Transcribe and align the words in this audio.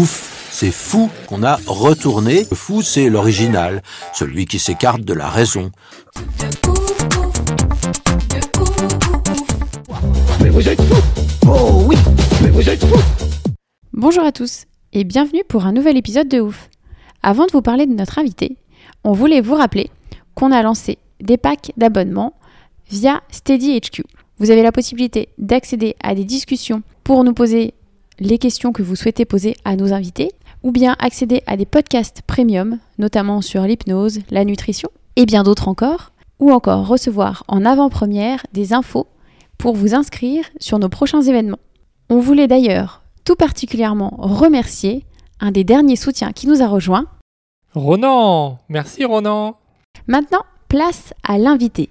Ouf, 0.00 0.48
c'est 0.50 0.70
fou 0.70 1.10
qu'on 1.26 1.42
a 1.42 1.56
retourné. 1.66 2.46
Le 2.50 2.56
fou, 2.56 2.80
c'est 2.80 3.10
l'original, 3.10 3.82
celui 4.14 4.46
qui 4.46 4.58
s'écarte 4.58 5.02
de 5.02 5.12
la 5.12 5.28
raison. 5.28 5.70
Bonjour 13.92 14.24
à 14.24 14.32
tous 14.32 14.64
et 14.94 15.04
bienvenue 15.04 15.42
pour 15.46 15.66
un 15.66 15.72
nouvel 15.72 15.98
épisode 15.98 16.28
de 16.28 16.40
Ouf. 16.40 16.70
Avant 17.22 17.44
de 17.44 17.52
vous 17.52 17.60
parler 17.60 17.84
de 17.84 17.92
notre 17.92 18.18
invité, 18.18 18.56
on 19.04 19.12
voulait 19.12 19.42
vous 19.42 19.54
rappeler 19.54 19.90
qu'on 20.34 20.50
a 20.50 20.62
lancé 20.62 20.96
des 21.20 21.36
packs 21.36 21.72
d'abonnement 21.76 22.32
via 22.88 23.20
Steady 23.30 23.78
HQ. 23.78 24.04
Vous 24.38 24.50
avez 24.50 24.62
la 24.62 24.72
possibilité 24.72 25.28
d'accéder 25.36 25.94
à 26.02 26.14
des 26.14 26.24
discussions 26.24 26.82
pour 27.04 27.22
nous 27.22 27.34
poser 27.34 27.74
les 28.20 28.38
questions 28.38 28.72
que 28.72 28.82
vous 28.82 28.96
souhaitez 28.96 29.24
poser 29.24 29.56
à 29.64 29.76
nos 29.76 29.92
invités 29.92 30.30
ou 30.62 30.72
bien 30.72 30.94
accéder 30.98 31.42
à 31.46 31.56
des 31.56 31.64
podcasts 31.64 32.22
premium, 32.22 32.78
notamment 32.98 33.40
sur 33.40 33.62
l'hypnose, 33.62 34.20
la 34.30 34.44
nutrition 34.44 34.90
et 35.16 35.26
bien 35.26 35.42
d'autres 35.42 35.68
encore, 35.68 36.12
ou 36.38 36.52
encore 36.52 36.86
recevoir 36.86 37.44
en 37.48 37.64
avant-première 37.64 38.46
des 38.52 38.72
infos 38.72 39.06
pour 39.58 39.74
vous 39.74 39.94
inscrire 39.94 40.44
sur 40.58 40.78
nos 40.78 40.88
prochains 40.88 41.22
événements. 41.22 41.58
On 42.08 42.20
voulait 42.20 42.48
d'ailleurs 42.48 43.02
tout 43.24 43.36
particulièrement 43.36 44.14
remercier 44.18 45.04
un 45.40 45.50
des 45.50 45.64
derniers 45.64 45.96
soutiens 45.96 46.32
qui 46.32 46.46
nous 46.46 46.62
a 46.62 46.66
rejoints. 46.66 47.06
Ronan, 47.74 48.58
merci 48.68 49.04
Ronan. 49.04 49.56
Maintenant, 50.06 50.42
place 50.68 51.14
à 51.22 51.38
l'invité. 51.38 51.90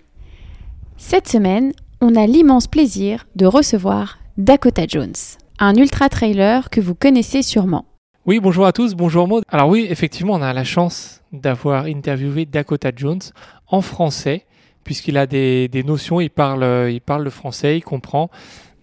Cette 0.97 1.27
semaine, 1.27 1.73
on 2.02 2.16
a 2.16 2.27
l'immense 2.27 2.67
plaisir 2.67 3.27
de 3.36 3.45
recevoir 3.45 4.17
Dakota 4.38 4.86
Jones, 4.88 5.14
un 5.59 5.75
ultra-trailer 5.75 6.69
que 6.69 6.79
vous 6.79 6.95
connaissez 6.95 7.41
sûrement. 7.43 7.85
Oui, 8.25 8.39
bonjour 8.39 8.65
à 8.65 8.71
tous, 8.71 8.95
bonjour 8.95 9.27
Maud. 9.27 9.43
Alors 9.49 9.67
oui, 9.67 9.88
effectivement, 9.89 10.33
on 10.33 10.41
a 10.41 10.53
la 10.53 10.63
chance 10.63 11.21
d'avoir 11.31 11.85
interviewé 11.85 12.45
Dakota 12.45 12.91
Jones 12.95 13.21
en 13.67 13.81
français, 13.81 14.45
puisqu'il 14.83 15.17
a 15.17 15.27
des, 15.27 15.69
notions, 15.85 16.21
il 16.21 16.30
parle, 16.30 16.89
il 16.89 17.02
parle 17.02 17.23
le 17.23 17.30
français, 17.30 17.77
il 17.77 17.81
comprend. 17.81 18.30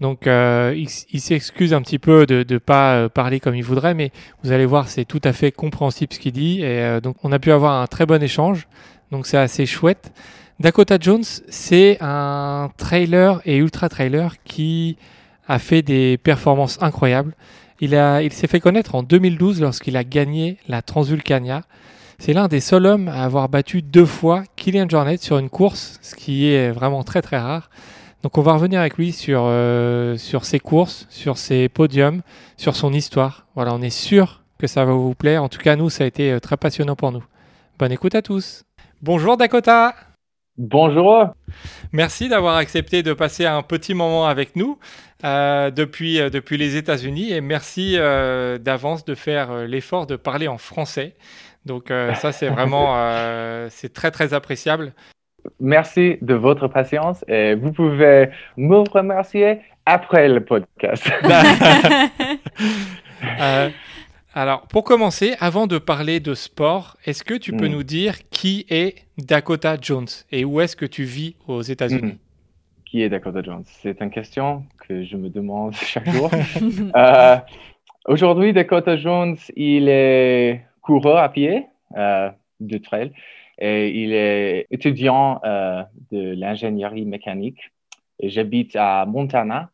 Donc 0.00 0.26
euh, 0.26 0.74
il 0.76 1.20
s'excuse 1.20 1.72
un 1.72 1.80
petit 1.80 1.98
peu 1.98 2.26
de 2.26 2.44
ne 2.48 2.58
pas 2.58 2.96
euh, 2.96 3.08
parler 3.08 3.40
comme 3.40 3.54
il 3.54 3.64
voudrait, 3.64 3.94
mais 3.94 4.10
vous 4.42 4.52
allez 4.52 4.66
voir, 4.66 4.88
c'est 4.88 5.06
tout 5.06 5.22
à 5.24 5.32
fait 5.32 5.52
compréhensible 5.52 6.12
ce 6.12 6.18
qu'il 6.18 6.32
dit. 6.32 6.60
Et 6.60 6.80
euh, 6.82 7.00
donc 7.00 7.16
on 7.22 7.32
a 7.32 7.38
pu 7.38 7.50
avoir 7.50 7.80
un 7.80 7.86
très 7.86 8.04
bon 8.04 8.22
échange, 8.22 8.68
donc 9.10 9.26
c'est 9.26 9.38
assez 9.38 9.64
chouette. 9.64 10.12
Dakota 10.60 10.98
Jones, 11.00 11.24
c'est 11.48 11.96
un 12.00 12.70
trailer 12.76 13.40
et 13.46 13.56
ultra 13.56 13.88
trailer 13.88 14.34
qui 14.44 14.98
a 15.48 15.58
fait 15.58 15.82
des 15.82 16.18
performances 16.18 16.78
incroyables. 16.82 17.34
Il, 17.80 17.94
a, 17.94 18.22
il 18.22 18.32
s'est 18.32 18.46
fait 18.46 18.60
connaître 18.60 18.94
en 18.94 19.02
2012 19.02 19.60
lorsqu'il 19.60 19.96
a 19.96 20.04
gagné 20.04 20.58
la 20.68 20.82
Transvulcania. 20.82 21.62
C'est 22.18 22.32
l'un 22.32 22.48
des 22.48 22.60
seuls 22.60 22.86
hommes 22.86 23.08
à 23.08 23.24
avoir 23.24 23.48
battu 23.48 23.82
deux 23.82 24.06
fois 24.06 24.44
Kylian 24.56 24.88
Jornet 24.88 25.18
sur 25.18 25.38
une 25.38 25.50
course, 25.50 25.98
ce 26.00 26.14
qui 26.14 26.48
est 26.48 26.70
vraiment 26.70 27.02
très 27.02 27.20
très 27.20 27.38
rare. 27.38 27.68
Donc 28.22 28.38
on 28.38 28.42
va 28.42 28.54
revenir 28.54 28.80
avec 28.80 28.96
lui 28.96 29.12
sur, 29.12 29.42
euh, 29.44 30.16
sur 30.16 30.44
ses 30.46 30.58
courses, 30.58 31.06
sur 31.10 31.36
ses 31.36 31.68
podiums, 31.68 32.22
sur 32.56 32.74
son 32.74 32.92
histoire. 32.92 33.46
Voilà, 33.54 33.74
on 33.74 33.82
est 33.82 33.90
sûr 33.90 34.42
que 34.58 34.66
ça 34.66 34.84
va 34.84 34.92
vous 34.92 35.14
plaire. 35.14 35.42
En 35.42 35.48
tout 35.48 35.60
cas, 35.60 35.76
nous, 35.76 35.90
ça 35.90 36.04
a 36.04 36.06
été 36.06 36.32
euh, 36.32 36.40
très 36.40 36.56
passionnant 36.56 36.96
pour 36.96 37.12
nous. 37.12 37.22
Bonne 37.78 37.92
écoute 37.92 38.14
à 38.14 38.22
tous. 38.22 38.64
Bonjour 39.02 39.36
Dakota. 39.36 39.94
Bonjour. 40.58 41.26
Merci 41.92 42.30
d'avoir 42.30 42.56
accepté 42.56 43.02
de 43.02 43.12
passer 43.12 43.44
un 43.44 43.62
petit 43.62 43.92
moment 43.92 44.26
avec 44.26 44.56
nous 44.56 44.78
euh, 45.24 45.70
depuis, 45.70 46.20
euh, 46.20 46.30
depuis 46.30 46.56
les 46.56 46.76
États-Unis 46.76 47.32
et 47.32 47.40
merci 47.40 47.94
euh, 47.96 48.58
d'avance 48.58 49.04
de 49.04 49.14
faire 49.14 49.66
l'effort 49.66 50.06
de 50.06 50.16
parler 50.16 50.48
en 50.48 50.58
français. 50.58 51.14
Donc 51.64 51.88
ça, 51.88 52.30
c'est 52.30 52.48
vraiment 52.48 52.94
c'est 53.70 53.92
très 53.92 54.12
très 54.12 54.34
appréciable. 54.34 54.92
Merci 55.58 56.18
de 56.22 56.34
votre 56.34 56.68
patience 56.68 57.24
et 57.28 57.56
vous 57.56 57.72
pouvez 57.72 58.28
me 58.56 58.76
remercier 58.88 59.58
après 59.84 60.28
le 60.28 60.44
podcast. 60.44 61.10
Alors, 64.34 64.66
pour 64.68 64.84
commencer, 64.84 65.34
avant 65.40 65.66
de 65.66 65.78
parler 65.78 66.20
de 66.20 66.34
sport, 66.34 66.98
est-ce 67.06 67.24
que 67.24 67.32
tu 67.32 67.52
peux 67.52 67.68
Mm. 67.68 67.72
nous 67.72 67.82
dire 67.84 68.14
qui 68.28 68.66
est 68.68 69.06
Dakota 69.16 69.78
Jones 69.80 70.08
et 70.30 70.44
où 70.44 70.60
est-ce 70.60 70.76
que 70.76 70.84
tu 70.84 71.04
vis 71.04 71.36
aux 71.48 71.62
États-Unis? 71.62 72.02
Mhm. 72.02 72.18
Qui 72.84 73.02
est 73.02 73.08
Dakota 73.08 73.40
Jones? 73.42 73.62
C'est 73.64 73.98
une 74.02 74.10
question 74.10 74.62
que 74.86 75.04
je 75.04 75.16
me 75.16 75.28
demande 75.28 75.74
chaque 75.92 76.08
jour. 76.10 76.30
Euh, 76.96 77.36
Aujourd'hui, 78.08 78.52
Dakota 78.52 78.96
Jones, 78.96 79.36
il 79.56 79.88
est 79.88 80.64
coureur 80.80 81.16
à 81.16 81.28
pied 81.28 81.66
euh, 81.96 82.30
de 82.60 82.78
trail 82.78 83.10
et 83.58 83.88
il 84.00 84.12
est 84.12 84.66
étudiant 84.70 85.40
euh, 85.44 85.82
de 86.12 86.34
l'ingénierie 86.36 87.04
mécanique. 87.04 87.58
Et 88.20 88.28
j'habite 88.28 88.76
à 88.76 89.06
Montana, 89.06 89.70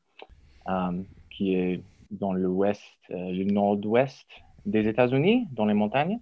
euh, 0.66 0.92
qui 1.30 1.54
est 1.54 1.82
dans 2.10 2.32
l'ouest, 2.32 2.80
euh, 3.10 3.32
le 3.32 3.44
nord-ouest 3.44 4.26
des 4.64 4.88
États-Unis, 4.88 5.46
dans 5.52 5.66
les 5.66 5.74
montagnes. 5.74 6.18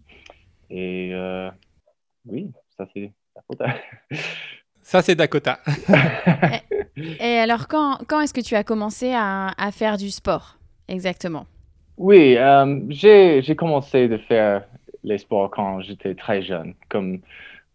Et 0.68 1.10
euh, 1.12 1.48
oui, 2.26 2.50
ça 2.76 2.88
c'est 2.92 3.12
Dakota. 3.36 3.72
Ça, 4.82 5.02
c'est 5.02 5.14
Dakota. 5.14 5.60
Et 6.96 7.38
alors, 7.38 7.68
quand, 7.68 7.98
quand 8.08 8.20
est-ce 8.20 8.34
que 8.34 8.40
tu 8.40 8.54
as 8.54 8.64
commencé 8.64 9.12
à, 9.14 9.48
à 9.58 9.70
faire 9.72 9.96
du 9.96 10.10
sport 10.10 10.56
Exactement? 10.88 11.46
Oui, 11.96 12.36
euh, 12.36 12.80
j'ai, 12.88 13.42
j'ai 13.42 13.54
commencé 13.54 14.08
de 14.08 14.16
faire 14.18 14.64
les 15.04 15.18
sports 15.18 15.50
quand 15.50 15.80
j'étais 15.82 16.14
très 16.14 16.42
jeune. 16.42 16.74
Comme 16.88 17.20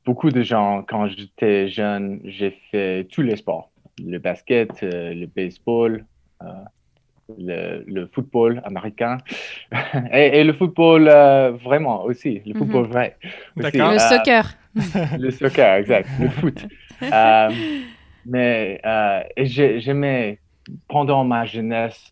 beaucoup 0.05 0.29
de 0.29 0.41
gens, 0.43 0.83
quand 0.87 1.07
j'étais 1.07 1.67
jeune, 1.69 2.19
j'ai 2.25 2.51
fait 2.71 3.07
tous 3.11 3.21
les 3.21 3.35
sports. 3.35 3.71
Le 4.03 4.17
basket, 4.17 4.71
euh, 4.83 5.13
le 5.13 5.27
baseball, 5.27 6.05
euh, 6.43 6.45
le, 7.39 7.83
le 7.87 8.07
football 8.13 8.61
américain 8.65 9.17
et, 10.11 10.39
et 10.39 10.43
le 10.43 10.53
football 10.53 11.07
euh, 11.07 11.51
vraiment 11.51 12.03
aussi, 12.03 12.41
le 12.45 12.53
Mhm. 12.53 12.59
football 12.59 12.87
vrai. 12.87 13.17
aussi. 13.57 13.77
Le 13.77 13.83
Euh, 13.83 13.97
soccer. 13.99 14.55
le 15.19 15.31
soccer, 15.31 15.75
exact, 15.75 16.09
le 16.19 16.29
foot. 16.29 16.65
Mais 18.25 18.79
euh, 18.85 19.19
j'aimais, 19.37 20.39
pendant 20.87 21.23
ma 21.23 21.45
jeunesse, 21.45 22.09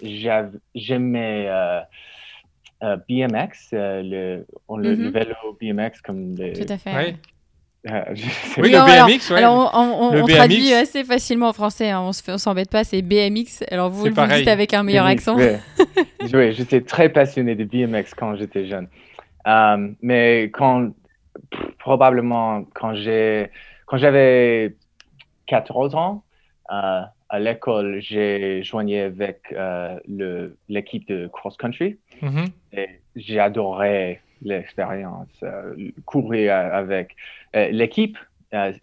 j'aimais 0.76 1.46
euh, 1.48 1.80
euh, 2.84 2.98
BMX, 3.10 3.70
euh, 3.74 4.02
le, 4.04 4.46
on 4.68 4.78
le, 4.78 4.94
le 4.96 5.06
Mhm. 5.06 5.12
vélo 5.12 5.36
BMX 5.60 6.02
comme 6.02 6.36
le. 6.38 6.54
Tout 6.54 6.72
à 6.72 6.78
fait. 6.78 6.94
Ouais. 6.96 7.16
euh, 7.90 8.04
je 8.14 8.30
sais 8.30 8.62
Oui, 8.62 8.72
le 8.72 8.78
Non, 8.78 8.84
alors- 8.84 9.08
BMX, 9.08 9.30
ouais. 9.32 9.38
Alors, 9.40 9.72
on, 9.74 9.80
on- 9.80 10.12
Le 10.14 10.22
on 10.22 10.26
BMX. 10.26 10.36
traduit 10.36 10.74
assez 10.74 11.04
facilement 11.04 11.50
en 11.50 11.54
français, 11.54 11.90
hein, 11.90 12.02
on 12.02 12.12
se 12.14 12.22
fait- 12.24 12.32
on 12.34 12.38
s'embête 12.38 12.70
pas, 12.70 12.84
c'est 12.84 13.02
BMX. 13.02 13.64
Alors, 13.72 13.90
vous, 13.90 14.00
vous 14.02 14.06
le 14.06 14.38
dites 14.38 14.48
avec 14.48 14.74
un 14.74 14.84
meilleur 14.84 15.06
BMX, 15.06 15.12
accent. 15.14 15.38
ouais. 15.38 15.60
Oui, 16.34 16.54
j'étais 16.54 16.80
très 16.82 17.10
passionné 17.10 17.56
de 17.56 17.64
BMX 17.66 18.14
quand 18.16 18.36
j'étais 18.38 18.66
jeune. 18.68 18.88
Mais 20.02 20.44
quand, 20.54 20.92
probablement 21.80 22.64
quand 22.74 22.94
j'ai, 22.96 23.50
quand 23.86 23.98
j'avais 23.98 24.76
14 25.46 25.96
ans, 25.96 26.24
euh, 26.72 27.02
à 27.30 27.40
l'école, 27.40 28.00
j'ai 28.02 28.64
joigné 28.64 29.02
avec 29.02 29.42
euh, 29.52 30.00
l'équipe 30.70 31.08
de 31.08 31.28
cross-country 31.28 31.98
Mhm. 32.22 32.46
et 32.74 32.88
j'ai 33.16 33.40
adoré 33.40 34.22
l'expérience, 34.42 35.30
euh, 35.44 35.76
courir 36.06 36.54
avec 36.54 37.16
l'équipe. 37.54 38.18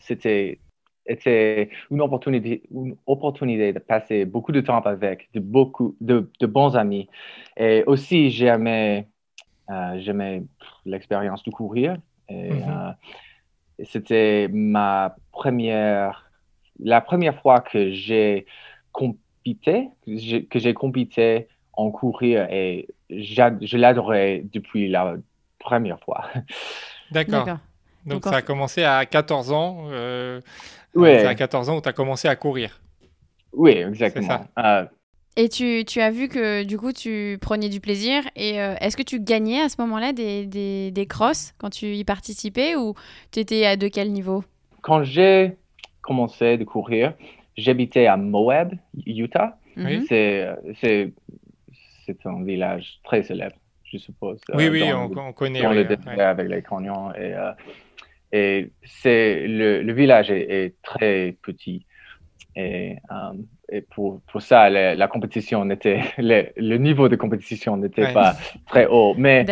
c'était 0.01 0.59
était 1.07 1.71
une 1.91 2.01
opportunité, 2.01 2.63
une 2.71 2.97
opportunité 3.07 3.73
de 3.73 3.79
passer 3.79 4.25
beaucoup 4.25 4.53
de 4.53 4.61
temps 4.61 4.81
avec 4.81 5.29
de, 5.35 5.41
beaucoup, 5.41 5.97
de, 6.01 6.31
de 6.41 6.47
bons 6.47 6.77
amis. 6.77 7.09
Et 7.57 7.83
aussi, 7.87 8.31
j'aimais 8.31 9.07
euh, 9.71 10.41
l'expérience 10.85 11.43
de 11.45 11.51
courir. 11.51 11.97
Euh, 12.31 12.93
et 13.79 13.85
c'était 13.85 14.49
ma 14.53 15.17
première, 15.33 16.30
la 16.83 17.01
première 17.01 17.41
fois 17.41 17.61
que 17.61 17.91
j'ai 17.91 18.47
compité, 18.93 19.89
que 20.07 20.59
j'ai- 20.59 20.75
compité 20.75 21.49
en 21.73 21.91
courir 21.91 22.47
et 22.51 22.89
je 23.11 23.77
l'adorais 23.77 24.43
depuis 24.53 24.89
la 24.89 25.17
première 25.59 26.01
fois. 26.01 26.25
D'accord. 27.11 27.59
Donc, 28.07 28.25
ça 28.25 28.37
a 28.37 28.43
commencé 28.43 28.83
à 28.83 29.05
14 29.05 29.53
ans. 29.53 29.85
Euh, 29.91 30.41
oui. 30.95 31.11
C'est 31.19 31.27
à 31.27 31.35
14 31.35 31.69
ans 31.69 31.79
où 31.79 31.81
tu 31.81 31.89
as 31.89 31.93
commencé 31.93 32.29
à 32.29 32.37
courir. 32.37 32.81
Oui, 33.53 33.73
exactement. 33.73 34.47
Euh, 34.59 34.85
et 35.37 35.49
tu, 35.49 35.85
tu, 35.85 36.01
as 36.01 36.11
vu 36.11 36.29
que 36.29 36.65
du 36.65 36.77
coup 36.77 36.93
tu 36.93 37.39
prenais 37.41 37.69
du 37.69 37.81
plaisir. 37.81 38.23
Et 38.37 38.61
euh, 38.61 38.75
est-ce 38.81 38.97
que 38.97 39.03
tu 39.03 39.21
gagnais 39.21 39.61
à 39.61 39.69
ce 39.69 39.77
moment-là 39.81 40.13
des, 40.13 40.47
des, 40.47 40.91
des, 40.91 41.07
crosses 41.07 41.53
quand 41.59 41.71
tu 41.71 41.95
y 41.95 42.05
participais 42.05 42.77
ou 42.77 42.95
tu 43.31 43.41
étais 43.41 43.67
à 43.67 43.77
de 43.77 43.89
quel 43.89 44.13
niveau? 44.13 44.45
Quand 44.83 45.03
j'ai 45.03 45.57
commencé 46.03 46.57
de 46.57 46.65
courir, 46.65 47.15
j'habitais 47.57 48.07
à 48.07 48.17
Moab, 48.17 48.75
Utah. 49.07 49.59
Oui. 49.77 50.05
C'est 50.09 51.13
un 52.27 52.43
village 52.43 52.99
très 53.05 53.23
célèbre, 53.23 53.57
je 53.85 53.99
suppose. 53.99 54.41
Oui, 54.55 54.69
oui, 54.69 54.83
on, 54.93 55.33
connaît. 55.33 55.63
Dans 55.63 55.73
le 55.73 56.21
avec 56.21 56.49
les 56.49 56.63
canyons. 56.63 57.15
Et, 57.15 57.35
et 58.33 58.71
c'est 58.85 59.47
le, 59.47 59.83
le, 59.83 59.93
village 59.93 60.31
est, 60.31 60.75
très 60.83 61.37
petit. 61.43 61.87
Et, 62.57 62.97
euh, 63.11 63.33
et 63.71 63.81
pour, 63.83 64.21
pour, 64.23 64.43
ça, 64.43 64.69
la 64.71 65.09
compétition 65.09 65.65
n'était, 65.65 66.01
le, 66.19 66.77
niveau 66.77 67.09
de 67.09 67.17
compétition 67.17 67.77
n'était 67.77 68.13
pas 68.13 68.35
très 68.67 68.87
haut. 68.87 69.15
Mais 69.17 69.47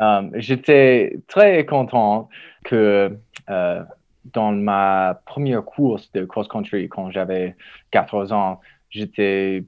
euh, 0.00 0.30
j'étais 0.34 1.18
très 1.28 1.64
content 1.64 2.28
que 2.64 3.16
euh, 3.50 3.82
dans 4.24 4.52
ma 4.52 5.20
première 5.26 5.64
course 5.64 6.10
de 6.12 6.24
cross-country, 6.24 6.88
quand 6.88 7.10
j'avais 7.10 7.56
14 7.90 8.32
ans, 8.32 8.60
j'étais 8.90 9.64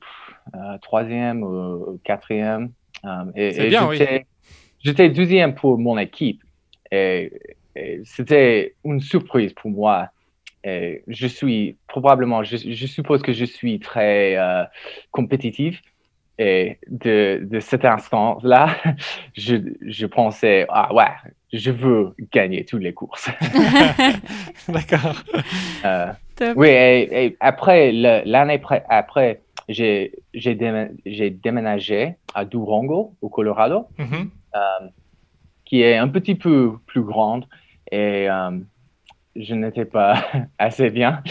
troisième 0.82 1.42
ou 1.42 2.00
quatrième. 2.04 2.70
et, 3.34 3.68
bien, 3.68 3.90
j'étais 4.80 5.08
deuxième 5.08 5.54
pour 5.54 5.78
mon 5.78 5.98
équipe. 5.98 6.42
Et 6.90 7.32
c'était 8.04 8.74
une 8.84 9.00
surprise 9.00 9.52
pour 9.52 9.70
moi. 9.70 10.10
Et 10.64 11.02
je 11.08 11.26
suis 11.26 11.76
probablement, 11.88 12.42
je, 12.42 12.86
suppose 12.86 13.22
que 13.22 13.32
je 13.32 13.44
suis 13.44 13.80
très 13.80 14.36
euh, 14.36 14.64
compétitif. 15.10 15.82
Et 16.38 16.78
de, 16.88 17.40
de 17.44 17.60
cet 17.60 17.84
instant-là, 17.84 18.74
je, 19.36 19.56
je, 19.82 20.06
pensais, 20.06 20.66
ah 20.68 20.92
ouais, 20.92 21.04
je 21.56 21.70
veux 21.70 22.14
gagner 22.32 22.64
toutes 22.64 22.82
les 22.82 22.92
courses. 22.92 23.30
D'accord. 24.68 25.22
Euh, 25.84 26.12
oui, 26.56 26.68
et, 26.68 27.36
après, 27.40 27.92
l'année 27.92 28.60
après, 28.88 29.40
j'ai 29.68 30.10
déménagé 30.54 32.16
à 32.34 32.44
Durango, 32.44 33.14
au 33.20 33.28
Colorado, 33.28 33.86
mm-hmm. 33.98 34.28
euh, 34.56 34.88
qui 35.64 35.82
est 35.82 35.96
un 35.96 36.08
petit 36.08 36.34
peu 36.34 36.72
plus 36.86 37.02
grande 37.02 37.46
et 37.90 38.28
euh, 38.28 38.58
je 39.36 39.54
n'étais 39.54 39.84
pas 39.84 40.24
assez 40.58 40.90
bien 40.90 41.22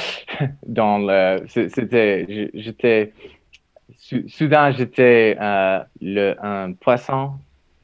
dans 0.65 0.97
le. 0.99 1.43
C'était, 1.47 2.49
j'étais 2.53 3.13
soudain 4.27 4.71
j'étais 4.71 5.37
euh, 5.39 5.79
le 6.01 6.35
un 6.43 6.73
poisson 6.73 7.33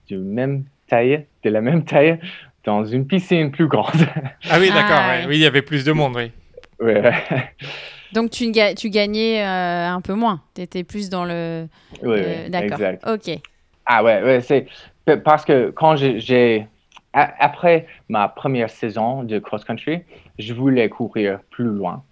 de 0.10 0.18
même 0.18 0.66
taille, 0.90 1.26
de 1.44 1.50
la 1.50 1.62
même 1.62 1.86
taille, 1.86 2.20
dans 2.66 2.84
une 2.84 3.08
piscine 3.08 3.52
plus 3.52 3.68
grande. 3.68 4.08
Ah 4.50 4.58
oui, 4.60 4.70
d'accord. 4.70 5.00
Ah, 5.00 5.20
oui. 5.28 5.36
il 5.36 5.42
y 5.42 5.46
avait 5.46 5.62
plus 5.62 5.86
de 5.86 5.92
monde, 5.92 6.16
oui. 6.16 6.32
Donc 8.14 8.32
tu, 8.32 8.52
tu 8.76 8.90
gagnais 8.90 9.42
euh, 9.44 9.90
un 9.90 10.02
peu 10.02 10.14
moins. 10.14 10.42
Tu 10.56 10.62
étais 10.62 10.84
plus 10.84 11.10
dans 11.10 11.26
le. 11.26 11.68
Oui, 12.04 12.50
d'accord. 12.50 12.80
Ok. 13.08 13.40
Ah 13.86 14.04
ouais, 14.04 14.22
ouais 14.24 14.42
c'est 14.42 14.68
parce 15.24 15.46
que 15.46 15.72
quand 15.72 15.96
j'ai 15.96 16.68
après 17.14 17.88
ma 18.08 18.28
première 18.28 18.70
saison 18.70 19.24
de 19.24 19.40
cross-country, 19.40 20.02
je 20.38 20.54
voulais 20.54 20.90
courir 20.90 21.40
plus 21.50 21.66
loin. 21.66 22.04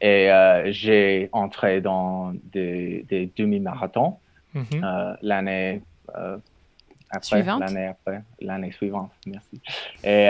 Et 0.00 0.30
euh, 0.30 0.70
j'ai 0.72 1.28
entré 1.32 1.80
dans 1.80 2.32
des, 2.52 3.30
demi-marathons 3.36 4.18
mhm. 4.54 4.64
euh, 4.74 5.14
l'année 5.22 5.80
euh, 6.16 6.36
après, 7.10 7.42
l'année 7.42 7.86
après, 7.86 8.22
l'année 8.40 8.72
suivante. 8.72 9.12
Merci. 9.26 9.60
Et 10.04 10.28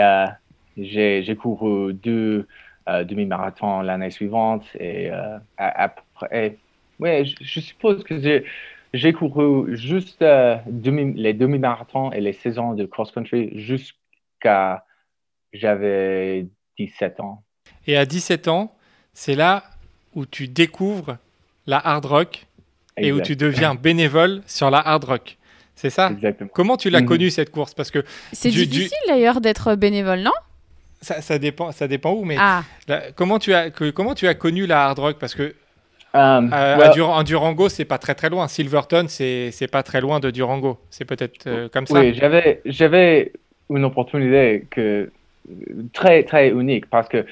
j'ai 0.77 1.35
couru 1.35 1.93
deux 1.93 2.47
demi-marathons 2.87 3.81
l'année 3.81 4.11
suivante. 4.11 4.63
Et 4.79 5.09
après, 5.57 6.57
ouais, 6.99 7.25
je, 7.25 7.35
je, 7.41 7.59
suppose 7.59 8.03
que 8.03 8.43
j'ai 8.93 9.13
couru 9.13 9.75
juste 9.75 10.21
demi, 10.21 11.13
les 11.13 11.33
demi-marathons 11.33 12.11
et 12.11 12.21
les 12.21 12.33
saisons 12.33 12.73
de 12.73 12.85
cross-country 12.85 13.51
jusqu'à 13.59 14.85
j'avais 15.53 16.47
17 16.77 17.19
ans. 17.19 17.43
Et 17.85 17.97
à 17.97 18.05
17 18.05 18.47
ans, 18.47 18.75
c'est 19.13 19.35
là 19.35 19.63
où 20.15 20.25
tu 20.25 20.47
découvres 20.47 21.17
la 21.65 21.77
hard 21.85 22.05
rock 22.05 22.45
et 22.97 23.11
où 23.11 23.21
tu 23.21 23.35
deviens 23.35 23.75
bénévole 23.75 24.41
sur 24.47 24.69
la 24.69 24.79
hard 24.79 25.03
rock. 25.03 25.37
C'est 25.77 25.89
ça 25.89 26.09
Exactement. 26.11 26.49
Comment 26.53 26.75
tu 26.75 26.89
l'as 26.89 27.01
connu 27.01 27.25
mhm. 27.25 27.31
cette 27.31 27.51
course? 27.51 27.73
Parce 27.73 27.91
que 27.91 28.03
c'est 28.33 28.49
difficile 28.49 28.97
d'ailleurs 29.07 29.39
d'être 29.39 29.75
bénévole, 29.75 30.19
non? 30.19 30.33
Ça, 31.01 31.37
dépend, 31.37 31.71
ça 31.71 31.87
dépend 31.87 32.11
où, 32.13 32.25
mais 32.25 32.35
ah. 32.39 32.63
comment, 33.15 33.37
tu 33.37 33.53
as, 33.53 33.69
que, 33.69 33.91
comment 33.91 34.15
tu 34.15 34.27
as 34.27 34.33
connu 34.33 34.65
la 34.65 34.85
hard 34.85 34.97
rock? 34.97 35.17
Parce 35.19 35.35
que 35.35 35.53
um, 36.15 36.51
à, 36.51 37.23
Durango, 37.23 37.69
c'est 37.69 37.85
pas 37.85 37.99
très 37.99 38.15
très 38.15 38.29
loin. 38.31 38.47
Silverton, 38.47 39.05
c'est 39.07 39.69
pas 39.71 39.83
très 39.83 40.01
loin 40.01 40.19
de 40.19 40.31
Durango. 40.31 40.79
C'est 40.89 41.05
peut-être 41.05 41.45
euh, 41.45 41.69
comme 41.69 41.85
ça. 41.85 41.99
Oui, 41.99 42.19
j'avais 42.65 43.31
une 43.69 43.85
opportunité 43.85 44.65
que, 44.71 45.11
très, 45.93 46.23
très 46.23 46.49
unique 46.49 46.87
parce 46.87 47.07
que 47.07 47.25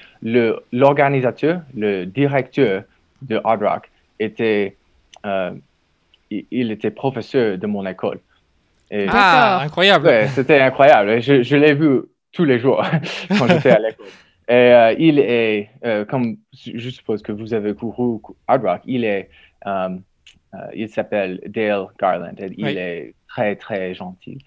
l'organisateur, 0.72 1.62
le, 1.76 2.06
directeur 2.06 2.84
de 3.24 3.42
Hard 3.44 3.64
Rock 3.64 3.90
était, 4.20 4.76
euh, 5.26 5.52
il, 6.30 6.72
était 6.72 6.92
professeur 6.92 7.58
de 7.58 7.68
mon 7.68 7.86
école. 7.86 8.20
Et, 8.92 9.08
ah, 9.10 9.62
incroyable! 9.64 10.28
c'était 10.30 10.60
incroyable. 10.60 11.22
Je, 11.22 11.44
je 11.44 11.56
l'ai 11.56 11.74
vu 11.74 12.02
tous 12.32 12.46
les 12.46 12.60
jours 12.60 12.84
quand 13.38 13.48
j'étais 13.48 13.72
à 13.72 13.80
l'école. 13.80 14.06
Et 14.48 14.54
euh, 14.54 14.96
il 15.00 15.18
est, 15.18 15.72
euh, 15.84 16.06
comme 16.06 16.38
je 16.54 16.90
suppose 16.90 17.24
que 17.24 17.32
vous 17.32 17.56
avez 17.56 17.74
couru 17.74 18.20
Hard 18.48 18.64
Rock, 18.64 18.82
il 18.86 19.04
est, 19.04 19.30
il 20.74 20.90
s'appelle 20.90 21.42
Dale 21.48 21.88
Garland 22.00 22.36
et 22.38 22.52
il 22.56 22.78
est 22.78 23.16
très, 23.28 23.56
très 23.56 23.96
gentil. 23.96 24.38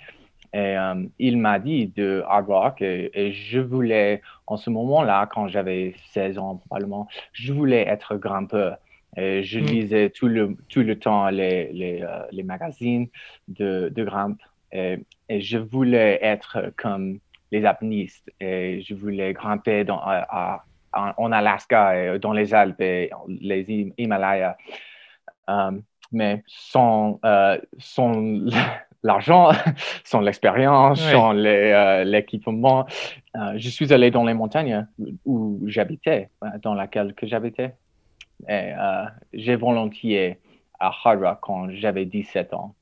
Et 0.54 0.78
euh, 0.78 1.04
il 1.18 1.36
m'a 1.36 1.58
dit 1.58 1.88
de 1.88 2.22
hard 2.26 2.46
rock 2.48 2.82
et, 2.82 3.32
je 3.32 3.60
voulais, 3.60 4.22
en 4.46 4.56
ce 4.56 4.70
moment-là, 4.70 5.28
quand 5.30 5.48
j'avais 5.48 5.94
16 6.12 6.38
ans 6.38 6.62
probablement, 6.66 7.06
je 7.32 7.52
voulais 7.52 7.86
être 7.86 8.16
grimpeur. 8.16 8.78
Et 9.16 9.42
je 9.42 9.58
mm. 9.58 9.64
lisais 9.64 10.10
tout 10.10 10.28
le, 10.28 10.56
tout 10.68 10.82
le 10.82 10.98
temps 10.98 11.28
les, 11.28 11.72
les, 11.72 12.02
euh, 12.02 12.22
les 12.30 12.42
magazines 12.42 13.08
de, 13.48 13.90
de 13.94 14.04
grimpe 14.04 14.40
et, 14.70 14.98
et, 15.28 15.40
je 15.40 15.58
voulais 15.58 16.18
être 16.22 16.72
comme 16.76 17.18
les 17.50 17.64
apnistes 17.64 18.30
et 18.40 18.82
je 18.82 18.94
voulais 18.94 19.32
grimper 19.32 19.84
dans, 19.84 20.00
à, 20.02 20.64
en 20.92 21.32
Alaska 21.32 22.14
et 22.14 22.18
dans 22.18 22.32
les 22.32 22.52
Alpes 22.52 22.80
et 22.80 23.10
les 23.28 23.92
Himalayas. 23.96 24.56
Euh, 25.48 25.72
mais 26.12 26.42
sans, 26.46 27.20
sans 27.78 28.12
l'argent, 29.02 29.50
sans 30.04 30.20
l'expérience, 30.20 31.00
sans 31.00 31.36
euh, 31.36 32.04
l'équipement. 32.04 32.86
Euh, 33.36 33.54
je 33.56 33.68
suis 33.68 33.92
allé 33.92 34.10
dans 34.10 34.24
les 34.24 34.34
montagnes 34.34 34.86
où 35.24 35.60
j'habitais, 35.66 36.30
euh, 36.44 36.48
dans 36.62 36.74
laquelle 36.74 37.14
que 37.14 37.26
j'habitais. 37.26 37.74
Et 38.48 38.72
j'ai 39.32 39.56
volontiers 39.56 40.38
à 40.78 40.92
Hard 41.04 41.22
Rock 41.22 41.38
quand 41.42 41.70
j'avais 41.70 42.04
17 42.04 42.54
ans. 42.54 42.74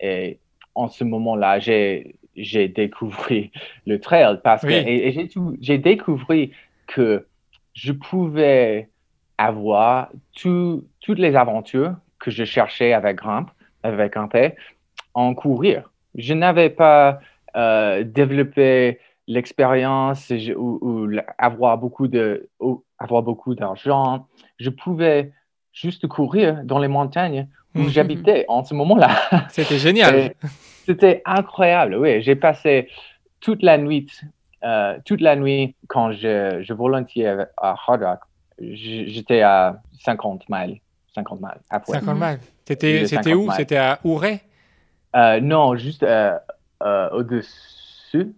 Et 0.00 0.38
en 0.74 0.88
ce 0.88 1.04
moment-là, 1.04 1.58
j'ai 1.58 2.16
j'ai 2.36 2.68
découvert 2.68 3.48
le 3.86 4.00
trail 4.00 4.40
parce 4.42 4.62
que 4.62 4.70
et, 4.70 5.28
j'ai 5.60 5.78
découvert 5.78 6.48
que 6.86 7.26
je 7.74 7.92
pouvais 7.92 8.88
avoir 9.38 10.10
toutes 10.34 10.84
les 11.08 11.34
aventures 11.34 11.94
que 12.18 12.30
je 12.30 12.44
cherchais 12.44 12.92
avec 12.92 13.16
Grimpe, 13.16 13.50
avec 13.82 14.12
Grimpé, 14.12 14.54
en 15.14 15.34
courir. 15.34 15.90
Je 16.14 16.34
n'avais 16.34 16.70
pas 16.70 17.20
euh, 17.56 18.04
développé 18.04 18.98
l'expérience 19.26 20.32
ou, 20.56 21.10
avoir 21.38 21.78
beaucoup 21.78 22.08
de 22.08 22.48
avoir 23.00 23.22
beaucoup 23.22 23.54
d'argent. 23.54 24.26
Je 24.58 24.70
pouvais 24.70 25.32
juste 25.72 26.06
courir 26.06 26.60
dans 26.64 26.78
les 26.78 26.88
montagnes 26.88 27.48
où 27.74 27.80
mhm. 27.80 27.88
j'habitais 27.88 28.44
en 28.48 28.62
ce 28.64 28.74
moment-là. 28.74 29.10
C'était 29.48 29.78
génial. 29.78 30.34
C'était 30.86 31.22
incroyable. 31.24 31.96
Oui, 31.96 32.22
j'ai 32.22 32.36
passé 32.36 32.88
toute 33.40 33.62
la 33.62 33.78
nuit, 33.78 34.08
euh, 34.64 34.98
toute 35.04 35.20
la 35.20 35.36
nuit 35.36 35.74
quand 35.88 36.12
je, 36.12 36.62
je 36.62 36.72
volontiers 36.72 37.28
à 37.56 37.76
Hard 37.86 38.02
Rock. 38.02 38.20
J'étais 38.60 39.40
à 39.40 39.80
50 40.00 40.44
miles. 40.48 40.80
50 41.14 41.40
miles. 41.40 41.50
50 41.86 42.18
miles. 42.18 42.38
C'était 43.06 43.34
où? 43.34 43.50
C'était 43.52 43.76
à 43.76 43.98
Ouray? 44.04 44.42
Euh, 45.16 45.40
non, 45.40 45.76
juste 45.76 46.02
euh, 46.02 46.38
euh, 46.82 47.10
au-dessus. 47.10 48.34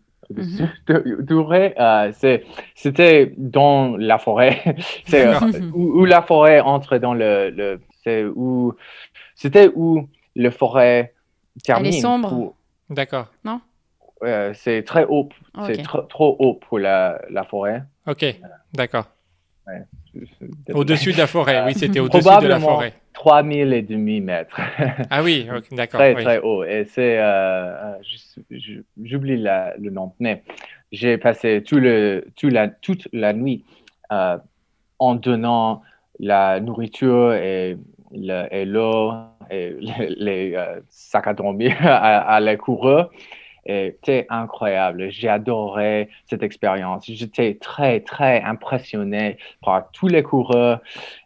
De 0.86 1.22
Douray, 1.22 1.74
euh, 1.78 2.12
c'est- 2.14 2.44
c'était 2.74 3.32
dans 3.36 3.96
la 3.96 4.18
forêt. 4.18 4.60
c'est 5.06 5.26
euh, 5.26 5.38
où, 5.74 6.00
où 6.00 6.04
la 6.04 6.22
forêt 6.22 6.60
entre 6.60 6.98
dans 6.98 7.14
le. 7.14 7.50
le 7.50 7.80
c'est 8.04 8.24
où. 8.24 8.74
C'était 9.34 9.70
où 9.74 10.08
le 10.34 10.50
forêt 10.50 11.14
termine. 11.64 11.92
sombre. 11.92 12.28
pour- 12.28 12.56
D'accord. 12.90 13.26
euh, 14.24 14.52
c'est 14.54 14.82
très 14.84 15.04
haut. 15.04 15.28
C'est 15.66 15.80
Ok. 15.80 15.86
tr- 15.86 16.06
trop 16.08 16.36
haut 16.38 16.54
pour 16.54 16.78
la, 16.78 17.20
la 17.30 17.42
forêt. 17.44 17.82
Ok, 18.06 18.24
d'accord. 18.72 19.06
Désolé. 19.66 19.84
Au-dessus 20.72 21.12
de 21.12 21.18
la 21.18 21.26
forêt, 21.26 21.62
oui, 21.66 21.74
c'était 21.74 22.00
au-dessus 22.00 22.28
de 22.42 22.46
la 22.46 22.58
forêt. 22.60 22.92
3000 23.14 23.72
et 23.72 23.82
demi 23.82 24.20
mètres. 24.20 24.58
Ah 25.10 25.22
oui, 25.22 25.46
d'accord. 25.72 26.00
très, 26.00 26.14
oui. 26.14 26.22
très 26.22 26.38
haut. 26.40 26.64
Et 26.64 26.84
c'est, 26.84 27.18
euh, 27.18 27.94
euh, 28.00 28.56
j'oublie 29.02 29.36
le 29.36 29.90
nom, 29.90 30.12
mais 30.18 30.42
j'ai 30.90 31.18
passé 31.18 31.62
tout 31.62 31.78
le, 31.78 32.24
tout 32.36 32.48
la, 32.48 32.68
toute 32.68 33.08
la 33.12 33.32
nuit 33.32 33.64
euh, 34.12 34.38
en 34.98 35.14
donnant 35.14 35.82
la 36.18 36.60
nourriture 36.60 37.32
et 37.34 37.76
le- 38.14 38.46
et 38.50 38.64
l'eau 38.64 39.12
et 39.50 39.74
les, 39.80 40.08
les, 40.16 40.54
euh, 40.54 40.80
sacs 40.88 41.26
à 41.26 41.34
dormir 41.34 41.76
à, 41.80 42.18
à 42.34 42.40
les 42.40 42.56
coureurs. 42.56 43.10
C'était 43.66 44.26
incroyable. 44.28 45.10
J'ai 45.10 45.28
adoré 45.28 46.08
cette 46.26 46.42
expérience. 46.42 47.04
J'étais 47.06 47.58
très, 47.60 48.00
très 48.00 48.42
impressionné 48.42 49.36
par 49.62 49.90
tous 49.92 50.08
les 50.08 50.22
coureurs. 50.22 50.80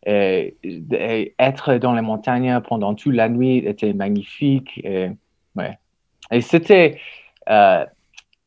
Et, 0.05 0.57
et 0.63 1.35
être 1.39 1.75
dans 1.75 1.95
les 1.95 2.03
montagnes 2.03 2.61
pendant 2.61 2.95
toute 2.95 3.15
la 3.15 3.29
nuit 3.29 3.59
était 3.59 3.93
magnifique. 3.93 4.81
Et, 4.85 5.11
ouais. 5.57 5.79
et 6.31 6.41
c'était 6.41 6.99
euh, 7.49 7.85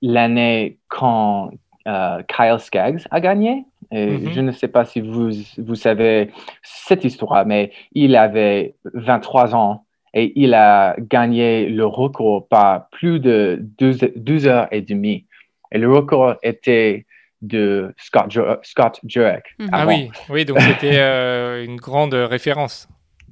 l'année 0.01 0.77
quand 0.87 1.51
euh, 1.87 2.21
Kyle 2.27 2.59
Skaggs 2.59 3.01
a 3.09 3.19
gagné. 3.19 3.65
Et 3.91 4.17
Mhm. 4.17 4.33
Je 4.33 4.41
ne 4.41 4.51
sais 4.51 4.67
pas 4.67 4.85
si 4.85 5.01
vous, 5.01 5.31
vous 5.57 5.75
savez 5.75 6.31
cette 6.61 7.03
histoire, 7.03 7.45
mais 7.45 7.71
il 7.93 8.15
avait 8.15 8.75
23 8.93 9.55
ans 9.55 9.85
et 10.13 10.33
il 10.35 10.53
a 10.53 10.95
gagné 10.99 11.69
le 11.69 11.85
record 11.85 12.47
par 12.47 12.89
plus 12.89 13.19
de 13.19 13.59
12, 13.77 14.11
12 14.15 14.47
heures 14.47 14.67
et 14.71 14.81
demie. 14.81 15.25
Et 15.71 15.77
le 15.77 15.91
record 15.91 16.35
était 16.43 17.05
de 17.41 17.93
Scott, 17.97 18.35
Scott 18.63 18.99
Jurek. 19.05 19.45
Mhm. 19.59 19.69
Ah 19.71 19.87
oui, 19.87 20.09
oui, 20.29 20.45
donc 20.45 20.59
c'était 20.61 20.99
euh, 20.99 21.63
une 21.63 21.77
grande 21.77 22.13
référence. 22.13 22.87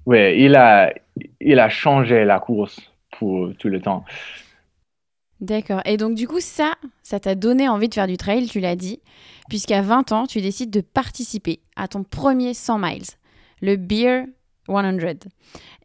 Oui, 0.05 0.41
il 0.41 0.55
a, 0.55 0.93
il 1.41 1.59
a 1.59 1.69
changé 1.69 2.23
la 2.23 2.39
course 2.39 2.79
pour 3.17 3.49
tout 3.59 3.67
le 3.67 3.81
temps. 3.81 4.05
D'accord. 5.41 5.81
Et 5.85 5.97
donc, 5.97 6.15
du 6.15 6.27
coup, 6.27 6.39
ça, 6.39 6.73
ça 7.03 7.19
t'a 7.19 7.35
donné 7.35 7.69
envie 7.69 7.89
de 7.89 7.93
faire 7.93 8.07
du 8.07 8.17
trail, 8.17 8.47
tu 8.47 8.59
l'as 8.59 8.75
dit, 8.75 9.01
puisqu'à 9.49 9.81
20 9.81 10.11
ans, 10.11 10.25
tu 10.25 10.41
décides 10.41 10.71
de 10.71 10.81
participer 10.81 11.59
à 11.75 11.87
ton 11.87 12.03
premier 12.03 12.53
100 12.53 12.79
miles, 12.79 13.03
le 13.61 13.75
Beer 13.75 14.23
100. 14.67 15.27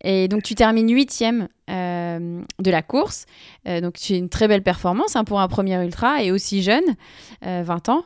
Et 0.05 0.29
donc, 0.29 0.43
tu 0.43 0.55
termines 0.55 0.93
huitième 0.93 1.49
euh, 1.71 2.41
de 2.59 2.71
la 2.71 2.83
course. 2.83 3.27
Euh, 3.69 3.81
donc, 3.81 3.95
c'est 3.97 4.19
une 4.19 4.29
très 4.29 4.49
belle 4.49 4.63
performance 4.63 5.15
hein, 5.17 5.25
pour 5.25 5.41
un 5.41 5.49
premier 5.49 5.81
ultra 5.85 6.23
et 6.23 6.33
aussi 6.33 6.63
jeune, 6.63 6.83
euh, 7.47 7.63
20 7.65 7.89
ans. 7.89 8.05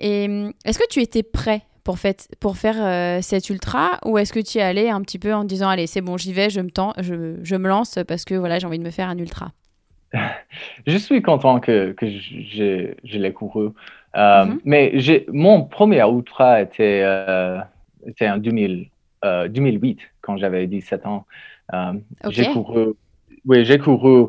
Et 0.00 0.26
hum, 0.28 0.52
est-ce 0.64 0.78
que 0.78 0.88
tu 0.90 1.00
étais 1.00 1.22
prêt 1.22 1.62
pour, 1.84 1.98
fait- 2.00 2.28
pour 2.40 2.56
faire 2.56 2.76
euh, 2.84 3.20
cet 3.22 3.48
ultra 3.48 4.00
ou 4.04 4.18
est-ce 4.18 4.32
que 4.32 4.40
tu 4.40 4.58
y 4.58 4.60
allais 4.60 4.90
un 4.90 5.00
petit 5.02 5.20
peu 5.20 5.32
en 5.32 5.42
te 5.42 5.46
disant, 5.46 5.68
allez, 5.68 5.86
c'est 5.86 6.00
bon, 6.00 6.16
j'y 6.16 6.32
vais, 6.32 6.50
je 6.50 6.60
me, 6.60 6.70
tends, 6.70 6.92
je, 6.98 7.36
je 7.42 7.54
me 7.56 7.68
lance 7.68 7.98
parce 8.08 8.24
que 8.24 8.34
voilà, 8.34 8.58
j'ai 8.58 8.66
envie 8.66 8.80
de 8.80 8.84
me 8.84 8.90
faire 8.90 9.08
un 9.08 9.18
ultra? 9.18 9.52
Je 10.86 10.96
suis 10.96 11.20
content 11.22 11.60
que, 11.60 11.92
que 11.92 12.06
je, 12.08 12.92
je 13.04 13.18
l'ai 13.18 13.32
couru. 13.32 13.68
Euh, 14.16 14.44
Mhm. 14.46 14.60
Mais 14.64 14.92
j'ai- 14.94 15.26
mon 15.32 15.62
premier 15.64 16.00
ultra 16.08 16.60
était, 16.62 17.02
euh, 17.04 17.58
était 18.06 18.28
en 18.30 18.38
2000, 18.38 18.88
euh, 19.24 19.48
2008, 19.48 19.98
quand 20.26 20.36
j'avais 20.36 20.66
17 20.66 21.06
ans. 21.06 21.24
Euh. 21.72 21.94
J'ai 22.30 22.46
couru, 22.52 22.94
oui, 23.46 23.64
j'ai 23.64 23.78
couru 23.78 24.26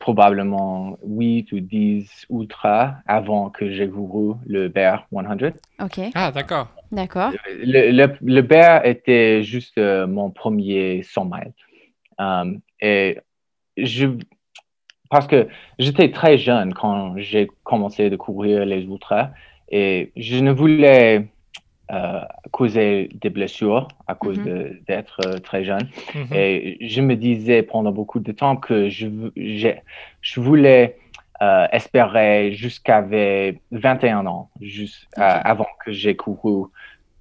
probablement 0.00 0.98
8 1.06 1.52
ou 1.52 1.60
10 1.60 2.26
ultras 2.30 2.96
avant 3.06 3.50
que 3.50 3.70
j'ai 3.70 3.88
couru 3.88 4.34
le 4.46 4.68
Bear 4.68 5.06
100. 5.12 5.48
Ok, 5.82 6.00
Ah, 6.14 6.30
d'accord. 6.32 6.68
d'accord. 6.92 7.32
Le, 7.48 7.90
le, 7.92 8.16
le 8.20 8.42
Bear 8.42 8.84
était 8.84 9.42
juste 9.42 9.78
euh, 9.78 10.06
mon 10.06 10.30
premier 10.30 11.02
100 11.02 11.24
miles. 11.24 11.52
Euh, 12.20 12.54
et 12.80 13.18
je, 13.76 14.06
parce 15.10 15.26
que 15.26 15.48
j'étais 15.78 16.10
très 16.10 16.38
jeune 16.38 16.74
quand 16.74 17.14
j'ai 17.18 17.48
commencé 17.64 18.10
de 18.10 18.16
courir 18.16 18.64
les 18.64 18.82
ultras 18.82 19.30
et 19.70 20.12
je 20.16 20.36
ne 20.36 20.52
voulais 20.52 21.26
euh, 21.92 22.20
causer 22.50 23.08
des 23.20 23.30
blessures 23.30 23.86
à 24.08 24.14
cause 24.14 24.38
Mhm. 24.38 24.80
d'être 24.88 25.20
euh, 25.26 25.38
très 25.38 25.64
jeune. 25.64 25.88
Mhm. 26.14 26.26
Et 26.34 26.78
je 26.80 27.00
me 27.00 27.14
disais 27.16 27.62
pendant 27.62 27.92
beaucoup 27.92 28.18
de 28.20 28.32
temps 28.32 28.56
que 28.56 28.88
je, 28.88 29.06
je 30.20 30.40
voulais 30.40 30.96
euh, 31.42 31.66
espérer 31.70 32.52
jusqu'à 32.54 33.02
21 33.70 34.26
ans, 34.26 34.50
juste 34.60 35.06
euh, 35.18 35.22
avant 35.22 35.66
que 35.84 35.92
j'ai 35.92 36.16
couru, 36.16 36.66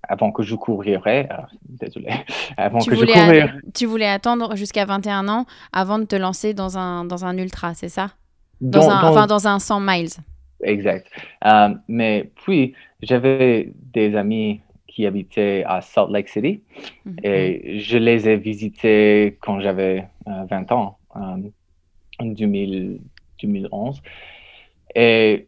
avant 0.07 0.31
que 0.31 0.41
je 0.41 0.55
courirais. 0.55 1.27
euh, 1.31 1.35
désolé, 1.67 2.07
avant 2.57 2.79
Tu 2.79 2.89
que 2.91 2.95
je 2.95 3.01
voulais, 3.01 3.13
courir. 3.13 3.53
tu 3.73 3.85
voulais 3.85 4.07
attendre 4.07 4.55
jusqu'à 4.55 4.85
21 4.85 5.27
ans 5.27 5.45
avant 5.73 5.99
de 5.99 6.05
te 6.05 6.15
lancer 6.15 6.53
dans 6.53 6.77
un, 6.77 7.05
dans 7.05 7.25
un 7.25 7.37
ultra, 7.37 7.73
c'est 7.73 7.89
ça? 7.89 8.11
Dans 8.61 8.79
dans- 8.79 8.89
un, 8.89 9.01
dans- 9.01 9.07
Enfin, 9.09 9.27
dans 9.27 9.47
un 9.47 9.59
100 9.59 9.79
miles. 9.81 10.09
Exact. 10.63 11.07
Euh, 11.45 11.69
mais 11.89 12.31
puis, 12.43 12.73
j'avais 13.05 13.71
des 13.93 14.15
amis 14.15 14.61
qui 14.87 15.05
habitaient 15.05 15.63
à 15.65 15.81
Salt 15.81 16.11
Lake 16.11 16.29
City 16.29 16.61
Mhm. 17.05 17.17
et 17.23 17.79
je 17.79 17.97
les 17.97 18.27
ai 18.29 18.37
visités 18.37 19.37
quand 19.41 19.59
j'avais 19.59 20.05
euh, 20.27 20.43
20 20.49 20.71
ans, 20.71 20.97
euh, 21.15 21.49
en 22.19 22.25
2000 22.25 22.99
2011. 23.41 24.01
Et 24.95 25.47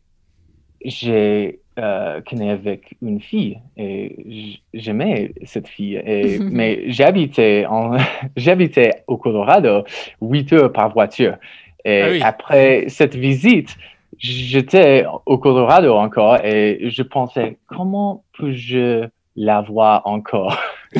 j'ai 0.83 1.59
euh, 1.79 2.21
connu 2.21 2.49
avec 2.49 2.95
une 3.01 3.21
fille 3.21 3.59
et 3.77 4.59
j'aimais 4.73 5.31
cette 5.43 5.67
fille. 5.67 5.95
Et, 5.95 6.39
mais 6.57 6.91
j'habitais 6.91 7.65
en, 7.67 7.97
j'habitais 8.35 9.03
au 9.07 9.17
Colorado 9.17 9.83
8 10.21 10.53
heures 10.53 10.73
par 10.73 10.91
voiture. 10.93 11.37
Et 11.85 12.01
Ah 12.01 12.09
oui. 12.11 12.19
après 12.21 12.85
cette 12.89 13.15
visite, 13.15 13.77
j'étais 14.19 15.05
au 15.25 15.37
Colorado 15.37 15.93
encore 15.95 16.37
et 16.43 16.89
je 16.89 17.03
pensais, 17.03 17.57
comment 17.67 18.23
peux-je 18.37 19.05
la 19.35 19.61
voir 19.61 20.01
encore? 20.05 20.57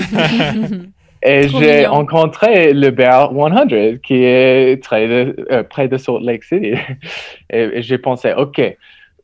Et 1.24 1.50
j'ai 1.50 1.88
rencontré 1.88 2.74
le 2.74 2.92
Bear 2.92 3.32
100 3.32 3.98
qui 4.04 4.24
est 4.24 4.82
très 4.84 5.08
de- 5.08 5.48
euh, 5.52 5.64
près 5.64 5.88
de 5.88 5.98
Salt 5.98 6.20
Lake 6.22 6.44
City. 6.44 6.74
Et, 7.50 7.64
et 7.74 7.82
j'ai 7.82 7.98
pensé, 7.98 8.34
OK, 8.38 8.62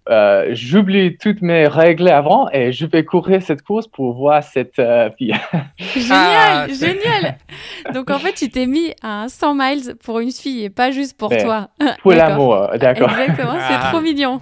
euh, 0.10 0.50
j'oublie 0.52 1.18
toutes 1.18 1.42
mes 1.42 1.66
règles 1.68 2.10
avant 2.10 2.50
et 2.52 2.72
je 2.74 2.86
vais 2.86 3.06
courir 3.06 3.42
cette 3.42 3.62
course 3.62 3.88
pour 3.88 4.14
voir 4.16 4.44
cette 4.44 4.78
euh, 4.80 5.10
fille. 5.18 5.34
Génial, 5.78 6.10
Ah, 6.12 6.68
génial. 6.68 7.38
Donc 7.94 8.10
en 8.12 8.20
fait, 8.20 8.34
tu 8.34 8.50
t'es 8.50 8.66
mis 8.68 8.94
à 9.02 9.24
un 9.24 9.28
100 9.30 9.56
miles 9.56 9.96
pour 10.04 10.20
une 10.20 10.32
fille 10.32 10.66
et 10.66 10.70
pas 10.70 10.92
juste 10.92 11.18
pour 11.18 11.32
Ouais. 11.32 11.42
toi. 11.44 11.70
Pour 12.02 12.12
l'amour, 12.14 12.68
d'accord. 12.80 13.10
Exactement, 13.18 13.54
c'est 13.54 13.76
Ah. 13.80 13.90
trop 13.92 14.02
mignon. 14.02 14.42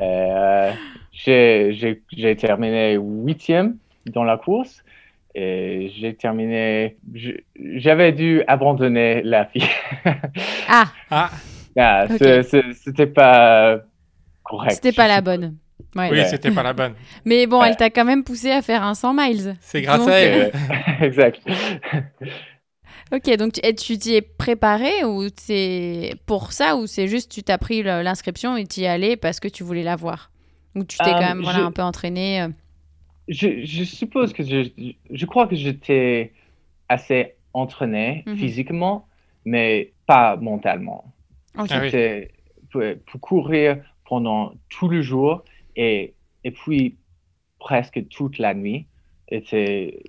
Euh, 0.00 0.70
j'ai- 1.12 1.72
J'ai 1.74 2.02
j'ai 2.16 2.36
terminé 2.36 2.96
huitième 3.00 3.76
dans 4.06 4.24
la 4.24 4.36
course 4.36 4.82
et 5.34 5.92
j'ai 5.98 6.14
terminé. 6.14 6.96
J'avais 7.76 8.12
dû 8.12 8.42
abandonner 8.46 9.22
la 9.22 9.46
fille. 9.46 9.62
Ah, 10.68 10.84
Ah, 11.10 11.30
Ah, 11.76 12.06
C'était 12.18 13.06
pas 13.06 13.78
correct. 14.44 14.72
c'était 14.74 14.92
pas 14.92 15.08
la 15.08 15.20
bonne. 15.20 15.56
Ouais. 15.96 16.08
oui, 16.10 16.18
Ouais. 16.18 16.24
c'était 16.26 16.50
pas 16.52 16.62
la 16.62 16.72
bonne. 16.72 16.94
Mais 17.24 17.46
bon, 17.46 17.60
Ouais. 17.60 17.68
elle 17.70 17.76
t'a 17.76 17.90
quand 17.90 18.04
même 18.04 18.22
poussé 18.24 18.50
à 18.50 18.62
faire 18.62 18.82
un 18.84 18.94
100 18.94 19.12
miles. 19.14 19.56
C'est 19.60 19.82
grâce 19.82 20.00
Donc, 20.00 20.08
à 20.10 20.18
elle. 20.20 20.52
Exact. 21.02 21.40
Ok, 23.12 23.36
donc 23.36 23.52
tu 23.52 23.60
et 23.62 23.74
tu 23.74 23.98
t'y 23.98 24.14
es 24.14 24.22
préparé 24.22 25.04
ou 25.04 25.24
c'est 25.38 26.14
pour 26.26 26.52
ça 26.52 26.74
ou 26.76 26.86
c'est 26.86 27.06
juste 27.06 27.30
tu 27.30 27.42
t'as 27.42 27.58
pris 27.58 27.82
l'inscription 27.82 28.56
et 28.56 28.64
t'y 28.64 28.86
allé 28.86 29.16
parce 29.16 29.40
que 29.40 29.48
tu 29.48 29.62
voulais 29.62 29.82
la 29.82 29.94
voir? 29.94 30.30
Ou 30.74 30.84
tu 30.84 30.96
t'es 30.98 31.10
Euh, 31.10 31.12
quand 31.12 31.20
même 31.28 31.42
voilà, 31.42 31.58
je- 31.60 31.64
un 31.64 31.70
peu 31.70 31.82
entraîné 31.82 32.42
euh? 32.42 32.48
Je, 33.28 33.64
je 33.64 33.84
suppose 33.84 34.32
que 34.32 34.42
je, 34.42 34.70
je 35.10 35.26
crois 35.26 35.46
que 35.46 35.54
j'étais 35.54 36.32
assez 36.88 37.34
entraîné 37.52 38.22
Mhm. 38.26 38.36
physiquement, 38.36 39.06
mais 39.44 39.92
pas 40.06 40.36
mentalement. 40.36 41.04
Ok. 41.58 41.68
Ah 41.70 41.80
oui. 41.82 42.28
Pour 43.06 43.20
courir 43.20 43.76
pendant 44.04 44.52
tout 44.68 44.88
le 44.88 45.02
jour 45.02 45.44
et, 45.76 46.14
et 46.44 46.50
puis 46.50 46.96
presque 47.58 48.06
toute 48.08 48.38
la 48.38 48.54
nuit 48.54 48.86
était 49.28 50.02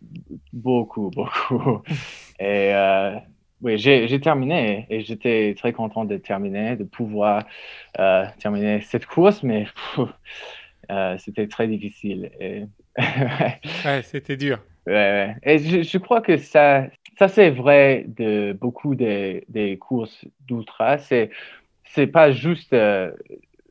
beaucoup, 0.53 1.09
beaucoup. 1.09 1.81
Et 2.39 2.73
euh, 2.73 3.15
oui, 3.61 3.77
j'ai 3.77 4.19
terminé 4.19 4.85
et 4.89 5.01
j'étais 5.01 5.55
très 5.57 5.71
content 5.71 6.03
de 6.03 6.17
terminer, 6.17 6.75
de 6.75 6.83
pouvoir 6.83 7.45
euh, 7.97 8.25
terminer 8.39 8.81
cette 8.81 9.05
course, 9.05 9.41
mais 9.41 9.67
euh, 10.91 11.17
c'était 11.17 11.47
très 11.47 11.67
difficile. 11.67 12.29
Et... 12.39 12.65
ouais, 12.97 14.01
c'était 14.03 14.35
dur. 14.35 14.59
Ouais, 14.85 15.35
Et 15.43 15.59
je, 15.59 15.81
je, 15.81 15.97
crois 15.97 16.19
que 16.19 16.35
ça, 16.37 16.87
ça 17.17 17.29
c'est 17.29 17.49
vrai 17.49 18.03
de 18.07 18.55
beaucoup 18.59 18.93
des, 18.93 19.45
des 19.47 19.77
courses 19.77 20.25
d'ultra. 20.45 20.97
C'est 20.97 21.31
c'est 21.85 22.07
pas 22.07 22.31
juste 22.31 22.73
euh, 22.73 23.11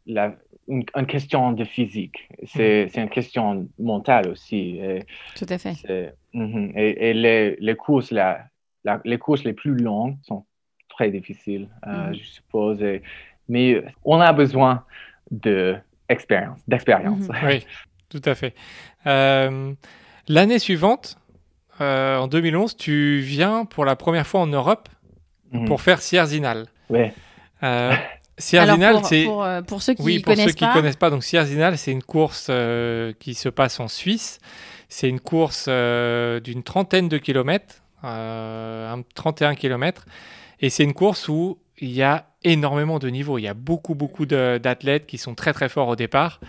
la, 0.06 0.34
une, 0.68 0.84
question 1.06 1.52
de 1.52 1.64
physique, 1.64 2.28
c'est 2.44 2.90
mm. 2.96 3.00
une 3.00 3.08
question 3.08 3.68
mentale 3.78 4.28
aussi. 4.28 4.78
Et 4.80 5.04
Tout 5.36 5.46
à 5.48 5.58
fait. 5.58 6.14
Mhm. 6.32 6.72
Et, 6.76 7.10
et 7.10 7.14
les, 7.14 7.56
les, 7.56 7.76
courses, 7.76 8.10
la, 8.10 8.46
les 9.04 9.18
courses 9.18 9.44
les 9.44 9.52
plus 9.52 9.76
longues 9.76 10.16
sont 10.22 10.44
très 10.88 11.10
difficiles, 11.10 11.68
euh, 11.86 12.10
mm. 12.10 12.14
je 12.14 12.24
suppose. 12.24 12.84
mais 13.48 13.82
on 14.04 14.20
a 14.20 14.32
besoin 14.32 14.84
d'expérience. 15.30 16.60
d'expérience. 16.68 17.20
Mm-hmm. 17.20 17.46
Oui, 17.46 17.66
tout 18.08 18.22
à 18.24 18.34
fait. 18.34 18.54
Euh, 19.06 19.72
l'année 20.28 20.58
suivante, 20.58 21.18
en 21.80 22.28
2011, 22.28 22.76
tu 22.76 23.18
viens 23.18 23.64
pour 23.64 23.84
la 23.84 23.96
première 23.96 24.26
fois 24.26 24.40
en 24.40 24.46
Europe 24.46 24.88
pour 25.66 25.80
faire 25.80 26.00
Sierzinal. 26.00 26.66
Oui. 26.88 27.10
Euh, 27.62 27.92
Sierzinal, 28.38 29.04
c'est 29.04 29.24
pour, 29.24 29.44
euh, 29.44 29.62
pour, 29.62 29.82
ceux 29.82 29.94
qui 29.94 30.02
oui, 30.02 30.18
pour 30.18 30.32
ceux 30.32 30.38
connaissent 30.40 30.54
qui 30.54 30.68
connaissent 30.72 30.96
pas. 30.96 31.10
Donc 31.10 31.22
Sierzinal, 31.24 31.78
c'est 31.78 31.92
une 31.92 32.02
course 32.02 32.48
euh, 32.50 33.12
qui 33.20 33.34
se 33.34 33.48
passe 33.48 33.78
en 33.80 33.88
Suisse. 33.88 34.38
C'est 34.88 35.08
une 35.08 35.20
course 35.20 35.66
euh, 35.68 36.40
d'une 36.40 36.62
trentaine 36.62 37.08
de 37.08 37.18
kilomètres, 37.18 37.82
31 38.02 39.54
kilomètres, 39.54 40.04
et 40.60 40.70
c'est 40.70 40.84
une 40.84 40.92
course 40.94 41.28
où 41.28 41.58
il 41.78 41.90
y 41.90 42.02
a 42.02 42.26
énormément 42.44 42.98
de 42.98 43.08
niveaux. 43.08 43.38
Il 43.38 43.42
y 43.42 43.48
a 43.48 43.54
beaucoup 43.54 43.94
beaucoup 43.94 44.26
d'athlètes 44.26 45.06
qui 45.06 45.18
sont 45.18 45.34
très 45.34 45.52
très 45.52 45.68
forts 45.68 45.88
au 45.88 45.96
départ. 45.96 46.40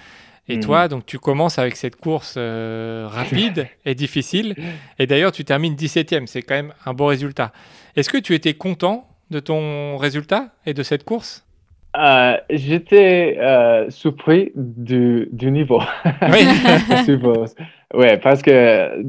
Et 0.48 0.60
toi, 0.60 0.84
Mhm. 0.84 0.90
donc 0.90 1.06
tu 1.08 1.18
commences 1.18 1.58
avec 1.58 1.76
cette 1.76 1.96
course 1.96 2.36
euh, 2.38 3.08
rapide 3.10 3.68
et 3.86 3.96
difficile. 3.96 4.56
Et 5.00 5.08
d'ailleurs, 5.08 5.32
tu 5.32 5.44
termines 5.44 5.76
17e. 5.76 6.28
C'est 6.28 6.44
quand 6.44 6.54
même 6.54 6.74
un 6.86 6.94
bon 6.94 7.08
résultat. 7.08 7.52
Est-ce 7.96 8.10
que 8.10 8.18
tu 8.20 8.36
étais 8.36 8.54
content 8.54 9.08
de 9.32 9.40
ton 9.40 9.98
résultat 9.98 10.50
et 10.68 10.76
de 10.76 10.84
cette 10.84 11.04
course? 11.04 11.45
Euh, 11.98 12.38
J'étais 12.50 13.38
euh, 13.40 13.90
surpris 13.90 14.52
du, 14.56 15.30
du 15.32 15.52
niveau. 15.52 15.80
Oui. 16.24 16.40
je 16.90 17.04
suppose. 17.06 17.56
Ouais, 17.94 18.18
parce 18.18 18.42
que 18.42 19.04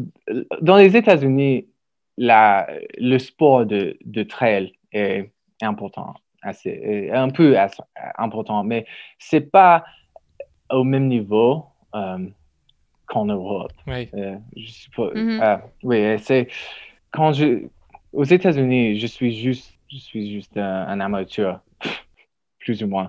dans 0.61 0.77
les 0.77 0.97
États-Unis, 0.97 1.67
la- 2.17 2.69
le 2.99 3.19
sport 3.19 3.67
de, 3.67 3.97
de 4.05 4.23
trail 4.23 4.73
est 4.93 5.31
important, 5.63 6.15
assez, 6.43 6.71
est 6.71 7.11
un 7.11 7.31
peu 7.31 7.59
assez 7.59 7.83
important, 8.19 8.63
mais 8.63 8.87
c'est 9.19 9.51
pas 9.51 9.85
au 10.71 10.85
même 10.85 11.09
niveau 11.09 11.65
euh, 11.95 12.19
qu'en 13.07 13.25
Europe. 13.25 13.73
Oui. 13.87 14.09
Euh, 14.15 14.37
je 14.57 14.71
suppose. 14.71 15.15
Mhm. 15.15 15.41
ah, 15.43 15.63
oui, 15.83 16.19
c'est 16.19 16.49
quand 17.11 17.33
je 17.33 17.63
aux 18.13 18.25
États-Unis, 18.25 18.99
je 18.99 19.07
suis 19.07 19.35
juste, 19.37 19.75
je 19.93 19.99
suis 19.99 20.33
juste 20.33 20.57
un, 20.57 20.87
un 20.89 21.01
amateur, 21.01 21.61
plus 22.67 22.83
ou 22.83 22.89
moins. 22.89 23.09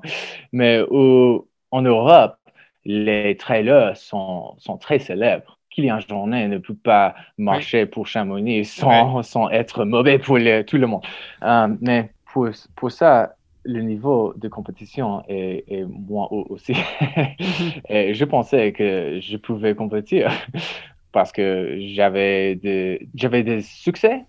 Mais 0.51 0.81
au, 0.89 1.47
en 1.71 1.81
Europe, 1.81 2.37
les 2.85 3.35
trailers 3.37 3.97
sont, 3.97 4.55
sont 4.59 4.77
très 4.77 4.99
célèbres. 4.99 5.57
Kylian 5.71 5.99
Jornet 5.99 6.47
ne 6.47 6.59
peut 6.59 6.75
pas 6.75 7.15
marcher 7.37 7.85
pour 7.85 8.07
Chamonix 8.07 8.65
sans, 8.65 9.23
sans 9.23 9.49
être 9.49 9.83
mauvais 9.85 10.17
pour 10.19 10.37
tout 10.67 10.77
le 10.77 10.87
monde. 10.87 11.03
Euh, 11.43 11.67
mais 11.81 12.11
pour, 12.31 12.47
pour 12.75 12.91
ça, 12.91 13.33
le 13.63 13.81
niveau 13.81 14.33
de 14.37 14.47
compétition 14.47 15.23
est, 15.27 15.65
est 15.67 15.85
moins 15.85 16.27
haut 16.31 16.45
aussi. 16.49 16.73
Et 17.89 18.13
je 18.13 18.25
pensais 18.25 18.72
que 18.72 19.20
je 19.22 19.37
pouvais 19.37 19.75
compétir 19.75 20.31
parce 21.11 21.31
que 21.31 21.77
j'avais 21.96 22.55
des, 22.55 23.09
j'avais 23.15 23.43
des 23.43 23.61
succès 23.61 24.24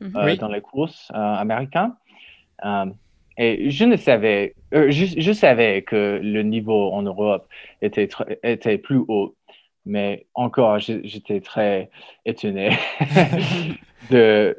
Mhm. 0.00 0.16
euh, 0.16 0.24
Oui. 0.26 0.36
dans 0.38 0.48
les 0.48 0.60
courses 0.60 1.10
euh, 1.14 1.16
américaines. 1.44 1.92
Et 3.36 3.70
je 3.70 3.84
ne 3.84 3.96
savais, 3.96 4.54
euh, 4.74 4.90
je, 4.90 5.06
je 5.20 5.32
savais 5.32 5.82
que 5.82 6.20
le 6.22 6.42
niveau 6.42 6.92
en 6.92 7.02
Europe 7.02 7.48
était, 7.82 8.06
tr- 8.06 8.36
était 8.42 8.78
plus 8.78 9.02
haut, 9.08 9.34
mais 9.86 10.26
encore, 10.34 10.78
je- 10.78 11.00
j'étais 11.02 11.40
très 11.40 11.90
étonné 12.24 12.70
de, 14.10 14.56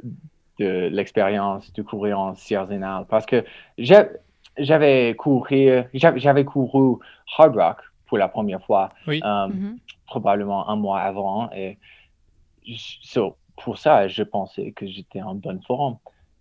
de 0.59 0.89
l'expérience 0.91 1.71
de 1.73 1.81
courir 1.81 2.19
en 2.19 2.35
Sierzinal 2.35 3.05
parce 3.09 3.25
que 3.25 3.43
j'a- 3.77 4.09
j'avais 4.57 5.15
couru, 5.15 5.69
j'a- 5.93 6.17
j'avais 6.17 6.45
couru 6.45 6.97
Hard 7.37 7.55
Rock 7.55 7.77
pour 8.07 8.17
la 8.17 8.27
première 8.27 8.63
fois, 8.65 8.89
Oui. 9.07 9.21
euh, 9.23 9.47
Mhm. 9.47 9.77
probablement 10.05 10.69
un 10.69 10.75
mois 10.75 10.99
avant. 10.99 11.49
Et 11.53 11.77
j- 12.63 12.99
so, 13.03 13.35
pour 13.63 13.77
ça, 13.77 14.07
je 14.07 14.21
pensais 14.23 14.71
que 14.73 14.85
j'étais 14.85 15.21
en 15.21 15.33
bonne 15.35 15.61
forme. 15.65 15.97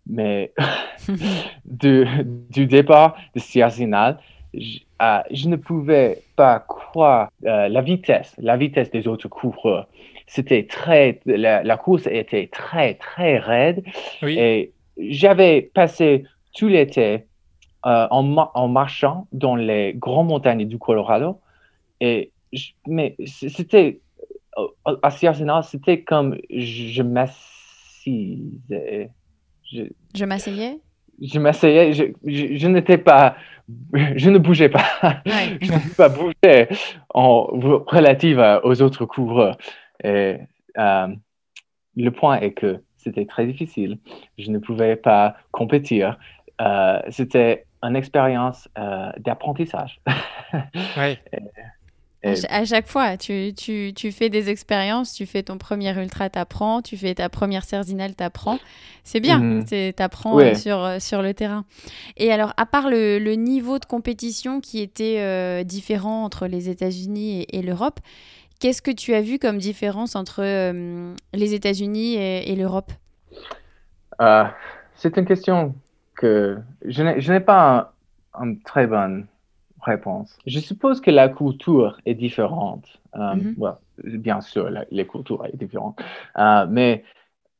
Mais 0.07 0.53
du, 1.65 2.07
du 2.51 2.67
départ 2.67 3.17
de 3.35 3.41
Sierzinal, 3.41 4.19
je, 4.53 4.79
euh, 5.03 5.19
je 5.31 5.49
ne 5.49 5.57
pouvais 5.57 6.23
pas 6.37 6.61
croire 6.61 7.31
euh, 7.45 7.69
la 7.69 7.81
vitesse, 7.81 8.35
la 8.39 8.57
vitesse 8.57 8.91
des 8.91 9.09
autres 9.09 9.29
coureurs. 9.29 9.89
C'était 10.27 10.67
très, 10.67 11.21
la, 11.27 11.63
la 11.63 11.77
course 11.77 12.07
était 12.07 12.49
très, 12.49 12.95
très 12.95 13.39
raide. 13.39 13.85
Oui. 14.23 14.37
Et 14.39 14.73
j'avais 14.99 15.71
passé 15.75 16.25
tout 16.55 16.69
l'été 16.69 17.27
euh, 17.87 18.07
en, 18.11 18.23
ma- 18.23 18.51
en 18.55 18.69
marchant 18.69 19.27
dans 19.33 19.57
les 19.57 19.93
grandes 19.95 20.29
montagnes 20.29 20.67
du 20.67 20.79
Colorado. 20.79 21.41
Et 22.01 22.31
je- 22.53 22.71
mais 22.87 23.17
c'était 23.27 24.01
euh, 24.59 24.97
à 25.03 25.11
Sierzinal, 25.11 25.65
c'était 25.65 26.03
comme 26.03 26.39
je 26.51 27.03
m'assisais. 27.03 29.11
Je, 30.15 30.25
m'asseyais. 30.25 30.79
je 31.21 31.39
m'asseyais, 31.39 31.93
je, 31.93 32.05
je, 32.25 32.57
je 32.57 32.69
n'étais 32.69 32.99
pas, 32.99 33.37
je 33.93 34.31
ne 34.31 34.39
bougeais 34.39 34.69
pas, 34.69 34.85
Ouais. 35.27 35.59
je 35.61 35.73
ne 35.73 35.79
pouvais 35.79 35.95
pas 35.97 36.09
bouger 36.09 36.69
en 37.11 37.43
relative 37.43 38.43
aux 38.63 38.83
autres 38.83 39.05
coureurs. 39.07 39.57
Et, 40.03 40.39
euh, 40.79 41.09
le 41.97 42.11
point 42.11 42.41
est 42.41 42.53
que 42.53 42.83
c'était 42.97 43.27
très 43.27 43.47
difficile. 43.47 43.99
Je 44.39 44.51
ne 44.51 44.59
pouvais 44.59 44.97
pas 44.97 45.37
compétir. 45.53 46.19
Euh, 46.61 47.01
c'était 47.11 47.67
une 47.83 47.97
expérience 47.97 48.69
euh, 48.79 49.11
d'apprentissage. 49.19 50.01
Ouais. 50.97 51.19
À, 52.25 52.33
Et- 52.33 52.37
ch- 52.37 52.51
à 52.51 52.65
chaque 52.65 52.89
fois, 52.89 53.17
tu, 53.17 53.53
tu, 53.55 53.93
tu 53.95 54.11
fais 54.11 54.31
des 54.31 54.49
expériences, 54.49 55.13
tu 55.13 55.27
fais 55.27 55.43
ton 55.43 55.59
premier 55.59 55.97
ultra, 56.01 56.31
t'apprends, 56.31 56.81
tu 56.83 56.97
fais 56.97 57.15
ta 57.15 57.29
première 57.29 57.65
Cerzinal, 57.65 58.15
t'apprends. 58.15 58.59
C'est 59.05 59.21
bien, 59.21 59.63
c'est 59.67 59.93
t'apprends 59.95 60.35
Ouais. 60.35 60.53
euh, 60.53 60.55
sur, 60.55 60.83
euh, 60.83 60.99
sur 60.99 61.21
le 61.21 61.35
terrain. 61.35 61.65
Et 62.17 62.33
alors, 62.33 62.55
à 62.57 62.65
part 62.67 62.89
le, 62.89 63.19
le 63.19 63.35
niveau 63.35 63.79
de 63.79 63.85
compétition 63.85 64.61
qui 64.61 64.81
était 64.81 65.19
euh, 65.21 65.63
différent 65.65 66.25
entre 66.25 66.47
les 66.47 66.71
États-Unis 66.71 67.43
et, 67.43 67.59
et 67.59 67.63
l'Europe, 67.63 68.01
qu'est-ce 68.59 68.81
que 68.81 68.91
tu 68.91 69.13
as 69.13 69.21
vu 69.21 69.39
comme 69.39 69.59
différence 69.59 70.17
entre 70.17 70.43
euh, 70.43 71.15
les 71.35 71.53
États-Unis 71.53 72.15
et, 72.15 72.51
et 72.51 72.57
l'Europe? 72.57 72.91
Euh, 74.23 74.45
c'est 74.95 75.17
une 75.19 75.27
question 75.27 75.75
que 76.17 76.57
je 76.87 77.03
n'ai 77.33 77.41
pas 77.41 77.93
un- 78.35 78.45
une 78.45 78.61
très 78.63 78.87
bonne 78.87 79.27
réponse. 79.85 80.37
Je 80.47 80.59
suppose 80.61 81.01
que 81.01 81.11
la 81.11 81.29
culture 81.29 81.99
est 82.07 82.15
différente. 82.15 82.87
Euh, 83.17 83.37
Mhm. 83.37 83.55
bien 84.19 84.41
sûr, 84.41 84.71
la, 84.71 84.85
les 84.91 85.07
cultures 85.07 85.39
sont 85.45 85.57
différentes. 85.57 86.01
Euh, 86.39 86.67
mais 86.69 87.05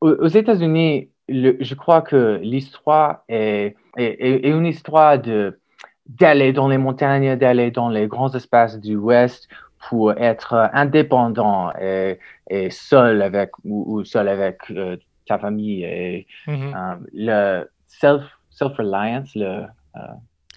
aux, 0.01 0.11
aux 0.11 0.27
États-Unis, 0.29 1.11
je 1.29 1.75
crois 1.75 2.03
que 2.03 2.39
l'histoire 2.43 3.23
est, 3.29 3.77
est, 3.97 4.05
est- 4.05 4.47
est 4.47 4.51
une 4.51 4.67
histoire 4.67 5.19
de 5.21 5.59
d'aller 6.07 6.53
dans 6.53 6.69
les 6.69 6.79
montagnes, 6.79 7.37
d'aller 7.37 7.71
dans 7.71 7.89
les 7.89 8.07
grands 8.09 8.35
espaces 8.35 8.79
du 8.81 8.97
Ouest 8.97 9.49
pour 9.89 10.13
être 10.13 10.71
indépendant 10.75 11.73
et, 11.81 12.19
et 12.51 12.71
seul 12.71 13.23
avec 13.23 13.51
ou, 13.65 13.85
ou 14.01 14.05
seul 14.05 14.29
avec 14.29 14.59
euh, 14.71 14.97
ta 15.27 15.39
famille 15.39 15.85
et 15.85 16.27
Mhm. 16.47 16.75
euh, 16.77 16.97
le 17.15 17.71
self 17.87 18.23
self 18.51 18.77
reliance 18.77 19.35
le 19.35 19.65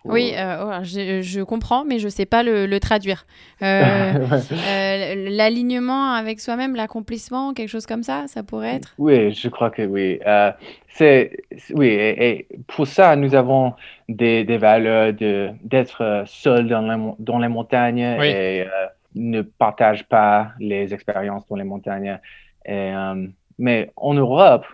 Oui, 0.06 0.32
euh, 0.36 0.64
oh, 0.80 0.84
je, 0.84 1.22
je 1.22 1.42
comprends, 1.42 1.84
mais 1.86 2.00
je 2.00 2.08
sais 2.08 2.26
pas 2.26 2.44
le, 2.44 2.66
le 2.66 2.80
traduire. 2.80 3.26
Euh, 3.62 4.14
euh, 4.52 5.30
L'alignement 5.30 6.14
avec 6.14 6.40
soi-même, 6.40 6.76
l'accomplissement, 6.76 7.54
quelque 7.54 7.70
chose 7.70 7.86
comme 7.86 8.04
ça, 8.04 8.26
ça 8.28 8.44
pourrait 8.44 8.76
être? 8.76 8.94
Oui, 8.98 9.32
je 9.34 9.50
crois 9.50 9.70
que 9.70 9.82
oui. 9.82 10.20
Euh, 10.26 10.52
c'est, 10.90 11.38
oui, 11.74 11.88
et, 11.88 12.30
et 12.30 12.48
pour 12.68 12.88
ça, 12.88 13.16
nous 13.16 13.36
avons 13.36 13.74
des, 14.10 14.44
des 14.44 14.58
valeurs 14.58 15.14
de, 15.14 15.50
d'être 15.64 16.24
seul 16.26 16.68
dans 16.68 16.82
les, 16.82 16.96
mon- 16.98 17.16
dans 17.20 17.40
les 17.40 17.48
montagnes 17.50 18.16
Oui. 18.20 18.28
et 18.28 18.62
euh, 18.62 18.68
ne 19.16 19.42
partage 19.42 20.06
pas 20.08 20.52
les 20.60 20.94
expériences 20.94 21.46
dans 21.48 21.56
les 21.56 21.64
montagnes. 21.64 22.20
Et, 22.66 22.72
euh, 22.94 23.28
mais 23.60 23.92
en 23.96 24.14
Europe, 24.14 24.66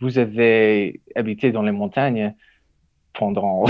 vous 0.00 0.18
avez 0.18 1.00
habité 1.14 1.52
dans 1.52 1.62
les 1.62 1.72
montagnes 1.72 2.34
pendant, 3.14 3.64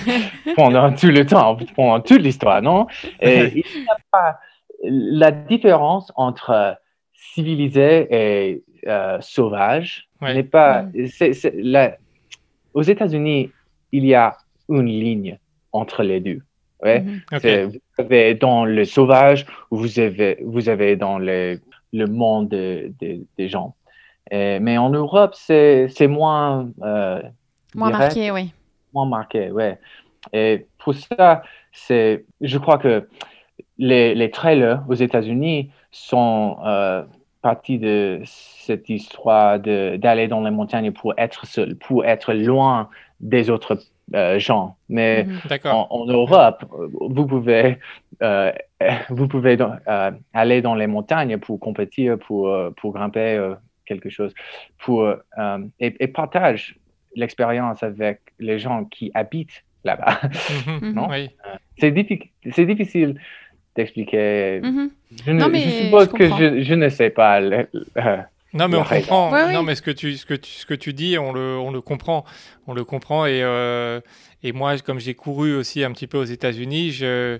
pendant 0.56 0.92
tout 0.92 1.08
le 1.08 1.24
temps, 1.26 1.56
pendant 1.74 2.00
toute 2.00 2.20
l'histoire, 2.20 2.62
non? 2.62 2.86
Et 3.20 3.52
il 3.54 3.80
n'y 3.82 3.88
a 3.88 3.96
pas 4.10 4.38
la 4.82 5.30
différence 5.30 6.12
entre 6.16 6.78
civilisé 7.12 8.06
et 8.10 8.62
euh, 8.86 9.18
sauvage 9.20 10.08
n'est 10.22 10.42
pas. 10.42 10.82
Mm. 10.82 11.88
aux 12.74 12.82
États-Unis, 12.82 13.50
il 13.92 14.06
y 14.06 14.14
a 14.14 14.36
une 14.68 14.86
ligne 14.86 15.38
entre 15.72 16.02
les 16.02 16.20
deux. 16.20 16.42
Ouais? 16.82 17.00
Mm-hmm. 17.00 17.68
Vous 17.68 18.04
avez 18.04 18.34
dans 18.34 18.64
le 18.64 18.84
sauvage, 18.84 19.46
vous 19.70 19.98
avez, 19.98 20.38
vous 20.44 20.68
avez 20.68 20.96
dans 20.96 21.18
le, 21.18 21.60
le 21.92 22.06
monde 22.06 22.48
des 22.48 23.48
gens. 23.48 23.74
mais 24.30 24.78
en 24.78 24.90
Europe, 24.90 25.34
c'est 25.34 26.08
moins. 26.08 26.68
Euh, 26.82 27.22
moins 27.74 27.90
marqué, 27.90 28.30
oui. 28.30 28.52
Moins 28.96 29.06
marqué, 29.06 29.50
oui. 29.50 29.72
Et 30.32 30.66
pour 30.78 30.94
ça, 30.94 31.42
c'est, 31.70 32.24
je 32.40 32.56
crois 32.56 32.78
que 32.78 33.06
les, 33.76 34.14
les 34.14 34.30
trailers 34.30 34.82
aux 34.88 34.94
États-Unis 34.94 35.70
sont 35.90 36.56
euh, 36.64 37.02
partie 37.42 37.78
de 37.78 38.22
cette 38.24 38.88
histoire 38.88 39.60
d'aller 39.60 40.28
dans 40.28 40.40
les 40.40 40.50
montagnes 40.50 40.92
pour 40.92 41.12
être 41.18 41.44
seul, 41.44 41.76
pour 41.76 42.06
être 42.06 42.32
loin 42.32 42.88
des 43.20 43.50
autres 43.50 43.78
euh, 44.14 44.38
gens. 44.38 44.76
Mais 44.88 45.24
mhm. 45.24 45.40
en, 45.66 46.06
Europe, 46.06 46.64
vous 47.00 47.26
pouvez, 47.26 47.78
euh, 48.22 48.52
vous 49.10 49.28
pouvez 49.28 49.58
euh, 49.60 50.10
aller 50.32 50.62
dans 50.62 50.74
les 50.74 50.86
montagnes 50.86 51.38
pour 51.38 51.60
compétir, 51.60 52.18
pour, 52.18 52.52
pour 52.76 52.92
grimper 52.92 53.54
quelque 53.84 54.08
chose, 54.08 54.32
pour, 54.78 55.08
et, 55.78 55.94
et 56.00 56.08
partage 56.08 56.78
l'expérience 57.16 57.82
avec 57.82 58.20
les 58.38 58.58
gens 58.58 58.84
qui 58.84 59.10
habitent 59.14 59.64
là-bas. 59.84 60.20
Mhm. 60.66 61.06
oui. 61.10 61.30
C'est 61.78 61.90
difficile 61.90 63.20
d'expliquer. 63.74 64.60
Mhm. 64.62 64.90
Je, 65.26 65.84
suppose 65.84 66.08
que 66.12 66.26
je, 66.62 66.74
ne 66.74 66.88
sais 66.88 67.10
pas. 67.10 67.40
non, 67.40 68.68
mais 68.68 68.76
on 68.76 68.84
comprend. 68.84 69.52
Non, 69.52 69.62
mais 69.62 69.74
ce 69.74 69.82
que 69.82 69.90
tu, 69.90 70.16
ce 70.16 70.26
que 70.26 70.34
tu, 70.34 70.50
ce 70.50 70.66
que 70.66 70.74
tu 70.74 70.92
dis, 70.92 71.18
on 71.18 71.32
le, 71.32 71.58
on 71.58 71.70
le 71.70 71.80
comprend. 71.80 72.24
On 72.66 72.74
le 72.74 72.84
comprend. 72.84 73.26
Et, 73.26 73.42
euh, 73.42 74.00
et 74.42 74.52
moi, 74.52 74.78
comme 74.78 74.98
j'ai 74.98 75.14
couru 75.14 75.54
aussi 75.54 75.84
un 75.84 75.92
petit 75.92 76.06
peu 76.06 76.18
aux 76.18 76.24
États-Unis, 76.24 76.90
je, 76.92 77.38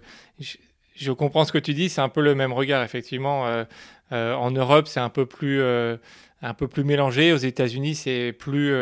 je, 0.94 1.12
comprends 1.12 1.44
ce 1.44 1.52
que 1.52 1.58
tu 1.58 1.74
dis. 1.74 1.88
C'est 1.88 2.02
un 2.02 2.08
peu 2.08 2.20
le 2.20 2.34
même 2.34 2.52
regard, 2.52 2.82
effectivement. 2.82 3.46
Euh, 3.46 3.64
euh, 4.12 4.34
en 4.34 4.50
Europe, 4.50 4.86
c'est 4.86 5.00
un 5.00 5.10
peu 5.10 5.26
plus. 5.26 5.60
Un 6.42 6.54
peu 6.54 6.68
plus 6.68 6.84
mélangé. 6.84 7.32
Aux 7.32 7.38
États-Unis, 7.38 7.94
c'est 7.94 8.32
plus, 8.32 8.72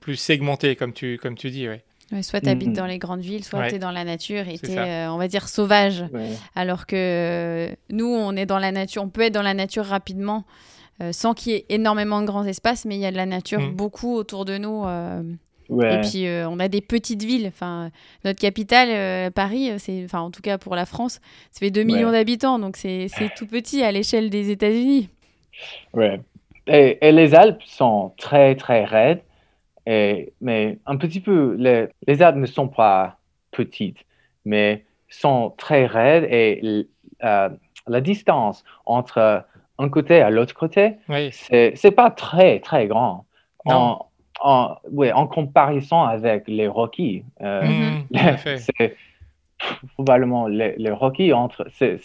plus 0.00 0.16
segmenté, 0.16 0.76
comme 0.76 0.92
tu, 0.92 1.18
comme 1.18 1.36
tu 1.36 1.50
dis. 1.50 1.68
Ouais 1.68 1.84
soit 2.22 2.40
tu 2.40 2.48
habites 2.48 2.70
mm-hmm. 2.70 2.74
dans 2.74 2.86
les 2.86 2.98
grandes 2.98 3.20
villes, 3.20 3.44
soit 3.44 3.68
tu 3.68 3.76
es 3.76 3.78
dans 3.78 3.90
la 3.90 4.04
nature 4.04 4.48
et 4.48 4.58
tu 4.58 4.70
es, 4.70 4.78
euh, 4.78 5.12
on 5.12 5.16
va 5.16 5.28
dire, 5.28 5.48
sauvage. 5.48 6.04
Alors 6.54 6.86
que 6.86 6.96
euh, 6.96 7.74
nous, 7.90 8.06
on 8.06 8.36
est 8.36 8.46
dans 8.46 8.58
la 8.58 8.72
nature, 8.72 9.02
on 9.02 9.08
peut 9.08 9.22
être 9.22 9.34
dans 9.34 9.42
la 9.42 9.54
nature 9.54 9.84
rapidement 9.84 10.44
euh, 11.02 11.12
sans 11.12 11.34
qu'il 11.34 11.52
y 11.52 11.56
ait 11.56 11.66
énormément 11.68 12.20
de 12.20 12.26
grands 12.26 12.44
espaces, 12.44 12.84
mais 12.84 12.94
il 12.96 13.00
y 13.00 13.06
a 13.06 13.10
de 13.10 13.16
la 13.16 13.26
nature 13.26 13.60
mm. 13.60 13.74
beaucoup 13.74 14.14
autour 14.14 14.44
de 14.44 14.56
nous. 14.56 14.84
Et 15.68 16.00
puis, 16.02 16.26
on 16.48 16.60
a 16.60 16.68
des 16.68 16.80
petites 16.80 17.24
villes. 17.24 17.48
Enfin, 17.48 17.90
notre 18.24 18.40
capitale, 18.40 19.32
Paris, 19.32 19.72
c'est, 19.78 20.04
enfin, 20.04 20.20
en 20.20 20.30
tout 20.30 20.42
cas 20.42 20.58
pour 20.58 20.76
la 20.76 20.86
France, 20.86 21.20
ça 21.50 21.58
fait 21.58 21.70
2 21.70 21.82
millions 21.82 22.12
d'habitants, 22.12 22.58
donc 22.58 22.76
c'est 22.76 23.08
tout 23.36 23.46
petit 23.46 23.82
à 23.82 23.90
l'échelle 23.90 24.30
des 24.30 24.50
États-Unis. 24.50 25.08
Ouais. 25.92 26.20
Et, 26.66 26.98
et 27.06 27.12
les 27.12 27.34
Alpes 27.34 27.62
sont 27.62 28.12
très, 28.16 28.56
très 28.56 28.84
raides 28.84 29.22
mais 29.86 30.78
un 30.86 30.96
petit 30.96 31.20
peu, 31.20 31.54
les, 31.58 31.88
les, 32.06 32.22
arbres 32.22 32.38
ne 32.38 32.46
sont 32.46 32.68
pas 32.68 33.18
petites, 33.52 34.04
mais 34.44 34.84
sont 35.08 35.54
très 35.56 35.86
raides 35.86 36.26
et 36.30 36.88
euh, 37.24 37.48
la 37.86 38.00
distance 38.00 38.64
entre 38.84 39.44
un 39.78 39.88
côté 39.88 40.20
à 40.20 40.30
l'autre 40.30 40.54
côté, 40.54 40.96
oui. 41.08 41.30
c'est 41.32 41.94
pas 41.94 42.10
très, 42.10 42.60
très 42.60 42.86
grand. 42.86 43.26
En, 43.64 44.06
en, 44.40 44.76
ouais, 44.92 45.12
en 45.12 45.26
comparaison 45.26 46.02
avec 46.02 46.46
les 46.46 46.68
Rockies, 46.68 47.24
euh, 47.42 47.62
mmh, 47.62 48.06
c'est 48.58 48.96
probablement 49.94 50.46
les, 50.46 50.74
les 50.76 50.90
Rockies 50.90 51.32
entre, 51.32 51.66
c'est 51.72 51.98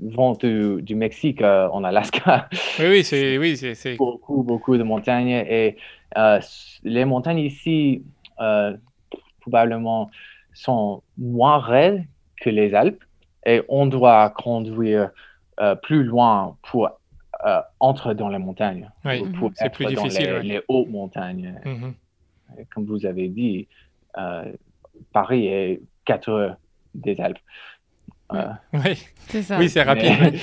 vont 0.00 0.32
du, 0.32 0.82
du 0.82 0.94
Mexique 0.94 1.42
euh, 1.42 1.68
en 1.68 1.84
Alaska. 1.84 2.48
Oui, 2.78 2.86
oui, 2.88 3.04
c'est 3.04 3.38
oui, 3.38 3.56
c'est 3.56 3.96
beaucoup, 3.96 4.42
beaucoup 4.42 4.76
de 4.76 4.82
montagnes 4.82 5.44
et 5.48 5.76
euh, 6.16 6.40
les 6.82 7.04
montagnes 7.04 7.38
ici 7.38 8.02
euh, 8.40 8.76
probablement 9.40 10.10
sont 10.52 11.02
moins 11.16 11.58
raides 11.58 12.04
que 12.40 12.50
les 12.50 12.74
Alpes 12.74 13.02
et 13.44 13.62
on 13.68 13.86
doit 13.86 14.30
conduire 14.30 15.10
plus 15.82 16.04
loin 16.04 16.56
pour 16.62 16.90
entrer 17.80 18.14
dans 18.14 18.28
les 18.28 18.38
montagnes, 18.38 18.90
oui, 19.04 19.22
pour 19.38 19.50
c'est 19.54 19.72
plus 19.72 19.86
difficile, 19.86 20.40
les, 20.42 20.42
les, 20.42 20.60
hautes 20.68 20.88
montagnes. 20.88 21.58
Mhm. 21.64 21.94
Comme 22.74 22.84
vous 22.84 23.06
avez 23.06 23.28
dit, 23.28 23.68
Paris 25.12 25.46
est 25.46 25.80
4 26.04 26.28
heures 26.28 26.56
des 26.94 27.18
Alpes. 27.20 27.38
Oui, 28.32 29.06
c'est 29.28 29.42
ça. 29.42 29.58
Oui, 29.58 29.68
c'est 29.68 29.82
rapide. 29.82 30.38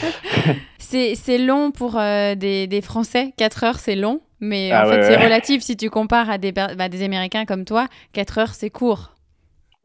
c'est 1.15 1.37
long 1.37 1.71
pour 1.71 1.97
euh, 1.97 2.35
des, 2.35 2.67
des, 2.67 2.81
Français. 2.81 3.33
4 3.37 3.63
heures, 3.63 3.79
c'est 3.79 3.95
long. 3.95 4.21
Mais 4.39 4.71
ah 4.71 4.85
en 4.85 4.89
fait, 4.89 5.03
c'est 5.03 5.15
relatif 5.15 5.61
si 5.61 5.77
tu 5.77 5.89
compares 5.89 6.29
à 6.29 6.37
des, 6.37 6.51
bah, 6.51 6.89
des 6.89 7.03
Américains 7.03 7.45
comme 7.45 7.65
toi. 7.65 7.87
4 8.13 8.37
heures, 8.39 8.53
c'est 8.53 8.69
court. 8.69 9.13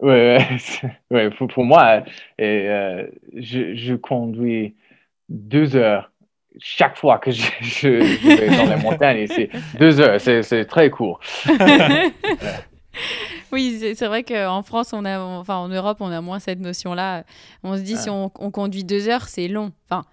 Oui, 0.00 0.36
ouais, 1.10 1.30
pour, 1.30 1.48
pour, 1.48 1.64
moi, 1.64 2.02
et, 2.38 2.68
euh, 2.68 3.06
je, 3.36 3.74
je, 3.74 3.94
conduis 3.94 4.74
2 5.28 5.76
heures 5.76 6.12
chaque 6.60 6.96
fois 6.96 7.18
que 7.18 7.30
je, 7.30 7.42
je, 7.60 7.88
vais 7.88 8.56
dans 8.56 8.74
les 8.74 8.82
montagnes. 8.82 9.26
C'est 9.26 9.50
2 9.78 10.00
heures, 10.00 10.20
c'est 10.20 10.64
très 10.66 10.90
court. 10.90 11.20
Oui, 13.52 13.94
c'est 13.94 14.06
vrai 14.06 14.24
qu'en 14.24 14.62
France, 14.62 14.92
on 14.92 15.04
a, 15.04 15.18
enfin 15.18 15.56
en 15.56 15.68
Europe, 15.68 15.98
on 16.00 16.10
a 16.10 16.20
moins 16.20 16.38
cette 16.38 16.60
notion-là. 16.60 17.24
On 17.62 17.76
se 17.76 17.80
dit 17.80 17.96
si 17.96 18.10
on, 18.10 18.28
conduit 18.28 18.84
deux 18.84 19.08
heures, 19.08 19.28
c'est 19.28 19.48
long. 19.48 19.72
Enfin, 19.88 20.04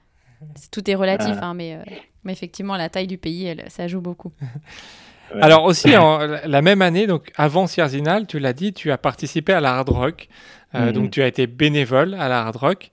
tout 0.71 0.89
est 0.89 0.95
relatif, 0.95 1.35
hein, 1.41 1.53
mais, 1.53 1.75
euh, 1.75 1.79
mais 2.23 2.31
effectivement, 2.31 2.77
la 2.77 2.87
taille 2.87 3.07
du 3.07 3.17
pays, 3.17 3.45
elle, 3.45 3.65
ça 3.67 3.87
joue 3.87 4.01
beaucoup. 4.01 4.31
Alors 5.41 5.65
aussi, 5.65 5.97
en, 5.97 6.19
la 6.19 6.61
même 6.61 6.81
année, 6.81 7.07
donc 7.07 7.31
avant 7.35 7.67
Sierzinal, 7.67 8.27
tu 8.27 8.39
l'as 8.39 8.53
dit, 8.53 8.73
tu 8.73 8.91
as 8.91 8.97
participé 8.97 9.53
à 9.53 9.59
la 9.59 9.75
Hard 9.75 9.89
Rock. 9.89 10.29
Euh, 10.75 10.87
mhm. 10.87 10.91
Donc 10.93 11.11
tu 11.11 11.21
as 11.21 11.27
été 11.27 11.47
bénévole 11.47 12.13
à 12.13 12.29
la 12.29 12.41
Hard 12.41 12.55
Rock. 12.55 12.91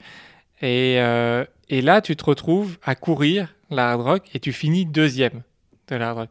Et, 0.61 0.96
euh, 0.98 1.44
et 1.68 1.83
là, 1.83 2.00
tu 2.00 2.16
te 2.16 2.24
retrouves 2.24 2.78
à 2.83 2.94
courir 2.94 3.55
la 3.70 3.90
Hard 3.90 4.00
Rock 4.00 4.22
et 4.35 4.40
tu 4.40 4.52
finis 4.52 4.87
deuxième 4.87 5.42
de 5.88 5.96
la 5.96 6.09
Hard 6.09 6.18
Rock. 6.18 6.31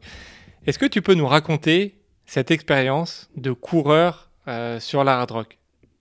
Est-ce 0.66 0.78
que 0.78 0.86
tu 0.86 1.02
peux 1.02 1.14
nous 1.14 1.26
raconter 1.26 1.94
cette 2.32 2.50
expérience 2.50 3.30
de 3.36 3.52
coureur 3.52 4.30
euh, 4.48 4.80
sur 4.80 5.04
la 5.04 5.20
hard 5.20 5.32
rock 5.32 5.58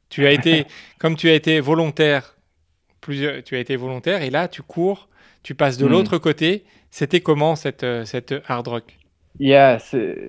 Tu 0.08 0.26
as 0.26 0.32
été, 0.32 0.66
comme 0.98 1.18
tu 1.18 1.28
as 1.28 1.34
été 1.34 1.60
volontaire, 1.60 2.38
plusieurs, 3.02 3.44
tu 3.44 3.58
as 3.58 3.60
été 3.60 3.76
volontaire 3.76 4.22
et 4.22 4.30
là 4.30 4.48
tu 4.48 4.62
cours, 4.62 5.10
tu 5.44 5.56
passes 5.56 5.78
de 5.78 5.86
hmm. 5.86 5.92
l'autre 5.92 6.18
côté. 6.20 6.64
C'était 6.90 7.20
comment 7.20 7.58
cette, 7.58 7.84
euh, 7.84 8.06
cette 8.06 8.34
hard 8.48 8.66
rock? 8.70 8.98
Yeah, 9.42 9.80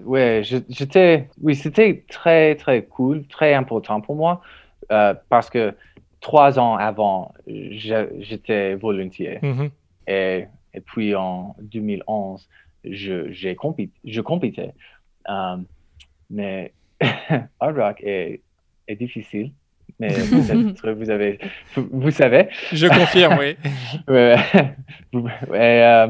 ouais, 0.04 0.42
j'étais, 0.68 1.28
oui, 1.40 1.54
c'était 1.54 2.04
très 2.08 2.56
très 2.56 2.82
cool, 2.82 3.24
très 3.28 3.54
important 3.54 4.00
pour 4.00 4.16
moi 4.16 4.42
euh, 4.90 5.14
parce 5.28 5.50
que 5.50 5.72
trois 6.20 6.58
ans 6.58 6.74
avant, 6.74 7.32
j'étais 7.46 8.74
volontaire 8.74 9.40
mm-hmm. 9.40 9.70
et, 10.08 10.46
et, 10.74 10.80
puis 10.80 11.14
en 11.14 11.54
2011, 11.60 12.48
je, 12.84 13.32
je 13.32 14.20
compétais. 14.20 14.72
Mais 16.32 16.72
hard 17.60 17.76
rock 17.76 18.00
est, 18.02 18.40
est 18.88 18.96
difficile. 18.96 19.52
Mais 20.00 20.08
vous, 20.08 20.50
avez, 21.10 21.38
vous, 21.76 22.10
savez. 22.10 22.48
Je 22.72 22.88
confirme, 22.88 23.38
oui. 23.38 23.56
euh, 25.52 26.08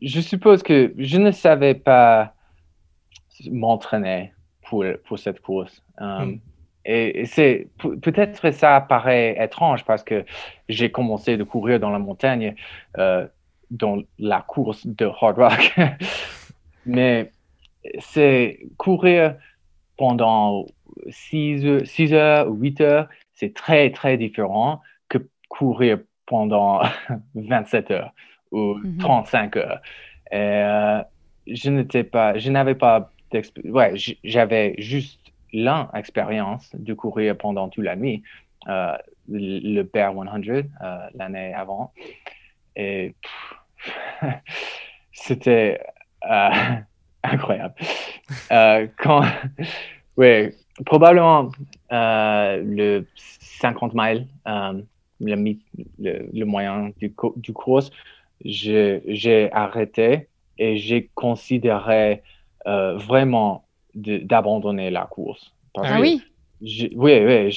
je 0.00 0.20
suppose 0.20 0.62
que 0.62 0.92
je 0.98 1.16
ne 1.16 1.30
savais 1.30 1.74
pas 1.74 2.34
m'entraîner 3.50 4.32
pour, 4.62 4.84
pour 5.04 5.18
cette 5.18 5.40
course. 5.40 5.82
Um, 5.98 6.06
hmm. 6.06 6.38
Et, 6.84 7.24
c'est 7.26 7.68
peut-être 7.80 8.52
ça 8.52 8.80
paraît 8.80 9.36
étrange 9.40 9.84
parce 9.84 10.04
que 10.04 10.24
j'ai 10.68 10.90
commencé 10.90 11.36
de 11.36 11.42
courir 11.42 11.80
dans 11.80 11.90
la 11.90 11.98
montagne, 11.98 12.54
euh, 12.98 13.26
dans 13.70 14.02
la 14.18 14.42
course 14.42 14.86
de 14.86 15.06
hard 15.06 15.38
rock. 15.38 15.74
Mais 16.86 17.32
c'est 17.98 18.60
courir 18.76 19.36
pendant 19.96 20.66
6 21.08 21.84
6 21.84 22.12
heures, 22.12 22.48
8 22.48 22.80
heures, 22.80 23.08
c'est 23.32 23.54
très, 23.54 23.90
très 23.90 24.16
différent 24.16 24.80
que 25.08 25.18
courir 25.48 25.98
pendant 26.26 26.82
27 27.34 27.90
heures 27.90 28.12
ou 28.52 28.76
35 28.98 29.56
mhm. 29.56 29.62
heures. 29.62 29.80
Et, 30.32 30.36
euh, 30.36 31.02
je 31.46 31.70
n'étais 31.70 32.04
pas, 32.04 32.38
je 32.38 32.50
n'avais 32.50 32.74
pas 32.74 33.12
d'expérience. 33.30 33.74
Ouais, 33.74 34.16
j'avais 34.24 34.74
juste 34.78 35.20
l'expérience 35.52 36.70
de 36.74 36.92
courir 36.94 37.36
pendant 37.36 37.68
toute 37.68 37.84
la 37.84 37.96
nuit, 37.96 38.22
euh, 38.68 38.96
le 39.28 39.82
Bear 39.82 40.12
100 40.12 40.50
euh, 40.50 40.62
l'année 41.14 41.54
avant. 41.54 41.92
Et 42.74 43.14
c'était 45.12 45.80
euh, 47.26 47.34
incroyable. 47.34 47.74
quand, 48.98 49.22
ouais, 50.16 50.54
probablement 50.84 51.50
le 51.90 53.04
50 53.60 53.92
miles, 53.94 54.26
le, 54.46 55.54
le, 55.98 56.44
moyen 56.44 56.90
du, 56.98 57.14
du 57.36 57.52
course, 57.52 57.90
j'ai 58.44 59.50
arrêté 59.52 60.28
et 60.58 60.76
j'ai 60.76 61.10
considéré 61.14 62.22
vraiment 62.64 63.64
d'abandonner 63.94 64.90
la 64.90 65.06
course. 65.06 65.52
ah 65.76 66.00
oui? 66.00 66.22
oui, 66.60 66.90
oui, 66.94 67.50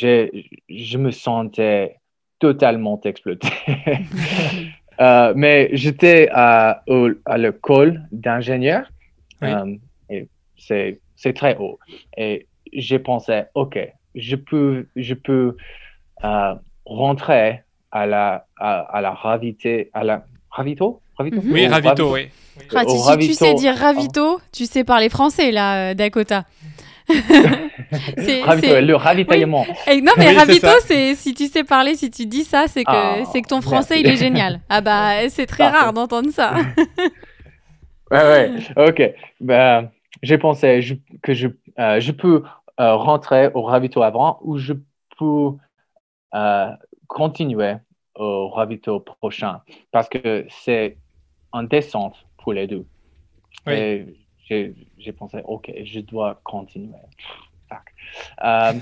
je 0.69 0.97
me 0.97 1.11
sentais 1.11 1.99
totalement 2.39 2.99
exploité. 3.03 3.49
Euh, 5.01 5.31
mais 5.33 5.69
j'étais 5.71 6.27
à, 6.33 6.83
à 7.25 7.37
l'école 7.37 8.01
d'ingénieur 8.11 8.91
euh, 9.43 9.75
et 10.09 10.27
c'est 10.57 11.33
très 11.33 11.57
haut. 11.57 11.79
Et 12.17 12.47
j'ai 12.73 12.99
pensé, 12.99 13.43
OK, 13.55 13.77
je 14.15 14.35
peux, 14.35 14.87
je 14.95 15.13
peux 15.13 15.55
euh, 16.23 16.55
rentrer 16.85 17.61
à 17.91 18.05
la, 18.05 18.45
à, 18.57 19.01
la 19.01 19.11
ravité, 19.11 19.89
à 19.93 20.03
la 20.03 20.25
ravito? 20.49 21.01
ravito? 21.17 21.41
Mhm. 21.41 21.51
Oui, 21.51 21.67
ravito, 21.67 22.13
oui. 22.13 22.29
Ah, 22.75 22.83
si, 22.85 23.27
tu 23.27 23.33
sais 23.33 23.53
dire 23.53 23.75
ravito, 23.75 24.41
tu 24.51 24.65
sais 24.65 24.83
parler 24.83 25.09
français, 25.09 25.51
là, 25.51 25.93
Dakota. 25.93 26.43
le 27.09 28.93
ravitaillement. 28.93 29.65
non, 29.87 30.11
mais 30.17 30.31
ravito, 30.31 30.67
c'est 30.85 31.15
si 31.15 31.33
tu 31.33 31.47
sais 31.47 31.63
parler, 31.63 31.95
si 31.95 32.11
tu 32.11 32.25
dis 32.25 32.43
ça, 32.43 32.65
c'est 32.67 32.83
que, 32.83 32.91
ah, 32.91 33.23
c'est 33.31 33.41
que 33.41 33.47
ton 33.47 33.61
français, 33.61 33.99
il 33.99 34.07
est 34.07 34.17
génial. 34.17 34.59
Ah 34.69 34.81
bah, 34.81 35.29
c'est 35.29 35.47
très 35.47 35.67
rare 35.67 35.93
d'entendre 35.93 36.29
ça. 36.31 36.53
ouais, 38.11 38.27
ouais, 38.27 38.89
ok. 38.89 39.15
Ben, 39.39 39.91
j'ai 40.21 40.37
pensé 40.37 41.01
que 41.21 41.33
je, 41.33 41.47
euh, 41.79 41.99
je 41.99 42.11
peux 42.11 42.43
euh, 42.79 42.95
rentrer 42.95 43.49
au 43.53 43.61
ravito 43.63 44.01
avant 44.01 44.39
ou 44.41 44.57
je 44.57 44.73
peux 45.17 45.51
euh, 46.33 46.71
continuer 47.07 47.75
au 48.15 48.49
ravito 48.49 48.99
prochain 48.99 49.61
parce 49.91 50.09
que 50.09 50.45
c'est 50.49 50.97
en 51.51 51.63
descente 51.63 52.25
pour 52.37 52.53
les 52.53 52.67
deux. 52.67 52.85
Oui 53.67 54.15
j'ai 54.49 55.11
pensé, 55.11 55.41
OK, 55.45 55.71
je 55.83 55.99
dois 55.99 56.39
continuer. 56.43 56.97
Euh, 58.43 58.73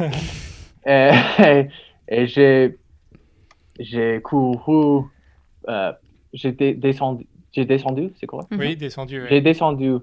et, 2.08 2.28
j'ai, 2.28 2.78
j'ai 3.80 4.22
couru, 4.22 5.04
j'ai 6.34 6.52
descendu, 6.54 7.28
j'ai 7.58 7.66
descendu, 7.66 8.14
c'est 8.20 8.28
quoi? 8.28 8.46
Oui, 8.52 8.78
descendu. 8.78 9.26
J'ai 9.30 9.42
descendu 9.42 9.96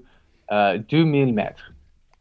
euh, 0.51 0.77
2000 0.77 1.33
mètres 1.33 1.71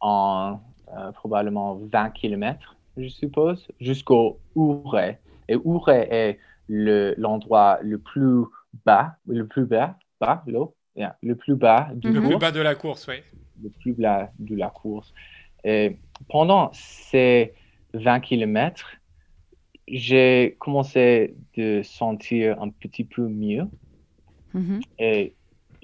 en 0.01 0.61
euh, 0.97 1.11
probablement 1.11 1.75
20 1.92 2.11
km, 2.11 2.77
je 2.97 3.09
suppose, 3.09 3.66
jusqu'au 3.81 4.38
Ouray. 4.55 5.18
Et 5.49 5.57
Ouray 5.57 6.07
est 6.09 6.38
le, 6.68 7.14
l'endroit 7.18 7.81
le 7.83 7.99
plus 7.99 8.44
bas, 8.87 9.16
le 9.27 9.44
plus 9.44 9.64
bas, 9.64 9.99
bas, 10.20 10.44
l'eau, 10.47 10.77
le 10.94 11.35
plus 11.35 11.57
bas 11.57 11.88
du 11.92 12.12
Le 12.12 12.20
plus 12.20 12.38
bas 12.38 12.53
de 12.53 12.61
la 12.61 12.77
course, 12.77 13.09
oui. 13.09 13.16
Le 13.61 13.70
plus 13.70 13.92
bas 13.92 14.31
de 14.38 14.55
la 14.55 14.70
course. 14.70 15.12
Et 15.64 15.99
pendant 16.29 16.70
ces 16.73 17.55
20 17.94 18.20
km, 18.20 18.87
j'ai 19.88 20.57
commencé 20.61 21.35
de 21.57 21.83
sentir 21.83 22.62
un 22.62 22.68
petit 22.68 23.05
peu 23.05 23.27
mieux. 23.27 23.66
Mm-hmm. 24.55 24.83
Et 24.99 25.35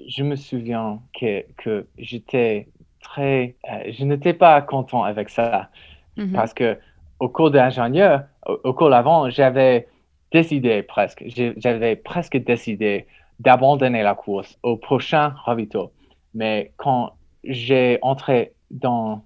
je 0.07 0.23
me 0.23 0.35
souviens 0.35 0.99
que, 1.19 1.43
que 1.57 1.87
j'étais 1.97 2.67
très... 3.01 3.55
Euh, 3.71 3.91
je 3.91 4.05
n'étais 4.05 4.33
pas 4.33 4.61
content 4.61 5.03
avec 5.03 5.29
ça. 5.29 5.69
Mm-hmm. 6.17 6.31
Parce 6.33 6.53
que 6.53 6.77
au 7.19 7.29
cours 7.29 7.51
d'ingénieur, 7.51 8.23
au, 8.45 8.59
au 8.63 8.73
cours 8.73 8.89
d'avant, 8.89 9.29
j'avais 9.29 9.87
décidé 10.31 10.81
presque, 10.81 11.23
j'avais 11.57 11.95
presque 11.95 12.37
décidé 12.37 13.05
d'abandonner 13.39 14.03
la 14.03 14.15
course 14.15 14.57
au 14.63 14.77
prochain 14.77 15.33
ravito. 15.45 15.91
Mais 16.33 16.71
quand 16.77 17.13
j'ai 17.43 17.99
entré 18.01 18.53
dans, 18.69 19.23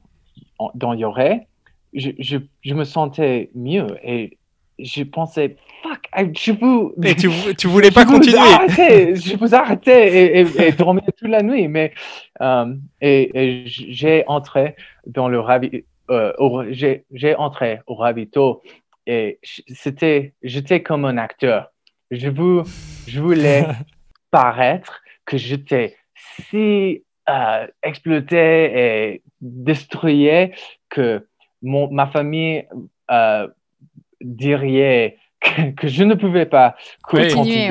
dans 0.73 0.93
Yoré, 0.93 1.47
je, 1.93 2.12
je, 2.19 2.38
je, 2.62 2.73
me 2.73 2.84
sentais 2.84 3.49
mieux 3.55 3.88
et 4.03 4.38
je 4.79 5.03
pensais, 5.03 5.58
fuck, 5.84 5.94
je 6.17 6.51
vous... 6.51 6.93
Et 7.04 7.15
tu, 7.15 7.30
tu 7.58 7.67
voulais 7.67 7.91
pas 7.91 8.06
continuer. 8.06 8.38
je 9.15 9.38
vous 9.38 9.54
arrêtais 9.54 10.41
et, 10.41 10.67
et, 10.67 10.71
dormir 10.71 11.04
toute 11.17 11.30
la 11.30 11.41
nuit. 11.41 11.67
Mais, 11.67 11.93
euh, 12.41 12.73
et, 13.01 13.63
j'ai 13.65 14.23
entré 14.28 14.75
dans 15.06 15.28
le 15.28 15.39
ravito, 15.39 15.78
euh, 16.10 16.73
j'ai 17.12 17.36
entré 17.36 17.82
au 17.88 17.95
ravito 17.95 18.62
et 19.08 19.39
c'était, 19.41 20.34
j'étais 20.41 20.82
comme 20.82 21.06
un 21.06 21.17
acteur. 21.17 21.71
Je, 22.12 22.30
vous, 22.30 22.63
je 23.08 23.19
voulais 23.19 23.65
paraître 24.32 25.01
que 25.25 25.38
j'étais 25.38 25.95
si 26.49 27.04
euh, 27.30 27.67
exploité 27.82 28.38
et 28.38 29.21
détruit 29.41 30.51
que 30.89 31.28
mon, 31.62 31.89
ma 31.91 32.08
famille 32.08 32.67
euh, 33.12 33.47
dirait 34.21 35.17
que, 35.77 35.88
je 35.88 36.03
ne 36.03 36.15
pouvais 36.15 36.45
pas 36.45 36.75
continuer. 37.03 37.69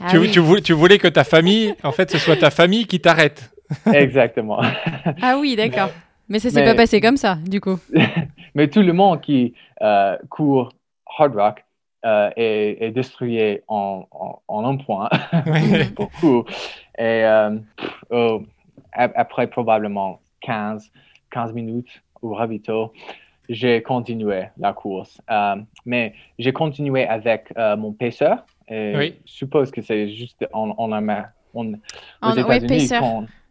Ah 0.00 0.10
tu, 0.10 0.30
tu, 0.30 0.40
voulais, 0.40 0.60
tu, 0.60 0.72
voulais, 0.72 0.98
que 0.98 1.08
ta 1.08 1.24
famille, 1.24 1.74
en 1.82 1.92
fait, 1.92 2.10
ce 2.10 2.18
soit 2.18 2.36
ta 2.36 2.50
famille 2.50 2.86
qui 2.86 3.00
t'arrête. 3.00 3.50
Exactement. 3.92 4.60
ah 5.22 5.38
oui, 5.38 5.56
d'accord. 5.56 5.90
Mais, 6.28 6.38
ça 6.38 6.50
s'est 6.50 6.64
pas 6.64 6.74
passé 6.74 7.00
comme 7.00 7.16
ça, 7.16 7.38
du 7.46 7.60
coup. 7.60 7.78
mais 8.54 8.68
tout 8.68 8.82
le 8.82 8.92
monde 8.92 9.20
qui 9.20 9.54
euh, 9.82 10.16
court 10.30 10.72
hard 11.18 11.34
rock 11.34 11.64
euh, 12.04 12.30
est, 12.36 12.90
détruit 12.90 13.60
en, 13.68 14.06
en, 14.48 14.64
un 14.64 14.76
point, 14.76 15.08
beaucoup. 15.94 16.44
Et 16.98 17.24
euh, 17.24 17.56
oh, 18.10 18.42
après 18.92 19.46
probablement 19.46 20.20
15, 20.40 20.90
15 21.30 21.52
minutes 21.52 22.02
au 22.20 22.34
ravito, 22.34 22.92
j'ai 23.52 23.82
continué 23.82 24.44
la 24.58 24.72
course. 24.72 25.20
Euh, 25.30 25.56
mais 25.86 26.14
j'ai 26.38 26.52
continué 26.52 27.06
avec 27.06 27.52
mon 27.56 27.92
pacer. 27.92 28.34
Et 28.68 28.92
Je 29.24 29.32
suppose 29.32 29.70
que 29.70 29.82
c'est 29.82 30.08
juste 30.08 30.46
en, 30.52 30.70
en, 30.78 30.92
en, 30.92 31.24
aux 31.54 32.34
États-Unis 32.34 32.88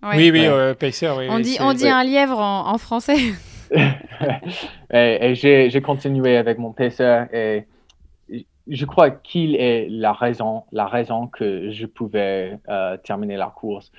Oui, 0.03 0.31
oui, 0.31 0.47
pacer. 0.79 1.09
Oui, 1.17 1.27
on 1.29 1.39
dit, 1.39 1.57
on 1.59 1.73
dit 1.73 1.87
un 1.87 2.03
lièvre 2.03 2.39
en, 2.39 2.71
en 2.71 2.77
français. 2.77 3.17
et, 4.93 5.31
et 5.31 5.35
j'ai 5.35 5.81
continué 5.81 6.35
avec 6.35 6.57
mon 6.57 6.73
pacer 6.73 7.23
et 7.31 7.65
je 8.67 8.85
crois 8.85 9.11
qu'il 9.11 9.55
est 9.55 9.87
la 9.89 10.13
raison, 10.13 10.63
la 10.71 10.87
raison 10.87 11.27
que 11.27 11.71
je 11.71 11.85
pouvais 11.85 12.57
euh, 12.69 12.97
terminer 12.97 13.37
la 13.37 13.47
course 13.47 13.91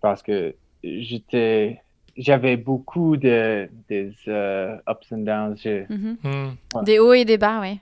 parce 0.00 0.22
que 0.22 0.54
j'étais, 0.82 1.82
j'avais 2.16 2.56
beaucoup 2.56 3.16
de 3.16 3.68
des 3.88 4.12
uh, 4.26 4.76
ups 4.88 5.12
and 5.12 5.18
downs. 5.18 5.56
Mm-hmm. 5.64 6.16
Hmm. 6.22 6.84
Des 6.84 6.98
hauts 6.98 7.12
et 7.12 7.24
des 7.24 7.38
bas, 7.38 7.60
oui. 7.60 7.80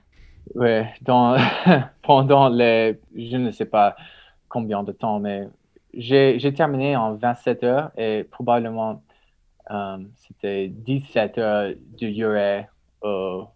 Ouais, 0.55 0.93
dans, 1.01 1.37
pendant 2.01 2.49
les, 2.49 2.99
je 3.15 3.37
ne 3.37 3.51
sais 3.51 3.65
pas 3.65 3.95
combien 4.49 4.83
de 4.83 4.91
temps, 4.91 5.19
mais 5.19 5.47
j'ai 5.93 6.53
terminé 6.53 6.95
en 6.95 7.15
27 7.15 7.63
heures 7.63 7.91
et 7.97 8.23
probablement 8.29 9.01
euh, 9.71 9.97
c'était 10.17 10.67
17 10.67 11.37
heures 11.37 11.73
de 11.99 12.09
durée 12.09 12.67
au 13.01 13.47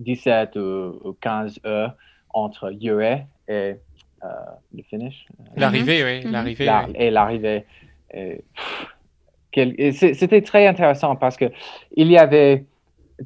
17 0.00 0.56
ou, 0.56 1.16
15 1.20 1.60
heures 1.66 1.94
entre 2.30 2.72
UA 2.80 3.12
et 3.12 3.24
euh, 3.48 3.74
le 4.74 4.82
finish. 4.82 5.26
L'arrivée, 5.56 6.04
oui. 6.04 6.26
Mhm. 6.26 6.32
L'arrivée. 6.32 6.70
Et 6.94 7.10
l'arrivée. 7.10 7.66
C'était 9.92 10.42
très 10.42 10.66
intéressant 10.66 11.16
parce 11.16 11.36
que 11.36 11.46
il 11.96 12.08
y 12.08 12.18
avait 12.18 12.64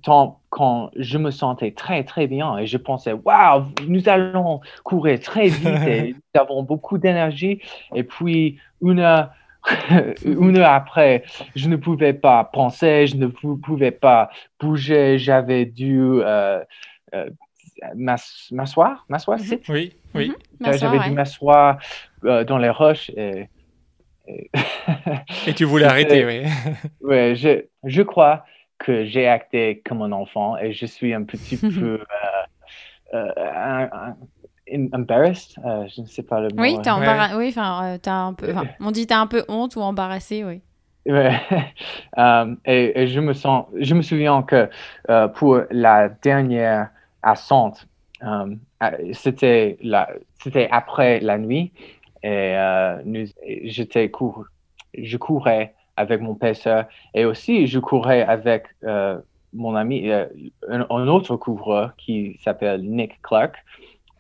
temps 0.03 0.41
quand 0.51 0.91
je 0.97 1.19
me 1.19 1.31
sentais 1.33 1.73
très 1.73 2.05
très 2.05 2.29
bien 2.29 2.57
et 2.59 2.67
je 2.67 2.77
pensais 2.77 3.13
waouh 3.13 3.65
nous 3.89 4.09
allons 4.09 4.61
courir 4.85 5.19
très 5.19 5.49
vite 5.49 5.83
et 5.85 6.15
nous 6.35 6.41
avons 6.41 6.63
beaucoup 6.63 6.97
d'énergie 6.97 7.61
et 7.97 8.05
puis 8.05 8.59
une 8.81 9.01
heure 9.01 9.31
une 10.25 10.59
heure 10.59 10.71
après, 10.71 11.23
je 11.55 11.69
ne 11.69 11.77
pouvais 11.77 12.13
pas 12.13 12.45
penser, 12.45 13.07
je 13.07 13.17
ne 13.17 13.27
pouvais 13.27 13.91
pas 13.91 14.31
bouger, 14.59 15.19
j'avais 15.19 15.67
dû 15.67 16.01
euh, 16.23 16.61
euh, 17.15 17.31
m'asseoir, 17.95 19.05
m'asseoir. 19.09 19.39
Oui, 19.69 19.93
oui. 20.15 20.33
Mhm. 20.61 20.79
J'avais 20.79 20.99
dû 21.01 21.11
m'asseoir 21.11 21.79
euh, 22.25 22.45
dans 22.45 22.59
les 22.59 22.71
roches 22.71 23.11
et 23.17 23.49
Et 24.27 25.55
tu 25.55 25.65
voulais 25.65 25.85
arrêter, 25.87 26.25
oui. 26.25 26.43
oui, 27.01 27.37
je, 27.37 27.65
je 27.85 28.03
crois 28.03 28.45
que 28.79 29.05
j'ai 29.05 29.29
acté 29.29 29.83
comme 29.85 30.03
un 30.03 30.13
enfant 30.13 30.57
et 30.57 30.73
je 30.73 30.87
suis 30.87 31.13
un 31.13 31.25
petit 31.25 31.57
peu 31.81 32.01
euh, 33.15 34.13
embarrassed, 34.93 35.59
euh, 35.65 35.87
je 35.95 36.01
ne 36.01 36.07
sais 36.07 36.23
pas 36.23 36.41
le 36.41 36.49
mot. 36.49 36.63
Oui, 36.63 36.77
as 36.85 36.95
embarra... 36.95 37.37
oui 37.37 37.55
un 37.57 38.35
peu... 38.35 38.55
on 38.81 38.91
dit 38.91 39.07
tu 39.07 39.15
as 39.15 39.21
un 39.21 39.27
peu 39.27 39.45
honte 39.49 39.77
ou 39.77 39.81
embarrassé, 39.81 40.45
oui. 40.45 40.61
Ouais. 41.07 41.33
um, 42.17 42.59
et, 42.65 43.03
et, 43.03 43.07
je 43.07 43.21
me 43.21 43.33
sens, 43.33 43.67
je 43.79 43.95
me 43.95 44.03
souviens 44.03 44.43
que 44.43 44.69
uh, 45.09 45.29
pour 45.35 45.63
la 45.71 46.09
dernière 46.09 46.91
ascente, 47.23 47.87
um, 48.21 48.59
c'était 49.13 49.79
la, 49.83 50.09
c'était 50.43 50.69
après 50.71 51.21
la 51.21 51.39
nuit 51.39 51.73
et 52.23 52.55
uh, 52.55 53.03
nous, 53.05 53.27
j'étais 53.65 54.11
je 54.99 55.17
courais 55.17 55.75
avec 55.97 56.21
mon 56.21 56.35
pêcheur 56.35 56.87
et 57.15 57.25
aussi 57.25 57.67
je 57.67 57.79
courais 57.79 58.23
avec 58.23 58.65
uh, 58.83 59.17
mon 59.53 59.75
ami, 59.75 60.11
un, 60.11 60.87
un, 60.89 61.09
autre 61.09 61.37
coureur 61.37 61.95
qui 61.97 62.39
s'appelle 62.43 62.83
Nick 62.83 63.21
Clark. 63.23 63.55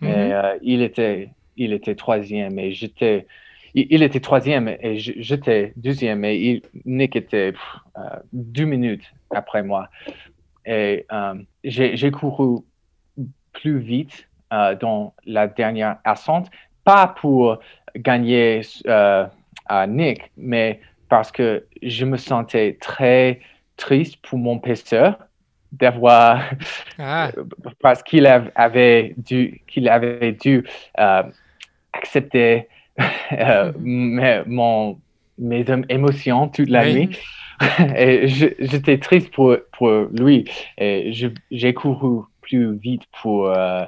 Mm 0.00 0.06
-hmm. 0.06 0.56
Et 0.56 0.58
il 0.62 0.82
était, 0.82 1.28
il 1.56 1.72
était 1.72 1.94
troisième 1.94 2.58
et 2.58 2.72
j'étais 2.72 3.26
il, 3.74 4.02
était 4.02 4.20
troisième 4.20 4.68
et 4.68 4.98
j'étais 4.98 5.72
deuxième 5.76 6.24
et 6.24 6.36
il, 6.36 6.62
Nick 6.84 7.16
était 7.16 7.52
euh, 7.96 8.00
deux 8.32 8.64
minutes 8.64 9.12
après 9.30 9.62
moi. 9.62 9.88
Et 10.66 11.06
euh, 11.12 11.34
j'ai 11.64 12.10
couru 12.10 12.58
plus 13.52 13.78
vite 13.78 14.28
euh, 14.52 14.74
dans 14.74 15.14
la 15.24 15.46
dernière 15.46 15.98
ascente, 16.04 16.50
pas 16.84 17.06
pour 17.06 17.58
gagner 17.96 18.62
à 19.66 19.86
Nick, 19.86 20.30
mais 20.36 20.80
parce 21.08 21.30
que 21.30 21.64
je 21.82 22.04
me 22.04 22.16
sentais 22.16 22.76
très 22.80 23.40
triste 23.76 24.16
pour 24.22 24.38
mon 24.38 24.58
pêcheur 24.58 25.18
d'avoir 25.72 26.42
ah. 26.98 27.30
parce 27.80 28.02
qu'il 28.02 28.26
avait 28.26 29.14
dû 29.16 29.62
qu'il 29.66 29.88
avait 29.88 30.32
dû 30.32 30.64
accepter 31.92 32.68
euh, 33.32 33.72
mes, 33.78 34.42
mon, 34.46 34.98
mes 35.38 35.64
émotions 35.88 36.48
toute 36.48 36.68
la 36.68 36.90
nuit. 36.92 37.10
et 37.96 38.26
j'étais 38.28 38.98
triste 38.98 39.30
pour, 39.32 39.56
pour 39.72 39.90
lui. 40.12 40.44
Et 40.78 41.12
j'ai 41.50 41.74
couru 41.74 42.24
plus 42.40 42.76
vite 42.76 43.02
pour, 43.22 43.50
euh, 43.50 43.84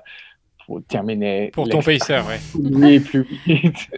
pour 0.72 0.82
terminer. 0.84 1.50
Pour 1.52 1.68
ton 1.68 1.82
pacer, 1.82 2.20
oui. 2.26 2.70
Oui, 2.72 3.00
plus 3.00 3.26
vite. 3.46 3.90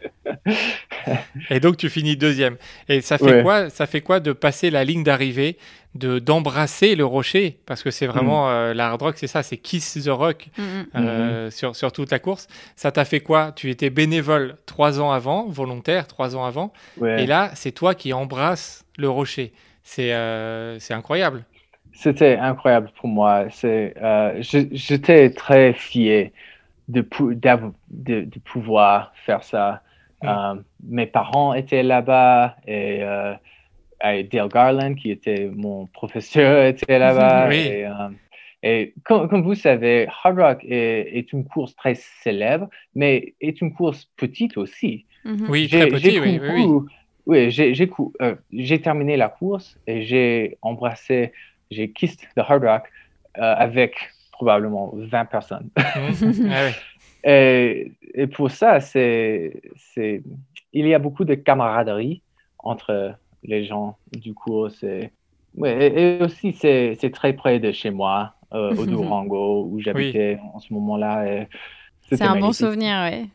et 1.50 1.60
donc 1.60 1.76
tu 1.76 1.88
finis 1.88 2.16
deuxième. 2.16 2.56
Et 2.88 3.00
ça 3.00 3.16
fait 3.16 3.42
quoi 3.42 3.70
Ça 3.70 3.87
fait 3.87 4.00
quoi 4.00 4.18
de 4.18 4.32
passer 4.32 4.70
la 4.70 4.82
ligne 4.84 5.04
d'arrivée, 5.04 5.56
de 5.94 6.18
d'embrasser 6.18 6.96
le 6.96 7.04
rocher? 7.04 7.58
Parce 7.66 7.84
que 7.84 7.92
c'est 7.92 8.08
vraiment 8.08 8.46
mm. 8.46 8.50
euh, 8.50 8.74
la 8.74 8.88
hard 8.88 9.02
rock, 9.02 9.14
c'est 9.18 9.28
ça, 9.28 9.44
c'est 9.44 9.56
kiss 9.56 10.02
the 10.04 10.08
rock 10.08 10.48
mm, 10.58 10.62
mm. 10.62 10.87
Euh, 10.96 11.50
sur 11.50 11.76
sur 11.76 11.92
toute 11.92 12.10
la 12.10 12.18
course. 12.18 12.48
Ça 12.74 12.90
t'a 12.90 13.04
fait 13.04 13.20
quoi? 13.20 13.52
Tu 13.54 13.70
étais 13.70 13.90
bénévole 13.90 14.56
trois 14.66 15.00
ans 15.00 15.12
avant, 15.12 15.46
volontaire 15.48 16.08
trois 16.08 16.34
ans 16.34 16.44
avant, 16.44 16.72
et 17.06 17.26
là 17.26 17.50
c'est 17.54 17.72
toi 17.72 17.94
qui 17.94 18.12
embrasses 18.12 18.84
le 18.98 19.08
rocher. 19.08 19.52
C'est 19.84 20.12
euh, 20.12 20.78
c'est 20.80 20.94
incroyable. 20.94 21.44
C'était 21.92 22.37
incroyable 22.37 22.90
pour 22.96 23.08
moi. 23.08 23.44
C'est 23.50 23.94
j'étais 24.40 25.30
très 25.30 25.72
fier 25.72 26.32
de, 26.88 27.07
de, 27.90 28.20
de 28.23 28.38
pouvoir 28.40 29.12
faire 29.25 29.42
ça. 29.42 29.83
Euh, 30.25 30.55
mes 30.83 31.07
parents 31.07 31.55
étaient 31.55 31.83
là-bas 31.83 32.57
et, 32.66 33.03
euh, 33.03 33.35
Dale 34.03 34.49
Garland, 34.49 34.94
qui 34.94 35.11
était 35.11 35.51
mon 35.55 35.87
professeur, 35.87 36.66
était 36.66 36.99
là-bas. 36.99 37.55
Et, 37.55 37.87
euh, 37.87 38.09
et 38.62 38.94
comme, 39.05 39.42
vous 39.42 39.55
savez, 39.55 40.09
Hard 40.23 40.38
Rock 40.38 40.64
est, 40.66 41.33
une 41.33 41.44
course 41.44 41.77
très 41.77 41.94
célèbre, 42.23 42.68
mais 42.94 43.35
est 43.40 43.61
une 43.61 43.75
course 43.75 44.09
petite 44.16 44.57
aussi. 44.57 45.05
Mhm. 45.25 45.47
Oui, 45.49 45.68
très 45.68 45.88
petit, 45.88 46.18
oui, 46.20 46.40
oui, 47.27 47.51
oui. 47.51 47.51
j'ai 48.53 48.81
terminé 48.81 49.16
la 49.16 49.29
course 49.29 49.79
et 49.87 50.03
j'ai 50.03 50.59
embrassé, 50.62 51.33
j'ai 51.70 51.90
kissed 51.90 52.27
the 52.37 52.40
Hard 52.40 52.64
Rock 52.64 52.85
avec 53.35 53.97
probablement 54.44 54.92
20 54.94 55.24
personnes. 55.24 55.70
Mhm. 55.76 56.50
Ah 56.50 56.70
et, 57.30 57.92
et, 58.12 58.26
pour 58.26 58.50
ça, 58.50 58.80
c'est, 58.80 59.62
c'est, 59.76 60.22
il 60.74 60.87
y 60.87 60.92
a 60.92 60.98
beaucoup 60.98 61.24
de 61.24 61.35
camaraderie 61.35 62.22
entre 62.59 63.14
les 63.42 63.64
gens 63.64 63.96
du 64.12 64.35
cours. 64.35 64.70
C'est, 64.70 65.11
ouais, 65.57 66.18
et, 66.18 66.22
aussi, 66.22 66.52
c'est, 66.52 66.98
c'est 67.00 67.11
très 67.11 67.33
près 67.33 67.61
de 67.61 67.72
chez 67.72 67.90
moi, 67.90 68.35
euh, 68.52 68.74
au 68.76 68.85
Durango, 68.90 69.66
où 69.70 69.80
j'habitais 69.80 70.38
en 70.52 70.59
ce 70.59 70.74
moment-là. 70.74 71.46
c'est 72.11 72.20
un 72.20 72.38
bon 72.38 72.52
souvenir, 72.52 73.11
oui. 73.11 73.30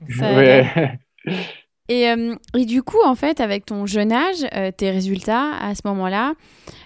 Et, 1.89 2.65
du 2.65 2.83
coup, 2.83 3.01
en 3.05 3.15
fait, 3.15 3.41
avec 3.41 3.65
ton 3.65 3.85
jeune 3.85 4.11
âge, 4.11 4.45
euh, 4.55 4.71
tes 4.71 4.91
résultats 4.91 5.53
à 5.59 5.75
ce 5.75 5.81
moment-là, 5.85 6.33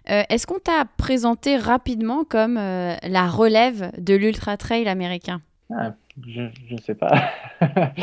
est-ce 0.05 0.45
qu'on 0.45 0.59
t'a 0.59 0.85
présenté 0.97 1.55
rapidement 1.55 2.25
comme 2.25 2.55
la 2.55 3.27
relève 3.27 3.91
de 3.97 4.13
l'ultra 4.13 4.57
trail 4.57 4.87
américain? 4.89 5.41
Ah, 5.73 5.93
je 6.27 6.41
ne 6.41 6.77
sais 6.79 6.95
pas. 6.95 7.31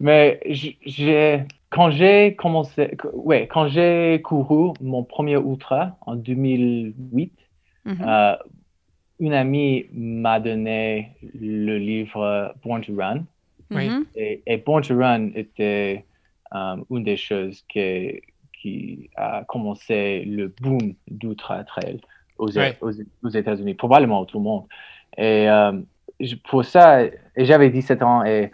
Mais 0.00 0.40
j'ai, 0.86 1.44
quand 1.70 1.90
j'ai 1.90 2.34
commencé, 2.34 2.96
ouais, 3.12 3.46
quand 3.46 3.68
j'ai 3.68 4.20
couru 4.22 4.72
mon 4.80 5.02
premier 5.04 5.36
ultra 5.36 5.96
en 6.02 6.16
2008, 6.16 7.32
mhm. 7.84 7.96
euh, 8.06 8.36
une 9.20 9.34
amie 9.34 9.86
m'a 9.92 10.40
donné 10.40 11.10
le 11.38 11.78
livre 11.78 12.54
Born 12.64 12.82
to 12.82 12.94
Run. 12.96 13.24
Et, 14.16 14.56
Born 14.64 14.82
to 14.82 14.96
Run 14.96 15.30
était 15.34 16.04
euh, 16.54 16.76
une 16.90 17.04
des 17.04 17.16
choses 17.16 17.62
qui, 17.68 18.22
qui 18.52 19.10
a 19.16 19.44
commencé 19.44 20.24
le 20.24 20.48
boom 20.60 20.94
d'ultra 21.08 21.64
trail 21.64 22.00
aux, 22.38 22.48
aux, 22.80 23.28
États-Unis, 23.28 23.74
probablement 23.74 24.24
tout 24.24 24.38
le 24.38 24.44
monde. 24.44 24.64
Et 25.16 25.48
euh, 25.48 25.72
pour 26.48 26.64
ça, 26.64 27.02
j'avais 27.36 27.70
17 27.70 28.02
ans 28.02 28.24
et 28.24 28.50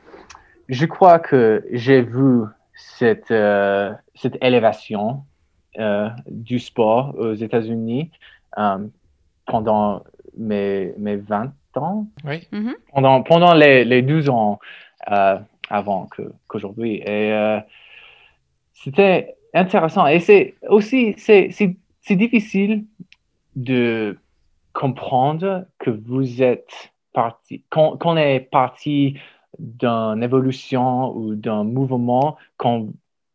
je 0.69 0.87
crois 0.87 1.19
que 1.19 1.65
j'ai 1.71 2.03
vu 2.03 2.43
cette, 2.75 3.31
euh, 3.31 3.93
cette 4.15 4.43
élévation 4.43 5.25
euh, 5.79 6.09
du 6.29 6.59
sport 6.59 7.15
aux 7.19 7.35
États-Unis 7.35 8.11
euh, 8.59 8.87
pendant 9.47 10.03
mes, 10.37 10.93
mes 10.99 11.17
20 11.17 11.53
ans, 11.77 12.07
oui. 12.25 12.47
Mm-hmm. 12.53 12.75
pendant, 12.93 13.23
pendant 13.23 13.55
les, 13.55 13.85
les 13.85 14.03
12 14.03 14.29
ans 14.29 14.59
avant 15.69 16.09
qu'aujourd'hui. 16.49 17.03
et 17.07 17.61
c'était 18.87 19.35
intéressant. 19.53 20.07
Et 20.07 20.21
c'est 20.21 20.55
aussi, 20.69 21.15
c'est 21.19 21.51
difficile 22.11 22.85
de 23.57 24.17
comprendre 24.73 25.67
que 25.79 25.91
vous 25.91 26.41
êtes 26.41 26.93
parti, 27.13 27.65
qu'on 27.71 28.17
est 28.17 28.41
parti 28.41 29.19
d'une 29.59 30.23
évolution 30.23 31.17
ou 31.17 31.35
d'un 31.35 31.65
mouvement 31.65 32.37
quand 32.59 32.87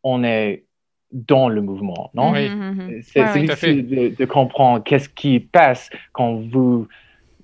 on 0.03 0.23
est 0.23 0.63
dans 1.11 1.49
le 1.49 1.61
mouvement, 1.61 2.09
non? 2.13 2.31
Oui. 2.31 2.47
Mm-hmm. 2.47 3.01
C'est 3.01 3.41
difficile 3.41 4.15
de, 4.15 4.25
comprendre 4.25 4.81
qu'est-ce 4.83 5.09
qui 5.09 5.41
passe 5.41 5.89
quand 6.13 6.35
vous... 6.35 6.87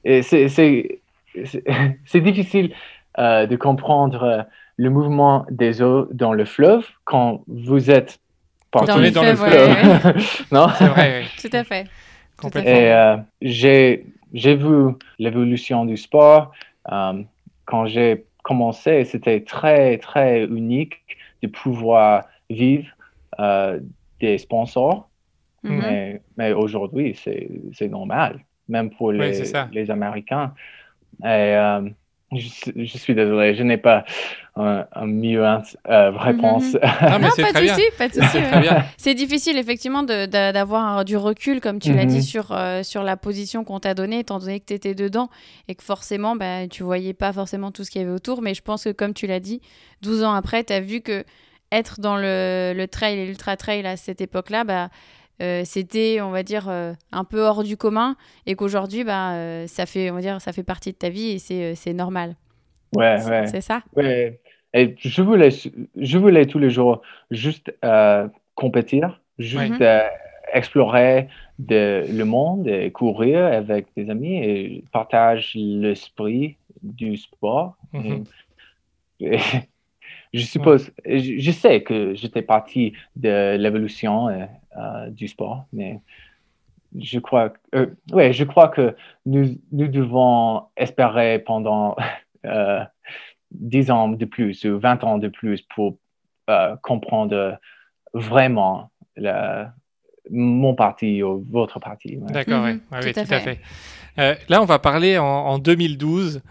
C'est 0.21 1.01
difficile 2.15 2.73
euh, 3.19 3.45
de 3.45 3.55
comprendre 3.57 4.47
le 4.77 4.89
mouvement 4.89 5.45
des 5.49 5.81
eaux 5.81 6.07
dans 6.11 6.33
le 6.33 6.45
fleuve 6.45 6.85
quand 7.03 7.43
vous 7.47 7.89
êtes 7.91 8.19
dans 8.71 8.97
le, 8.97 9.11
dans 9.11 9.23
fleuve. 9.23 9.43
Le 9.43 9.99
fleuve. 9.99 10.45
non? 10.51 10.67
C'est 10.77 10.87
vrai, 10.87 11.21
oui. 11.21 11.49
Tout 11.49 11.55
à 11.55 11.63
fait. 11.63 11.87
Complètement. 12.37 12.71
Et 12.71 12.93
euh, 12.93 13.17
j'ai 13.41 14.05
j'ai 14.33 14.55
vu 14.55 14.93
l'évolution 15.19 15.85
du 15.85 15.97
sport. 15.97 16.51
Euh, 16.91 17.23
quand 17.65 17.85
j'ai 17.87 18.25
commencé, 18.43 19.03
c'était 19.05 19.41
très, 19.41 19.97
très 19.97 20.43
unique 20.43 21.01
de 21.41 21.47
pouvoir 21.47 22.25
vivre 22.49 22.87
euh, 23.39 23.79
des 24.19 24.37
sponsors. 24.37 25.09
Mhm. 25.63 25.79
Mais, 25.81 26.21
mais 26.37 26.53
aujourd'hui, 26.53 27.15
c'est 27.15 27.87
normal, 27.87 28.39
même 28.69 28.89
pour 28.91 29.11
les, 29.11 29.43
les 29.71 29.91
Américains. 29.91 30.53
Et, 31.23 31.25
euh, 31.25 31.89
je, 32.33 32.97
suis 32.97 33.15
désolé, 33.15 33.55
je 33.55 33.63
n'ai 33.63 33.77
pas 33.77 34.05
un, 34.59 35.05
mieux 35.05 35.43
euh, 35.43 36.11
réponse. 36.11 36.73
Mhm. 36.73 36.79
Non, 37.09 37.19
mais 37.21 37.43
pas, 37.43 37.61
de 37.61 37.67
souci, 37.67 37.81
pas 37.97 38.07
de 38.07 38.13
souci. 38.13 38.37
c'est 38.97 39.13
difficile 39.13 39.57
effectivement 39.57 40.03
d'avoir 40.03 41.05
du 41.05 41.17
recul, 41.17 41.61
comme 41.61 41.79
tu 41.79 41.93
l'as 41.93 42.05
dit, 42.05 42.17
mhm. 42.17 42.21
sur, 42.21 42.51
euh, 42.51 42.83
sur 42.83 43.03
la 43.03 43.17
position 43.17 43.63
qu'on 43.63 43.79
t'a 43.79 43.93
donnée, 43.93 44.19
étant 44.19 44.39
donné 44.39 44.59
que 44.59 44.65
tu 44.65 44.73
étais 44.73 44.95
dedans 44.95 45.29
et 45.67 45.75
que 45.75 45.83
forcément, 45.83 46.35
bah, 46.35 46.67
tu 46.67 46.83
voyais 46.83 47.13
pas 47.13 47.33
forcément 47.33 47.71
tout 47.71 47.83
ce 47.83 47.91
qu'il 47.91 48.01
y 48.01 48.03
avait 48.03 48.13
autour. 48.13 48.41
Mais 48.41 48.53
je 48.53 48.61
pense 48.61 48.83
que, 48.83 48.91
comme 48.91 49.13
tu 49.13 49.27
l'as 49.27 49.39
dit, 49.39 49.61
12 50.01 50.23
ans 50.23 50.33
après, 50.33 50.63
tu 50.63 50.73
as 50.73 50.79
vu 50.79 51.01
que 51.01 51.23
être 51.71 51.99
dans 51.99 52.15
le, 52.15 52.73
le 52.75 52.87
trail 52.87 53.19
et 53.19 53.25
l'ultra 53.25 53.57
trail 53.57 53.85
à 53.85 53.97
cette 53.97 54.21
époque-là, 54.21 54.63
bah, 54.63 54.89
euh, 55.41 55.61
c'était, 55.65 56.19
on 56.21 56.31
va 56.31 56.43
dire, 56.43 56.67
euh, 56.67 56.93
un 57.11 57.23
peu 57.23 57.41
hors 57.41 57.63
du 57.63 57.77
commun 57.77 58.15
et 58.45 58.55
qu'aujourd'hui, 58.55 59.03
bah, 59.03 59.33
euh, 59.33 59.67
ça, 59.67 59.85
fait, 59.85 60.09
on 60.09 60.15
va 60.15 60.21
dire, 60.21 60.41
ça 60.41 60.51
fait 60.51 60.63
partie 60.63 60.91
de 60.91 60.97
ta 60.97 61.09
vie 61.09 61.31
et 61.31 61.39
c'est, 61.39 61.75
c'est 61.75 61.93
normal. 61.93 62.35
Ouais, 62.95 63.17
C'est- 63.19 63.29
ouais. 63.29 63.47
C'est 63.47 63.61
ça? 63.61 63.81
Ouais. 63.95 64.39
Et 64.73 64.95
je 64.99 65.21
voulais, 65.21 65.49
je 65.95 66.17
voulais 66.17 66.45
tous 66.45 66.59
les 66.59 66.69
jours 66.69 67.01
juste 67.31 67.73
euh, 67.83 68.27
compétir, 68.55 69.21
juste 69.39 69.81
euh, 69.81 70.01
explorer 70.53 71.27
de- 71.59 72.05
le 72.09 72.25
monde 72.25 72.67
et 72.67 72.91
courir 72.91 73.45
avec 73.45 73.87
des 73.95 74.09
amis 74.09 74.37
et 74.43 74.83
partager 74.91 75.59
l'esprit 75.59 76.57
du 76.83 77.17
sport. 77.17 77.75
Mhm. 77.93 78.23
Je 80.33 80.41
suppose, 80.45 80.91
je, 81.05 81.39
je 81.39 81.51
sais 81.51 81.81
que 81.83 82.13
j'étais 82.13 82.41
partie 82.41 82.93
de 83.15 83.55
l'évolution 83.55 84.27
euh, 84.27 85.09
du 85.09 85.27
sport, 85.27 85.65
mais 85.73 86.01
je 86.97 87.19
crois, 87.19 87.53
ouais, 88.11 88.33
je 88.33 88.43
crois 88.43 88.67
que 88.69 88.95
nous, 89.25 89.57
nous 89.71 89.87
devons 89.87 90.63
espérer 90.75 91.39
pendant 91.39 91.95
10 93.51 93.89
ans 93.91 94.09
de 94.09 94.25
plus 94.25 94.63
ou 94.65 94.79
20 94.79 95.03
ans 95.03 95.17
de 95.17 95.27
plus 95.27 95.61
pour 95.75 95.97
euh, 96.49 96.75
comprendre 96.83 97.57
vraiment 98.13 98.91
la- 99.15 99.73
mon 100.29 100.75
parti 100.75 101.23
ou 101.23 101.45
votre 101.49 101.79
parti. 101.79 102.17
ouais. 102.17 102.31
D'accord, 102.33 102.63
ouais. 102.63 102.73
Mhm, 102.73 102.81
Ouais, 102.91 103.13
tout 103.13 103.19
à 103.19 103.25
tout 103.25 103.33
à 103.33 103.39
fait. 103.39 103.59
Euh, 104.19 104.35
là, 104.49 104.61
on 104.61 104.65
va 104.65 104.79
parler 104.79 105.17
en, 105.17 105.25
en 105.25 105.59
2012. 105.59 106.41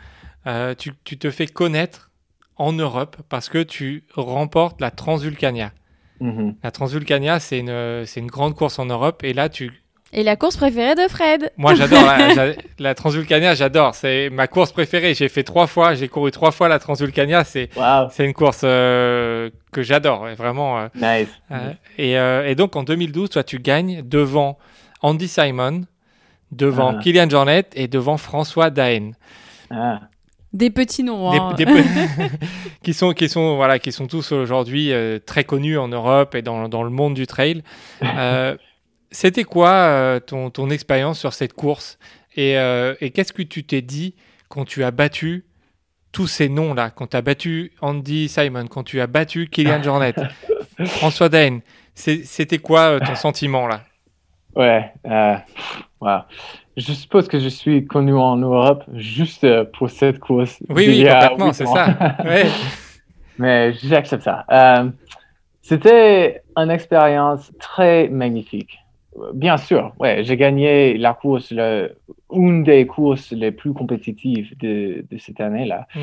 Euh, 0.47 0.75
tu, 0.75 0.93
tu 1.05 1.19
te 1.19 1.31
fais 1.31 1.47
connaître 1.47 2.11
en 2.57 2.73
Europe 2.73 3.17
parce 3.29 3.49
que 3.49 3.63
tu 3.63 4.05
remportes 4.15 4.81
la 4.81 4.91
Transvulcania. 4.91 5.73
Mhm. 6.21 6.57
La 6.63 6.71
Transvulcania, 6.71 7.39
c'est 7.41 7.59
une, 7.59 8.07
c'est 8.07 8.21
une 8.21 8.29
grande 8.29 8.55
course 8.55 8.79
en 8.79 8.87
Europe. 8.87 9.23
Et 9.25 9.35
là, 9.35 9.49
tu, 9.49 9.71
Et 10.13 10.23
la 10.23 10.37
course 10.37 10.57
préférée 10.57 10.95
de 10.95 11.09
Fred 11.09 11.53
moi, 11.57 11.75
j'adore 11.75 12.03
la, 12.07 12.53
la 12.79 12.95
Transvulcania. 12.95 13.55
J'adore. 13.55 13.95
C'est 13.95 14.31
ma 14.31 14.47
course 14.47 14.73
préférée. 14.73 15.15
J'ai 15.15 15.29
fait 15.29 15.43
trois 15.43 15.67
fois. 15.67 15.95
J'ai 15.95 16.09
couru 16.09 16.31
trois 16.31 16.53
fois 16.53 16.69
la 16.69 16.79
Transvulcania. 16.79 17.45
C'est, 17.45 17.69
Wow, 17.77 18.09
c'est 18.11 18.25
une 18.25 18.33
course 18.33 18.63
euh, 18.65 19.51
que 19.73 19.83
j'adore. 19.83 20.27
Vraiment. 20.37 20.79
euh, 20.79 20.89
nice. 20.95 21.29
euh, 21.51 21.73
et, 21.99 22.19
euh, 22.19 22.47
et 22.49 22.55
donc 22.55 22.77
en 22.77 22.83
2012, 22.85 23.31
toi, 23.31 23.43
tu 23.45 23.59
gagnes 23.59 24.03
devant 24.05 24.59
Andy 25.03 25.29
Simon, 25.29 25.83
devant 26.53 26.95
Ah. 26.97 27.03
Kylian 27.03 27.29
Jornet 27.29 27.65
et 27.75 27.89
devant 27.89 28.17
François 28.17 28.71
Daen, 28.71 29.13
Ah, 29.71 30.01
Des 30.53 30.71
petits 30.71 31.03
noms. 31.03 31.33
Des- 31.33 31.39
hein. 31.39 31.53
des 31.57 31.67
pe- 31.67 31.73
qui 32.85 32.95
sont 32.95 33.13
qui 33.13 33.29
sont 33.29 33.57
voilà 33.57 33.79
qui 33.81 33.91
sont 33.93 34.07
tous 34.07 34.33
aujourd'hui 34.33 34.93
euh, 34.93 35.19
très 35.19 35.43
connus 35.45 35.77
en 35.77 35.89
Europe 35.89 36.35
et 36.37 36.43
dans, 36.43 36.69
dans 36.69 36.85
le 36.85 36.91
monde 36.91 37.15
du 37.15 37.27
trail. 37.27 37.63
Euh, 38.03 38.57
C'était 39.19 39.45
quoi 39.45 39.71
euh, 39.71 40.21
ton, 40.21 40.51
ton 40.51 40.69
expérience 40.69 41.19
sur 41.19 41.33
cette 41.33 41.55
course 41.55 41.99
et, 42.37 42.59
euh, 42.59 42.95
et 43.01 43.13
qu'est-ce 43.13 43.33
que 43.33 43.41
tu 43.41 43.65
t'es 43.65 43.81
dit 43.81 44.15
quand 44.51 44.67
tu 44.67 44.85
as 44.85 44.91
battu 44.91 45.47
tous 46.13 46.27
ces 46.27 46.51
noms-là, 46.51 46.91
quand 46.91 47.07
tu 47.07 47.17
as 47.17 47.23
battu 47.23 47.73
Andy 47.81 48.29
Simon, 48.29 48.67
quand 48.67 48.83
tu 48.83 49.01
as 49.01 49.07
battu 49.07 49.49
Kylian 49.49 49.83
Jornet, 49.83 50.13
François 50.85 51.31
Daen, 51.31 51.61
c'est- 51.95 52.27
c'était 52.27 52.59
quoi 52.59 52.81
euh, 52.81 53.01
ton 53.01 53.15
sentiment 53.15 53.67
là 53.67 53.81
ouais, 54.55 54.93
wow. 55.99 56.19
Je 56.77 56.93
suppose 56.93 57.27
que 57.27 57.41
je 57.41 57.49
suis 57.49 57.87
connu 57.87 58.13
en 58.13 58.37
Europe 58.37 58.85
juste 58.97 59.47
pour 59.79 59.89
cette 59.89 60.19
course. 60.19 60.59
Oui, 60.69 60.89
oui, 60.89 61.09
complètement, 61.11 61.55
c'est 61.55 61.65
ça. 61.65 62.17
Ouais. 62.23 62.45
Mais 63.39 63.73
j'accepte 63.83 64.25
ça. 64.25 64.45
C'était 65.63 66.43
une 66.55 66.71
expérience 66.71 67.51
très 67.59 68.09
magnifique. 68.09 68.79
Bien 69.35 69.57
sûr, 69.57 69.95
ouais, 69.99 70.25
j'ai 70.25 70.37
gagné 70.37 70.97
la 70.99 71.15
course, 71.15 71.51
le- 71.51 71.97
une 72.33 72.65
des 72.65 72.87
courses 72.87 73.33
les 73.33 73.53
plus 73.53 73.73
compétitives 73.73 74.57
de, 74.59 75.05
de 75.11 75.19
cette 75.19 75.41
année-là. 75.41 75.87
Mm. 75.95 76.01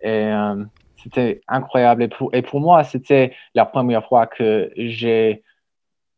Et 0.00 0.08
euh, 0.08 0.64
c'était 0.96 1.40
incroyable. 1.48 2.04
Et 2.04 2.08
pour, 2.08 2.34
et 2.34 2.42
pour 2.42 2.60
moi, 2.60 2.84
c'était 2.84 3.32
la 3.54 3.66
première 3.66 4.06
fois 4.06 4.26
que 4.26 4.70
j'ai 4.76 5.42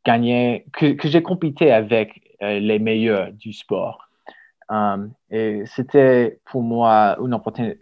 gagné, 0.05 0.65
que, 0.73 0.93
que 0.93 1.09
j'ai 1.09 1.23
compété 1.23 1.73
avec 1.73 2.21
euh, 2.43 2.61
les 2.61 2.79
meilleurs 2.79 3.33
du 3.33 3.53
sport. 3.53 4.09
Euh, 4.71 5.07
et 5.31 5.63
c'était 5.67 6.39
pour 6.45 6.63
moi 6.63 7.17
une 7.21 7.35
opportunité. 7.35 7.79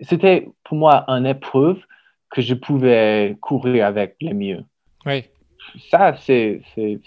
C'était 0.00 0.48
pour 0.64 0.78
moi 0.78 1.04
une 1.08 1.26
épreuve 1.26 1.78
que 2.30 2.40
je 2.40 2.54
pouvais 2.54 3.36
courir 3.40 3.86
avec 3.86 4.16
les 4.20 4.32
mieux. 4.32 4.64
Oui. 5.04 5.24
Ça, 5.90 6.14
c'est 6.16 6.62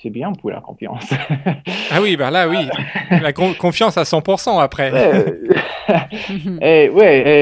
bien 0.06 0.32
pour 0.34 0.52
la 0.52 0.62
confiance. 0.62 1.10
Ah 1.92 2.02
oui, 2.02 2.18
bah 2.18 2.32
là, 2.32 2.48
oui. 2.48 2.58
La 3.22 3.34
con- 3.34 3.54
confiance 3.54 3.98
à 3.98 4.04
100% 4.04 4.60
après. 4.60 4.92
Euh, 4.94 5.48
et 6.62 6.90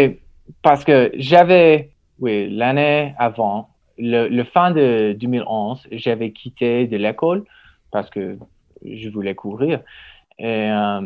et 0.04 0.20
parce 0.62 0.84
que 0.84 1.12
j'avais, 1.16 1.92
oui, 2.20 2.50
l'année 2.50 3.14
avant, 3.18 3.70
le, 3.98 4.28
le 4.28 4.44
fin 4.44 4.72
de 4.72 5.16
2011, 5.18 5.88
j'avais 5.92 6.32
quitté 6.32 6.86
de 6.88 6.98
l'école 6.98 7.44
parce 7.92 8.10
que 8.10 8.38
je 8.84 9.10
voulais 9.10 9.36
courir. 9.36 9.80
Et 10.38 10.70
euh, 10.70 11.02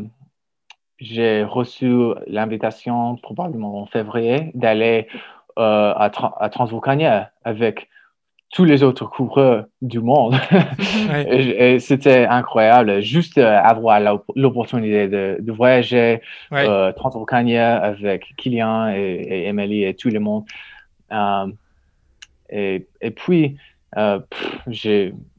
j'ai 0.99 1.43
reçu 1.43 1.93
l'invitation, 2.27 3.17
probablement 3.17 3.81
en 3.81 3.85
février, 3.85 4.51
d'aller 4.55 5.07
euh, 5.59 5.93
à, 5.95 6.09
Tra- 6.09 6.33
à 6.39 6.49
Transvolcania 6.49 7.31
avec 7.43 7.89
tous 8.51 8.63
les 8.65 8.83
autres 8.83 9.05
coureurs 9.05 9.65
du 9.81 9.99
monde. 9.99 10.35
Ouais. 11.09 11.77
C'était 11.79 12.25
incroyable, 12.25 13.01
juste 13.01 13.37
euh, 13.37 13.59
avoir 13.61 13.99
l'op- 13.99 14.31
l'opportunité 14.35 15.07
de, 15.07 15.37
de 15.39 15.51
voyager 15.51 16.21
Ouais. 16.51 16.67
euh, 16.67 16.91
avec 17.83 18.33
Kylian 18.37 18.89
et, 18.89 19.01
et 19.29 19.47
Emily 19.47 19.83
et 19.83 19.93
tout 19.93 20.09
le 20.09 20.19
monde. 20.19 20.45
Euh, 21.11 21.47
et, 22.49 22.87
et 23.01 23.11
puis, 23.11 23.57
euh, 23.97 24.19
pff, 24.19 24.59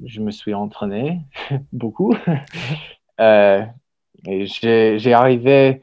je 0.04 0.20
me 0.20 0.30
suis 0.30 0.54
entraîné 0.54 1.20
beaucoup. 1.72 2.14
Euh, 3.18 3.62
et 4.26 4.44
j'ai 4.44 4.98
j'ai 4.98 5.14
arrivé 5.14 5.80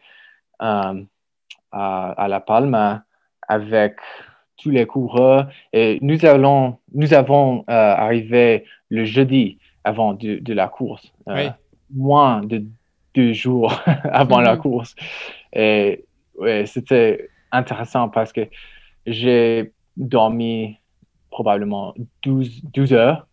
à, 0.60 0.94
à 1.72 2.28
La 2.28 2.40
Palma 2.40 3.06
avec 3.48 3.96
tous 4.58 4.70
les 4.70 4.86
coureurs 4.86 5.50
et 5.74 5.98
nous 6.02 6.26
allons, 6.26 6.78
nous 6.94 7.14
avons 7.14 7.60
euh, 7.70 7.74
arrivé 7.96 8.66
le 8.90 9.06
jeudi 9.06 9.58
avant 9.84 10.14
de, 10.14 10.38
de 10.40 10.54
la 10.54 10.68
course, 10.68 11.12
euh, 11.28 11.34
Oui. 11.36 11.50
moins 11.94 12.42
de 12.42 12.64
deux 13.16 13.34
jours 13.34 13.74
avant 14.12 14.40
la 14.42 14.56
Mhm. 14.56 14.62
course. 14.62 14.96
Et 15.54 16.06
ouais, 16.38 16.66
c'était 16.66 17.30
intéressant 17.52 18.10
parce 18.10 18.32
que 18.34 18.42
j'ai 19.06 19.72
dormi 19.98 20.78
probablement 21.30 21.94
12, 22.24 22.62
12 22.74 22.94
heures 22.94 23.28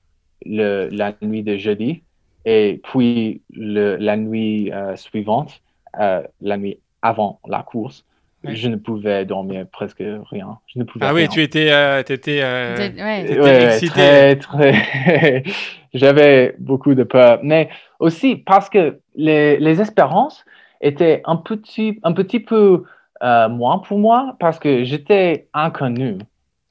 le, 0.45 0.89
la 0.91 1.13
nuit 1.23 1.43
de 1.43 1.57
jeudi 1.57 2.03
et 2.45 2.81
puis 2.83 3.43
le, 3.53 3.97
la 3.97 4.17
nuit 4.17 4.73
euh, 4.73 4.97
suivante, 4.97 5.61
euh, 6.01 6.23
la 6.41 6.57
nuit 6.57 6.79
avant 7.03 7.41
la 7.47 7.63
course, 7.63 8.05
Je 8.45 8.69
ne 8.69 8.77
pouvais 8.77 9.25
dormir 9.27 9.67
presque 9.71 10.03
rien. 10.31 10.59
Je 10.67 10.79
ne 10.79 10.85
pouvais 10.85 11.05
Ah 11.07 11.13
oui, 11.13 11.29
tu 11.29 11.43
étais, 11.43 11.71
euh, 11.71 12.03
t'étais, 12.03 12.41
euh, 12.43 12.77
ouais. 12.77 13.67
Excité. 13.75 13.91
très, 13.91 14.37
très. 14.37 15.43
J'avais 15.95 16.55
beaucoup 16.59 16.95
de 16.95 17.03
peur, 17.03 17.41
mais 17.43 17.69
aussi 17.99 18.37
parce 18.37 18.71
que 18.71 19.01
les, 19.15 19.59
les 19.59 19.81
espérances 19.81 20.45
étaient 20.81 21.21
un 21.27 21.37
petit, 21.37 21.99
un 22.03 22.13
petit 22.13 22.41
peu 22.41 22.85
euh, 23.23 23.49
moins 23.49 23.79
pour 23.79 23.99
moi 23.99 24.37
parce 24.41 24.59
que 24.59 24.85
j'étais 24.85 25.49
inconnu. 25.53 26.19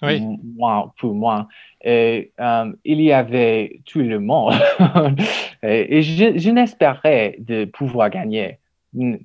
Oui. 0.02 0.22
Moi, 0.56 0.94
pour 0.98 1.14
moi. 1.14 1.48
Et 1.84 2.32
euh, 2.40 2.72
il 2.86 3.02
y 3.02 3.12
avait 3.12 3.82
tout 3.86 4.00
le 4.00 4.20
monde. 4.20 4.54
et 5.64 5.98
et 5.98 6.02
je, 6.02 6.38
je 6.38 6.50
n'espérais 6.50 7.36
de 7.40 7.66
pouvoir 7.66 8.10
gagner. 8.10 8.60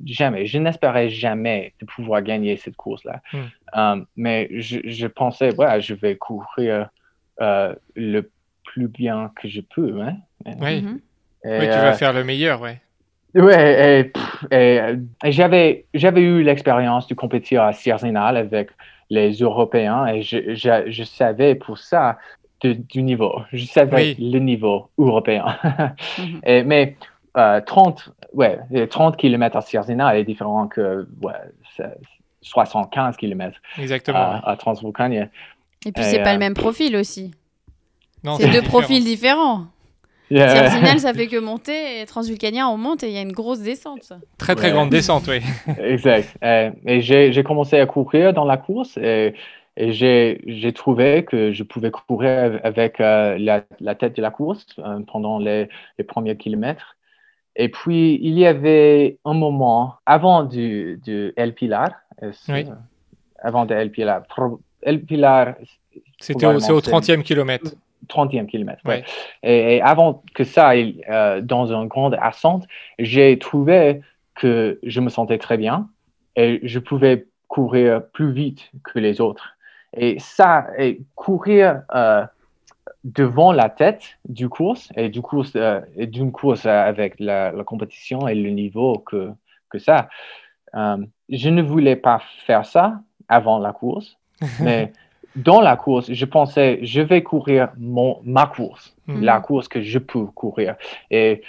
Jamais. 0.05 0.47
Je 0.47 0.59
n'espérais 0.59 1.09
jamais 1.09 1.73
de 1.81 1.87
pouvoir 1.87 2.23
gagner 2.23 2.57
cette 2.57 2.77
course-là. 2.77 3.21
Hmm. 3.33 3.39
Euh, 3.77 4.05
mais 4.17 4.49
je, 4.53 4.79
je 4.85 5.07
pensais, 5.07 5.55
ouais, 5.57 5.81
je 5.81 5.95
vais 5.95 6.17
courir 6.17 6.91
euh, 7.41 7.75
le 7.95 8.31
plus 8.65 8.89
bien 8.89 9.31
que 9.41 9.49
je 9.49 9.61
peux. 9.61 10.03
Hein? 10.03 10.17
oui. 10.61 10.83
Mhm. 10.83 11.01
Et, 11.47 11.59
Oui, 11.59 11.65
tu 11.67 11.73
euh, 11.73 11.83
vas 11.83 11.93
faire 11.95 12.13
le 12.13 12.25
meilleur, 12.25 12.61
ouais. 12.61 12.81
Ouais, 13.35 14.13
et, 14.53 14.55
euh, 14.55 14.97
et 15.25 15.33
j'avais, 15.33 15.87
j'avais 15.93 16.23
eu 16.23 16.43
l'expérience 16.43 17.09
de 17.09 17.15
compétir 17.15 17.63
à 17.65 17.73
Sierzinal 17.73 18.37
avec 18.37 18.71
les 19.11 19.33
Européens 19.33 20.07
et 20.07 20.23
je, 20.23 20.55
je, 20.55 20.85
je 20.91 21.05
savais 21.05 21.55
pour 21.57 21.79
ça 21.79 22.17
de- 22.61 22.75
du 22.75 23.03
niveau. 23.03 23.43
Je 23.53 23.65
savais 23.65 24.15
Oui. 24.19 24.31
le 24.33 24.39
niveau 24.39 24.89
européen. 24.99 25.47
Mhm. 26.19 26.41
Et- 26.47 26.63
mais 26.63 26.97
euh, 27.37 27.61
30, 27.61 28.11
ouais, 28.33 28.59
30 28.91 29.17
km 29.17 29.57
à 29.57 29.61
Sierzinal 29.61 30.17
est 30.17 30.25
différent 30.25 30.67
que 30.69 31.07
ouais, 31.23 31.33
c'est 31.77 31.97
75 32.43 33.17
km 33.17 33.59
Exactement. 33.79 34.19
à, 34.19 34.51
à 34.51 34.57
Transvolcania. 34.57 35.29
Et 35.87 35.93
puis, 35.93 36.03
c'est 36.05 36.23
pas 36.23 36.31
euh, 36.31 36.35
le 36.35 36.39
même 36.39 36.55
profil 36.55 36.97
aussi. 36.97 37.33
Non, 38.23 38.37
C'est 38.37 38.49
deux 38.51 38.63
profils 38.63 39.05
différents. 39.05 39.67
Yeah. 40.31 40.71
Sentinel, 40.71 40.99
ça 41.01 41.13
fait 41.13 41.27
que 41.27 41.39
monter, 41.39 42.01
et 42.01 42.07
Transvulcanien, 42.07 42.67
on 42.69 42.79
monte 42.79 43.03
et 43.03 43.09
il 43.09 43.13
y 43.13 43.19
a 43.19 43.21
une 43.21 43.33
grosse 43.33 43.61
descente. 43.61 44.13
Très 44.39 44.55
très 44.55 44.69
Ouais. 44.69 44.73
grande 44.73 44.89
descente, 44.89 45.25
oui. 45.29 45.41
Exact. 45.79 46.35
Euh, 46.43 46.71
et 46.87 47.03
j'ai 47.03 47.31
j'ai 47.33 47.45
commencé 47.45 47.79
à 47.79 47.85
courir 47.85 48.33
dans 48.33 48.47
la 48.47 48.57
course 48.57 48.97
et, 48.97 49.35
et 49.77 49.93
j'ai 49.93 50.41
j'ai 50.47 50.73
trouvé 50.73 51.27
que 51.27 51.53
je 51.53 51.63
pouvais 51.63 51.91
courir 51.91 52.59
avec 52.65 53.01
euh, 53.01 53.37
la, 53.39 53.65
la 53.81 53.95
tête 53.95 54.17
de 54.17 54.23
la 54.23 54.31
course 54.31 54.67
euh, 54.79 55.01
pendant 55.07 55.39
les, 55.39 55.69
les 55.99 56.05
premiers 56.05 56.37
kilomètres. 56.39 56.97
Et 57.57 57.69
puis, 57.69 58.19
il 58.23 58.39
y 58.39 58.47
avait 58.47 59.19
un 59.25 59.35
moment 59.35 59.97
avant 60.07 60.43
du, 60.45 61.01
du 61.05 61.33
El 61.37 61.55
Pilar, 61.55 61.91
est-ce- 62.21 62.51
Oui. 62.53 62.67
avant 63.43 63.65
de 63.67 63.75
El 63.75 63.91
Pilar. 63.91 64.23
El 64.83 65.03
Pilar, 65.05 65.55
C'était 66.21 66.47
au, 66.47 66.59
c'est 66.59 66.73
au 66.73 66.81
Probablement, 66.81 67.01
30e 67.01 67.23
kilomètre. 67.23 67.71
30e 68.09 68.47
kilomètre. 68.47 68.83
ouais. 68.85 68.97
Ouais. 68.97 69.05
Et, 69.43 69.77
et 69.77 69.83
avant 69.83 70.23
que 70.35 70.45
ça, 70.45 70.77
il- 70.77 71.03
euh, 71.09 71.41
dans 71.41 71.73
une 71.73 71.87
grande 71.89 72.17
ascente, 72.21 72.67
j'ai 72.99 73.39
trouvé 73.39 74.01
que 74.35 74.79
je 74.83 75.01
me 75.01 75.09
sentais 75.09 75.39
très 75.39 75.57
bien 75.57 75.89
et 76.37 76.61
je 76.65 76.79
pouvais 76.81 77.27
courir 77.49 78.03
plus 78.13 78.33
vite 78.33 78.71
que 78.83 78.99
les 78.99 79.21
autres. 79.21 79.57
Et 79.97 80.19
ça, 80.19 80.67
et 80.77 81.01
courir 81.15 81.83
euh, 81.95 82.25
devant 83.05 83.53
la 83.53 83.69
tête 83.69 84.19
du 84.29 84.49
course 84.49 84.91
et 84.97 85.09
du 85.11 85.21
course 85.23 85.53
euh, 85.57 85.81
et 85.97 86.07
d'une 86.07 86.33
course 86.33 86.67
avec 86.67 87.21
la, 87.21 87.53
la 87.53 87.65
compétition 87.65 88.27
et 88.29 88.35
le 88.35 88.51
niveau 88.51 88.99
que, 88.99 89.31
que 89.71 89.79
ça, 89.79 90.09
euh, 90.75 90.99
je 91.29 91.49
ne 91.51 91.63
voulais 91.63 91.97
pas 91.97 92.21
faire 92.47 92.65
ça 92.67 93.01
avant 93.29 93.59
la 93.59 93.73
course, 93.73 94.17
mais 94.61 94.93
dans 95.37 95.61
la 95.61 95.77
course, 95.77 96.13
je 96.13 96.25
pensais, 96.25 96.79
je 96.83 97.01
vais 97.01 97.23
courir 97.23 97.73
mon, 97.79 98.21
ma 98.25 98.47
course, 98.47 98.95
Mhm. 99.07 99.23
la 99.23 99.41
course 99.41 99.69
que 99.69 99.83
je 99.83 99.99
peux 99.99 100.25
courir. 100.27 100.77
Et 101.11 101.43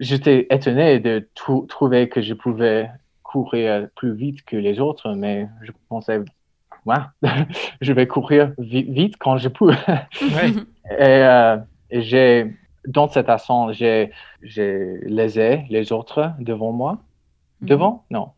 j'étais 0.00 0.46
étonné 0.50 1.00
de 1.00 1.28
trou- 1.34 1.66
trouver 1.66 2.08
que 2.08 2.20
je 2.22 2.34
pouvais 2.34 2.90
courir 3.22 3.88
plus 3.96 4.14
vite 4.14 4.44
que 4.44 4.56
les 4.56 4.78
autres, 4.80 5.12
mais 5.14 5.48
je 5.62 5.72
pensais, 5.88 6.20
ouais, 6.86 6.96
je 7.80 7.92
vais 7.92 8.06
courir 8.06 8.52
vi- 8.58 8.90
vite 8.90 9.16
quand 9.18 9.36
je 9.38 9.48
peux. 9.48 9.72
Et, 10.90 10.94
euh, 11.00 11.56
et 11.90 12.02
j'ai, 12.02 12.52
dans 12.86 13.08
cette 13.08 13.28
ascente, 13.28 13.72
j'ai, 13.74 14.10
j'ai 14.42 14.98
lésé 15.06 15.62
les 15.70 15.92
autres 15.92 16.32
devant 16.40 16.72
moi. 16.72 16.98
Devant? 17.60 18.04
Non. 18.10 18.30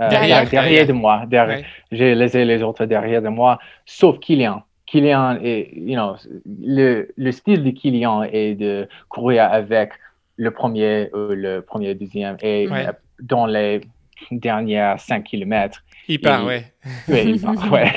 Euh, 0.00 0.08
Derrière, 0.08 0.42
derrière, 0.44 0.62
derrière. 0.62 0.86
de 0.86 0.92
moi. 0.94 1.24
Derrière. 1.26 1.64
J'ai 1.92 2.14
laissé 2.14 2.44
les 2.46 2.62
autres 2.62 2.86
derrière 2.86 3.20
de 3.20 3.28
moi, 3.28 3.58
sauf 3.84 4.18
Kylian. 4.20 4.62
Kylian 4.86 5.36
est, 5.42 5.70
you 5.76 5.94
know, 5.94 6.16
le, 6.60 7.08
le 7.16 7.32
style 7.32 7.62
de 7.62 7.70
Kylian 7.70 8.22
est 8.24 8.54
de 8.54 8.88
courir 9.10 9.44
avec 9.52 9.92
le 10.36 10.50
premier 10.50 11.10
ou 11.12 11.34
le 11.34 11.60
premier, 11.60 11.94
deuxième 11.94 12.36
et 12.42 12.66
euh, 12.88 12.92
dans 13.20 13.44
les 13.46 13.82
dernières 14.30 14.98
5 14.98 15.24
kilomètres. 15.24 15.82
Il 16.08 16.20
part, 16.20 16.46
ouais. 16.46 16.72
Oui, 17.08 17.22
il 17.34 17.40
part, 17.40 17.72
ouais. 17.72 17.92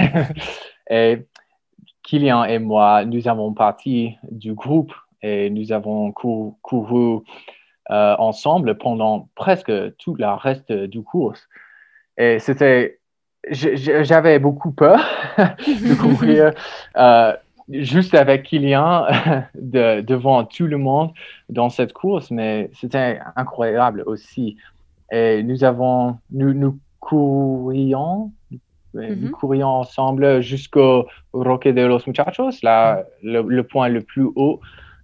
Et 0.90 1.26
Kylian 2.04 2.44
et 2.46 2.60
moi, 2.60 3.04
nous 3.06 3.28
avons 3.28 3.54
parti 3.54 4.16
du 4.30 4.54
groupe 4.54 4.94
et 5.22 5.50
nous 5.50 5.72
avons 5.72 6.12
cou- 6.12 6.58
couru 6.62 7.22
euh, 7.90 8.16
ensemble 8.20 8.78
pendant 8.78 9.28
presque 9.36 9.72
tout 9.98 10.16
le 10.16 10.28
reste 10.28 10.72
du 10.72 11.02
course. 11.02 11.48
Et 12.18 12.40
c'était, 12.40 13.00
j'avais 13.52 14.40
beaucoup 14.40 14.72
peur 14.72 15.00
de 15.38 15.96
courir 16.00 16.54
euh, 16.98 17.34
juste 17.70 18.14
avec 18.14 18.44
Kylian 18.44 19.08
de- 19.56 20.02
devant 20.02 20.46
tout 20.46 20.68
le 20.68 20.78
monde 20.78 21.12
dans 21.50 21.70
cette 21.70 21.94
course, 21.94 22.30
mais 22.30 22.70
c'était 22.74 23.20
incroyable 23.36 24.04
aussi. 24.06 24.58
Et 25.12 25.44
nous 25.44 25.64
avons, 25.64 26.18
nous, 26.32 26.54
nous 26.54 26.78
courions, 27.10 28.32
Mhm. 28.94 29.32
courions 29.32 29.68
ensemble 29.68 30.42
jusqu'au 30.42 31.06
Roque 31.34 31.68
de 31.68 31.82
los 31.82 32.00
Muchachos, 32.08 32.60
là, 32.64 33.04
le, 33.22 33.42
le 33.42 33.64
point 33.64 33.90
le 33.90 34.02
plus 34.02 34.28
haut 34.36 34.60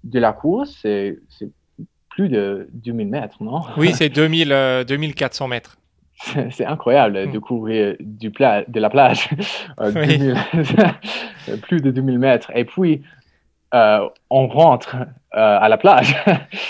de 0.05 0.19
la 0.19 0.31
course, 0.33 0.77
c'est 0.81 1.19
c'est 1.29 1.49
plus 2.09 2.29
de 2.29 2.67
2000 2.73 3.07
mètres, 3.09 3.37
non? 3.41 3.61
Oui, 3.77 3.91
c'est 3.93 4.09
2000, 4.09 4.51
euh, 4.53 4.83
2400 4.85 5.47
mètres. 5.47 5.77
C'est 6.23 6.51
c'est 6.51 6.65
incroyable 6.65 7.27
Mm. 7.27 7.31
de 7.33 7.39
courir 7.39 7.95
du 7.99 8.31
pla- 8.31 8.63
de 8.67 8.79
la 8.79 8.89
plage 8.89 9.29
euh, 9.81 9.91
Oui. 9.95 10.17
2000 10.17 10.35
plus 11.63 11.81
de 11.81 11.91
2000 11.91 12.17
mètres. 12.19 12.51
Et 12.55 12.63
puis, 12.65 13.01
euh, 13.73 14.07
on 14.29 14.47
rentre 14.47 14.95
euh, 14.95 15.57
à 15.65 15.67
la 15.69 15.77
plage. 15.77 16.15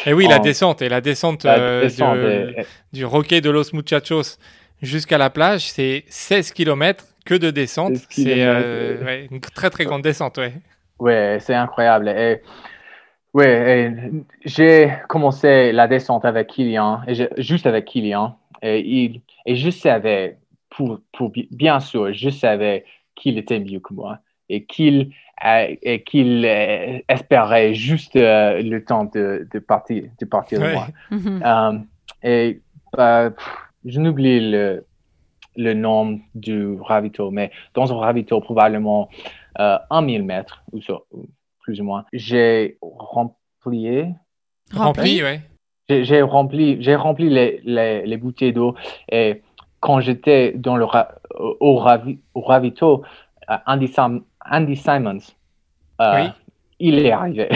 Et 0.06 0.14
oui, 0.14 0.28
la 0.28 0.38
En- 0.40 0.42
descente. 0.42 0.82
Et 0.82 0.90
la 0.90 1.02
descente, 1.02 1.44
La 1.44 1.58
euh, 1.60 1.82
descente 1.82 2.18
de- 2.18 2.54
est- 2.58 2.68
du 2.94 3.06
Roque 3.06 3.30
de 3.34 3.50
los 3.50 3.74
Muchachos 3.74 4.38
jusqu'à 4.82 5.18
la 5.18 5.30
plage, 5.30 5.72
c'est 5.72 6.04
16 6.08 6.52
km 6.52 7.06
que 7.26 7.36
de 7.36 7.52
descente. 7.52 7.96
16 7.96 8.08
C'est 8.10 8.44
euh, 8.46 9.04
ouais, 9.04 9.28
une 9.32 9.40
très 9.40 9.70
très 9.70 9.86
grande 9.86 10.02
descente, 10.02 10.38
ouais. 10.38 10.54
Ouais, 11.00 11.38
c'est 11.40 11.56
incroyable. 11.56 12.10
Et, 12.10 12.42
ouais, 13.34 13.92
et 13.92 14.12
j'ai 14.46 14.92
commencé 15.08 15.72
la 15.72 15.88
descente 15.88 16.26
avec 16.26 16.48
Kylian, 16.48 17.02
et 17.08 17.14
juste 17.38 17.66
avec 17.66 17.86
Kylian. 17.86 18.38
Et, 18.62 18.80
il, 18.80 19.22
et 19.46 19.56
je 19.56 19.70
savais, 19.72 20.38
pour, 20.70 21.00
pour, 21.12 21.30
bi- 21.32 21.48
bien 21.52 21.80
sûr, 21.80 22.14
je 22.14 22.30
savais 22.30 22.86
qu'il 23.16 23.38
était 23.38 23.60
mieux 23.60 23.80
que 23.80 23.94
moi 23.94 24.20
et 24.50 24.64
qu'il 24.66 25.12
euh, 25.44 25.76
et 25.82 26.04
qu'il 26.04 26.46
euh, 26.46 27.00
espérait 27.10 27.74
juste 27.74 28.16
euh, 28.16 28.62
le 28.62 28.84
temps 28.86 29.06
de, 29.06 29.48
de 29.52 29.60
partir, 29.60 30.04
de 30.20 30.26
partir 30.26 30.60
de 30.60 30.68
moi. 30.72 30.88
Mhm. 31.10 31.88
Et 32.24 32.62
pff, 32.96 33.34
je 33.86 34.00
n'oublie 34.00 34.52
le, 34.52 34.86
le 35.56 35.74
nom 35.74 36.20
du 36.36 36.78
ravito, 36.80 37.32
mais 37.32 37.52
dans 37.74 37.92
un 37.92 37.98
ravito, 37.98 38.40
probablement 38.42 39.10
euh, 39.60 39.78
un 39.90 40.02
mille 40.02 40.24
mètres, 40.24 40.64
ou, 40.72 40.82
ça, 40.82 40.94
ou 41.12 41.28
plus 41.60 41.80
ou 41.82 41.84
moins, 41.84 42.06
j'ai 42.14 42.78
rempli, 42.82 44.06
Rempli, 44.74 45.22
ouais. 45.24 45.42
j'ai 45.90 46.04
j'ai 46.06 46.22
rempli, 46.22 46.82
j'ai 46.82 46.96
rempli 46.96 47.30
les, 47.30 47.62
les, 47.66 48.06
les 48.06 48.18
bouteilles 48.18 48.54
d'eau 48.54 48.76
et 49.12 49.42
quand 49.80 50.00
j'étais 50.00 50.54
dans 50.54 50.78
le 50.78 50.86
ra- 50.86 51.16
au, 51.40 51.76
ravi- 51.76 52.20
au 52.34 52.42
ravito, 52.42 53.04
euh, 53.50 53.58
Andy, 53.66 53.88
Sam- 53.88 54.24
Andy 54.50 54.76
Simons, 54.76 55.20
euh, 56.02 56.16
Oui. 56.16 56.32
Il 56.88 57.06
est 57.06 57.12
arrivé. 57.12 57.48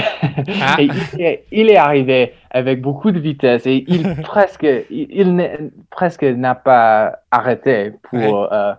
Ah. 0.61 0.76
Et 0.80 0.88
il, 1.13 1.21
est, 1.21 1.43
il 1.51 1.69
est 1.69 1.76
arrivé 1.78 2.34
avec 2.51 2.82
beaucoup 2.82 3.11
de 3.11 3.19
vitesse 3.19 3.65
et 3.65 3.84
il 3.88 4.15
presque, 4.23 4.67
il, 4.89 5.61
presque 5.89 6.23
n'a 6.23 6.55
pas 6.55 7.19
arrêté 7.32 7.91
pour, 8.03 8.19
Ouais. 8.19 8.47
euh, 8.51 8.73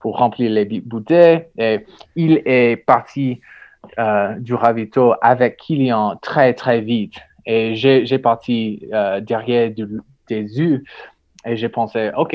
pour 0.00 0.18
remplir 0.18 0.50
les 0.50 0.64
bouteilles. 0.64 1.44
Et 1.58 1.86
il 2.16 2.42
est 2.44 2.76
parti 2.76 3.40
euh, 3.98 4.34
du 4.38 4.54
ravito 4.54 5.14
avec 5.22 5.56
Kylian 5.58 6.16
très 6.20 6.54
très 6.54 6.80
vite. 6.80 7.14
Et 7.46 7.74
j'ai 7.76 8.06
j'ai 8.06 8.18
parti 8.18 8.86
euh, 8.92 9.20
derrière 9.20 9.70
du- 9.70 10.00
des 10.28 10.42
yeux 10.58 10.82
et 11.46 11.56
j'ai 11.56 11.68
pensé, 11.68 12.10
OK, 12.16 12.34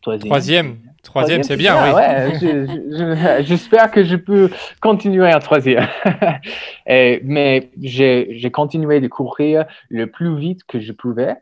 troisième. 0.00 0.28
Troisième. 0.28 0.76
Troisième, 1.02 1.42
c'est 1.42 1.56
bien, 1.56 1.82
oui. 1.82 1.94
ouais. 1.94 2.34
Je- 2.34 2.66
je- 2.66 3.38
je- 3.38 3.42
J'espère 3.44 3.90
que 3.90 4.04
je 4.04 4.16
peux 4.16 4.50
continuer 4.82 5.32
en 5.32 5.38
troisième. 5.38 5.86
Et- 6.86 7.20
mais 7.24 7.70
j'ai 7.80 8.50
continué 8.52 9.00
de 9.00 9.08
courir 9.08 9.64
le 9.88 10.06
plus 10.06 10.36
vite 10.38 10.64
que 10.64 10.78
je 10.80 10.92
pouvais. 10.92 11.36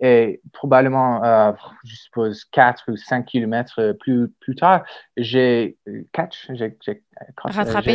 Et 0.00 0.40
probablement, 0.52 1.22
euh, 1.24 1.52
je 1.84 1.94
suppose, 1.94 2.44
4 2.46 2.90
ou 2.90 2.96
5 2.96 3.24
kilomètres 3.26 3.96
plus, 4.00 4.28
plus 4.40 4.56
tard, 4.56 4.82
j'ai 5.16 5.76
catch, 6.12 6.48
j'ai 6.52 6.76
Rattrapé, 7.44 7.92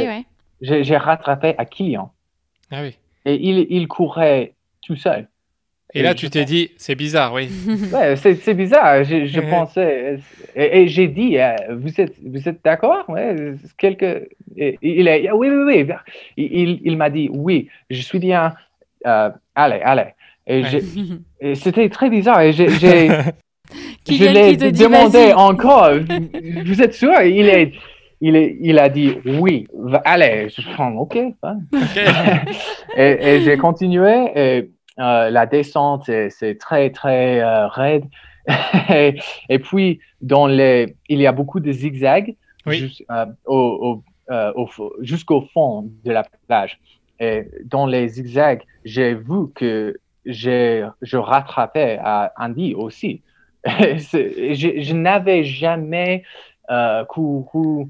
j'ai- 0.62 0.70
ouais. 0.78 0.84
j'ai 0.84 0.98
rattrapé 0.98 1.56
à 1.58 1.66
Kylian. 1.66 2.12
Ah 2.72 2.82
oui. 2.84 2.98
Et 3.26 3.36
il, 3.36 3.68
il 3.70 3.88
courait 3.90 4.56
tout 4.82 4.96
seul. 4.96 5.28
Et 5.96 6.04
là, 6.04 6.14
tu 6.14 6.30
t'es 6.30 6.46
dit, 6.46 6.70
c'est 6.78 6.94
bizarre, 6.96 7.34
oui. 7.34 7.50
Ouais, 7.94 8.16
c'est 8.16 8.54
bizarre. 8.54 9.04
Je, 9.04 9.26
je 9.26 9.40
Ouais. 9.40 9.50
pensais. 9.50 10.20
Et, 10.56 10.82
et 10.82 10.88
j'ai 10.88 11.08
dit, 11.08 11.40
euh, 11.40 11.56
vous 11.72 12.00
êtes, 12.00 12.14
vous 12.24 12.48
êtes 12.48 12.60
d'accord? 12.64 13.06
Ouais, 13.10 13.36
quelque... 13.78 14.30
Il 14.56 15.08
est, 15.08 15.32
oui, 15.32 15.48
oui, 15.50 15.64
oui. 15.88 15.94
Il, 16.38 16.80
il- 16.84 16.98
m'a 16.98 17.10
dit, 17.10 17.30
oui, 17.34 17.70
je 17.90 18.02
suis 18.02 18.20
bien. 18.20 18.54
euh, 19.08 19.30
allez, 19.56 19.80
allez. 19.84 20.10
Et, 20.46 20.62
Ouais. 20.62 21.56
c'était 21.56 21.90
très 21.90 22.10
bizarre. 22.12 22.42
Et 22.42 22.54
j'ai, 22.54 22.68
je 24.08 24.26
l'ai 24.32 24.58
demandé 24.58 25.34
encore. 25.36 25.90
Vous 26.66 26.82
êtes 26.84 26.94
sûr? 26.94 27.20
Il 27.22 27.48
est, 27.48 27.72
il 28.22 28.36
est, 28.36 28.58
il 28.62 28.78
a 28.78 28.90
dit, 28.90 29.16
oui. 29.26 29.66
Allez. 30.06 30.50
Je 30.50 30.62
prends. 30.74 30.92
Ok. 30.98 31.16
et 32.98 33.18
et 33.36 33.42
j'ai 33.42 33.58
continué. 33.58 34.28
Et, 34.36 34.70
euh, 35.00 35.30
la 35.30 35.46
descente, 35.46 36.06
c'est- 36.06 36.60
très, 36.60 36.90
très 36.92 37.42
euh, 37.42 37.68
raide. 37.68 38.06
et, 38.90 39.16
et 39.50 39.60
puis, 39.60 40.00
dans 40.22 40.48
les, 40.48 40.96
il 41.08 41.20
y 41.20 41.28
a 41.28 41.32
beaucoup 41.32 41.60
de 41.60 41.72
zigzags 41.72 42.36
Oui. 42.66 42.78
jus- 42.78 43.06
euh, 43.12 43.26
au- 43.46 44.04
au- 44.30 44.94
jusqu'au 45.02 45.42
fond 45.54 45.90
de 46.04 46.12
la 46.12 46.24
plage. 46.48 46.80
Et 47.20 47.48
dans 47.66 47.86
les 47.86 48.08
zigzags, 48.08 48.62
j'ai 48.86 49.14
vu 49.14 49.52
que 49.56 49.98
j'ai, 50.26 50.88
je 51.02 51.18
rattrapais 51.18 51.98
à 52.02 52.32
Andy 52.38 52.76
aussi. 52.76 53.22
je, 53.66 54.82
je 54.82 54.94
n'avais 54.94 55.44
jamais 55.44 56.24
couru 57.08 57.88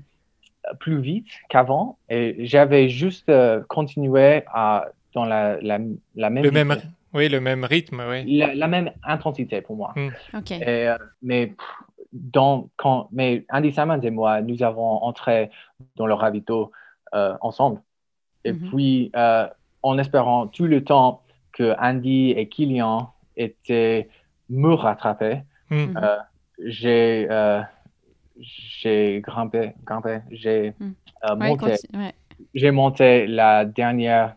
plus 0.79 1.01
vite 1.01 1.27
qu'avant 1.49 1.97
et 2.09 2.35
j'avais 2.45 2.89
juste 2.89 3.31
continué 3.67 4.43
à, 4.53 4.85
dans 5.13 5.25
la, 5.25 5.57
la, 5.61 5.79
la 6.15 6.29
même, 6.29 6.43
le 6.43 6.51
même 6.51 6.71
Oui, 7.13 7.27
le 7.29 7.39
même 7.39 7.63
rythme, 7.63 8.03
oui. 8.09 8.37
La, 8.37 8.67
même 8.67 8.91
intensité 9.03 9.61
pour 9.61 9.75
moi. 9.75 9.93
Mm. 9.95 10.09
Ok. 10.37 10.51
Et, 10.51 10.93
mais, 11.21 11.53
dans, 12.13 12.69
quand, 12.77 13.07
mais 13.11 13.45
Andy 13.51 13.71
Simons 13.71 14.01
et 14.01 14.11
moi, 14.11 14.41
nous 14.41 14.63
avons 14.63 15.03
entré 15.03 15.49
dans 15.95 16.07
le 16.07 16.13
ravito 16.13 16.71
euh, 17.13 17.35
ensemble. 17.41 17.81
Et 18.45 18.53
Mhm. 18.53 18.69
puis, 18.69 19.11
euh, 19.15 19.47
en 19.83 19.97
espérant 19.97 20.47
tout 20.47 20.65
le 20.65 20.83
temps 20.83 21.21
que 21.53 21.75
Andy 21.79 22.31
et 22.31 22.47
Kylian 22.47 23.11
étaient 23.37 24.09
me 24.49 24.73
rattraper, 24.73 25.41
Hmm. 25.69 25.97
euh, 25.97 26.17
j'ai 26.65 27.27
euh, 27.29 27.61
j'ai 28.39 29.21
grimpé, 29.21 29.73
grimpé 29.85 30.19
j'ai 30.31 30.73
Mm. 30.79 30.91
euh, 31.25 31.35
Ouais, 31.35 31.47
monté, 31.49 31.75
ouais. 31.93 32.13
j'ai 32.55 32.71
monté 32.71 33.27
la 33.27 33.65
dernière 33.65 34.35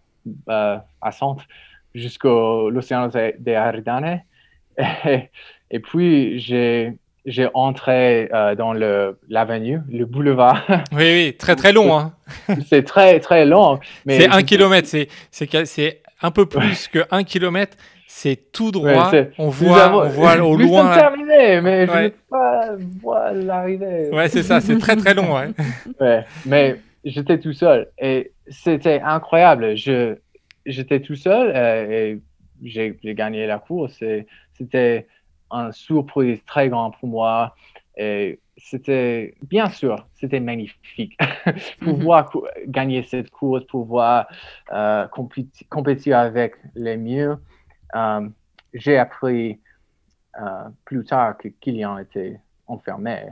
euh, 0.49 0.79
ascente 1.01 1.41
jusqu'au 1.95 2.71
l'océan 2.71 3.09
des 3.39 3.55
Aridanes. 3.55 4.23
Et, 4.79 4.85
et 5.71 5.79
puis, 5.81 6.39
j'ai 6.41 6.93
j'ai 7.25 7.49
entré 7.55 8.29
euh, 8.35 8.57
dans 8.57 8.73
le 8.73 9.17
l'avenue, 9.29 9.79
le 9.91 10.05
boulevard. 10.07 10.67
Oui, 10.93 11.05
oui, 11.13 11.37
très 11.39 11.55
très 11.55 11.73
long. 11.73 11.97
Hein. 11.97 12.13
c'est 12.69 12.83
très, 12.85 13.21
très 13.21 13.47
long. 13.47 13.79
mais 14.05 14.19
C'est 14.19 14.29
un 14.29 14.41
je- 14.41 14.45
kilomètre, 14.45 14.89
c'est 14.89 15.07
c'est 15.31 15.47
que- 15.47 15.65
c'est 15.65 16.03
un 16.21 16.31
peu 16.33 16.47
plus 16.47 16.89
que 16.89 17.01
un 17.13 17.23
kilomètre. 17.23 17.77
C'est 18.09 18.53
tout 18.53 18.71
droit. 18.73 19.11
on 19.39 19.49
voit, 19.49 19.85
avons- 19.85 20.01
on 20.03 20.09
voit 20.09 20.37
au 20.43 20.57
loin. 20.57 20.95
terminés, 20.97 21.61
mais 21.63 21.87
je 21.87 21.93
Ouais. 21.93 22.03
ne 22.05 22.09
peux 22.09 22.17
pas 22.31 22.69
voir 23.01 23.33
l'arrivée. 23.33 24.11
Ouais, 24.13 24.29
c'est 24.29 24.43
ça. 24.43 24.61
C'est 24.61 24.77
très 24.79 24.97
très 24.97 25.15
long. 25.15 25.35
Ouais. 25.35 25.49
Ouais, 26.01 26.25
mais 26.45 26.77
j'étais 27.05 27.39
tout 27.39 27.53
seul 27.55 27.89
et 27.99 28.33
c'était 28.49 29.01
incroyable. 29.01 29.77
Je, 29.77 30.17
j'étais 30.67 31.01
tout 31.01 31.15
seul 31.17 31.53
euh, 31.55 31.91
et 31.91 32.21
j'ai, 32.63 32.97
gagné 33.15 33.47
la 33.47 33.59
course. 33.59 34.03
C'était 34.55 35.07
une 35.51 35.73
surprise 35.73 36.41
très 36.47 36.69
grande 36.69 36.95
pour 36.99 37.09
moi 37.09 37.55
et 37.97 38.39
c'était, 38.57 39.35
bien 39.43 39.69
sûr, 39.71 40.07
c'était 40.15 40.41
magnifique. 40.41 41.17
pouvoir 41.81 42.31
cou- 42.31 42.47
gagner 42.67 43.03
cette 43.03 43.31
course, 43.31 43.65
pouvoir 43.65 44.27
euh, 44.73 45.07
compéti- 45.09 45.67
compétir 45.69 46.19
avec 46.19 46.55
les 46.75 46.97
mieux. 46.97 47.37
Euh, 47.95 48.29
j'ai 48.73 48.97
appris 48.99 49.61
euh, 50.41 50.69
plus 50.85 51.05
tard 51.05 51.37
que 51.37 51.49
Kylian 51.49 51.99
était 51.99 52.41
enfermé. 52.67 53.25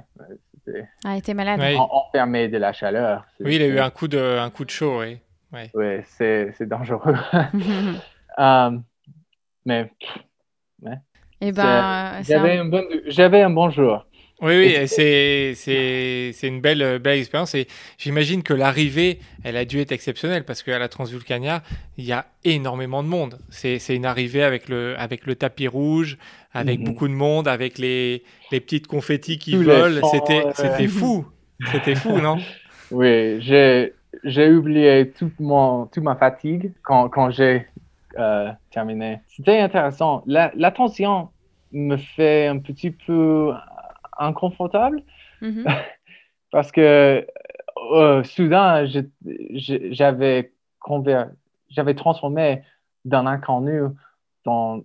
C'était 0.67 0.87
Ah, 1.05 1.15
il 1.15 1.19
était 1.21 1.33
malade. 1.35 1.59
Ouais. 1.61 1.77
en- 1.77 1.89
enfermé 1.93 2.49
de 2.49 2.59
la 2.59 2.73
chaleur. 2.75 3.25
Oui, 3.41 3.57
il 3.57 3.63
a 3.63 3.67
eu 3.67 3.79
un 3.79 3.91
coup 3.91 4.09
de, 4.09 4.19
un 4.39 4.51
coup 4.51 4.65
de 4.67 4.71
chaud. 4.71 5.01
Oui. 5.01 5.19
Ouais, 5.53 6.05
c'est, 6.07 6.53
c'est 6.57 6.69
dangereux. 6.69 7.15
Euh, 8.39 8.71
mais 9.67 9.91
Et 11.41 11.53
ben, 11.53 12.23
j'avais 12.23 12.57
un- 12.59 12.63
un, 12.63 12.65
bon, 12.67 12.85
j'avais 13.07 13.43
un 13.43 13.51
bon 13.51 13.71
jour. 13.71 14.07
Oui, 14.43 14.55
oui, 14.57 14.87
c'est 14.89 16.33
une 16.49 16.61
belle 16.63 16.99
belle 16.99 17.19
expérience 17.19 17.55
et 17.55 17.67
j'imagine 17.99 18.43
que 18.43 18.55
l'arrivée, 18.55 19.19
elle 19.45 19.57
a 19.59 19.67
dû 19.67 19.81
être 19.81 19.93
exceptionnelle 19.93 20.45
parce 20.45 20.63
qu'à 20.63 20.79
la 20.79 20.89
Transvulcania, 20.89 21.63
il 21.99 22.05
y 22.07 22.13
a 22.13 22.27
énormément 22.45 23.03
de 23.03 23.09
monde. 23.09 23.39
C'est 23.51 23.79
une 23.95 24.07
arrivée 24.07 24.43
avec 24.43 24.69
le 24.71 24.95
avec 24.99 25.27
le 25.27 25.35
tapis 25.35 25.69
rouge, 25.69 26.17
avec 26.55 26.79
Mhm. 26.79 26.85
beaucoup 26.87 27.09
de 27.09 27.13
monde, 27.13 27.49
avec 27.49 27.77
les 27.79 28.23
les 28.51 28.61
petites 28.61 28.87
confettis 28.87 29.39
qui 29.39 29.53
Tous 29.53 29.63
volent. 29.63 30.01
c'était 30.11 30.89
fou, 30.89 31.27
c'était 31.71 31.95
fou, 31.95 32.19
non? 32.19 32.39
Oui, 32.91 33.41
j'ai, 33.43 33.93
j'ai 34.25 34.51
oublié 34.53 35.11
toute, 35.11 35.39
mon, 35.41 35.87
toute 35.87 36.03
ma 36.03 36.17
fatigue 36.17 36.73
quand, 36.83 37.09
quand 37.09 37.31
j'ai 37.31 37.67
euh, 38.19 38.51
terminé. 38.71 39.21
C'était 39.29 39.61
intéressant. 39.61 40.23
La, 40.27 40.51
la 40.55 40.71
tension 40.71 41.29
me 41.73 41.97
fait 41.97 42.47
un 42.49 42.59
petit 42.59 42.91
peu 42.91 43.53
inconfortable 44.19 45.03
Mhm. 45.43 45.65
parce 46.53 46.71
que 46.71 47.27
euh, 47.93 48.23
soudain, 48.25 48.85
j'avais, 49.25 50.53
j'avais 51.71 51.95
transformé 51.95 52.63
d'un 53.07 53.27
inconnu 53.27 53.81
dans 54.45 54.83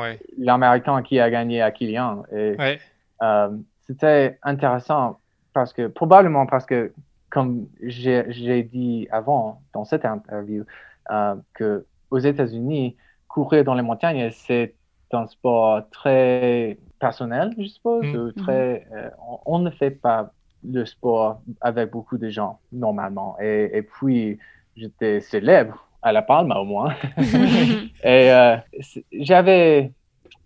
ouais. 0.00 0.18
l'Américain 0.36 1.02
qui 1.02 1.20
a 1.20 1.30
gagné 1.30 1.62
à 1.62 1.70
Kylian. 1.70 2.24
Et, 2.32 2.56
Ouais. 2.58 2.80
euh, 3.22 3.50
c'était 3.86 4.38
intéressant 4.42 5.20
parce 5.52 5.72
que, 5.72 5.86
probablement 5.86 6.46
parce 6.46 6.66
que, 6.66 6.92
comme 7.30 7.66
j'ai 7.82 8.62
dit 8.62 9.08
avant 9.10 9.62
dans 9.72 9.84
cette 9.84 10.04
interview, 10.04 10.64
euh, 11.10 11.34
que 11.54 11.86
aux 12.10 12.18
États-Unis, 12.18 12.96
courir 13.28 13.64
dans 13.64 13.74
les 13.74 13.82
montagnes, 13.82 14.30
c'est 14.30 14.74
un 15.12 15.26
sport 15.26 15.88
très 15.90 16.78
personnel, 16.98 17.54
je 17.58 17.66
suppose. 17.66 18.06
Mm. 18.06 18.16
ou 18.16 18.32
très, 18.32 18.86
euh, 18.92 19.10
on, 19.26 19.56
on 19.56 19.58
ne 19.58 19.70
fait 19.70 19.90
pas 19.90 20.32
le 20.64 20.84
sport 20.84 21.40
avec 21.60 21.90
beaucoup 21.90 22.18
de 22.18 22.28
gens 22.30 22.58
normalement. 22.72 23.36
Et, 23.40 23.70
et 23.72 23.82
puis, 23.82 24.38
j'étais 24.76 25.20
célèbre 25.20 25.88
à 26.02 26.12
La 26.12 26.22
Palma 26.22 26.56
au 26.58 26.64
moins. 26.64 26.94
Et 28.02 28.32
euh, 28.32 28.56
j'avais 29.12 29.92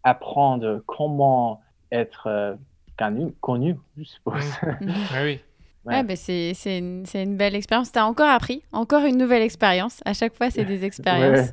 apprendre 0.03 0.83
comment 0.87 1.61
être 1.91 2.27
euh, 2.27 2.55
connu, 2.99 3.33
connu, 3.41 3.77
je 3.97 4.05
suppose. 4.05 4.45
Mhm. 4.81 4.89
Ouais, 4.89 5.23
oui. 5.25 5.41
Ouais. 5.85 5.97
Ouais, 5.97 6.03
ben 6.05 6.17
c'est 6.17 6.55
une, 6.79 7.05
une 7.15 7.37
belle 7.37 7.55
expérience. 7.57 7.91
Tu 7.91 7.99
as 7.99 8.07
encore 8.07 8.29
appris, 8.29 8.63
encore 8.73 9.05
une 9.05 9.17
nouvelle 9.19 9.43
expérience. 9.43 10.01
À 10.05 10.13
chaque 10.15 10.37
fois, 10.37 10.49
c'est 10.51 10.65
des 10.65 10.85
expériences. 10.85 11.49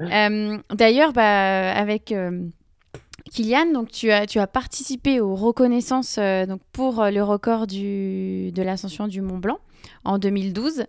Euh, 0.00 0.58
D'ailleurs, 0.74 1.12
bah, 1.12 1.72
avec 1.72 2.10
euh, 2.10 2.44
Kylian, 3.30 3.72
donc 3.72 3.90
tu 3.92 4.10
as, 4.10 4.26
tu 4.26 4.40
as 4.40 4.46
participé 4.48 5.20
aux 5.20 5.36
reconnaissances 5.36 6.16
euh, 6.18 6.44
donc 6.44 6.60
pour 6.72 7.00
euh, 7.00 7.10
le 7.10 7.22
record 7.22 7.66
du, 7.68 8.50
de 8.52 8.62
l'ascension 8.62 9.06
du 9.06 9.20
Mont 9.20 9.38
Blanc 9.38 9.58
en 10.04 10.18
2012. 10.18 10.84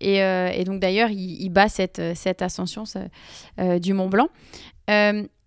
Et, 0.00 0.16
et 0.18 0.64
donc 0.64 0.80
d'ailleurs, 0.80 1.10
il, 1.10 1.40
il 1.42 1.48
bat 1.50 1.68
cette, 1.68 2.02
cette 2.16 2.42
ascension 2.42 2.84
ce- 2.84 3.78
du 3.78 3.92
Mont 3.94 4.08
Blanc. 4.08 4.28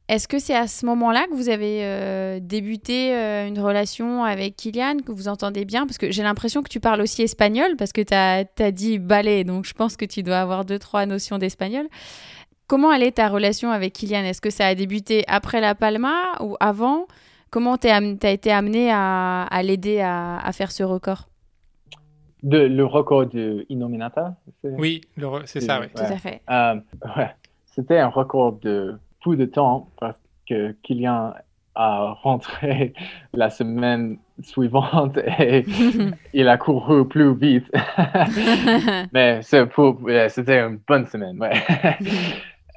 Est-ce 0.07 0.27
que 0.27 0.37
c'est 0.37 0.55
à 0.55 0.67
ce 0.67 0.85
moment-là 0.85 1.25
que 1.27 1.33
vous 1.33 1.49
avez 1.49 1.79
euh, 1.83 2.39
débuté 2.39 3.15
euh, 3.15 3.47
une 3.47 3.59
relation 3.59 4.23
avec 4.23 4.55
Kylian, 4.55 4.97
que 5.03 5.11
vous 5.11 5.27
entendez 5.27 5.65
bien? 5.65 5.87
Parce 5.87 5.97
que 5.97 6.11
j'ai 6.11 6.21
l'impression 6.21 6.61
que 6.61 6.69
tu 6.69 6.79
parles 6.79 7.01
aussi 7.01 7.23
espagnol, 7.23 7.75
parce 7.75 7.91
que 7.91 8.01
tu 8.01 8.13
as, 8.13 8.71
dit 8.71 8.99
ballet, 8.99 9.43
donc 9.43 9.65
je 9.65 9.73
pense 9.73 9.97
que 9.97 10.05
tu 10.05 10.21
dois 10.21 10.37
avoir 10.37 10.63
deux, 10.63 10.77
trois 10.77 11.07
notions 11.07 11.39
d'espagnol. 11.39 11.87
Comment 12.67 12.91
elle 12.93 13.01
est 13.01 13.13
ta 13.13 13.29
relation 13.29 13.71
avec 13.71 13.93
Kylian? 13.93 14.23
Est-ce 14.25 14.41
que 14.41 14.51
ça 14.51 14.67
a 14.67 14.75
débuté 14.75 15.23
après 15.27 15.59
la 15.59 15.73
Palma 15.73 16.13
ou 16.39 16.55
avant? 16.59 17.07
Comment 17.49 17.77
tu 17.77 17.87
as 17.87 18.31
été 18.31 18.51
amené 18.51 18.91
à, 18.91 19.43
à 19.43 19.63
l'aider 19.63 20.01
à, 20.01 20.37
à 20.37 20.51
faire 20.51 20.71
ce 20.71 20.83
record? 20.83 21.29
De, 22.43 22.59
le 22.59 22.85
record 22.85 23.25
de 23.25 23.65
Inominata 23.69 24.35
c'est- 24.61 24.75
Oui, 24.77 25.01
c'est 25.45 25.61
ça, 25.61 25.79
oui. 25.79 25.87
Tout 25.95 26.03
à 26.03 26.17
fait. 26.17 26.41
Euh, 26.47 26.75
ouais. 27.17 27.31
C'était 27.65 27.97
un 27.97 28.07
record 28.09 28.53
de 28.61 28.99
peu 29.25 29.35
de 29.35 29.45
temps 29.45 29.89
parce 29.99 30.17
que 30.47 30.75
Kylian 30.83 31.33
a 31.73 32.13
rentré 32.21 32.93
la 33.33 33.49
semaine 33.49 34.17
suivante 34.41 35.17
et 35.39 35.65
il 36.33 36.47
a 36.47 36.57
couru 36.57 37.07
plus 37.07 37.35
vite. 37.35 37.69
Mais 39.13 39.41
ouais, 39.41 40.29
c'était 40.29 40.59
une 40.59 40.79
bonne 40.87 41.05
semaine. 41.07 41.39
Ouais. 41.39 41.53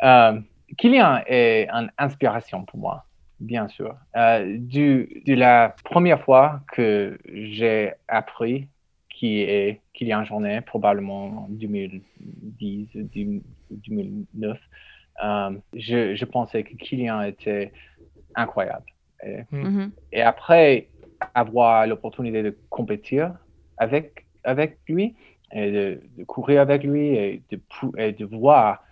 Euh, 0.03 0.41
Kylian 0.79 1.21
est 1.27 1.69
une 1.71 1.91
inspiration 1.99 2.65
pour 2.65 2.79
moi, 2.79 3.05
bien 3.41 3.69
sûr. 3.69 3.95
Euh, 4.17 4.57
du, 4.59 5.23
de 5.27 5.35
la 5.35 5.75
première 5.85 6.21
fois 6.23 6.61
que 6.73 7.19
j'ai 7.27 7.93
appris 8.07 8.69
qui 9.11 9.41
est 9.41 9.81
Kylian 9.95 10.25
Jornet, 10.25 10.61
probablement 10.61 11.25
en 11.25 11.47
2010, 11.49 12.89
2009, 12.95 14.17
euh, 14.45 14.55
je, 15.75 16.15
je 16.15 16.25
pensais 16.25 16.63
que 16.65 16.75
Kylian 16.75 17.23
était 17.23 17.73
incroyable. 18.35 18.87
Et, 19.25 19.43
Mhm. 19.51 19.91
et 20.13 20.23
après 20.23 20.89
avoir 21.35 21.87
l'opportunité 21.87 22.43
de 22.43 22.57
compétir 22.71 23.35
avec, 23.77 24.27
avec 24.45 24.79
lui 24.89 25.17
et 25.53 25.73
de, 25.73 26.01
de 26.17 26.25
courir 26.25 26.61
avec 26.61 26.85
lui 26.85 27.09
et 27.17 27.43
de, 27.51 27.57
pou- 27.57 27.95
et 27.99 28.13
de 28.13 28.25
voir 28.25 28.85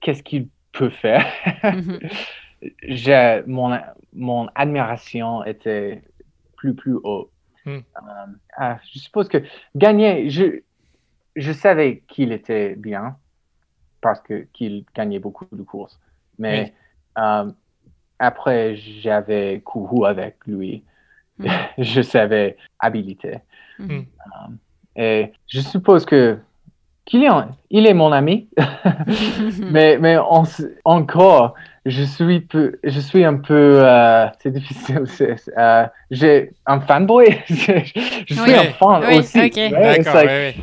qu'est-ce 0.00 0.22
qu'il 0.22 0.48
peut 0.72 0.90
faire, 0.90 1.24
Mhm. 1.64 1.98
j'ai, 2.82 3.42
mon, 3.46 3.78
mon 4.12 4.48
admiration 4.54 5.44
était 5.44 6.02
plus, 6.56 6.74
plus 6.74 6.94
haut. 7.02 7.30
Hmm. 7.64 7.78
Euh, 7.96 8.26
ah, 8.56 8.78
je 8.92 8.98
suppose 9.00 9.28
que 9.28 9.38
gagner, 9.76 10.30
je, 10.30 10.60
je 11.36 11.52
savais 11.52 12.02
qu'il 12.08 12.30
était 12.32 12.74
bien, 12.76 13.16
parce 14.00 14.20
que 14.20 14.46
qu'il 14.52 14.84
gagnait 14.94 15.18
beaucoup 15.18 15.46
de 15.52 15.62
courses. 15.62 15.98
Mais 16.38 16.72
euh, 17.18 17.50
après, 18.18 18.76
j'avais 18.76 19.60
couru 19.64 20.06
avec 20.06 20.36
lui. 20.46 20.84
Mm. 21.38 21.46
je 21.78 22.02
savais 22.02 22.56
habilité. 22.78 23.38
Mhm. 23.78 24.06
Euh, 24.26 24.54
et 24.96 25.32
je 25.46 25.60
suppose 25.60 26.04
que 26.04 26.38
Kylian, 27.04 27.56
il 27.70 27.86
est 27.86 27.94
mon 27.94 28.12
ami, 28.12 28.48
mais, 29.60 29.96
mais 29.98 30.18
on 30.18 30.42
encore, 30.84 31.54
je 31.86 32.02
suis, 32.02 32.40
peu, 32.40 32.78
je 32.84 33.00
suis 33.00 33.24
un 33.24 33.36
peu, 33.36 33.80
euh, 33.82 34.26
c'est 34.40 34.50
difficile, 34.50 35.04
euh, 35.56 35.86
j'ai 36.10 36.52
un 36.66 36.80
fanboy, 36.80 37.38
je, 37.48 37.54
je 38.26 38.34
suis 38.34 38.42
Oui. 38.42 38.54
un 38.54 38.72
fan 38.72 39.04
Oui, 39.08 39.18
aussi. 39.18 39.38
ok. 39.40 39.56
ouais, 39.56 39.96
it's 39.96 40.04
D'accord, 40.04 40.14
like- 40.16 40.28
ouais, 40.28 40.54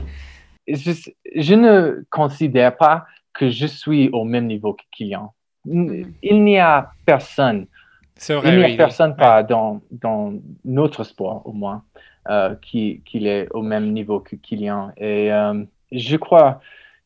ouais. 0.67 0.75
je, 0.75 0.91
je 1.35 1.53
ne 1.55 2.05
considère 2.11 2.77
pas 2.77 3.05
que 3.35 3.49
je 3.49 3.67
suis 3.67 4.09
au 4.09 4.23
même 4.23 4.47
niveau 4.47 4.73
que 4.73 4.83
Kylian. 4.91 5.33
Mhm. 5.65 6.13
Il 6.23 6.43
n'y 6.43 6.57
a 6.59 6.91
personne, 7.05 7.67
C'est 8.15 8.35
vrai. 8.35 8.49
il 8.53 8.57
n'y 8.59 8.63
a 8.63 8.67
oui, 8.67 8.77
personne 8.77 9.15
pas 9.15 9.43
dans, 9.43 9.81
dans 9.91 10.33
notre 10.63 11.03
sport 11.03 11.41
au 11.45 11.51
moins 11.53 11.83
euh, 12.29 12.55
qui, 12.61 13.01
qui 13.05 13.27
est 13.27 13.47
au 13.51 13.61
même 13.61 13.91
niveau 13.91 14.19
que 14.19 14.35
Kylian. 14.35 14.91
Et 14.97 15.31
euh, 15.31 15.63
je 15.91 16.17
crois 16.17 16.59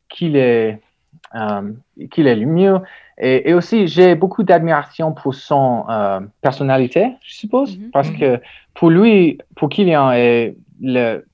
qu'il 0.07 0.35
est, 0.35 0.79
euh, 1.35 1.71
qu'il 2.11 2.27
est 2.27 2.35
le 2.35 2.45
mieux. 2.45 2.79
Et, 3.17 3.49
et 3.49 3.53
aussi, 3.53 3.87
j'ai 3.87 4.15
beaucoup 4.15 4.43
d'admiration 4.43 5.11
pour 5.13 5.33
son 5.35 5.85
euh, 5.89 6.19
personnalité, 6.41 7.11
je 7.23 7.33
suppose, 7.35 7.77
Mhm. 7.77 7.91
parce 7.91 8.09
Mhm. 8.11 8.19
que 8.19 8.41
pour 8.75 8.89
lui, 8.89 9.39
pour 9.55 9.67
Kylian, 9.69 10.11
et 10.13 10.55
le, 10.81 11.25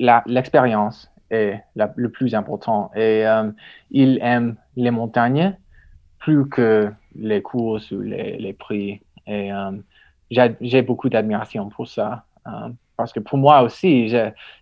la- 0.00 0.22
l'expérience 0.26 1.10
est 1.30 1.60
la- 1.76 1.92
le 1.96 2.08
plus 2.10 2.34
important. 2.34 2.90
Et 2.94 3.26
euh, 3.26 3.50
il 3.90 4.18
aime 4.22 4.56
les 4.76 4.90
montagnes 4.90 5.56
plus 6.18 6.48
que 6.48 6.90
les 7.14 7.42
courses 7.42 7.90
ou 7.92 8.00
les, 8.00 8.36
les 8.38 8.52
prix. 8.52 9.00
Et 9.26 9.52
euh, 9.52 9.72
j'ai 10.60 10.82
beaucoup 10.82 11.08
d'admiration 11.08 11.68
pour 11.68 11.86
ça. 11.88 12.24
euh, 12.46 12.68
parce 12.96 13.12
que 13.12 13.20
pour 13.20 13.38
moi 13.38 13.62
aussi, 13.62 14.14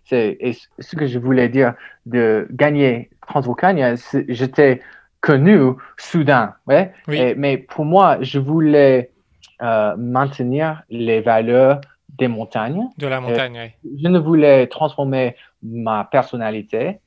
c'est 0.05 0.37
ce 0.79 0.95
que 0.95 1.05
je 1.05 1.19
voulais 1.19 1.49
dire 1.49 1.75
de 2.05 2.47
gagner 2.51 3.11
Transvolcania, 3.27 3.95
c'est- 3.95 4.25
j'étais 4.27 4.81
connu 5.21 5.73
soudain. 5.97 6.55
Ouais? 6.65 6.93
Oui. 7.07 7.17
Et- 7.19 7.35
mais 7.35 7.57
pour 7.57 7.85
moi, 7.85 8.17
je 8.21 8.39
voulais 8.39 9.11
maintenir 9.97 10.83
les 10.89 11.21
valeurs 11.21 11.79
des 12.17 12.27
montagnes. 12.27 12.87
De 12.97 13.07
la 13.07 13.19
montagne, 13.19 13.53
ouais. 13.57 13.75
Je 14.01 14.07
ne 14.07 14.19
voulais 14.19 14.67
transformer 14.67 15.35
ma 15.61 16.03
personnalité 16.05 16.99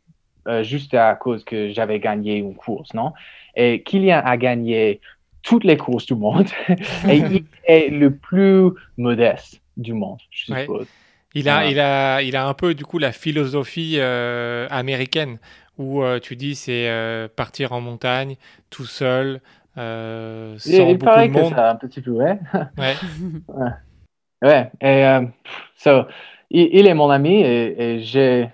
euh, 0.49 0.63
juste 0.63 0.95
à 0.95 1.15
cause 1.15 1.45
que 1.45 1.71
j'avais 1.73 2.01
gagné 2.01 2.37
une 2.37 2.55
course, 2.55 2.93
non? 2.95 3.13
Et 3.55 3.83
Kylian 3.83 4.23
a 4.25 4.37
gagné 4.37 5.01
toutes 5.43 5.65
les 5.65 5.77
courses 5.77 6.07
du 6.07 6.15
monde 6.15 6.49
et 7.09 7.17
il 7.17 7.45
est 7.65 7.89
le 7.89 8.15
plus 8.17 8.71
modeste 8.97 9.61
du 9.77 9.93
monde, 9.95 10.19
je 10.31 10.53
Ouais. 10.53 10.61
suppose. 10.63 10.87
Il 11.35 11.49
a, 11.49 11.65
Ouais. 11.65 11.71
il, 11.73 11.81
a, 11.81 12.23
il 12.23 12.35
a 12.37 12.47
un 12.49 12.55
peu 12.55 12.75
du 12.75 12.85
coup 12.85 12.99
la 12.99 13.13
philosophie 13.13 13.97
euh, 13.99 14.67
américaine 14.71 15.39
où 15.79 16.03
euh, 16.03 16.19
tu 16.19 16.35
dis 16.37 16.55
c'est 16.55 16.89
euh, 16.89 17.29
partir 17.29 17.73
en 17.73 17.81
montagne 17.81 18.37
tout 18.71 18.87
seul, 18.87 19.41
euh, 19.77 20.57
Il, 20.65 20.77
sans 20.77 20.89
il 20.89 20.93
beaucoup 20.95 21.05
paraît 21.05 21.29
de 21.29 21.35
que 21.35 21.39
monde. 21.41 21.51
ça, 21.55 21.71
un 21.71 21.77
petit 21.77 22.01
peu, 22.01 22.13
ouais. 22.13 22.39
Ouais. 22.79 22.95
Ouais, 24.47 24.71
et 24.81 25.05
euh, 25.05 25.23
so, 25.77 26.03
il, 26.51 26.87
est 26.87 26.95
mon 26.95 27.11
ami 27.11 27.41
et, 27.41 27.83
et 27.83 28.01
j'ai, 28.01 28.49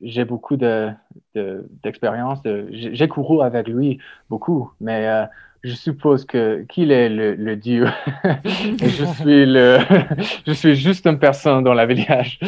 j'ai 0.00 0.24
beaucoup 0.24 0.56
de, 0.56 0.88
de- 1.34 1.68
d'expérience. 1.82 2.42
De, 2.42 2.66
j'ai, 2.70 3.08
couru 3.08 3.44
avec 3.44 3.68
lui 3.68 3.98
beaucoup, 4.30 4.72
mais 4.80 5.06
euh, 5.06 5.26
je 5.62 5.74
suppose 5.74 6.24
que, 6.24 6.64
qu'il 6.70 6.90
est 6.90 7.10
le, 7.10 7.56
dieu. 7.56 7.86
et 8.24 8.88
je 8.88 9.04
suis, 9.04 9.44
le, 9.44 9.80
je 10.46 10.52
suis 10.52 10.76
juste 10.76 11.06
une 11.06 11.18
personne 11.18 11.62
dans 11.62 11.74
la 11.74 11.84
village. 11.84 12.40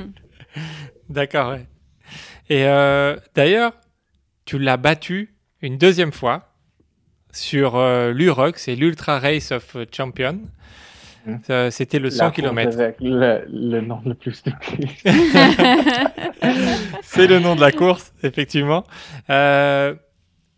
D'accord. 1.10 1.56
Et 2.48 2.64
euh, 2.64 3.16
d'ailleurs, 3.34 3.72
tu 4.46 4.58
l'as 4.58 4.78
battu 4.78 5.34
une 5.60 5.76
deuxième 5.76 6.12
fois 6.12 6.54
sur 7.32 7.76
euh, 7.76 8.14
l'UROC, 8.14 8.56
c'est 8.56 8.76
l'Ultra 8.76 9.18
Race 9.18 9.52
of 9.52 9.76
Champion. 9.92 10.38
Mhm. 11.28 11.70
C'était 11.70 11.98
le 11.98 12.10
100 12.10 12.24
La 12.24 12.30
course 12.30 12.36
km. 12.36 12.80
Avec 12.80 12.96
le, 13.00 13.44
le 13.50 13.80
nom 13.80 14.00
le 14.04 14.14
plus 14.14 14.32
stupide. 14.32 14.88
C'est 17.02 17.26
le 17.26 17.38
nom 17.38 17.54
de 17.56 17.60
la 17.60 17.72
course, 17.72 18.12
effectivement. 18.22 18.84
Euh, 19.30 19.94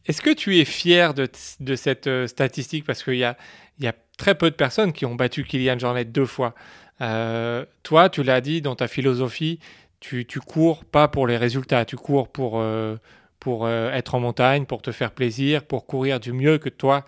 Est-ce 0.06 0.22
que 0.22 0.30
tu 0.32 0.58
es 0.58 0.64
fier 0.64 1.14
de, 1.14 1.28
de 1.60 1.74
cette 1.76 2.06
euh, 2.06 2.26
statistique? 2.26 2.84
Parce 2.84 3.02
qu'il 3.02 3.16
y 3.16 3.24
a, 3.24 3.36
il 3.78 3.84
y 3.84 3.88
a 3.88 3.94
très 4.16 4.34
peu 4.34 4.50
de 4.50 4.54
personnes 4.56 4.92
qui 4.92 5.06
ont 5.06 5.14
battu 5.14 5.44
Kylian 5.44 5.78
Jornet 5.78 6.04
deux 6.04 6.26
fois. 6.26 6.54
Euh, 7.00 7.64
toi, 7.82 8.08
tu 8.10 8.22
l'as 8.22 8.40
dit 8.40 8.60
dans 8.60 8.76
ta 8.76 8.86
philosophie, 8.88 9.58
tu, 10.00 10.26
tu 10.26 10.40
cours 10.40 10.84
pas 10.84 11.08
pour 11.08 11.26
les 11.26 11.36
résultats, 11.36 11.84
tu 11.84 11.96
cours 11.96 12.28
pour, 12.28 12.60
euh, 12.60 12.96
pour 13.38 13.66
euh, 13.66 13.90
être 13.92 14.14
en 14.14 14.20
montagne, 14.20 14.66
pour 14.66 14.82
te 14.82 14.92
faire 14.92 15.12
plaisir, 15.12 15.64
pour 15.64 15.86
courir 15.86 16.20
du 16.20 16.32
mieux 16.32 16.58
que 16.58 16.68
toi. 16.68 17.04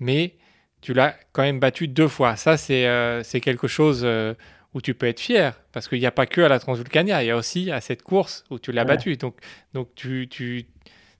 Mais 0.00 0.34
tu 0.80 0.92
l'as 0.94 1.14
quand 1.32 1.42
même 1.42 1.60
battu 1.60 1.88
deux 1.88 2.08
fois. 2.08 2.36
Ça, 2.36 2.56
c'est 2.56 2.86
euh, 2.86 3.22
quelque 3.42 3.68
chose 3.68 4.02
euh, 4.04 4.34
où 4.74 4.80
tu 4.80 4.94
peux 4.94 5.06
être 5.06 5.20
fier, 5.20 5.54
parce 5.72 5.88
qu'il 5.88 5.98
n'y 6.00 6.06
a 6.06 6.10
pas 6.10 6.26
que 6.26 6.40
à 6.40 6.48
la 6.48 6.58
Transvulcania, 6.58 7.22
il 7.22 7.26
y 7.26 7.30
a 7.30 7.36
aussi 7.36 7.70
à 7.70 7.80
cette 7.80 8.02
course 8.02 8.44
où 8.50 8.58
tu 8.58 8.72
l'as 8.72 8.84
Ouais. 8.84 8.84
battu. 8.84 9.16
Donc, 9.16 9.36
donc 9.74 9.88
tu, 9.94 10.28
tu, 10.28 10.66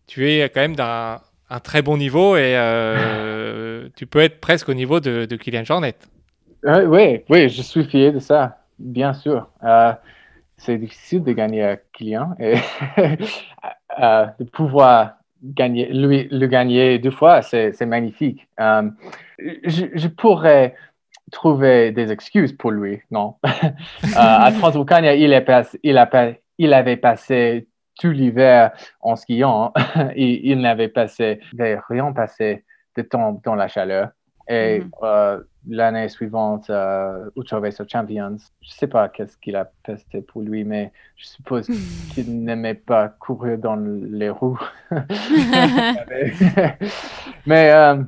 tu 0.07 0.31
es 0.31 0.49
quand 0.51 0.61
même 0.61 0.77
d'un 0.77 1.21
un 1.51 1.61
très 1.61 1.81
bon 1.81 1.97
niveau 1.97 2.37
et 2.37 2.55
euh, 2.57 3.89
tu 3.97 4.07
peux 4.07 4.21
être 4.21 4.39
presque 4.41 4.69
au 4.69 4.75
niveau 4.75 5.01
de, 5.01 5.25
de 5.25 5.37
Kylian 5.37 5.65
Jornet. 5.65 5.95
Euh, 6.67 6.85
oui, 6.87 7.25
oui, 7.29 7.49
je 7.49 7.63
suis 7.63 7.85
fier 7.85 8.13
de 8.13 8.19
ça, 8.19 8.59
bien 8.79 9.13
sûr. 9.15 9.49
C'est 10.57 10.77
difficile 10.77 11.23
de 11.23 11.33
gagner 11.33 11.63
à 11.65 11.77
Kylian 11.77 12.35
et 12.41 12.55
de 13.99 14.45
pouvoir 14.45 15.18
gagner, 15.43 15.87
lui, 15.93 16.29
le 16.31 16.47
gagner 16.47 16.99
deux 16.99 17.11
fois, 17.11 17.43
c'est 17.43 17.87
magnifique. 17.87 18.47
Euh, 18.61 18.89
je, 19.65 19.87
je 19.95 20.09
pourrais 20.09 20.75
trouver 21.31 21.93
des 21.93 22.11
excuses 22.11 22.53
pour 22.53 22.71
lui, 22.71 23.01
non? 23.11 23.35
Euh, 23.45 24.11
à 24.17 24.51
Transvolcania, 24.53 25.15
il, 25.15 25.33
est 25.33 25.43
passé- 25.43 25.79
il, 25.83 25.99
a 25.99 26.07
pas- 26.07 26.33
il 26.59 26.73
avait 26.73 26.97
passé 26.97 27.69
tout 28.01 28.11
l'hiver 28.11 28.73
en 29.01 29.17
skiant. 29.17 29.73
il 30.17 30.41
il 30.47 30.61
n'avait 30.61 30.89
passé, 30.89 31.41
il 31.53 31.59
n'avait 31.59 31.79
rien 31.89 32.13
passé 32.13 32.65
de 32.97 33.03
temps 33.03 33.41
dans 33.45 33.55
la 33.55 33.69
chaleur. 33.69 34.11
Et 34.49 34.81
Mhm. 34.81 34.91
euh, 35.03 35.41
l'année 35.69 36.09
suivante, 36.09 36.71
euh, 36.71 37.29
Ultra 37.37 37.61
Race 37.61 37.79
of 37.81 37.89
Champions, 37.89 38.37
je 38.63 38.69
ne 38.69 38.73
sais 38.73 38.87
pas 38.87 39.09
qu'est-ce 39.09 39.37
qu'il 39.37 39.55
a 39.57 39.71
pesté 39.83 40.23
pour 40.23 40.43
lui, 40.43 40.65
mais 40.65 40.93
je 41.17 41.27
suppose 41.27 41.69
qu'il 42.13 42.43
n'aimait 42.43 42.75
pas 42.75 43.09
courir 43.09 43.59
dans 43.59 43.77
les 43.77 44.31
roues. 44.31 44.59
mais 47.47 47.71
euh, 47.71 48.03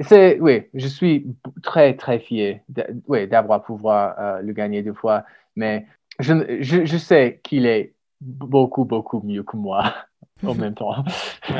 c'est, 0.00 0.38
oui, 0.40 0.62
je 0.74 0.86
suis 0.88 1.26
très, 1.62 1.94
très 1.94 2.18
fier 2.18 2.60
d'avoir 2.68 3.62
pouvoir 3.62 4.14
euh, 4.18 4.40
le 4.40 4.52
gagner 4.52 4.82
deux 4.82 4.94
fois, 4.94 5.24
mais 5.56 5.86
je, 6.18 6.58
je, 6.60 6.84
je 6.86 6.96
sais 6.96 7.40
qu'il 7.42 7.66
est 7.66 7.92
beaucoup, 8.20 8.84
beaucoup 8.84 9.20
mieux 9.22 9.42
que 9.42 9.56
moi 9.56 9.94
en 10.44 10.54
même 10.54 10.74
temps. 10.74 11.04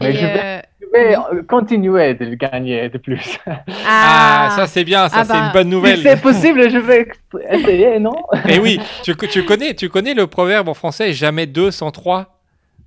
Mais 0.00 0.10
Et, 0.10 0.12
je 0.14 0.24
vais- 0.24 0.59
Je 0.92 0.98
vais 0.98 1.16
euh, 1.16 1.42
continuer 1.48 2.14
de 2.14 2.24
le 2.24 2.34
gagner 2.36 2.88
de 2.88 2.98
plus. 2.98 3.38
Ah, 3.86 4.52
ça 4.56 4.66
c'est 4.66 4.84
bien, 4.84 5.08
ça 5.08 5.18
Ah 5.20 5.24
c'est 5.24 5.32
bah. 5.32 5.46
une 5.46 5.52
bonne 5.52 5.64
Si 5.64 5.70
nouvelle. 5.70 6.00
c'est 6.02 6.20
possible, 6.20 6.70
je 6.70 6.78
vais 6.78 7.08
essayer, 7.50 7.98
non? 7.98 8.14
Et 8.48 8.58
oui, 8.58 8.80
tu, 9.02 9.14
tu 9.16 9.44
connais, 9.44 9.74
tu 9.74 9.88
connais 9.88 10.14
le 10.14 10.26
proverbe 10.26 10.68
en 10.68 10.74
français 10.74 11.12
jamais 11.12 11.46
deux 11.46 11.70
sans 11.70 11.90
trois? 11.90 12.40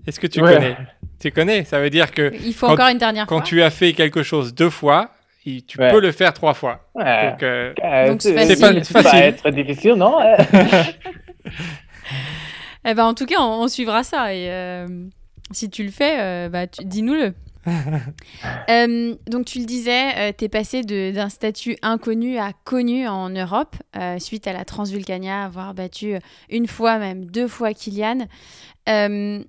Est-ce 0.07 0.19
que 0.19 0.27
tu 0.27 0.41
Ouais. 0.41 0.53
connais? 0.55 0.77
Tu 1.19 1.31
connais? 1.31 1.63
Ça 1.63 1.79
veut 1.79 1.89
dire 1.89 2.11
que 2.11 2.33
il 2.43 2.53
faut 2.53 2.67
quand- 2.67 2.73
encore 2.73 2.87
une 2.89 2.97
dernière 2.97 3.25
quand 3.27 3.37
fois. 3.37 3.45
tu 3.45 3.61
as 3.63 3.69
fait 3.69 3.93
quelque 3.93 4.23
chose 4.23 4.53
deux 4.53 4.69
fois, 4.69 5.09
tu 5.43 5.61
Ouais. 5.79 5.91
peux 5.91 5.99
le 6.01 6.11
faire 6.11 6.33
trois 6.33 6.53
fois. 6.53 6.81
Ouais. 6.95 7.31
Donc, 7.31 7.43
euh, 7.43 7.73
Donc, 8.07 8.21
c'est 8.21 8.33
facile. 8.33 8.59
Pas- 8.59 8.83
c'est 8.83 8.93
pas 8.93 9.03
facile. 9.03 9.19
être 9.21 9.49
difficile, 9.49 9.93
non? 9.93 10.17
Eh 12.85 12.93
ben, 12.93 13.05
en 13.05 13.13
tout 13.13 13.25
cas, 13.25 13.37
on, 13.39 13.63
on 13.63 13.67
suivra 13.69 14.03
ça. 14.03 14.33
Et 14.33 14.49
euh, 14.49 14.87
si 15.51 15.69
tu 15.69 15.83
le 15.83 15.89
fais, 15.91 16.19
euh, 16.19 16.49
bah, 16.49 16.65
dis-nous-le. 16.65 17.33
Euh, 18.69 19.15
donc, 19.27 19.45
tu 19.45 19.59
le 19.59 19.65
disais, 19.65 20.33
tu 20.33 20.45
es 20.45 20.49
passé 20.49 20.83
d'un 20.83 21.29
statut 21.29 21.77
inconnu 21.81 22.37
à 22.37 22.51
connu 22.63 23.07
en 23.07 23.29
Europe 23.29 23.75
euh, 23.95 24.19
suite 24.19 24.47
à 24.47 24.53
la 24.53 24.65
Transvulcania, 24.65 25.43
avoir 25.43 25.73
battu 25.73 26.15
une 26.49 26.67
fois, 26.67 26.97
même 26.97 27.25
deux 27.25 27.47
fois 27.47 27.73
Kylian. 27.73 28.27
Euh, 28.89 29.43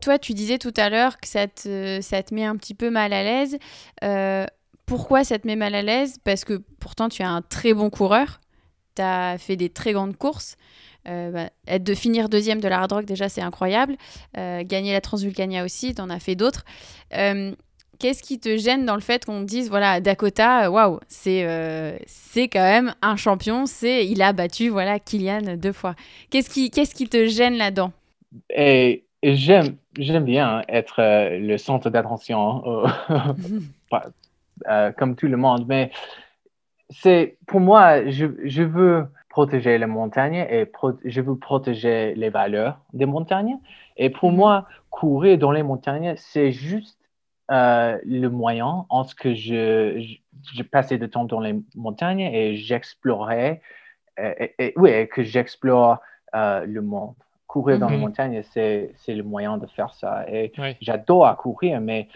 toi, 0.00 0.18
tu 0.18 0.34
disais 0.34 0.58
tout 0.58 0.74
à 0.76 0.90
l'heure 0.90 1.20
que 1.20 1.28
ça 1.28 1.46
te, 1.46 2.00
ça 2.00 2.22
te 2.22 2.34
met 2.34 2.44
un 2.44 2.56
petit 2.56 2.74
peu 2.74 2.90
mal 2.90 3.12
à 3.12 3.22
l'aise. 3.22 3.58
Euh, 4.02 4.46
pourquoi 4.86 5.24
ça 5.24 5.38
te 5.38 5.46
met 5.46 5.56
mal 5.56 5.74
à 5.74 5.82
l'aise? 5.82 6.18
Parce 6.24 6.44
que 6.44 6.62
pourtant, 6.80 7.08
tu 7.08 7.22
es 7.22 7.24
un 7.24 7.42
très 7.42 7.74
bon 7.74 7.90
coureur. 7.90 8.40
tu 8.96 9.02
as 9.02 9.38
fait 9.38 9.56
des 9.56 9.68
très 9.68 9.92
grandes 9.92 10.16
courses. 10.16 10.56
Bah, 11.04 11.50
être 11.66 11.84
de 11.84 11.94
finir 11.94 12.28
deuxième 12.28 12.60
de 12.60 12.68
la 12.68 12.80
hard 12.80 12.92
rock, 12.92 13.04
déjà, 13.04 13.28
c'est 13.28 13.40
incroyable. 13.40 13.96
gagner 14.34 14.92
la 14.92 15.00
Transvulcania 15.00 15.64
aussi, 15.64 15.94
tu 15.94 16.00
en 16.00 16.10
as 16.10 16.20
fait 16.20 16.34
d'autres. 16.34 16.64
Qu'est-ce 17.10 18.22
qui 18.24 18.40
te 18.40 18.56
gêne 18.56 18.84
dans 18.84 18.96
le 18.96 19.00
fait 19.00 19.24
qu'on 19.24 19.42
dise, 19.42 19.68
voilà, 19.70 20.00
Dakota, 20.00 20.70
waouh, 20.70 20.98
c'est 21.06 21.46
c'est 22.06 22.48
quand 22.48 22.62
même 22.62 22.94
un 23.00 23.14
champion, 23.16 23.66
c'est 23.66 24.06
il 24.06 24.22
a 24.22 24.32
battu 24.32 24.68
voilà 24.70 24.98
Kylian 24.98 25.56
deux 25.56 25.72
fois. 25.72 25.94
Qu'est-ce 26.30 26.50
qui, 26.50 26.70
qu'est-ce 26.70 26.94
qui 26.96 27.08
te 27.08 27.26
gêne 27.26 27.54
là-dedans? 27.54 27.92
Et, 28.50 29.04
j'aime, 29.22 29.76
j'aime 29.96 30.24
bien 30.24 30.62
être 30.68 30.96
le 30.98 31.56
centre 31.58 31.90
d'attention, 31.90 32.62
comme 34.96 35.14
tout 35.14 35.28
le 35.28 35.36
monde, 35.36 35.66
mais 35.68 35.90
c'est 36.90 37.36
pour 37.46 37.60
moi, 37.60 38.10
je, 38.10 38.26
je, 38.44 38.62
veux 38.62 39.06
protéger 39.32 39.78
les 39.78 39.86
montagnes 39.86 40.46
et 40.56 40.70
je 41.06 41.20
veux 41.22 41.36
protéger 41.36 42.14
les 42.14 42.28
valeurs 42.28 42.78
des 42.92 43.06
montagnes. 43.06 43.58
Et 43.96 44.10
pour 44.10 44.30
mhm. 44.30 44.36
moi, 44.36 44.66
courir 44.90 45.38
dans 45.38 45.50
les 45.50 45.62
montagnes, 45.62 46.12
c'est 46.18 46.52
juste 46.52 46.98
euh, 47.50 47.98
le 48.04 48.28
moyen 48.28 48.84
en 48.90 49.04
ce 49.04 49.14
que 49.14 49.34
je, 49.34 49.58
je, 50.54 50.62
passais 50.62 50.98
de 50.98 51.06
temps 51.06 51.24
dans 51.24 51.40
les 51.40 51.54
montagnes 51.74 52.20
et 52.20 52.56
j'explorais, 52.56 53.62
et, 54.18 54.74
oui, 54.76 55.08
que 55.08 55.22
j'explore 55.22 55.98
euh, 56.34 56.66
le 56.66 56.82
monde. 56.82 57.14
Courir 57.46 57.78
dans 57.78 57.88
les 57.88 57.96
mhm. 57.96 58.02
montagnes, 58.02 58.42
c'est 58.42 58.94
le 59.08 59.22
moyen 59.22 59.56
de 59.56 59.66
faire 59.66 59.94
ça. 59.94 60.26
Et 60.28 60.52
j'adore 60.82 61.34
courir, 61.38 61.80
mais 61.80 62.08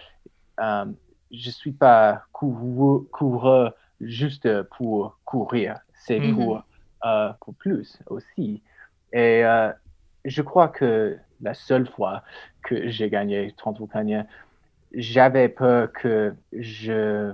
euh, 0.61 0.85
je 1.31 1.49
ne 1.49 1.53
suis 1.53 1.73
pas 1.73 2.25
coureur 2.33 3.73
juste 4.03 4.63
pour 4.77 5.19
courir, 5.25 5.79
c'est 5.95 6.21
mhm. 6.21 6.37
pour, 6.37 6.63
euh, 7.07 7.31
pour 7.41 7.55
plus 7.55 7.99
aussi. 8.09 8.63
Et 9.13 9.45
euh, 9.45 9.71
je 10.25 10.43
crois 10.43 10.69
que 10.69 11.17
la 11.41 11.55
seule 11.55 11.87
fois 11.87 12.25
que 12.65 12.89
j'ai 12.89 13.09
gagné 13.11 13.55
30 13.57 13.79
Vulcaniens, 13.79 14.27
j'avais 14.93 15.49
peur 15.49 15.93
que 15.93 16.35
je 16.53 17.33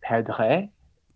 perdrais 0.00 0.70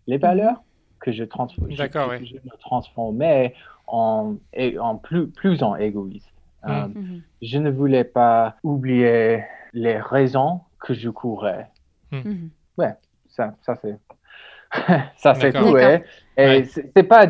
les 0.05 0.17
valeurs, 0.17 0.61
que 0.99 1.11
je, 1.11 1.23
me 1.23 2.57
transformais 2.59 3.55
en, 3.87 4.35
en 4.79 4.95
plus, 4.97 5.27
plus 5.27 5.63
en 5.63 5.75
égoïste. 5.75 6.29
Mhm. 6.63 6.71
Euh, 6.71 6.87
mhm. 6.87 7.21
Je 7.41 7.57
ne 7.57 7.71
voulais 7.71 8.03
pas 8.03 8.57
oublier 8.61 9.43
les 9.73 9.99
raisons 9.99 10.61
que 10.79 10.93
je 10.93 11.09
courais. 11.09 11.69
Ouais, 12.77 12.93
ça, 13.29 13.55
ça 13.63 13.75
c'est 13.81 13.97
ça, 15.17 15.33
c'est 15.33 15.53
tout. 15.53 15.75
Et 16.37 16.65
c'est 16.65 17.03
pas, 17.03 17.27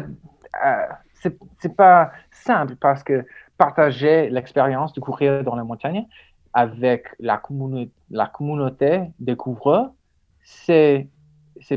c'est 1.59 1.75
pas 1.75 2.11
simple 2.31 2.75
parce 2.75 3.03
que 3.03 3.25
partager 3.57 4.29
l'expérience 4.29 4.93
de 4.93 4.99
courir 4.99 5.43
dans 5.43 5.55
la 5.55 5.63
montagne 5.63 6.05
avec 6.53 7.07
la, 7.19 7.41
la 8.11 8.27
communauté 8.27 9.01
des 9.19 9.35
couvreurs, 9.35 9.91
c'est 10.43 11.09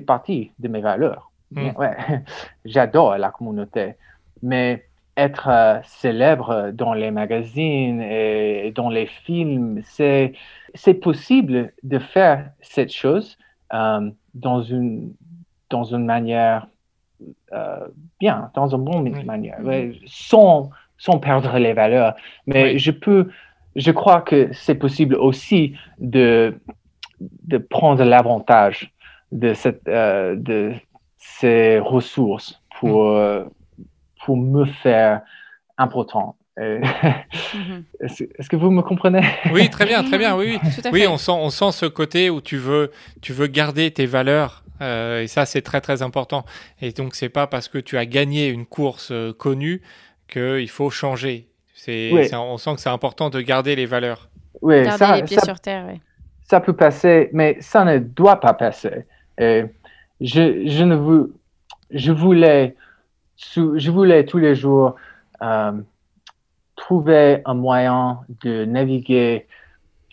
partie 0.07 0.53
de 0.59 0.69
mes 0.69 0.81
valeurs. 0.81 1.31
Hmm. 1.51 1.71
Ouais. 1.77 1.97
J'adore 2.65 3.17
la 3.17 3.31
communauté, 3.31 3.97
mais 4.43 4.85
être 5.17 5.49
euh, 5.49 5.81
célèbre 5.83 6.71
dans 6.73 6.95
les 6.95 7.11
magazines 7.11 8.01
et 8.01 8.73
dans 8.75 8.89
les 8.89 9.07
films, 9.07 9.83
c'est 9.85 10.35
possible 11.03 11.73
de 11.83 11.99
faire 11.99 12.51
cette 12.61 12.93
chose 12.93 13.37
euh, 13.75 14.11
dans 14.35 14.63
une 14.63 15.13
dans 15.71 15.85
une 15.85 16.07
manière 16.07 16.65
euh, 16.65 16.78
bien, 18.21 18.51
dans 18.55 18.75
une 18.75 18.85
bonne 18.85 19.25
manière, 19.25 19.59
sans, 20.07 20.71
sans 20.97 21.19
perdre 21.19 21.59
les 21.59 21.73
valeurs. 21.73 22.15
Mais 22.47 22.79
je 22.79 22.91
peux, 22.91 23.29
je 23.77 23.91
crois 23.91 24.21
que 24.21 24.51
c'est 24.53 24.75
possible 24.75 25.15
aussi 25.15 25.75
de, 25.99 26.59
de 27.21 27.59
prendre 27.59 28.05
l'avantage 28.05 28.93
de, 29.33 29.55
cette, 29.55 29.87
euh, 29.89 30.35
de 30.37 30.73
ces 31.17 31.79
ressources 31.79 32.61
pour, 32.79 33.05
mm. 33.05 33.17
euh, 33.17 33.45
pour 34.25 34.37
me 34.37 34.65
faire 34.65 35.23
important. 35.77 36.37
Mhm. 37.55 37.85
Est-ce 38.01 38.49
que 38.49 38.57
vous 38.57 38.73
me 38.73 38.83
comprenez? 38.83 39.23
Oui, 39.53 39.71
très 39.71 39.87
bien, 39.87 40.03
très 40.03 40.19
bien. 40.19 40.37
Oui, 40.37 40.59
oui. 40.61 40.91
oui 40.93 41.07
on, 41.07 41.17
sent, 41.17 41.31
on 41.31 41.51
sent 41.51 41.71
ce 41.71 41.87
côté 41.87 42.31
où 42.31 42.41
tu 42.41 42.57
veux, 42.57 42.91
tu 43.23 43.33
veux 43.33 43.47
garder 43.47 43.93
tes 43.93 44.07
valeurs 44.07 44.65
euh, 44.67 44.68
et 44.81 45.27
ça, 45.27 45.47
c'est 45.47 45.63
très 45.63 45.81
très 45.81 46.03
important. 46.03 46.45
Et 46.81 46.93
donc, 46.93 47.15
c'est 47.15 47.29
pas 47.29 47.47
parce 47.47 47.69
que 47.69 47.79
tu 47.79 47.99
as 47.99 48.07
gagné 48.07 48.49
une 48.49 48.67
course 48.67 49.11
euh, 49.11 49.33
connue 49.33 49.83
qu'il 50.29 50.69
faut 50.69 50.91
changer. 50.91 51.49
C'est, 51.75 52.35
on 52.35 52.59
sent 52.59 52.75
que 52.75 52.81
c'est 52.81 52.89
important 52.89 53.31
de 53.31 53.41
garder 53.41 53.77
les 53.77 53.87
valeurs. 53.87 54.29
Oui, 54.63 54.83
garder 54.83 54.99
ça, 54.99 55.17
les 55.17 55.23
pieds 55.23 55.39
sur 55.41 55.61
terre. 55.61 55.87
Ça 56.43 56.61
peut 56.61 56.73
passer, 56.73 57.31
mais 57.33 57.57
ça 57.61 57.85
ne 57.85 57.99
doit 57.99 58.41
pas 58.41 58.53
passer. 58.53 59.07
Et 59.39 59.65
je, 60.21 60.67
je, 60.67 60.85
ne 60.85 60.97
veux, 60.97 61.35
je 61.91 62.11
voulais, 62.11 62.75
je 63.37 63.91
voulais 63.91 64.25
tous 64.25 64.39
les 64.39 64.57
jours 64.57 64.97
euh, 65.41 65.73
trouver 66.75 67.43
un 67.45 67.55
moyen 67.55 68.21
de 68.43 68.65
naviguer 68.65 69.47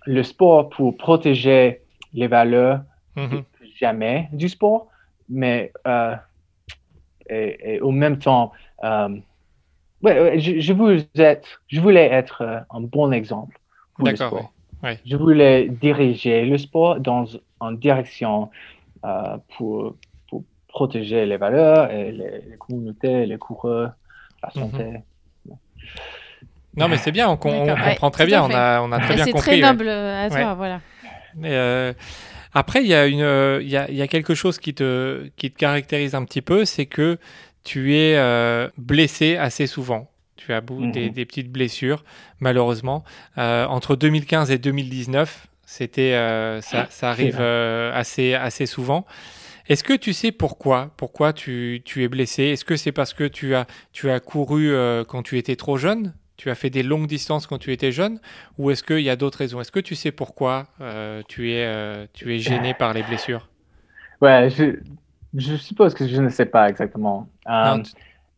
le 0.06 0.22
sport 0.22 0.70
pour 0.70 0.96
protéger 0.98 1.82
les 2.14 2.28
valeurs. 2.28 2.82
Mm-hmm 3.18 3.44
jamais 3.76 4.30
du 4.32 4.50
sport, 4.50 4.88
mais 5.30 5.72
euh, 5.88 6.16
et, 7.30 7.80
au 7.82 7.92
même 7.92 8.18
temps, 8.20 8.52
euh, 8.84 9.10
ouais, 10.02 10.40
je, 10.40 10.60
je, 10.60 10.74
voulais 10.74 11.08
être, 11.16 11.62
je 11.68 11.82
voulais 11.82 12.06
être 12.06 12.42
euh, 12.42 12.60
un 12.72 12.82
bon 12.82 13.12
exemple 13.12 13.60
pour 13.96 14.08
le 14.08 14.16
sport. 14.16 14.52
Je 15.06 15.16
voulais 15.16 15.68
diriger 15.68 16.46
le 16.46 16.58
sport 16.60 17.00
dans 17.00 17.26
une 17.62 17.78
direction 17.78 18.52
pour, 19.58 19.96
pour, 20.30 20.44
protéger 20.68 21.26
les 21.26 21.38
valeurs 21.38 21.90
et 21.90 22.12
les, 22.12 22.58
communautés, 22.60 23.26
les 23.26 23.38
coureurs, 23.38 23.94
la 24.44 24.50
mhm. 24.54 24.72
santé. 24.72 24.94
Non, 26.78 26.90
mais 26.90 26.98
c'est 26.98 27.14
bien, 27.14 27.30
on, 27.30 27.38
comprend 27.38 28.12
très 28.12 28.26
bien, 28.26 28.44
on 28.44 28.52
a, 28.52 28.82
on 28.82 28.92
a 28.92 29.00
très 29.00 29.16
bien 29.16 29.26
compris. 29.26 29.42
C'est 29.42 29.62
très 29.62 29.62
noble 29.62 29.88
à 29.88 30.30
toi, 30.30 30.54
voilà. 30.54 30.82
Mais, 31.36 31.96
après, 32.56 32.82
il 32.82 32.88
y, 32.88 32.94
a 32.94 33.06
une, 33.06 33.22
euh, 33.22 33.60
il, 33.62 33.70
y 33.70 33.76
a, 33.76 33.92
il 33.92 33.98
y 33.98 34.02
a 34.02 34.08
quelque 34.08 34.34
chose 34.34 34.60
qui 34.60 34.74
te, 34.74 35.30
qui 35.36 35.52
te 35.52 35.58
caractérise 35.58 36.16
un 36.16 36.24
petit 36.24 36.42
peu, 36.42 36.64
c'est 36.64 36.86
que 36.86 37.18
tu 37.66 37.98
es 37.98 38.16
euh, 38.16 38.70
blessé 38.78 39.36
assez 39.36 39.68
souvent. 39.68 40.10
Tu 40.38 40.54
as 40.54 40.62
mhm. 40.62 40.92
des, 40.94 41.10
des, 41.10 41.26
petites 41.26 41.52
blessures, 41.52 42.06
malheureusement. 42.40 43.04
Euh, 43.38 43.66
entre 43.66 43.98
2015 43.98 44.52
et 44.52 44.58
2019, 44.58 45.48
c'était, 45.66 46.14
ça, 46.62 46.88
ça, 46.90 47.10
arrive 47.10 47.42
assez, 47.42 48.34
assez 48.36 48.68
souvent. 48.68 49.06
Est-ce 49.68 49.84
que 49.84 49.94
tu 49.94 50.14
sais 50.14 50.32
pourquoi 50.32 50.94
Pourquoi 50.96 51.34
tu, 51.34 51.82
tu 51.84 52.04
es 52.04 52.08
blessé? 52.08 52.44
Est-ce 52.44 52.64
que 52.64 52.78
c'est 52.78 52.94
parce 52.94 53.14
que 53.14 53.26
tu 53.26 53.54
as, 53.54 53.68
tu 53.92 54.10
as 54.10 54.22
couru 54.22 54.72
quand 55.08 55.24
tu 55.24 55.38
étais 55.38 55.58
trop 55.58 55.78
jeune? 55.78 56.14
Tu 56.38 56.50
as 56.50 56.56
fait 56.56 56.70
des 56.70 56.84
longues 56.84 57.08
distances 57.08 57.48
quand 57.48 57.58
tu 57.58 57.72
étais 57.72 57.92
jeune 57.92 58.20
ou 58.58 58.72
est-ce 58.72 58.84
qu'il 58.84 59.02
y 59.02 59.10
a 59.10 59.16
d'autres 59.16 59.38
raisons? 59.38 59.62
Est-ce 59.62 59.72
que 59.72 59.80
tu 59.80 59.96
sais 59.96 60.12
pourquoi 60.12 60.68
euh, 60.82 61.22
tu, 61.28 61.52
es, 61.52 61.66
euh, 61.66 62.06
tu 62.14 62.34
es 62.34 62.40
gêné 62.40 62.74
par 62.74 62.94
les 62.94 63.04
blessures? 63.04 63.48
Ouais, 64.22 64.50
je, 64.50 64.80
je, 65.34 65.56
suppose 65.56 65.94
que 65.94 66.08
je 66.08 66.22
ne 66.22 66.30
sais 66.30 66.46
pas 66.46 66.70
exactement. 66.70 67.28
Euh, 67.48 67.82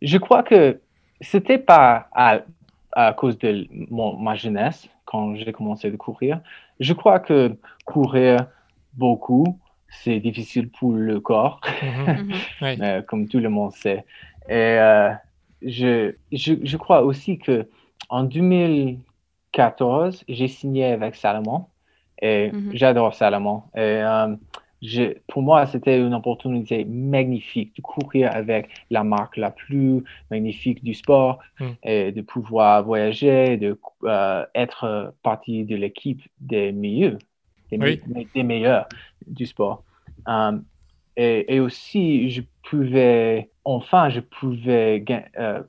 je 0.01 0.17
crois 0.17 0.43
que 0.43 0.79
c'était 1.21 1.57
pas 1.57 2.09
à, 2.13 2.39
à, 2.91 3.13
cause 3.13 3.37
de 3.39 3.67
mon, 3.89 4.17
ma 4.17 4.35
jeunesse 4.35 4.87
quand 5.05 5.35
j'ai 5.35 5.51
commencé 5.51 5.89
de 5.89 5.97
courir. 5.97 6.41
Je 6.79 6.93
crois 6.93 7.19
que 7.19 7.55
courir 7.85 8.47
beaucoup, 8.93 9.59
c'est 9.89 10.19
difficile 10.19 10.69
pour 10.69 10.91
le 10.93 11.19
corps, 11.19 11.61
mhm. 11.81 12.33
Mhm. 12.61 13.03
comme 13.03 13.27
tout 13.27 13.39
le 13.39 13.49
monde 13.49 13.71
sait. 13.71 14.03
Et 14.49 14.77
je, 15.63 16.13
je, 16.31 16.53
je 16.61 16.77
crois 16.77 17.01
aussi 17.01 17.39
que 17.39 17.67
en 18.09 18.23
2014, 18.23 20.23
j'ai 20.27 20.47
signé 20.47 20.85
avec 20.85 21.15
Salomon 21.15 21.65
et 22.21 22.51
mhm. 22.51 22.71
j'adore 22.73 23.13
Salomon. 23.13 23.63
Et, 23.75 23.79
euh, 23.79 24.35
pour 25.27 25.41
moi, 25.41 25.65
c'était 25.65 25.99
une 25.99 26.13
opportunité 26.13 26.85
magnifique 26.85 27.75
de 27.75 27.81
courir 27.81 28.29
avec 28.33 28.69
la 28.91 29.03
marque 29.03 29.37
la 29.37 29.49
plus 29.49 30.03
magnifique 30.29 30.83
du 30.83 30.93
sport 30.93 31.39
mhm. 31.59 31.75
et 31.83 32.11
de 32.11 32.21
pouvoir 32.21 32.83
voyager, 32.83 33.57
de 33.57 33.77
euh, 34.03 34.45
être 34.53 35.13
partie 35.23 35.65
de 35.65 35.75
l'équipe 35.75 36.21
des 36.39 36.71
meilleurs, 36.71 37.17
des, 37.71 38.43
meilleurs 38.43 38.87
du 39.25 39.47
sport. 39.47 39.83
Euh, 40.27 40.59
et, 41.15 41.59
aussi, 41.59 42.29
je 42.29 42.43
pouvais, 42.69 43.49
enfin, 43.65 44.09
je 44.09 44.19
pouvais 44.19 45.03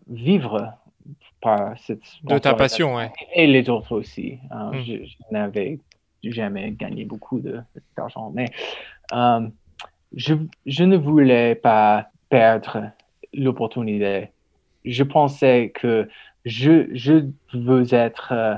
vivre 0.07 0.75
de 1.43 2.39
ta 2.39 2.55
passion, 2.55 2.97
oui. 2.97 3.05
Et 3.35 3.47
les 3.47 3.69
autres 3.71 3.93
aussi. 3.93 4.39
Hein. 4.51 4.73
Hmm. 4.73 4.83
Je, 4.85 4.95
n'avais 5.31 5.79
jamais 6.23 6.73
gagné 6.73 7.05
beaucoup 7.05 7.41
d'argent, 7.97 8.31
mais 8.35 8.51
euh, 9.13 9.47
je, 10.15 10.35
je, 10.67 10.85
ne 10.85 10.97
voulais 10.97 11.55
pas 11.55 12.09
perdre 12.29 12.91
l'opportunité 13.33 14.31
je 14.85 15.03
pensais 15.03 15.71
que 15.75 16.09
je, 16.45 16.89
je 16.93 17.25
veux 17.53 17.93
être, 17.93 18.33
euh, 18.33 18.55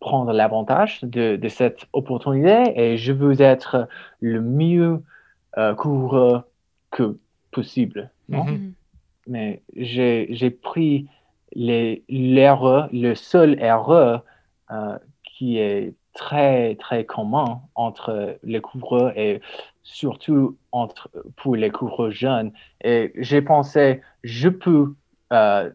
prendre 0.00 0.32
l'avantage 0.32 1.00
de, 1.02 1.36
de, 1.36 1.48
cette 1.48 1.86
opportunité 1.92 2.72
et 2.76 2.96
je 2.96 3.12
veux 3.12 3.40
être 3.40 3.88
le 4.20 4.40
mieux 4.40 5.02
euh, 5.58 5.74
coureur 5.74 6.44
que 6.90 7.18
possible. 7.50 8.10
Non? 8.28 8.44
Mm 8.44 8.56
-hmm. 8.56 8.72
Mais 9.28 9.62
j'ai 9.74 10.50
pris 10.50 11.08
l'erreur, 11.56 12.88
le 12.92 13.14
seul 13.14 13.60
erreur 13.62 14.24
euh, 14.70 14.98
qui 15.22 15.58
est 15.58 15.94
très, 16.12 16.76
très 16.76 17.04
commun 17.04 17.60
entre 17.74 18.38
les 18.42 18.60
coureurs 18.60 19.16
et 19.16 19.40
surtout 19.82 20.56
entre, 20.72 21.10
pour 21.36 21.56
les 21.56 21.70
coureurs 21.70 22.10
jeunes. 22.10 22.52
Et 22.82 23.12
j'ai 23.16 23.42
pensé, 23.42 24.00
je 24.24 24.48
peux, 24.48 24.94
euh, 25.32 25.70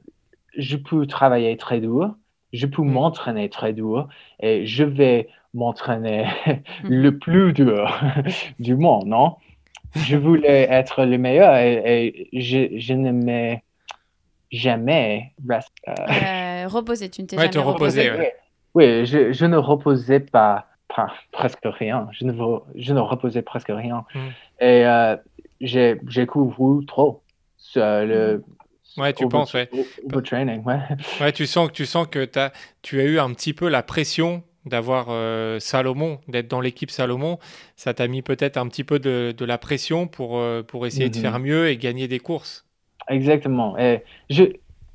je 0.58 0.78
peux 0.78 1.06
travailler 1.08 1.56
très 1.58 1.80
dur, 1.80 2.16
je 2.54 2.66
peux 2.66 2.82
mm. 2.82 2.92
m'entraîner 2.92 3.50
très 3.50 3.74
dur 3.74 4.08
et 4.40 4.66
je 4.66 4.84
vais 4.84 5.30
m'entraîner 5.54 6.26
mm. 6.46 6.62
le 6.90 7.18
plus 7.18 7.54
dur 7.54 8.00
du 8.60 8.76
monde, 8.76 9.08
non? 9.08 9.36
Je 9.96 10.16
voulais 10.16 10.68
être 10.70 11.04
le 11.04 11.18
meilleur 11.18 11.56
et, 11.56 12.24
et 12.32 12.42
je, 12.42 12.80
je 12.80 12.94
ne 12.94 13.12
m'ai 13.12 13.62
jamais 14.52 15.34
rest, 15.48 15.72
euh... 15.88 15.94
Euh, 16.10 16.68
reposé. 16.68 17.10
Tu 17.10 17.22
ne 17.22 17.28
t'es 17.28 17.36
ouais, 17.36 17.44
jamais 17.44 17.54
te 17.54 17.60
reposé. 17.60 18.10
reposé. 18.10 18.24
Ouais. 18.24 18.36
Oui, 18.74 19.06
je, 19.06 19.34
je, 19.34 19.46
ne 19.46 19.58
reposais 19.58 20.20
pas, 20.20 20.68
pas, 20.96 21.14
presque 21.32 21.64
rien. 21.64 22.08
Je 22.12 22.26
ne, 22.26 22.34
je 22.76 22.94
ne 22.94 23.00
reposais 23.00 23.42
presque 23.42 23.72
rien. 23.72 24.06
Mm. 24.14 24.20
Et 24.62 24.86
euh, 24.86 25.18
j'ai 25.60 26.26
couru 26.28 26.86
trop. 26.86 27.22
Sur 27.58 27.82
le, 27.82 28.44
Ouais, 28.98 29.14
tu 29.14 29.24
over, 29.24 29.32
penses, 29.32 29.54
ouais. 29.54 29.70
Over 30.06 30.24
training, 30.24 30.64
ouais. 30.66 30.80
Ouais, 31.22 31.32
tu 31.32 31.46
sens 31.46 31.70
que 31.70 31.74
tu 31.74 31.86
sens 31.86 32.08
que 32.08 32.28
as, 32.38 32.52
tu 32.82 33.00
as 33.00 33.06
eu 33.06 33.20
un 33.20 33.34
petit 33.34 33.54
peu 33.54 33.70
la 33.70 33.84
pression 33.84 34.44
d'avoir 34.66 35.08
euh, 35.10 35.60
Salomon, 35.60 36.20
d'être 36.28 36.48
dans 36.48 36.62
l'équipe 36.62 36.92
Salomon. 36.92 37.40
Ça 37.76 37.94
t'a 37.94 38.08
mis 38.08 38.22
peut-être 38.22 38.58
un 38.58 38.68
petit 38.68 38.84
peu 38.84 39.00
de, 39.00 39.34
de, 39.36 39.46
la 39.46 39.58
pression 39.58 40.08
pour, 40.08 40.38
euh, 40.38 40.62
pour 40.62 40.86
essayer 40.86 41.06
mm 41.06 41.10
-hmm. 41.10 41.16
de 41.16 41.20
faire 41.20 41.40
mieux 41.40 41.70
et 41.70 41.78
gagner 41.78 42.08
des 42.08 42.20
courses. 42.20 42.66
Exactement. 43.12 43.78
Et 43.78 44.04
je, 44.30 44.44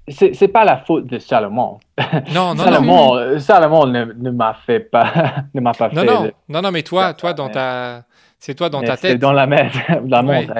c'est 0.09 0.49
pas 0.49 0.64
la 0.64 0.79
faute 0.79 1.07
de 1.07 1.19
Salomon. 1.19 1.79
Non, 2.35 2.55
non, 2.55 2.57
Salomon, 2.64 3.14
non. 3.17 3.39
Salomon 3.39 3.87
ne, 3.87 4.05
ne 4.05 4.31
m'a 4.31 4.55
fait 4.55 4.81
pas, 4.81 5.12
ne 5.55 5.61
m'a 5.61 5.73
pas 5.73 5.89
non, 5.89 6.01
fait. 6.01 6.07
Non, 6.07 6.23
le... 6.25 6.33
non, 6.49 6.62
non, 6.62 6.71
mais 6.71 6.83
toi, 6.83 7.14
toi 7.14 7.33
dans 7.33 7.49
ta, 7.49 8.05
c'est 8.39 8.55
toi 8.55 8.69
dans 8.69 8.81
ta 8.83 8.97
tête. 8.97 9.12
C'est 9.12 9.19
dans 9.19 9.33
la, 9.33 9.47
la 9.47 9.59
ouais. 9.59 10.23
montre. 10.23 10.55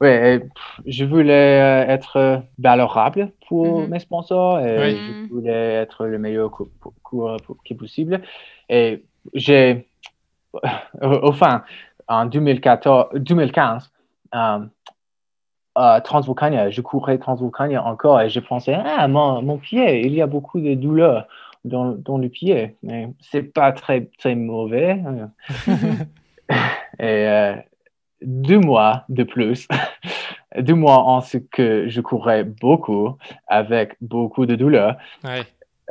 Oui, 0.00 0.40
je 0.84 1.04
voulais 1.04 1.86
être 1.88 2.42
valorable 2.58 3.30
pour 3.48 3.82
-hmm. 3.82 3.88
mes 3.88 4.00
sponsors 4.00 4.58
et 4.58 4.78
oui. 4.80 4.98
je 4.98 5.32
voulais 5.32 5.74
être 5.84 6.06
le 6.06 6.18
meilleur 6.18 6.50
coureur 7.04 7.36
qui 7.64 7.74
possible. 7.74 8.20
Et 8.68 9.04
j'ai, 9.32 9.86
enfin, 11.00 11.62
en 12.08 12.26
2014, 12.26 13.10
2015, 13.14 13.92
um, 14.32 14.70
uh, 15.76 16.00
Transvulcania, 16.02 16.70
je 16.70 16.80
courais 16.80 17.18
Transvulcania 17.18 17.84
encore 17.84 18.20
et 18.20 18.28
je 18.28 18.40
pensais, 18.40 18.74
ah, 18.74 19.08
mon, 19.08 19.42
mon 19.42 19.58
pied, 19.58 20.06
il 20.06 20.14
y 20.14 20.22
a 20.22 20.26
beaucoup 20.26 20.60
de 20.60 20.74
douleurs 20.74 21.26
dans, 21.64 21.92
dans 21.92 22.18
le 22.18 22.28
pied, 22.28 22.76
mais 22.82 23.08
c'est 23.20 23.42
pas 23.42 23.72
très, 23.72 24.06
très 24.18 24.34
mauvais. 24.34 25.00
et 26.98 27.28
euh, 27.28 27.54
deux 28.22 28.58
mois 28.58 29.04
de 29.08 29.22
plus, 29.22 29.68
deux 30.58 30.74
mois 30.74 30.98
en 30.98 31.20
ce 31.20 31.38
que 31.38 31.88
je 31.88 32.00
courais 32.00 32.44
beaucoup, 32.44 33.16
avec 33.46 33.96
beaucoup 34.00 34.46
de 34.46 34.56
douleur, 34.56 34.96
ouais. 35.24 35.42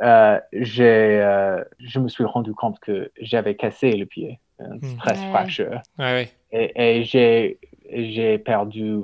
euh, 0.02 0.38
euh, 0.54 1.64
je 1.80 1.98
me 1.98 2.08
suis 2.08 2.24
rendu 2.24 2.52
compte 2.54 2.78
que 2.80 3.10
j'avais 3.20 3.54
cassé 3.54 3.92
le 3.92 4.06
pied, 4.06 4.38
un 4.60 4.78
stress 4.82 5.18
ouais. 5.18 5.30
fracture. 5.30 5.82
Ouais, 5.98 6.30
et, 6.52 7.00
et 7.00 7.04
j'ai 7.04 8.38
perdu 8.38 9.00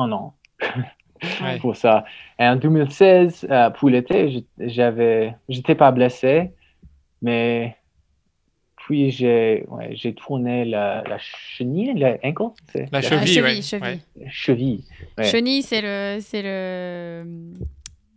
un 0.00 0.12
an 0.12 0.34
pour 1.60 1.76
ça. 1.76 2.04
Et 2.38 2.44
en 2.44 2.56
2016, 2.56 3.46
euh, 3.50 3.70
pour 3.70 3.90
l'été, 3.90 4.44
j'avais, 4.58 5.34
j'étais 5.48 5.74
pas 5.74 5.90
blessé, 5.90 6.52
mais 7.22 7.76
puis 8.76 9.10
j'ai 9.10 9.64
ouais, 9.68 9.94
tourné 10.16 10.64
la, 10.64 11.04
la 11.06 11.18
chenille, 11.18 11.94
la 11.94 12.16
ankle, 12.24 12.54
la, 12.74 12.86
la, 12.90 13.02
cheville, 13.02 13.40
la 13.40 13.60
cheville, 13.60 13.82
ouais. 13.82 13.98
cheville. 14.30 14.30
cheville 14.30 14.84
ouais. 15.16 15.24
Chenille, 15.24 15.62
c'est 15.62 15.82
le, 15.82 16.18
c'est 16.20 16.42
le, 16.42 17.24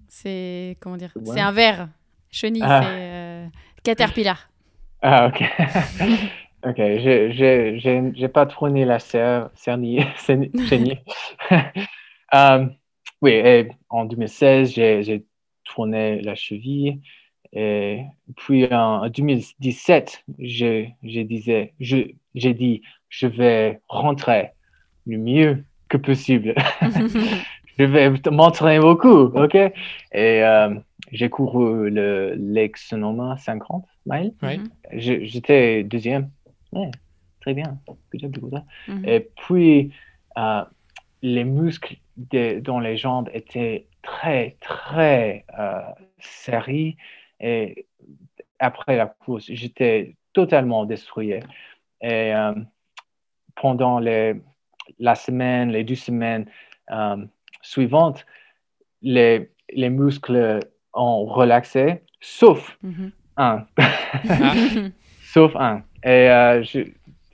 c'est 0.07 0.77
comment 0.79 0.97
dire, 0.97 1.11
c'est 1.25 1.41
un 1.41 1.51
verre. 1.51 1.89
Chenille, 2.31 2.63
ah. 2.65 2.81
c'est 2.81 2.89
euh, 2.89 3.45
caterpillar. 3.83 4.49
Ah 5.01 5.27
ok. 5.27 5.43
ok, 6.63 6.77
j'ai 6.77 8.27
pas 8.27 8.45
tourné 8.45 8.85
la 8.85 8.97
chenille. 8.99 10.05
chenille. 10.69 10.99
um, 12.31 12.73
oui, 13.21 13.31
et 13.31 13.69
en 13.89 14.05
2016, 14.05 14.73
j'ai 14.73 15.25
tourné 15.63 16.21
la 16.21 16.35
cheville. 16.35 17.01
Et 17.53 18.05
puis 18.35 18.65
en 18.73 19.07
2017, 19.09 20.23
j'ai 20.39 20.95
disais, 21.03 21.73
j'ai 21.79 22.53
dit, 22.53 22.81
je 23.09 23.27
vais 23.27 23.79
rentrer 23.87 24.51
le 25.05 25.17
mieux 25.17 25.63
que 25.87 25.97
possible. 25.97 26.55
je 27.77 27.83
vais 27.83 28.11
m'entraîner 28.31 28.79
beaucoup, 28.79 29.25
ok? 29.35 29.55
Et 29.55 29.71
euh, 30.13 30.73
j'ai 31.11 31.29
couru 31.29 31.91
le 31.91 32.33
Lake 32.35 32.77
Sonoma 32.77 33.37
50 33.37 33.85
miles. 34.07 34.33
J'étais 34.91 35.83
deuxième. 35.83 36.29
Ouais, 36.73 36.91
très 37.41 37.53
bien. 37.53 37.79
Good 38.11 38.21
job, 38.21 38.31
good 38.31 38.51
job. 38.51 38.63
Mm 38.87 38.93
-hmm. 38.93 39.09
Et 39.09 39.19
puis, 39.19 39.93
euh, 40.37 40.63
les 41.21 41.43
muscles 41.43 41.97
de, 42.17 42.59
dans 42.59 42.79
les 42.79 42.97
jambes 42.97 43.29
étaient 43.33 43.87
très, 44.01 44.57
très 44.59 45.45
euh, 45.57 45.81
serrés. 46.19 46.97
Et 47.39 47.87
après 48.59 48.95
la 48.97 49.07
course, 49.07 49.45
j'étais 49.47 50.15
totalement 50.33 50.85
détruit. 50.85 51.31
Et 51.31 52.35
euh, 52.35 52.53
pendant 53.55 53.99
les, 53.99 54.35
la 54.99 55.15
semaine, 55.15 55.71
les 55.71 55.83
deux 55.83 55.95
semaines 55.95 56.45
euh, 56.91 57.25
suivantes, 57.61 58.25
les, 59.01 59.49
les, 59.73 59.89
muscles 59.89 60.59
ont 60.93 61.25
relaxé, 61.25 62.03
sauf 62.19 62.77
mm 62.83 62.91
-hmm. 62.91 63.11
un. 63.37 63.65
sauf 65.33 65.55
un. 65.55 65.83
Et 66.03 66.29
euh, 66.29 66.63
je, 66.63 66.79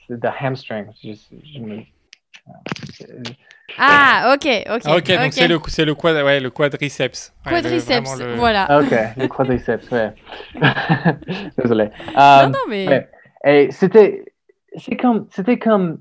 the 0.08 0.30
hamstring, 0.40 0.86
je, 1.02 1.12
je 1.54 1.58
me, 1.60 1.84
ah, 3.78 4.34
ok, 4.34 4.46
ok. 4.68 4.82
Ah, 4.84 4.96
ok, 4.96 5.06
donc 5.06 5.18
okay. 5.18 5.30
c'est 5.30 5.48
le, 5.48 5.58
c'est 5.68 5.84
le, 5.84 5.94
quad, 5.94 6.16
ouais, 6.16 6.40
le 6.40 6.50
quadriceps. 6.50 7.32
Quadriceps, 7.46 8.16
ouais, 8.16 8.24
le, 8.24 8.34
voilà. 8.34 8.66
Ah, 8.68 8.80
ok, 8.80 8.92
le 9.16 9.28
quadriceps, 9.28 9.90
ouais. 9.90 10.12
Désolé. 11.58 11.84
Um, 12.16 12.42
non, 12.42 12.48
non, 12.48 12.58
mais. 12.68 12.88
Ouais. 12.88 13.08
Et 13.44 13.70
c'était, 13.70 14.24
c'est 14.76 14.96
comme, 14.96 15.26
c'était 15.30 15.58
comme 15.58 16.00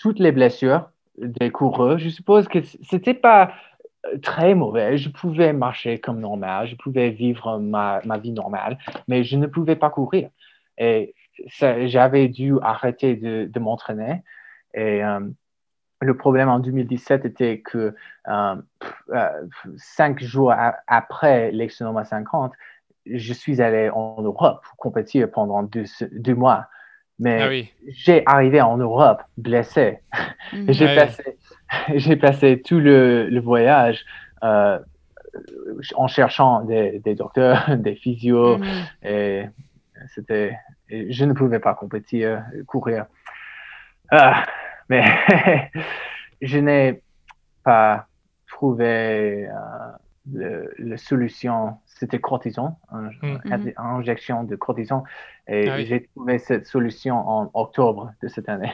toutes 0.00 0.18
les 0.18 0.32
blessures 0.32 0.88
des 1.18 1.50
coureurs. 1.50 1.98
Je 1.98 2.08
suppose 2.08 2.48
que 2.48 2.58
c'était 2.62 3.14
pas 3.14 3.52
très 4.22 4.54
mauvais. 4.54 4.96
Je 4.96 5.08
pouvais 5.10 5.52
marcher 5.52 5.98
comme 5.98 6.20
normal, 6.20 6.68
je 6.68 6.76
pouvais 6.76 7.10
vivre 7.10 7.58
ma, 7.58 8.00
ma 8.04 8.18
vie 8.18 8.32
normale, 8.32 8.78
mais 9.08 9.24
je 9.24 9.36
ne 9.36 9.46
pouvais 9.46 9.76
pas 9.76 9.90
courir. 9.90 10.30
Et 10.78 11.14
j'avais 11.46 12.28
dû 12.28 12.54
arrêter 12.62 13.16
de, 13.16 13.46
de 13.46 13.60
m'entraîner. 13.60 14.22
Et 14.74 15.02
um, 15.02 15.34
le 16.00 16.16
problème 16.16 16.48
en 16.48 16.58
2017 16.58 17.24
était 17.24 17.60
que 17.60 17.94
euh, 18.28 18.54
euh, 19.10 19.28
cinq 19.76 20.20
jours 20.22 20.52
a 20.52 20.76
après 20.86 21.50
l'Exonoma 21.50 22.04
50, 22.04 22.52
je 23.06 23.32
suis 23.32 23.60
allé 23.60 23.90
en 23.90 24.20
Europe 24.22 24.62
pour 24.64 24.76
compétir 24.76 25.30
pendant 25.30 25.62
deux, 25.62 25.84
deux 26.12 26.34
mois. 26.34 26.66
Mais 27.18 27.42
ah 27.42 27.48
oui. 27.48 27.72
j'ai 27.88 28.22
arrivé 28.26 28.60
en 28.60 28.76
Europe 28.76 29.22
blessé. 29.36 29.98
-hmm. 30.52 30.72
j'ai, 30.72 30.88
ah 30.88 30.94
passé, 30.94 31.36
oui. 32.08 32.16
passé 32.16 32.62
tout 32.64 32.78
le, 32.78 33.26
le 33.28 33.40
voyage 33.40 34.04
euh, 34.44 34.78
en 35.96 36.06
cherchant 36.06 36.62
des, 36.62 37.00
des, 37.00 37.16
docteurs, 37.16 37.76
des 37.86 37.96
physios. 37.96 38.58
-hmm. 38.58 38.84
Et 39.02 39.46
c'était, 40.14 40.56
je 40.90 41.24
ne 41.24 41.32
pouvais 41.32 41.60
pas 41.60 41.74
compétir, 41.74 42.42
courir. 42.66 43.06
Ah, 44.10 44.44
mais 44.88 45.04
je 46.42 46.58
n'ai 46.58 47.02
pas 47.64 48.06
trouvé 48.46 49.48
euh, 50.34 50.64
la 50.78 50.96
solution. 50.96 51.76
C'était 51.86 52.18
cortison, 52.20 52.76
un, 52.92 53.02
mm 53.02 53.38
-hmm. 53.44 53.72
injection 53.76 54.44
de 54.44 54.56
cortison. 54.56 55.02
Et 55.48 55.68
ah 55.68 55.74
oui. 55.76 55.86
j'ai 55.86 56.04
trouvé 56.04 56.38
cette 56.38 56.66
solution 56.66 57.16
en 57.16 57.50
octobre 57.54 58.12
de 58.22 58.28
cette 58.28 58.48
année. 58.48 58.72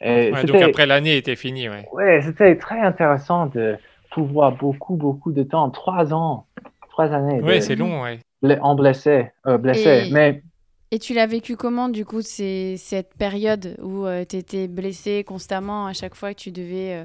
Et 0.00 0.32
ouais, 0.32 0.44
donc 0.44 0.60
après 0.60 0.86
l'année 0.86 1.16
était 1.16 1.36
finie, 1.36 1.68
ouais. 1.68 1.88
Ouais, 1.92 2.20
c'était 2.20 2.56
très 2.56 2.80
intéressant 2.80 3.46
de 3.46 3.78
pouvoir 4.10 4.52
beaucoup, 4.52 4.96
beaucoup 4.96 5.32
de 5.32 5.42
temps, 5.42 5.70
trois 5.70 6.12
ans, 6.12 6.46
trois 6.90 7.12
années. 7.12 7.40
Oui, 7.42 7.62
c'est 7.62 7.76
long, 7.76 8.02
ouais. 8.02 8.18
En 8.60 8.74
blessé, 8.74 9.30
euh, 9.46 9.56
blessé. 9.56 10.08
Et- 10.08 10.12
Mais 10.12 10.42
Et 10.90 10.98
tu 10.98 11.12
l'as 11.14 11.26
vécu 11.26 11.56
comment, 11.56 11.88
du 11.88 12.04
coup, 12.04 12.22
c'est 12.22 12.76
cette 12.76 13.14
période 13.14 13.76
où 13.82 14.06
tu 14.28 14.36
étais 14.36 14.68
blessé 14.68 15.24
constamment 15.24 15.86
à 15.86 15.92
chaque 15.92 16.14
fois 16.14 16.32
que 16.34 16.38
tu 16.40 16.52
devais 16.52 16.94
euh, 16.94 17.04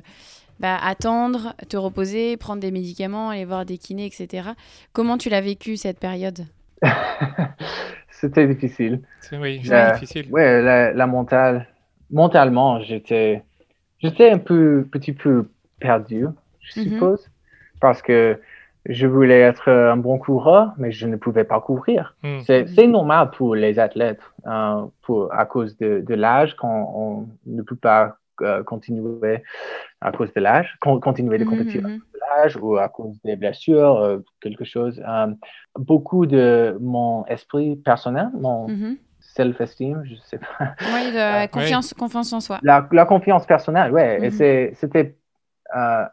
bah, 0.59 0.77
attendre, 0.77 1.55
te 1.69 1.77
reposer, 1.77 2.37
prendre 2.37 2.61
des 2.61 2.71
médicaments, 2.71 3.29
aller 3.31 3.45
voir 3.45 3.65
des 3.65 3.77
kinés, 3.79 4.07
etc. 4.07 4.55
Comment 4.93 5.17
tu 5.17 5.29
l'as 5.29 5.41
vécu 5.41 5.77
cette 5.77 5.99
période? 5.99 6.45
C'était 8.09 8.47
difficile. 8.47 9.01
C'est 9.19 9.37
oui, 9.37 9.61
c'est 9.63 9.73
Euh, 9.73 9.91
difficile. 9.91 10.27
Ouais, 10.31 10.61
la, 10.61 10.93
la 10.93 11.07
mentale, 11.07 11.67
mentalement, 12.09 12.81
j'étais, 12.81 13.43
j'étais 13.99 14.31
un 14.31 14.39
peu, 14.39 14.87
petit 14.91 15.13
peu 15.13 15.51
perdu, 15.79 16.27
je 16.61 16.73
Mhm. 16.75 16.83
suppose, 16.83 17.29
parce 17.81 18.01
que 18.01 18.41
je 18.85 19.07
voulais 19.07 19.39
être 19.41 19.69
un 19.69 19.97
bon 19.97 20.17
coureur, 20.17 20.73
mais 20.77 20.91
je 20.91 21.05
ne 21.07 21.15
pouvais 21.17 21.43
pas 21.43 21.59
courir. 21.59 22.15
Hmm. 22.23 22.39
C'est, 22.45 22.87
normal 22.87 23.31
pour 23.31 23.55
les 23.55 23.77
athlètes, 23.79 24.21
hein, 24.45 24.89
pour, 25.01 25.33
à 25.33 25.45
cause 25.45 25.77
de, 25.77 26.01
de 26.05 26.13
l'âge, 26.15 26.55
quand 26.55 26.91
on 26.95 27.27
ne 27.45 27.61
peut 27.61 27.75
pas 27.75 28.17
euh, 28.41 28.63
continuer 28.63 29.43
à 30.01 30.11
cause 30.13 30.33
de 30.33 30.39
l'âge, 30.39 30.77
con- 30.79 30.99
continuer 31.01 31.37
de 31.37 31.43
Mhm, 31.43 31.49
compétir 31.49 31.81
mhm. 31.85 31.99
l'âge 32.37 32.57
ou 32.61 32.77
à 32.77 32.87
cause 32.87 33.19
des 33.25 33.35
blessures, 33.35 33.97
euh, 33.97 34.19
quelque 34.39 34.63
chose. 34.63 35.03
Euh, 35.05 35.27
beaucoup 35.77 36.25
de 36.25 36.77
mon 36.79 37.25
esprit 37.25 37.75
personnel, 37.75 38.29
mon 38.33 38.67
self-esteem, 39.19 40.03
je 40.05 40.15
sais 40.23 40.37
pas. 40.39 40.75
Oui, 40.93 41.11
de 41.11 41.19
Ah, 41.19 41.47
confiance, 41.49 41.93
confiance 41.93 42.31
en 42.33 42.39
soi. 42.39 42.59
La, 42.63 42.87
la 42.91 43.05
confiance 43.05 43.45
personnelle, 43.45 43.91
ouais. 43.91 44.29
C'était 44.31 45.17
euh, 45.75 46.05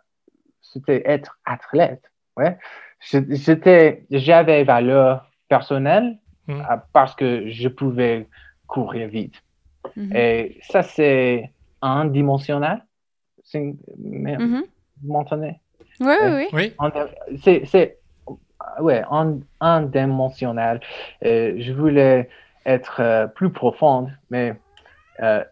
c'était 0.61 1.03
être 1.07 1.39
athlète, 1.45 2.03
ouais. 2.37 2.59
J'étais, 3.01 4.07
j'avais 4.11 4.65
valeur 4.65 5.31
personnelle 5.49 6.19
Mhm. 6.49 6.61
euh, 6.71 6.77
parce 6.93 7.15
que 7.15 7.49
je 7.49 7.69
pouvais 7.69 8.29
courir 8.67 9.09
vite. 9.09 9.43
Mhm. 9.97 10.17
Et 10.17 10.59
ça, 10.63 10.83
c'est 10.83 11.53
mais, 13.99 14.39
Mhm. 14.39 14.65
vous 15.03 15.13
m'entendez? 15.13 15.55
Oui, 16.01 16.15
oui, 16.23 16.47
oui. 16.53 16.75
Oui, 16.81 17.39
C'est, 17.43 17.65
c'est, 17.67 17.99
ouais, 18.81 19.03
un, 19.11 19.39
un 19.61 19.83
dimensionnel. 19.83 20.81
Euh, 21.25 21.55
je 21.59 21.73
voulais 21.73 22.29
être 22.65 23.01
euh, 23.01 23.27
plus 23.29 23.51
profonde, 23.53 24.11
mais. 24.31 24.55
euh, 25.23 25.45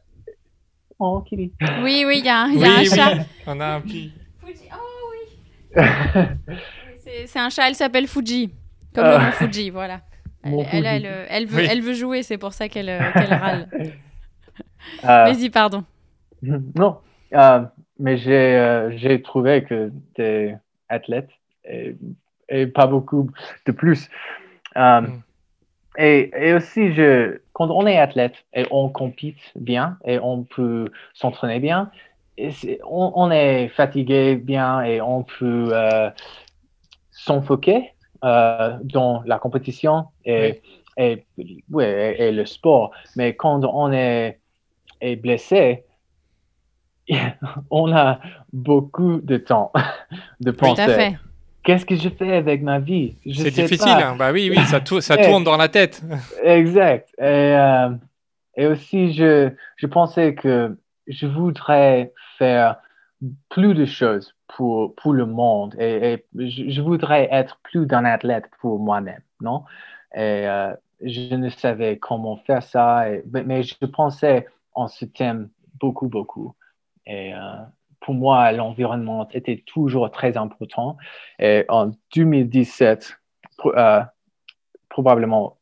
oh, 0.98 1.20
Kili. 1.20 1.52
Oui, 1.82 2.04
oui, 2.06 2.18
il 2.18 2.24
y 2.24 2.28
a, 2.28 2.42
un- 2.42 2.52
oui, 2.52 2.64
un 2.64 2.78
oui. 2.80 2.86
chat. 2.86 3.14
On 3.46 3.60
a 3.60 3.66
un 3.66 3.80
petit. 3.80 4.12
C'est 7.26 7.38
un 7.38 7.50
chat, 7.50 7.68
elle 7.68 7.74
s'appelle 7.74 8.06
Fuji. 8.06 8.50
Comme 8.94 9.04
Ah. 9.04 9.18
le 9.18 9.24
mont 9.26 9.32
Fuji, 9.32 9.70
voilà. 9.70 10.00
Elle, 10.42 10.50
Mont 10.52 10.62
elle, 10.70 10.84
Fuji. 10.84 10.86
elle, 11.06 11.26
elle 11.28 11.46
veut, 11.46 11.60
Oui. 11.62 11.68
elle 11.70 11.80
veut 11.82 11.94
jouer, 11.94 12.22
c'est 12.22 12.38
pour 12.38 12.52
ça 12.52 12.68
qu'elle 12.68 12.88
euh, 12.88 13.00
râle. 13.14 13.68
Euh, 13.72 13.86
Vas-y, 15.02 15.50
pardon. 15.50 15.84
non, 16.42 16.98
euh, 17.34 17.60
mais 17.98 18.16
j'ai 18.18 18.32
euh, 18.56 18.96
j'ai 18.96 19.22
trouvé 19.22 19.64
que 19.64 19.90
tu 20.14 20.22
es 20.22 20.56
athlète 20.88 21.30
et, 21.64 21.96
et 22.48 22.66
pas 22.66 22.86
beaucoup 22.86 23.30
de 23.66 23.72
plus. 23.72 24.08
Euh, 24.76 25.00
Mm. 25.02 25.22
et, 25.98 26.30
et 26.48 26.54
aussi, 26.54 26.92
je, 26.94 27.38
quand 27.52 27.70
on 27.70 27.86
est 27.86 27.96
athlète 27.98 28.34
et 28.52 28.66
on 28.70 28.88
compite 28.88 29.38
bien 29.56 29.96
et 30.04 30.18
on 30.18 30.42
peut 30.44 30.90
s'entraîner 31.14 31.60
bien, 31.60 31.90
on, 32.84 33.12
on 33.14 33.30
est 33.30 33.68
fatigué 33.68 34.36
bien 34.36 34.82
et 34.82 35.00
on 35.00 35.22
peut 35.22 35.68
euh, 35.72 36.10
s'enfoquer 37.10 37.92
euh, 38.24 38.76
dans 38.82 39.22
la 39.26 39.38
compétition 39.38 40.06
et, 40.24 40.60
et, 40.96 41.24
ouais, 41.70 42.16
et, 42.18 42.22
et 42.24 42.32
le 42.32 42.46
sport. 42.46 42.90
Mais 43.16 43.34
quand 43.34 43.64
on 43.64 43.92
est, 43.92 44.40
est 45.00 45.16
blessé, 45.16 45.84
on 47.70 47.94
a 47.94 48.18
beaucoup 48.52 49.20
de 49.22 49.36
temps 49.36 49.72
de 50.40 50.50
penser. 50.50 51.16
Qu'est-ce 51.62 51.86
que 51.86 51.96
je 51.96 52.10
fais 52.10 52.36
avec 52.36 52.62
ma 52.62 52.78
vie? 52.78 53.14
C'est 53.24 53.50
difficile. 53.50 53.88
hein. 53.88 54.16
Bah 54.18 54.32
oui, 54.32 54.50
oui, 54.50 54.58
ça, 54.66 54.80
tourne 55.16 55.44
dans 55.44 55.56
la 55.56 55.68
tête. 55.68 56.02
Exact. 56.42 57.08
Et, 57.18 57.22
euh, 57.22 57.88
et 58.56 58.66
aussi, 58.66 59.14
je, 59.14 59.50
je 59.76 59.86
pensais 59.86 60.34
que 60.34 60.76
je 61.06 61.26
voudrais 61.26 62.12
faire 62.38 62.76
plus 63.48 63.74
de 63.74 63.84
choses 63.84 64.34
pour, 64.48 64.94
pour 64.96 65.12
le 65.12 65.26
monde 65.26 65.74
et, 65.78 66.24
je, 66.34 66.80
voudrais 66.80 67.28
être 67.30 67.58
plus 67.62 67.86
d'un 67.86 68.04
athlète 68.04 68.50
pour 68.60 68.78
moi-même, 68.78 69.22
non? 69.40 69.64
Et 70.14 70.46
euh, 70.46 70.74
je 71.02 71.34
ne 71.34 71.48
savais 71.48 71.98
comment 71.98 72.36
faire 72.36 72.62
ça, 72.62 73.06
mais, 73.32 73.62
je 73.62 73.86
pensais 73.86 74.46
en 74.74 74.88
ce 74.88 75.04
thème 75.04 75.48
beaucoup, 75.80 76.08
beaucoup. 76.08 76.54
Et 77.06 77.34
euh, 77.34 77.38
pour 78.00 78.14
moi, 78.14 78.52
l'environnement 78.52 79.28
était 79.30 79.62
toujours 79.66 80.10
très 80.10 80.36
important. 80.36 80.96
Et 81.38 81.64
en 81.68 81.90
2017, 82.14 83.18
pro- 83.56 83.74
euh, 83.76 84.02
probablement 84.88 85.56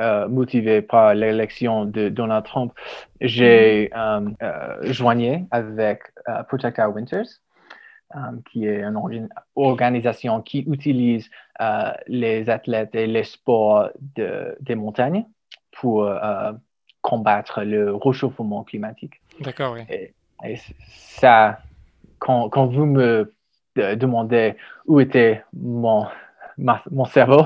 euh, 0.00 0.28
motivé 0.28 0.82
par 0.82 1.14
l'élection 1.14 1.84
de 1.84 2.08
Donald 2.08 2.44
Trump, 2.44 2.72
j'ai 3.20 3.90
euh, 3.94 4.28
euh, 4.42 4.92
joigné 4.92 5.46
avec 5.50 6.02
Protect 6.48 6.78
Our 6.78 6.94
Winters, 6.94 7.26
qui 8.50 8.66
est 8.66 8.80
une 8.80 8.94
orga- 8.94 9.28
organisation 9.54 10.42
qui 10.42 10.60
utilise 10.60 11.30
les 12.08 12.50
athlètes 12.50 12.94
et 12.94 13.06
les 13.06 13.24
sports 13.24 13.90
de- 14.16 14.56
des 14.60 14.74
montagnes 14.74 15.24
pour 15.72 16.10
combattre 17.02 17.62
le 17.62 17.94
réchauffement 17.94 18.64
climatique. 18.64 19.20
D'accord, 19.40 19.74
oui. 19.74 19.82
Et, 19.88 20.12
et 20.44 20.58
ça, 20.88 21.60
quand, 22.18 22.48
quand 22.48 22.66
vous 22.66 22.86
me 22.86 23.32
demandez 23.76 24.54
où 24.86 25.00
était 25.00 25.44
mon, 25.54 26.06
ma- 26.60 26.82
mon 26.90 27.04
cerveau, 27.04 27.44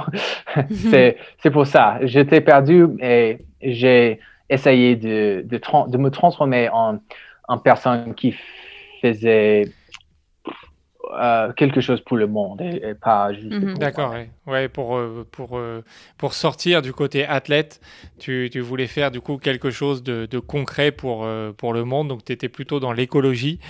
c'est 0.90 1.16
c'est 1.42 1.50
pour 1.50 1.66
ça. 1.66 1.98
J'étais 2.02 2.40
perdu 2.40 2.86
et 3.00 3.38
j'ai 3.62 4.20
essayé 4.50 4.96
de, 4.96 5.42
de, 5.46 5.60
de 5.90 5.98
me 5.98 6.10
transformer 6.10 6.68
en, 6.70 6.98
en 7.48 7.58
personne 7.58 8.14
qui 8.14 8.34
faisait 9.02 9.70
euh, 11.12 11.52
quelque 11.52 11.80
chose 11.80 12.00
pour 12.00 12.16
le 12.16 12.26
monde 12.26 12.60
et, 12.62 12.80
et 12.90 12.94
pas 12.94 13.32
juste 13.32 13.50
Mhm. 13.50 13.74
D'accord, 13.78 14.12
ouais. 14.12 14.30
Ouais, 14.46 14.68
pour, 14.68 14.96
euh, 14.96 15.26
pour, 15.30 15.58
euh, 15.58 15.82
pour 16.18 16.34
sortir 16.34 16.82
du 16.82 16.92
côté 16.92 17.26
athlète, 17.26 17.80
tu, 18.18 18.48
tu 18.50 18.60
voulais 18.60 18.86
faire 18.86 19.10
du 19.10 19.20
coup 19.20 19.36
quelque 19.36 19.70
chose 19.70 20.02
de, 20.02 20.26
de 20.26 20.38
concret 20.38 20.92
pour, 20.92 21.26
pour 21.58 21.72
le 21.72 21.84
monde. 21.84 22.08
Donc, 22.08 22.24
tu 22.24 22.32
étais 22.32 22.48
plutôt 22.48 22.80
dans 22.80 22.92
l'écologie. 22.92 23.60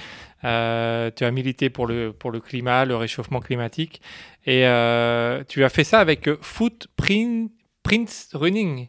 Euh, 0.45 1.11
tu 1.15 1.25
as 1.25 1.31
milité 1.31 1.71
pour 1.71 1.87
le, 1.87 2.13
pour 2.13 2.31
le 2.31 2.41
climat, 2.41 2.85
le 2.85 2.97
réchauffement 2.97 3.41
climatique. 3.41 4.01
Et 4.47 4.67
euh, 4.67 5.43
tu 5.49 5.65
as 5.65 5.69
fait 5.69 5.85
ça 5.85 6.01
avec 6.01 6.29
euh, 6.29 6.39
Footprint 6.43 7.51
Prince 7.83 8.31
Running. 8.35 8.89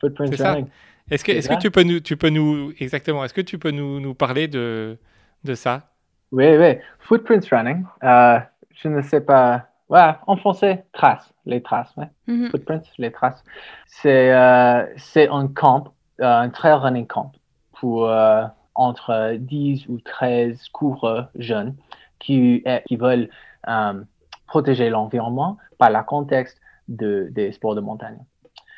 Footprint 0.00 0.30
C'est 0.30 0.36
ça. 0.36 0.52
running. 0.52 0.68
Est-ce 1.10 1.24
que, 1.24 1.32
C'est 1.32 1.38
est-ce 1.38 1.48
que 1.48 1.54
tu 1.60 1.70
peux 1.70 1.82
nous, 1.84 2.00
tu 2.00 2.16
peux 2.16 2.30
nous, 2.30 2.72
exactement, 2.80 3.24
est-ce 3.24 3.34
que 3.34 3.40
tu 3.40 3.58
peux 3.58 3.70
nous, 3.70 4.00
nous 4.00 4.14
parler 4.14 4.48
de, 4.48 4.98
de 5.44 5.54
ça? 5.54 5.90
Oui, 6.32 6.56
oui. 6.56 6.78
Footprints 7.00 7.46
running. 7.52 7.84
euh, 8.02 8.40
je 8.82 8.88
ne 8.88 9.00
sais 9.02 9.20
pas. 9.20 9.68
Ouais, 9.88 10.10
en 10.26 10.36
français, 10.36 10.84
traces, 10.92 11.32
les 11.44 11.62
traces. 11.62 11.92
Ouais. 11.96 12.08
Mhm. 12.26 12.48
Footprints, 12.50 12.82
les 12.98 13.12
traces. 13.12 13.44
C'est 13.86 14.32
euh, 14.34 14.84
c'est 14.96 15.28
un 15.28 15.46
camp, 15.46 15.94
euh, 16.20 16.24
un 16.40 16.50
trail 16.50 16.72
running 16.74 17.06
camp 17.06 17.30
pour 17.78 18.08
euh, 18.10 18.44
entre 18.76 19.36
10 19.38 19.88
ou 19.88 19.98
13 20.00 20.68
coureurs 20.68 21.30
jeunes 21.36 21.74
qui, 22.18 22.62
eh, 22.64 22.80
qui 22.86 22.96
veulent 22.96 23.28
euh, 23.68 24.02
protéger 24.46 24.90
l'environnement 24.90 25.56
par 25.78 25.90
le 25.90 26.02
contexte 26.04 26.60
de, 26.88 27.28
des 27.32 27.52
sports 27.52 27.74
de 27.74 27.80
montagne. 27.80 28.18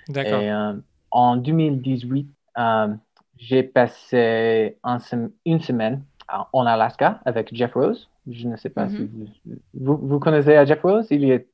D'accord. 0.08 0.40
Et 0.40 0.50
euh, 0.50 0.72
en 1.10 1.36
2018, 1.36 2.28
euh, 2.58 2.88
j'ai 3.36 3.62
passé 3.62 4.76
un 4.82 4.98
une 5.44 5.60
semaine 5.60 6.02
en 6.52 6.66
Alaska 6.66 7.20
avec 7.24 7.54
Jeff 7.54 7.74
Rose. 7.74 8.08
Je 8.30 8.46
ne 8.48 8.56
sais 8.56 8.70
pas 8.70 8.86
Mhm. 8.86 8.90
si 8.96 9.04
vous, 9.06 9.26
vous, 9.74 10.06
vous 10.08 10.18
connaissez 10.18 10.54
Jeff 10.66 10.82
Rose. 10.82 11.06
Il, 11.10 11.30
est, 11.30 11.46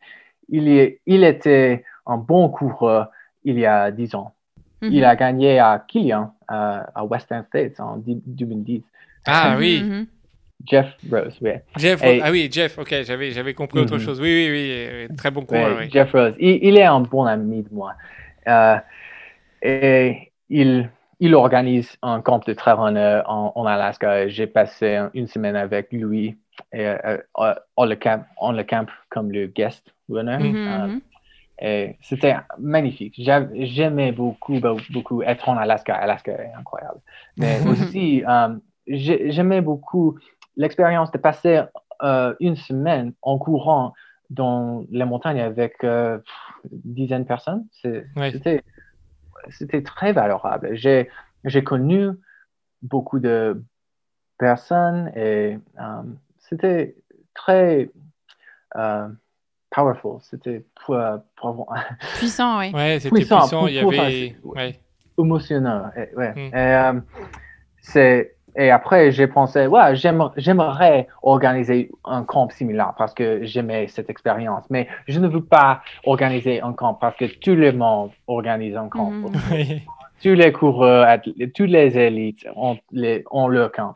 il, 0.48 0.68
est, 0.68 1.00
il 1.06 1.24
était 1.24 1.84
un 2.06 2.16
bon 2.16 2.48
coureur 2.48 3.10
il 3.44 3.58
y 3.58 3.66
a 3.66 3.90
10 3.90 4.14
ans. 4.14 4.32
Il 4.82 5.04
a 5.04 5.16
gagné 5.16 5.58
à 5.58 5.78
Killian, 5.86 6.33
euh, 6.50 6.80
à 6.94 7.04
Western 7.04 7.44
States 7.44 7.78
en 7.80 7.96
dix- 7.98 8.22
2010. 8.26 8.82
Ah 9.26 9.50
Mhm, 9.52 9.58
oui, 9.58 9.82
mhm. 9.82 10.06
Jeff 10.66 10.86
Rose, 11.10 11.36
oui. 11.42 11.50
Jeff. 11.76 12.02
Et- 12.04 12.20
Ah 12.22 12.30
oui, 12.30 12.48
Jeff. 12.50 12.78
Ok, 12.78 12.94
j'avais, 13.04 13.30
j'avais 13.32 13.54
compris 13.54 13.80
autre 13.80 13.94
Mhm. 13.96 14.00
chose. 14.00 14.20
Oui, 14.20 14.48
oui, 14.50 15.06
oui. 15.10 15.16
Très 15.16 15.30
bon 15.30 15.44
coureur. 15.44 15.76
Oui. 15.78 15.90
Jeff 15.90 16.12
Rose. 16.12 16.34
Il, 16.38 16.58
il 16.62 16.78
est 16.78 16.84
un 16.84 17.00
bon 17.00 17.24
ami 17.24 17.62
de 17.62 17.68
moi. 17.74 17.94
Euh, 18.48 18.76
et 19.62 20.32
il, 20.50 20.88
il 21.20 21.34
organise 21.34 21.96
un 22.02 22.20
camp 22.20 22.46
de 22.46 22.52
trail 22.52 22.74
runner 22.76 23.20
en, 23.26 23.52
en 23.54 23.66
Alaska. 23.66 24.28
J'ai 24.28 24.46
passé 24.46 25.00
une 25.14 25.26
semaine 25.26 25.56
avec 25.56 25.92
lui 25.92 26.36
et 26.72 26.86
euh, 26.86 27.18
on, 27.76 27.84
le 27.86 27.96
camp, 27.96 28.24
on 28.40 28.52
le 28.52 28.62
camp 28.62 28.86
comme 29.10 29.32
le 29.32 29.46
guest 29.46 29.82
runner. 30.08 30.38
Euh, 30.40 30.86
et 30.96 31.00
c'était 32.00 32.36
magnifique. 32.58 33.14
J'a- 33.18 33.48
J'aimais 33.54 34.12
beaucoup, 34.12 34.54
be- 34.54 34.92
beaucoup 34.92 35.22
être 35.22 35.48
en 35.48 35.56
Alaska. 35.56 35.94
Alaska 35.94 36.32
est 36.32 36.52
incroyable. 36.52 37.00
Mais 37.36 37.60
aussi, 37.68 38.24
euh, 38.26 38.56
j'ai- 38.86 39.30
j'aimais 39.30 39.60
beaucoup 39.60 40.18
l'expérience 40.56 41.10
de 41.12 41.18
passer 41.18 41.62
euh, 42.02 42.34
une 42.40 42.56
semaine 42.56 43.12
en 43.22 43.38
courant 43.38 43.94
dans 44.30 44.84
les 44.90 45.04
montagnes 45.04 45.40
avec 45.40 45.84
euh, 45.84 46.18
pff, 46.18 46.72
une 46.72 46.94
dizaine 46.94 47.22
de 47.22 47.28
personnes. 47.28 47.66
C'était 48.32 48.64
c'était 49.50 49.82
très 49.82 50.12
valorable. 50.12 50.74
J'ai 50.74 51.08
j'ai 51.44 51.62
connu 51.62 52.08
beaucoup 52.82 53.20
de 53.20 53.62
personnes 54.38 55.12
et 55.14 55.58
euh, 55.80 56.02
c'était 56.38 56.96
très 57.34 57.90
euh, 58.76 59.08
powerful. 59.74 60.18
C'était 60.22 60.64
pour, 60.84 60.96
pour- 61.36 61.74
Puissant, 62.18 62.58
oui. 62.58 62.70
Ouais, 62.74 62.98
c'était 63.00 63.14
Puissant, 63.14 63.38
puissant. 63.40 63.58
pour- 63.60 63.68
Il 63.68 63.74
y 63.74 63.78
avait. 63.78 64.36
Ouais. 64.44 64.78
émotionnel. 65.18 65.82
Et, 65.96 66.16
ouais. 66.16 66.32
Mm. 66.34 66.38
Et, 66.38 66.50
euh, 66.54 66.92
c'est 67.80 68.30
et 68.56 68.70
après 68.70 69.10
j'ai 69.10 69.26
pensé 69.26 69.66
ouais 69.66 69.96
j'aime- 69.96 70.30
j'aimerais 70.36 71.08
organiser 71.22 71.90
un 72.04 72.22
camp 72.22 72.48
similaire 72.50 72.94
parce 72.96 73.12
que 73.12 73.40
j'aimais 73.42 73.88
cette 73.88 74.08
expérience 74.10 74.64
mais 74.70 74.86
je 75.08 75.18
ne 75.18 75.26
veux 75.26 75.42
pas 75.42 75.80
organiser 76.06 76.60
un 76.62 76.72
camp 76.72 76.94
parce 76.94 77.16
que 77.16 77.24
tout 77.24 77.56
le 77.56 77.72
monde 77.72 78.10
organise 78.28 78.76
un 78.76 78.88
camp. 78.88 79.10
Ouais. 79.50 79.82
tous 80.22 80.34
les 80.34 80.52
coureurs 80.52 81.18
toutes 81.54 81.68
les 81.70 81.98
élites 81.98 82.46
ont, 82.54 82.78
les, 82.92 83.24
ont 83.32 83.48
leur 83.48 83.72
camp 83.72 83.94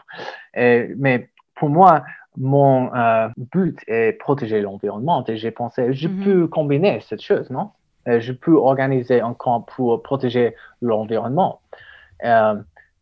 Et- 0.54 0.88
mais 0.98 1.30
pour 1.54 1.68
moi 1.70 2.02
mon 2.38 2.94
euh, 2.94 3.28
but 3.52 3.78
est 3.88 4.12
protéger 4.18 4.60
l'environnement 4.60 5.24
et 5.26 5.36
j'ai 5.36 5.50
pensé 5.50 5.92
je 5.92 6.08
Mhm. 6.08 6.24
peux 6.24 6.46
combiner 6.48 7.00
cette 7.00 7.20
chose 7.22 7.50
non? 7.50 7.70
Euh, 8.08 8.20
je 8.20 8.32
peux 8.32 8.56
organiser 8.56 9.20
un 9.20 9.34
camp 9.34 9.60
pour 9.62 10.02
protéger 10.02 10.54
l'environnement 10.80 11.60
euh, 12.24 12.54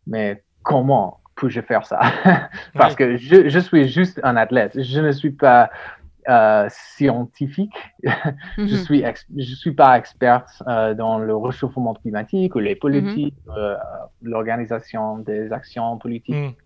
mais 0.07 0.43
comment 0.63 1.21
puis-je 1.37 1.61
faire 1.61 1.85
ça? 1.85 2.01
Parce 2.79 2.95
que 2.95 3.17
je, 3.19 3.49
je 3.51 3.59
suis 3.59 3.89
juste 3.89 4.19
un 4.23 4.37
athlète. 4.37 4.81
Je 4.81 5.01
ne 5.03 5.13
suis 5.13 5.33
pas 5.33 5.69
euh, 6.31 6.67
scientifique. 6.71 7.75
Je 8.59 8.63
Mhm. 8.63 8.77
suis 8.77 9.05
je 9.37 9.55
suis 9.55 9.73
pas 9.73 9.99
experte 9.99 10.51
dans 10.97 11.19
le 11.19 11.37
réchauffement 11.37 11.93
climatique 11.95 12.55
ou 12.55 12.59
les 12.59 12.75
politiques, 12.75 13.37
euh, 13.57 13.77
l'organisation 14.23 15.19
des 15.19 15.53
actions 15.53 15.99
politiques. 15.99 16.57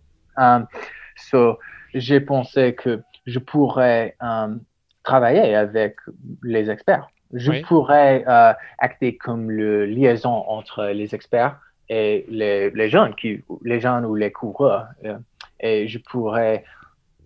So, 1.29 1.59
j'ai 1.95 2.21
pensé 2.21 2.75
que 2.75 3.01
je 3.27 3.39
pourrais 3.39 4.17
um, 4.21 4.61
travailler 5.03 5.55
avec 5.55 5.97
les 6.43 6.71
experts. 6.71 7.09
Je 7.33 7.51
Oui. 7.53 7.63
pourrais 7.63 8.25
euh, 8.27 8.53
acter 8.79 9.17
comme 9.17 9.51
le 9.51 9.87
liaison 9.87 10.31
entre 10.49 10.87
les 10.87 11.15
experts 11.15 11.59
et 11.89 12.25
les, 12.29 12.71
les 12.71 12.89
jeunes, 12.89 13.15
qui, 13.15 13.43
les 13.65 13.81
jeunes 13.81 14.05
ou 14.05 14.15
les 14.15 14.33
coureurs. 14.33 14.89
euh, 15.05 15.17
et 15.61 15.87
je 15.89 15.99
pourrais 15.99 16.65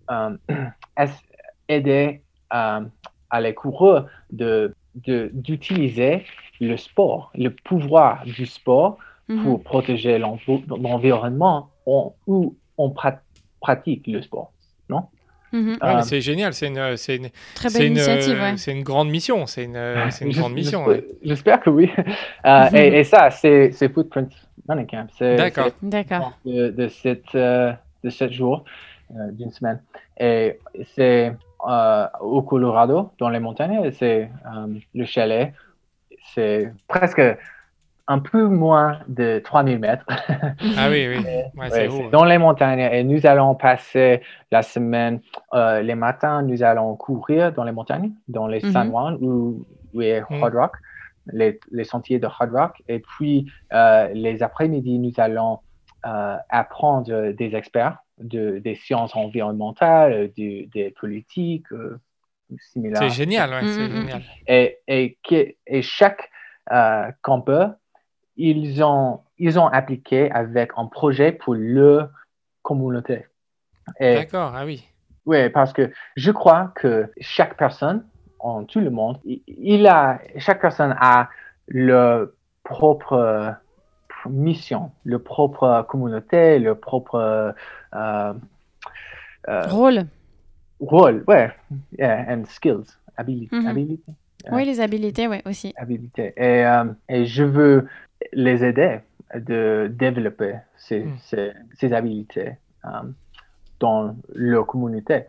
aider 1.67 2.21
à 2.49 3.41
les 3.41 3.53
coureurs 3.53 4.07
de, 4.31 4.75
de- 4.95 5.29
d'utiliser 5.33 6.25
le 6.61 6.77
sport, 6.77 7.31
le 7.35 7.49
pouvoir 7.49 8.23
du 8.25 8.45
sport 8.45 8.97
Mhm. 9.27 9.41
pour 9.41 9.63
protéger 9.63 10.19
l'environnement 10.19 11.71
on- 11.87 12.13
où 12.27 12.55
on 12.77 12.91
prat- 12.91 13.23
pratique 13.65 14.03
le 14.07 14.21
sport. 14.21 14.51
Non? 14.89 15.01
Mhm. 15.51 15.77
Ouais, 15.81 15.95
Euh, 15.95 16.01
c'est 16.09 16.21
génial. 16.21 16.53
C'est 16.53 16.67
une, 16.67 16.97
c'est 16.97 17.15
une, 17.15 17.29
Très 17.55 17.69
c'est 17.69 17.79
belle 17.79 17.87
une, 17.87 17.93
initiative, 17.93 18.37
euh, 18.37 18.51
ouais. 18.51 18.57
c'est 18.57 18.71
une 18.77 18.83
grande 18.83 19.09
mission. 19.09 19.45
C'est 19.47 19.63
une, 19.63 19.75
euh, 19.77 20.09
c'est 20.11 20.25
une 20.25 20.33
grande 20.39 20.53
mission. 20.53 20.81
j'espère- 20.85 21.03
ouais. 21.09 21.17
J'espère 21.29 21.59
que 21.61 21.69
oui. 21.77 21.87
Euh, 22.45 22.69
et, 22.73 22.99
et 22.99 23.03
ça, 23.03 23.29
c'est, 23.31 23.71
c'est 23.71 23.89
Footprint 23.93 24.31
Running 24.69 24.85
Camp. 24.87 25.07
C'est, 25.17 25.35
D'accord. 25.35 25.69
D'accord. 25.81 26.33
de, 26.45 26.69
de, 26.69 26.87
sept, 26.89 27.23
euh, 27.33 27.71
de 28.03 28.09
sept 28.11 28.31
jours, 28.39 28.65
euh, 29.11 29.31
d'une 29.31 29.51
semaine. 29.51 29.79
Et 30.19 30.59
c'est 30.93 31.33
euh, 31.67 32.07
au 32.21 32.41
Colorado, 32.43 33.11
dans 33.17 33.29
les 33.29 33.39
montagnes. 33.39 33.91
C'est 33.99 34.29
euh, 34.45 34.67
le 34.93 35.05
chalet. 35.05 35.53
C'est 36.33 36.71
presque 36.87 37.21
un 38.07 38.19
peu 38.19 38.47
moins 38.47 38.99
de 39.07 39.39
3000 39.43 39.79
mètres. 39.79 40.05
Ah 40.77 40.89
oui, 40.89 41.07
oui. 41.07 41.17
Ouais, 41.17 41.51
Ouais, 41.55 41.69
c'est 41.69 41.81
c'est 41.81 41.87
beau. 41.87 42.03
ouais. 42.05 42.09
dans 42.11 42.25
les 42.25 42.37
montagnes 42.37 42.79
et 42.79 43.03
nous 43.03 43.25
allons 43.25 43.55
passer 43.55 44.21
la 44.51 44.61
semaine, 44.61 45.21
euh, 45.53 45.81
les 45.81 45.95
matins, 45.95 46.41
nous 46.43 46.61
allons 46.63 46.95
courir 46.95 47.51
dans 47.53 47.63
les 47.63 47.71
montagnes, 47.71 48.11
dans 48.27 48.47
les 48.47 48.61
Mhm. 48.63 48.71
San 48.71 48.89
Juan 48.89 49.17
ou, 49.21 49.65
ou 49.93 50.01
est 50.01 50.21
Mhm. 50.29 50.43
Hard 50.43 50.53
Rock, 50.55 50.73
les, 51.33 51.59
les 51.71 51.83
sentiers 51.83 52.19
de 52.19 52.27
Hard 52.27 52.51
Rock. 52.53 52.83
Et 52.87 52.99
puis, 52.99 53.51
euh, 53.73 54.07
les 54.13 54.43
après-midi, 54.43 54.99
nous 54.99 55.13
allons 55.17 55.59
euh, 56.05 56.37
apprendre 56.49 57.31
des 57.31 57.55
experts 57.55 57.97
de, 58.19 58.59
des 58.59 58.75
sciences 58.75 59.15
environnementales, 59.15 60.31
du- 60.37 60.67
des 60.67 60.91
politiques 60.91 61.71
euh, 61.71 61.99
similaires. 62.59 63.01
C'est 63.01 63.09
génial. 63.09 63.49
Ouais, 63.51 63.61
c'est 63.65 63.81
Mm, 63.81 63.91
mm, 63.91 63.95
mm. 63.95 64.01
génial. 64.01 64.21
Et, 64.47 64.77
et, 64.87 65.17
que- 65.27 65.53
et 65.65 65.81
chaque 65.81 66.29
euh, 66.71 67.11
campeur, 67.23 67.73
ils 68.37 68.83
ont, 68.83 69.21
ils 69.37 69.59
ont 69.59 69.67
appliqué 69.67 70.31
avec 70.31 70.71
un 70.77 70.85
projet 70.87 71.31
pour 71.31 71.55
leur 71.55 72.09
communauté. 72.61 73.25
D'accord. 73.99 74.53
Ah 74.55 74.65
oui. 74.65 74.83
oui, 75.25 75.49
parce 75.49 75.71
que 75.73 75.91
je 76.15 76.31
crois 76.31 76.71
que 76.75 77.11
chaque 77.19 77.55
personne, 77.57 78.07
en 78.39 78.63
tout 78.65 78.79
le 78.79 78.89
monde, 78.89 79.19
il- 79.23 79.87
a, 79.87 80.19
chaque 80.37 80.61
personne 80.61 80.95
a 80.99 81.29
leur 81.67 82.29
propre 82.63 83.55
mission, 84.27 84.91
leur 85.03 85.23
propre 85.23 85.85
communauté, 85.87 86.57
leur 86.59 86.79
propre 86.79 87.15
euh, 87.93 88.33
euh, 89.47 89.67
Rôle. 89.69 90.07
rôle, 90.79 91.23
ouais, 91.27 91.51
yeah, 91.97 92.25
and 92.29 92.45
skills, 92.45 92.85
habilité, 93.17 93.55
Mhm. 93.55 93.67
habilité. 93.67 94.11
Oui, 94.51 94.65
les 94.65 94.79
habilités, 94.81 95.27
ouais, 95.27 95.41
aussi. 95.45 95.73
habilités. 95.77 96.33
Et, 96.37 96.65
euh, 96.65 96.85
et 97.09 97.25
je 97.25 97.43
veux 97.43 97.87
les 98.33 98.63
aider 98.63 98.99
de 99.33 99.87
développer 99.91 100.55
ces, 100.77 101.01
Mm. 101.05 101.17
ces, 101.19 101.51
ces 101.73 101.93
habilités 101.93 102.51
euh, 102.85 102.89
dans 103.79 104.15
leur 104.33 104.65
communauté. 104.67 105.23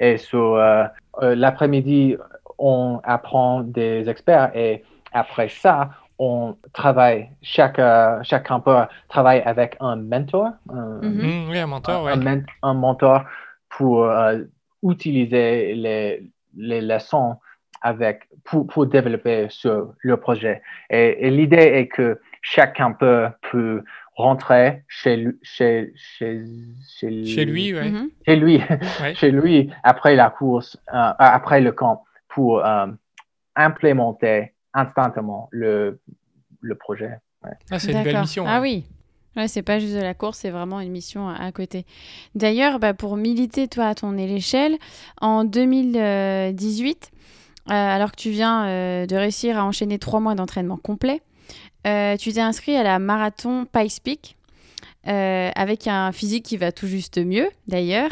Et 0.00 0.16
sur 0.16 0.54
euh, 0.56 0.84
euh, 1.22 1.34
l'après-midi, 1.34 2.16
on 2.58 3.00
apprend 3.04 3.60
des 3.62 4.08
experts 4.08 4.50
et 4.56 4.84
après 5.12 5.48
ça, 5.48 5.90
on 6.18 6.56
travaille, 6.72 7.30
chaque, 7.42 7.78
euh, 7.78 8.20
chaque 8.22 8.46
campeur 8.46 8.88
travaille 9.08 9.40
avec 9.40 9.76
un 9.80 9.96
mentor, 9.96 10.50
un, 10.70 11.00
Mhm. 11.02 11.46
Mm, 11.46 11.50
oui, 11.50 11.58
un 11.58 11.66
mentor. 11.66 12.04
Ouais. 12.04 12.12
un, 12.12 12.42
un 12.62 12.74
mentor 12.74 13.24
pour 13.70 14.04
euh, 14.04 14.38
utiliser 14.84 15.74
les, 15.74 16.30
les 16.56 16.80
leçons 16.80 17.36
avec, 17.82 18.28
pour, 18.44 18.66
pour 18.66 18.86
développer 18.86 19.46
sur 19.50 19.94
le 20.00 20.16
projet. 20.16 20.62
Et, 20.90 21.26
et 21.26 21.30
l'idée 21.30 21.56
est 21.56 21.88
que 21.88 22.20
chaque 22.40 22.76
campeur 22.76 23.32
peut 23.50 23.82
rentrer 24.14 24.84
chez, 24.88 25.16
lui- 25.16 25.38
chez, 25.42 25.92
chez, 25.96 26.44
chez, 26.98 27.24
Chez 27.24 27.44
lui, 27.44 27.74
ouais. 27.74 27.92
Chez 28.26 28.36
lui, 28.36 28.56
Ouais. 29.00 29.14
chez 29.20 29.30
lui 29.30 29.70
après 29.82 30.14
la 30.16 30.30
course, 30.30 30.76
euh, 30.92 31.12
après 31.18 31.60
le 31.60 31.72
camp, 31.72 32.04
pour 32.28 32.64
euh, 32.64 32.86
implémenter 33.56 34.52
instantanément 34.74 35.48
le, 35.50 36.00
le 36.60 36.74
projet. 36.74 37.10
Ah, 37.70 37.78
c'est 37.78 37.92
une 37.92 38.02
belle 38.02 38.20
mission. 38.20 38.44
Ah 38.46 38.60
ouais. 38.60 38.68
oui. 38.68 38.84
Ouais, 39.34 39.48
c'est 39.48 39.62
pas 39.62 39.78
juste 39.78 39.94
de 39.94 40.00
la 40.02 40.12
course, 40.12 40.38
c'est 40.40 40.50
vraiment 40.50 40.78
une 40.80 40.90
mission 40.92 41.26
à, 41.28 41.36
à 41.36 41.52
côté. 41.52 41.86
D'ailleurs, 42.34 42.78
bah, 42.78 42.92
pour 42.92 43.16
militer, 43.16 43.66
toi, 43.66 43.86
à 43.86 43.94
ton 43.94 44.16
échelle, 44.18 44.76
en 45.22 45.44
2018, 45.44 45.96
euh, 45.96 47.16
alors 47.68 48.12
que 48.12 48.16
tu 48.16 48.30
viens 48.30 48.66
euh, 48.66 49.06
de 49.06 49.16
réussir 49.16 49.58
à 49.58 49.64
enchaîner 49.64 49.98
trois 49.98 50.20
mois 50.20 50.34
d'entraînement 50.34 50.76
complet, 50.76 51.22
euh, 51.86 52.16
tu 52.16 52.32
t'es 52.32 52.40
inscrit 52.40 52.76
à 52.76 52.82
la 52.82 52.98
marathon 52.98 53.66
Pikes 53.70 54.02
Peak. 54.02 54.36
euh, 55.08 55.50
avec 55.56 55.88
un 55.88 56.12
physique 56.12 56.44
qui 56.44 56.56
va 56.56 56.70
tout 56.70 56.86
juste 56.86 57.18
mieux 57.18 57.48
d'ailleurs, 57.66 58.10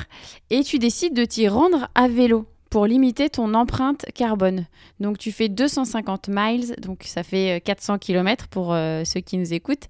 et 0.50 0.64
tu 0.64 0.78
décides 0.80 1.14
de 1.14 1.24
t'y 1.24 1.46
rendre 1.46 1.88
à 1.94 2.08
vélo 2.08 2.46
pour 2.70 2.86
limiter 2.86 3.28
ton 3.28 3.54
empreinte 3.54 4.06
carbone. 4.14 4.66
Donc 5.00 5.18
tu 5.18 5.32
fais 5.32 5.48
250 5.48 6.28
miles, 6.28 6.74
donc 6.78 7.02
ça 7.04 7.22
fait 7.22 7.58
euh, 7.58 7.60
400 7.60 7.98
km 7.98 8.48
pour 8.48 8.72
euh, 8.72 9.02
ceux 9.04 9.20
qui 9.20 9.36
nous 9.36 9.52
écoutent. 9.52 9.88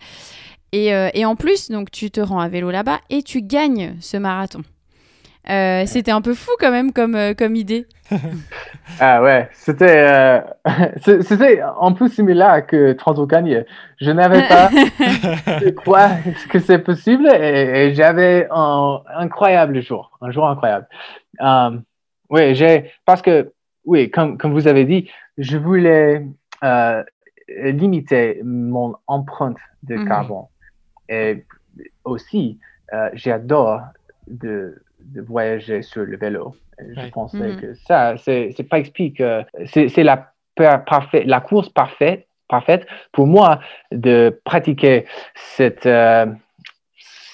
Et, 0.73 0.95
euh, 0.95 1.11
et 1.15 1.25
en 1.25 1.37
plus, 1.37 1.69
donc 1.71 1.91
tu 1.91 2.11
te 2.11 2.21
rends 2.21 2.41
à 2.41 2.49
vélo 2.49 2.71
là-bas 2.71 3.01
et 3.11 3.23
tu 3.23 3.43
gagnes 3.43 3.97
ce 4.01 4.17
marathon. 4.17 4.63
Euh, 5.49 5.85
C'était 5.87 6.11
un 6.11 6.21
peu 6.21 6.35
fou 6.35 6.51
quand 6.61 6.71
même 6.71 6.93
comme, 6.93 7.15
euh, 7.15 7.35
comme 7.35 7.55
idée. 7.57 7.87
Ah 8.99 9.23
ouais, 9.23 9.49
c'était 9.53 10.05
euh, 10.09 10.41
c'était 11.23 11.63
un 11.63 11.93
peu 11.93 12.09
similaire 12.09 12.67
que 12.67 12.93
Transocagne. 12.93 13.65
Je 14.01 14.11
n'avais 14.11 14.47
pas 14.49 14.69
de 15.61 15.71
quoi 15.71 16.09
que 16.51 16.59
c'est 16.59 16.81
possible 16.81 17.29
et, 17.33 17.87
et 17.87 17.95
j'avais 17.95 18.49
un 18.51 19.01
incroyable 19.17 19.81
jour, 19.81 20.11
un 20.21 20.31
jour 20.33 20.47
incroyable. 20.49 20.87
Euh, 21.41 21.79
oui, 22.31 22.55
j'ai, 22.57 22.91
parce 23.07 23.23
que, 23.23 23.53
oui, 23.85 24.11
comme, 24.11 24.37
comme 24.39 24.53
vous 24.53 24.67
avez 24.69 24.85
dit, 24.85 25.09
je 25.39 25.57
voulais 25.57 26.27
limiter 27.49 28.41
mon 28.45 28.95
empreinte 29.07 29.57
de 29.85 29.97
Mhm. 29.97 30.09
carbone. 30.09 30.45
Et 31.09 31.45
aussi, 32.05 32.59
j'adore 33.15 33.83
de, 34.27 34.83
de 35.15 35.21
voyager 35.21 35.83
sur 35.83 36.03
le 36.05 36.17
vélo. 36.17 36.55
Je 36.79 37.01
Ouais. 37.01 37.11
pensais 37.13 37.37
Mhm. 37.39 37.61
que 37.61 37.75
ça, 37.87 38.15
c'est 38.17 38.53
c'est 38.57 38.63
pas 38.69 38.79
explique. 38.79 39.21
euh, 39.21 39.43
c'est 39.67 40.03
la, 40.03 40.33
par- 40.57 40.85
parfait, 40.85 41.25
la 41.27 41.41
course 41.41 41.69
parfaite, 41.69 42.27
parfaite 42.49 42.87
pour 43.13 43.27
moi 43.27 43.61
de 43.93 44.41
pratiquer 44.45 45.05
cette, 45.35 45.87
euh, 45.87 46.27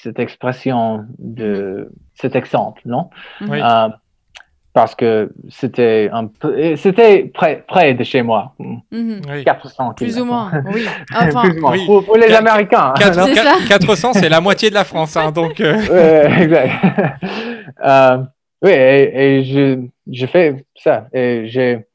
cette 0.02 0.18
expression 0.18 1.04
de 1.18 1.90
cet 2.14 2.34
exemple, 2.36 2.82
non? 2.86 3.10
Oui. 3.42 3.60
Euh, 3.62 3.88
parce 4.72 4.94
que 4.94 5.32
c'était 5.48 6.10
un 6.12 6.26
peu, 6.26 6.76
c'était 6.76 7.24
près, 7.32 7.64
près 7.66 7.94
de 7.94 8.04
chez 8.04 8.20
moi, 8.22 8.52
hmm, 8.58 8.76
Mhm. 8.92 9.20
Oui. 9.30 9.42
400 9.44 9.94
Plus 9.94 10.18
ou 10.20 10.26
moins, 10.26 10.50
oui. 10.66 10.84
Enfin, 11.14 11.40
Plus 11.48 11.56
ou 11.56 11.60
moins. 11.62 11.72
oui. 11.72 11.86
Pour, 11.86 12.04
pour 12.04 12.16
les 12.16 12.26
Quatre- 12.26 12.40
Américains. 12.40 12.88
hein, 12.90 12.94
Quatre- 12.98 13.16
non 13.18 13.24
C'est 13.26 13.34
quatre- 13.34 13.60
ça. 13.62 13.68
400, 13.78 14.12
c'est 14.12 14.28
la 14.28 14.40
moitié 14.42 14.68
de 14.68 14.74
la 14.74 14.84
France, 14.84 15.16
hein, 15.16 15.30
donc 15.32 15.60
euh, 15.60 15.76
Ouais, 15.88 16.42
exact. 16.42 16.72
Euh, 17.84 18.18
oui, 18.62 18.70
et, 18.70 19.38
et 19.40 19.44
je, 19.44 19.86
je 20.10 20.26
fais 20.26 20.64
ça. 20.76 21.08
Et 21.12 21.46
j'ai, 21.48 21.86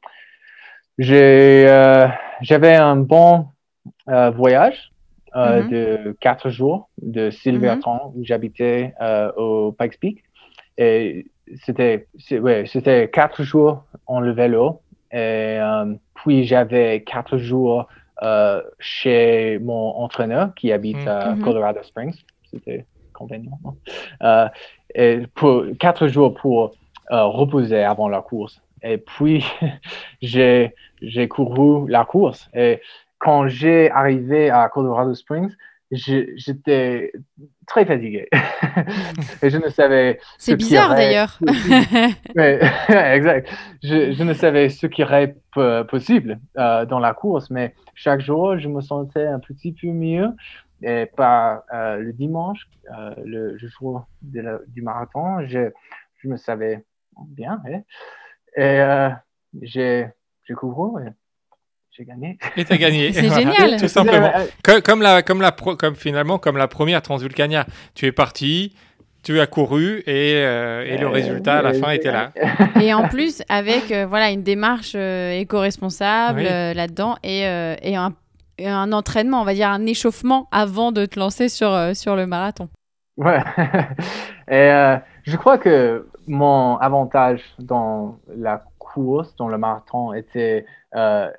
j'ai, 0.98 1.66
euh, 1.68 2.06
j'avais 2.42 2.74
un 2.74 2.96
bon 2.96 3.46
euh, 4.08 4.30
voyage 4.30 4.90
Mhm. 5.34 5.68
de 5.70 6.16
quatre 6.20 6.50
jours 6.50 6.90
de 7.00 7.30
Silverton 7.30 8.12
où 8.14 8.22
j'habitais 8.22 8.92
au 9.38 9.72
Pikes 9.72 9.98
Peak. 9.98 10.22
Et 10.76 11.26
c'était, 11.64 12.06
c'est- 12.18 12.38
ouais, 12.38 12.64
c'était 12.66 13.08
quatre 13.08 13.42
jours 13.42 13.84
en 14.06 14.20
le 14.20 14.32
vélo. 14.32 14.82
Et 15.10 15.58
puis 16.14 16.44
j'avais 16.44 17.02
quatre 17.02 17.38
jours 17.38 17.86
chez 18.78 19.58
mon 19.60 19.96
entraîneur 19.96 20.54
qui 20.54 20.70
habite 20.70 20.98
Mhm. 20.98 21.08
à 21.08 21.34
Mhm. 21.34 21.42
Colorado 21.42 21.82
Springs. 21.82 22.14
C'était 22.50 22.84
convenient, 23.14 23.58
non? 23.64 23.76
Euh, 24.22 24.48
pour 25.34 25.64
quatre 25.78 26.08
jours 26.08 26.34
pour 26.34 26.72
euh, 27.10 27.24
reposer 27.24 27.82
avant 27.82 28.08
la 28.08 28.20
course. 28.20 28.60
Et 28.82 28.98
puis, 28.98 29.44
j'ai, 30.22 30.74
j'ai 31.00 31.28
couru 31.28 31.88
la 31.90 32.04
course. 32.04 32.48
Et 32.54 32.80
quand 33.18 33.46
j'ai 33.48 33.90
arrivé 33.90 34.50
à 34.50 34.68
Colorado 34.68 35.14
Springs, 35.14 35.52
j'étais 35.92 37.12
très 37.66 37.84
fatigué. 37.84 38.28
et 39.42 39.50
je 39.50 39.58
ne 39.58 39.68
savais. 39.68 40.18
ce 40.38 40.46
c'est 40.46 40.56
bizarre 40.56 40.94
d'ailleurs. 40.96 41.38
Exact. 43.14 43.48
Je, 43.82 44.12
je 44.12 44.22
ne 44.22 44.32
savais 44.32 44.68
ce 44.68 44.86
qui 44.86 45.02
aurait 45.04 45.36
p- 45.54 45.82
possible 45.88 46.38
euh, 46.58 46.84
dans 46.86 46.98
la 46.98 47.12
course, 47.14 47.50
mais 47.50 47.74
chaque 47.94 48.20
jour, 48.20 48.58
je 48.58 48.68
me 48.68 48.80
sentais 48.80 49.26
un 49.26 49.38
petit 49.38 49.72
peu 49.72 49.88
mieux. 49.88 50.30
Et 50.84 51.06
par 51.06 51.62
euh, 51.72 51.96
le 51.96 52.12
dimanche, 52.12 52.60
euh, 52.90 53.14
le, 53.24 53.52
le 53.56 53.68
jour 53.68 54.06
de 54.22 54.40
la- 54.40 54.58
du 54.68 54.82
marathon, 54.82 55.46
je, 55.46 55.70
je 56.22 56.28
me 56.28 56.36
savais 56.36 56.84
bien. 57.28 57.60
Et 58.56 58.60
euh, 58.60 59.10
j'ai 59.60 60.06
j'ai 60.48 60.54
couru 60.54 61.00
et 61.04 61.10
j'ai 61.92 62.04
gagné. 62.04 62.38
et 62.56 62.64
t'as 62.64 62.76
gagné. 62.76 63.12
C'est 63.12 63.26
Voilà, 63.28 63.52
génial. 63.52 63.80
Tout 63.80 63.88
simplement. 63.88 64.32
Euh, 64.34 64.46
Comme, 64.64 64.82
comme 64.82 65.02
la, 65.02 65.22
comme 65.22 65.40
la, 65.40 65.52
pro- 65.52 65.76
comme 65.76 65.94
finalement, 65.94 66.38
comme 66.38 66.56
la 66.56 66.68
première 66.68 67.02
Transvulcania. 67.02 67.66
Tu 67.94 68.06
es 68.06 68.12
parti, 68.12 68.74
tu 69.22 69.38
as 69.40 69.46
couru 69.46 69.98
et, 70.06 70.34
euh, 70.36 70.84
et 70.84 70.96
le 70.98 71.06
euh, 71.06 71.10
résultat 71.10 71.58
à 71.58 71.62
la 71.62 71.70
euh, 71.70 71.74
fin 71.80 71.90
était 71.92 72.10
là. 72.10 72.32
Et 72.80 72.92
en 72.92 73.08
plus, 73.08 73.42
avec 73.48 73.92
euh, 73.92 74.06
voilà 74.06 74.30
une 74.30 74.42
démarche 74.42 74.94
euh, 74.96 75.32
éco-responsable 75.38 76.40
Oui. 76.40 76.46
euh, 76.48 76.74
là-dedans 76.74 77.16
et, 77.22 77.46
euh, 77.46 77.76
et 77.82 77.94
un, 77.94 78.08
et 78.08 78.14
un 78.66 78.92
entraînement, 78.92 79.40
on 79.42 79.44
va 79.44 79.54
dire 79.54 79.68
un 79.70 79.86
échauffement 79.86 80.48
avant 80.52 80.92
de 80.92 81.06
te 81.06 81.18
lancer 81.18 81.48
sur, 81.48 81.72
euh, 81.72 81.94
sur 81.94 82.16
le 82.16 82.26
marathon. 82.26 82.68
Ouais. 83.16 83.38
Et 84.48 84.54
euh, 84.70 84.96
je 85.24 85.36
crois 85.36 85.58
que 85.58 86.08
mon 86.26 86.76
avantage 86.78 87.42
dans 87.58 88.18
la 88.34 88.64
course, 88.78 89.34
dans 89.36 89.48
le 89.48 89.58
marathon, 89.58 90.12
était 90.12 90.66
euh, 90.94 91.30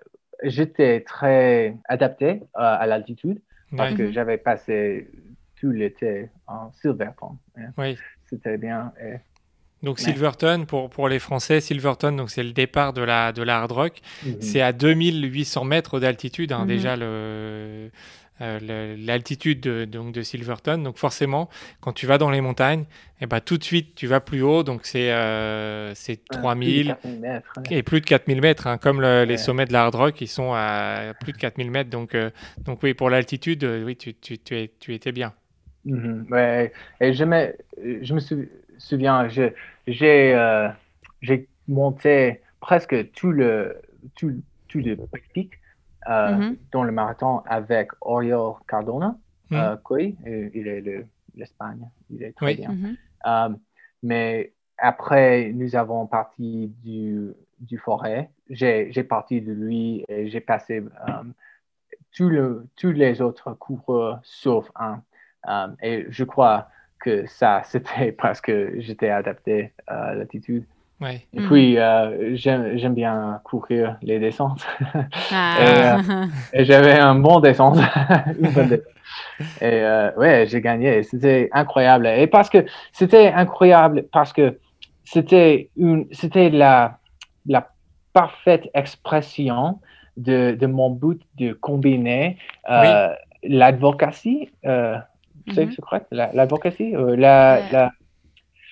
j'étais 0.44 1.02
très 1.02 1.78
adapté 1.88 2.30
euh, 2.30 2.38
à 2.56 2.86
l'altitude 2.86 3.42
parce 3.76 3.92
Ouais. 3.92 3.98
que 3.98 4.04
Mhm. 4.04 4.12
j'avais 4.12 4.38
passé 4.38 5.10
tout 5.60 5.72
l'été 5.72 6.30
en 6.48 6.72
Silverton. 6.74 7.38
hein. 7.58 7.70
Oui. 7.78 7.98
C'était 8.30 8.58
bien. 8.58 8.92
et- 9.02 9.18
Donc 9.84 9.98
Ouais. 10.00 10.06
Silverton, 10.06 10.66
pour, 10.66 10.90
pour 10.90 11.10
les 11.10 11.20
Français, 11.20 11.60
Silverton, 11.62 12.14
donc 12.14 12.30
c'est 12.32 12.42
le 12.44 12.54
départ 12.54 12.94
de 12.94 13.02
la, 13.02 13.32
de 13.34 13.44
la 13.44 13.60
Hard 13.60 13.72
Rock. 13.74 14.00
Mhm. 14.26 14.36
C'est 14.40 14.62
à 14.62 14.72
2800 14.74 15.66
mètres 15.66 16.00
d'altitude, 16.00 16.52
hein, 16.54 16.62
Mhm. 16.62 16.68
déjà 16.68 16.96
le, 16.96 17.92
euh, 18.42 18.60
le- 18.62 18.96
l'altitude 19.06 19.60
de, 19.60 19.86
donc 19.86 20.14
de 20.14 20.22
Silverton. 20.22 20.78
Donc 20.78 20.98
forcément, 20.98 21.50
quand 21.82 21.92
tu 21.94 22.08
vas 22.08 22.18
dans 22.18 22.32
les 22.32 22.42
montagnes, 22.42 22.86
et 23.22 23.26
ben 23.26 23.40
tout 23.42 23.58
de 23.58 23.64
suite 23.64 23.94
tu 23.96 24.08
vas 24.08 24.20
plus 24.22 24.42
haut. 24.42 24.64
Donc 24.64 24.82
c'est 24.86 25.12
euh, 25.12 25.94
c'est 25.96 26.22
Ah, 26.32 26.38
3000 26.38 26.88
4000 26.88 27.20
mètres. 27.20 27.54
ouais. 27.58 27.78
et 27.78 27.84
plus 27.84 28.02
de 28.02 28.06
4000 28.06 28.42
mètres, 28.42 28.68
hein, 28.68 28.78
comme 28.78 29.02
le- 29.02 29.24
les 29.26 29.38
sommets 29.38 29.66
de 29.66 29.74
la 29.74 29.84
Hard 29.84 29.96
Rock, 29.96 30.22
ils 30.22 30.28
sont 30.28 30.52
à 30.54 31.14
plus 31.20 31.34
de 31.34 31.38
4000 31.38 31.70
mètres. 31.72 31.90
Donc, 31.90 32.16
euh, 32.16 32.32
donc 32.66 32.82
oui, 32.84 32.94
pour 32.94 33.10
l'altitude, 33.10 33.64
oui, 33.86 33.96
tu, 33.98 34.14
tu, 34.16 34.38
tu, 34.40 34.58
es- 34.58 34.72
tu 34.80 34.94
étais 34.94 35.12
bien. 35.12 35.34
Mhm, 35.86 36.26
ouais. 36.32 36.72
Et 37.02 37.14
je 37.14 37.24
me, 37.26 37.54
je 38.02 38.14
me 38.14 38.20
sou- 38.20 38.46
souviens, 38.78 39.28
je- 39.30 39.52
j'ai 39.88 40.34
euh, 40.36 40.70
j'ai 41.22 41.48
monté 41.68 42.42
presque 42.60 43.12
tout 43.14 43.32
le, 43.32 43.82
tout, 44.16 44.32
tout 44.68 44.80
le 44.80 44.98
pic 45.34 45.54
euh, 46.10 46.36
Mhm. 46.38 46.58
dans 46.72 46.84
le 46.84 46.92
marathon 46.92 47.40
avec 47.46 47.90
Oriol 48.02 48.56
Cardona. 48.68 49.18
Euh, 49.52 49.78
Coy, 49.78 50.16
et 50.26 50.50
il 50.56 50.68
est 50.68 50.82
de 50.82 51.06
l'Espagne. 51.36 51.88
Il 52.10 52.24
est 52.24 52.34
très 52.36 52.46
Oui. 52.48 52.56
bien. 52.56 52.72
Mhm. 52.72 52.98
Euh, 53.28 53.50
mais 54.02 54.54
après, 54.80 55.52
nous 55.54 55.76
avons 55.76 56.08
parti 56.08 56.74
du, 56.84 57.32
du 57.60 57.78
forêt. 57.78 58.32
J'ai 58.50 59.04
parti 59.04 59.42
de 59.42 59.54
lui 59.54 60.04
et 60.08 60.28
j'ai 60.30 60.42
passé 60.42 60.82
tous 62.16 62.30
le- 62.30 62.68
tous 62.76 62.92
les 62.92 63.22
autres 63.22 63.54
coureurs 63.54 64.20
sauf 64.24 64.72
un. 64.76 65.04
Et 65.84 66.06
je 66.10 66.24
crois 66.24 66.68
que 67.04 67.28
ça, 67.28 67.62
c'était 67.66 68.12
parce 68.12 68.42
que 68.42 68.76
j'étais 68.80 69.10
adapté 69.10 69.74
à 69.88 70.16
l'altitude. 70.16 70.66
Ouais. 71.02 71.26
Et 71.34 71.42
puis, 71.42 71.78
euh, 71.78 72.36
j'aime 72.36 72.78
j'aime 72.78 72.94
bien 72.94 73.42
courir 73.44 73.98
les 74.02 74.20
descentes. 74.20 74.66
Ah. 75.32 75.98
Et 76.54 76.64
j'avais 76.64 76.98
un 76.98 77.16
bon 77.16 77.42
descente. 77.42 77.78
Et 79.60 79.64
euh, 79.64 80.12
ouais, 80.16 80.46
j'ai 80.48 80.62
gagné. 80.62 81.04
C'était 81.04 81.50
incroyable. 81.52 82.08
Et 82.08 82.28
parce 82.28 82.50
que 82.50 82.66
c'était 82.94 83.34
incroyable, 83.34 84.06
parce 84.14 84.32
que 84.32 84.60
c'était 85.04 85.70
une, 85.76 86.08
c'était 86.12 86.50
la, 86.50 87.00
la 87.48 87.68
parfaite 88.14 88.70
expression 88.74 89.80
de, 90.16 90.56
de 90.58 90.68
mon 90.68 90.92
but 90.92 91.22
de 91.38 91.52
combiner 91.52 92.38
euh, 92.70 93.10
l'advocacy. 93.44 94.52
C'est 95.54 95.66
Mhm. 95.66 95.72
c'est 95.76 95.82
correct? 95.82 96.06
Euh, 96.12 97.16
la, 97.16 97.60
Ouais. 97.60 97.72
la, 97.72 97.92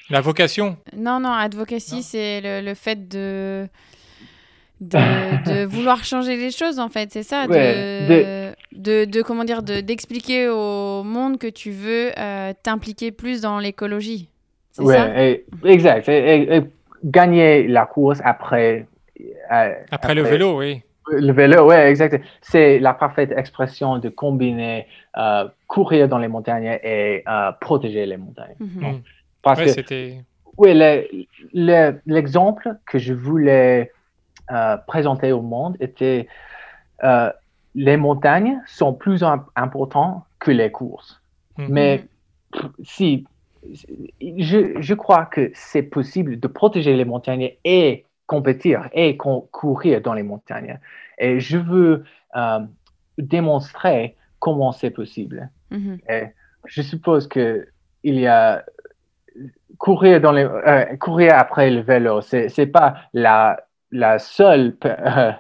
La 0.10 0.22
vocation, 0.22 0.78
Non, 0.96 1.20
non, 1.20 1.32
advocacy, 1.32 2.04
c'est 2.04 2.42
le, 2.42 2.62
le 2.66 2.74
fait 2.74 3.08
de, 3.08 3.68
de, 4.82 4.98
de 5.46 5.66
vouloir 5.66 6.04
changer 6.04 6.36
les 6.36 6.52
choses, 6.52 6.80
en 6.80 6.90
fait, 6.90 7.12
c'est 7.12 7.24
ça 7.24 7.48
Ouais, 7.48 8.54
de, 8.74 8.78
de, 8.78 9.06
de- 9.06 9.22
comment 9.22 9.44
dire, 9.44 9.64
de- 9.64 9.82
d'expliquer 9.82 10.50
au 10.50 11.04
monde 11.04 11.38
que 11.38 11.48
tu 11.48 11.72
veux 11.72 12.12
euh, 12.18 12.54
t'impliquer 12.64 13.12
plus 13.12 13.42
dans 13.42 13.60
l'écologie. 13.60 14.28
C'est 14.72 14.84
ouais, 14.84 14.96
ça? 14.96 15.24
et- 15.24 15.46
exact. 15.66 16.10
Et, 16.10 16.36
et- 16.36 16.56
et 16.58 16.62
gagner 17.04 17.68
la 17.68 17.86
course 17.86 18.20
après. 18.24 18.86
euh, 19.52 19.74
après, 19.92 20.16
le 20.16 20.24
vélo, 20.24 20.58
oui. 20.58 20.82
Le 21.08 21.32
vélo, 21.34 21.68
ouais, 21.68 21.90
exact. 21.90 22.22
C'est 22.42 22.80
la 22.80 22.94
parfaite 22.94 23.32
expression 23.36 23.98
de 23.98 24.10
combiner 24.10 24.88
euh, 25.18 25.48
courir 25.68 26.08
dans 26.08 26.20
les 26.20 26.28
montagnes 26.28 26.78
et 26.84 27.24
euh, 27.28 27.52
protéger 27.60 28.06
les 28.06 28.18
montagnes. 28.18 28.56
Mm. 28.60 29.00
Parce 29.42 29.60
Ouais, 29.60 29.84
que, 29.84 30.14
oui, 30.58 30.74
le- 30.76 31.08
le- 31.54 32.00
l'exemple 32.06 32.76
que 32.86 33.00
je 33.00 33.14
voulais 33.14 33.92
euh, 34.52 34.78
présenter 34.78 35.32
au 35.32 35.42
monde 35.42 35.76
était 35.80 36.28
euh, 37.04 37.32
les 37.74 37.98
montagnes 37.98 38.62
sont 38.68 38.94
plus 38.94 39.24
im- 39.24 39.46
importantes 39.56 40.24
que 40.40 40.52
les 40.52 40.72
courses. 40.72 41.20
Mhm. 41.58 41.68
Mais 41.70 42.04
pff, 42.52 42.66
si, 42.84 43.26
je, 44.22 44.74
je 44.80 44.94
crois 44.94 45.26
que 45.26 45.52
c'est 45.56 45.84
possible 45.84 46.40
de 46.40 46.48
protéger 46.48 46.96
les 46.96 47.06
montagnes 47.06 47.52
et 47.64 48.06
compétir 48.36 48.88
et 48.94 49.18
con- 49.18 49.46
courir 49.52 50.00
dans 50.02 50.14
les 50.20 50.24
montagnes. 50.24 50.80
Et 51.18 51.40
je 51.42 51.58
veux 51.58 52.04
euh, 52.38 52.60
démontrer 53.18 54.16
comment 54.40 54.72
c'est 54.72 54.90
possible. 55.02 55.50
Mhm. 55.70 55.98
Et 56.10 56.24
je 56.66 56.82
suppose 56.82 57.28
que 57.28 57.68
il 58.04 58.16
y 58.20 58.28
a 58.28 58.64
courir, 59.78 60.22
dans 60.22 60.32
les, 60.32 60.44
euh, 60.46 60.96
courir 60.98 61.32
après 61.38 61.70
le 61.70 61.82
vélo, 61.82 62.22
ce 62.22 62.38
n'est 62.62 62.68
pas 62.68 62.96
la, 63.14 63.58
la 63.92 64.18
seule, 64.20 64.76
euh, 64.86 65.32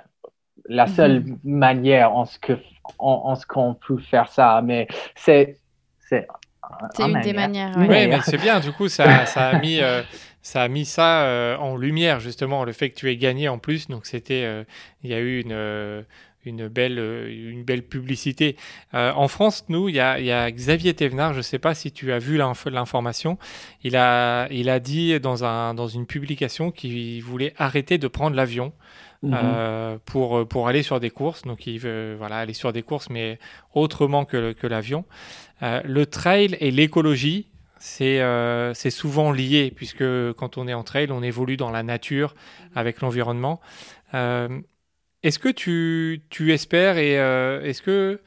la 0.67 0.87
seule 0.87 1.17
Mhm. 1.21 1.37
manière 1.43 2.09
en 2.15 2.25
ce 2.25 2.37
que 2.39 2.53
en, 2.99 3.21
en 3.31 3.35
ce 3.35 3.45
qu'on 3.45 3.73
peut 3.85 3.99
faire 3.99 4.27
ça, 4.27 4.61
mais 4.63 4.87
c'est 5.15 5.57
c'est 6.09 6.27
C'est 6.95 7.03
un 7.03 7.07
une 7.07 7.21
des 7.21 7.33
manière. 7.33 7.69
manières. 7.69 7.77
Oui, 7.77 7.87
ouais. 7.87 8.07
Mais 8.07 8.21
c'est 8.21 8.37
bien, 8.47 8.59
du 8.59 8.71
coup, 8.71 8.87
ça, 8.89 9.25
ça 9.25 9.49
a 9.49 9.59
mis, 9.59 9.79
euh, 9.79 10.01
ça, 10.41 10.63
a 10.63 10.67
mis 10.67 10.85
ça 10.85 11.23
euh, 11.23 11.57
en 11.57 11.77
lumière, 11.77 12.19
justement, 12.19 12.63
le 12.65 12.71
fait 12.71 12.89
que 12.89 12.95
tu 12.95 13.09
aies 13.09 13.17
gagné 13.17 13.47
en 13.47 13.59
plus. 13.59 13.87
Donc, 13.87 14.05
c'était, 14.05 14.43
euh, 14.43 14.63
il 15.03 15.09
y 15.09 15.13
a 15.13 15.19
eu 15.19 15.41
une, 15.41 15.51
euh, 15.51 16.01
une, 16.45 16.67
belle, 16.67 16.97
une 17.29 17.63
belle 17.63 17.83
publicité. 17.83 18.55
Euh, 18.93 19.11
en 19.13 19.27
France, 19.27 19.65
nous, 19.69 19.89
il 19.89 19.95
y 19.95 19.99
a, 19.99 20.19
il 20.19 20.25
y 20.25 20.31
a 20.31 20.51
Xavier 20.51 20.93
Thévenard, 20.93 21.33
je 21.33 21.37
ne 21.37 21.43
sais 21.43 21.59
pas 21.59 21.75
si 21.75 21.91
tu 21.91 22.11
as 22.11 22.19
vu 22.19 22.37
l'inf- 22.37 22.65
l'information, 22.65 23.37
il 23.83 23.95
a, 23.95 24.47
il 24.51 24.69
a 24.69 24.79
dit 24.79 25.19
dans, 25.19 25.43
un, 25.43 25.73
dans 25.73 25.87
une 25.87 26.05
publication 26.05 26.71
qu'il 26.71 27.21
voulait 27.23 27.53
arrêter 27.57 27.97
de 27.97 28.07
prendre 28.07 28.35
l'avion. 28.35 28.73
Euh, 29.23 29.99
pour, 30.03 30.47
pour 30.47 30.67
aller 30.67 30.81
sur 30.81 30.99
des 30.99 31.11
courses. 31.11 31.43
Donc, 31.43 31.67
il 31.67 31.77
veut 31.77 32.15
voilà, 32.17 32.37
aller 32.37 32.55
sur 32.55 32.73
des 32.73 32.81
courses, 32.81 33.07
mais 33.11 33.37
autrement 33.75 34.25
que, 34.25 34.53
que 34.53 34.65
l'avion. 34.65 35.05
Euh, 35.61 35.79
le 35.85 36.07
trail 36.07 36.57
et 36.59 36.71
l'écologie, 36.71 37.45
c'est 37.81 38.21
euh, 38.21 38.73
c'est 38.75 38.91
souvent 38.91 39.31
lié, 39.33 39.71
puisque 39.75 40.03
quand 40.33 40.57
on 40.57 40.67
est 40.69 40.73
en 40.75 40.83
trail, 40.83 41.11
on 41.11 41.23
évolue 41.23 41.57
dans 41.57 41.71
la 41.71 41.83
nature 41.83 42.35
avec 42.75 43.01
l'environnement. 43.01 43.61
Euh, 44.13 44.49
est-ce 45.23 45.39
que 45.39 45.49
tu, 45.49 46.23
tu 46.29 46.53
espères 46.53 46.97
et 46.97 47.19
euh, 47.19 47.63
est-ce 47.63 47.81
que 47.81 48.21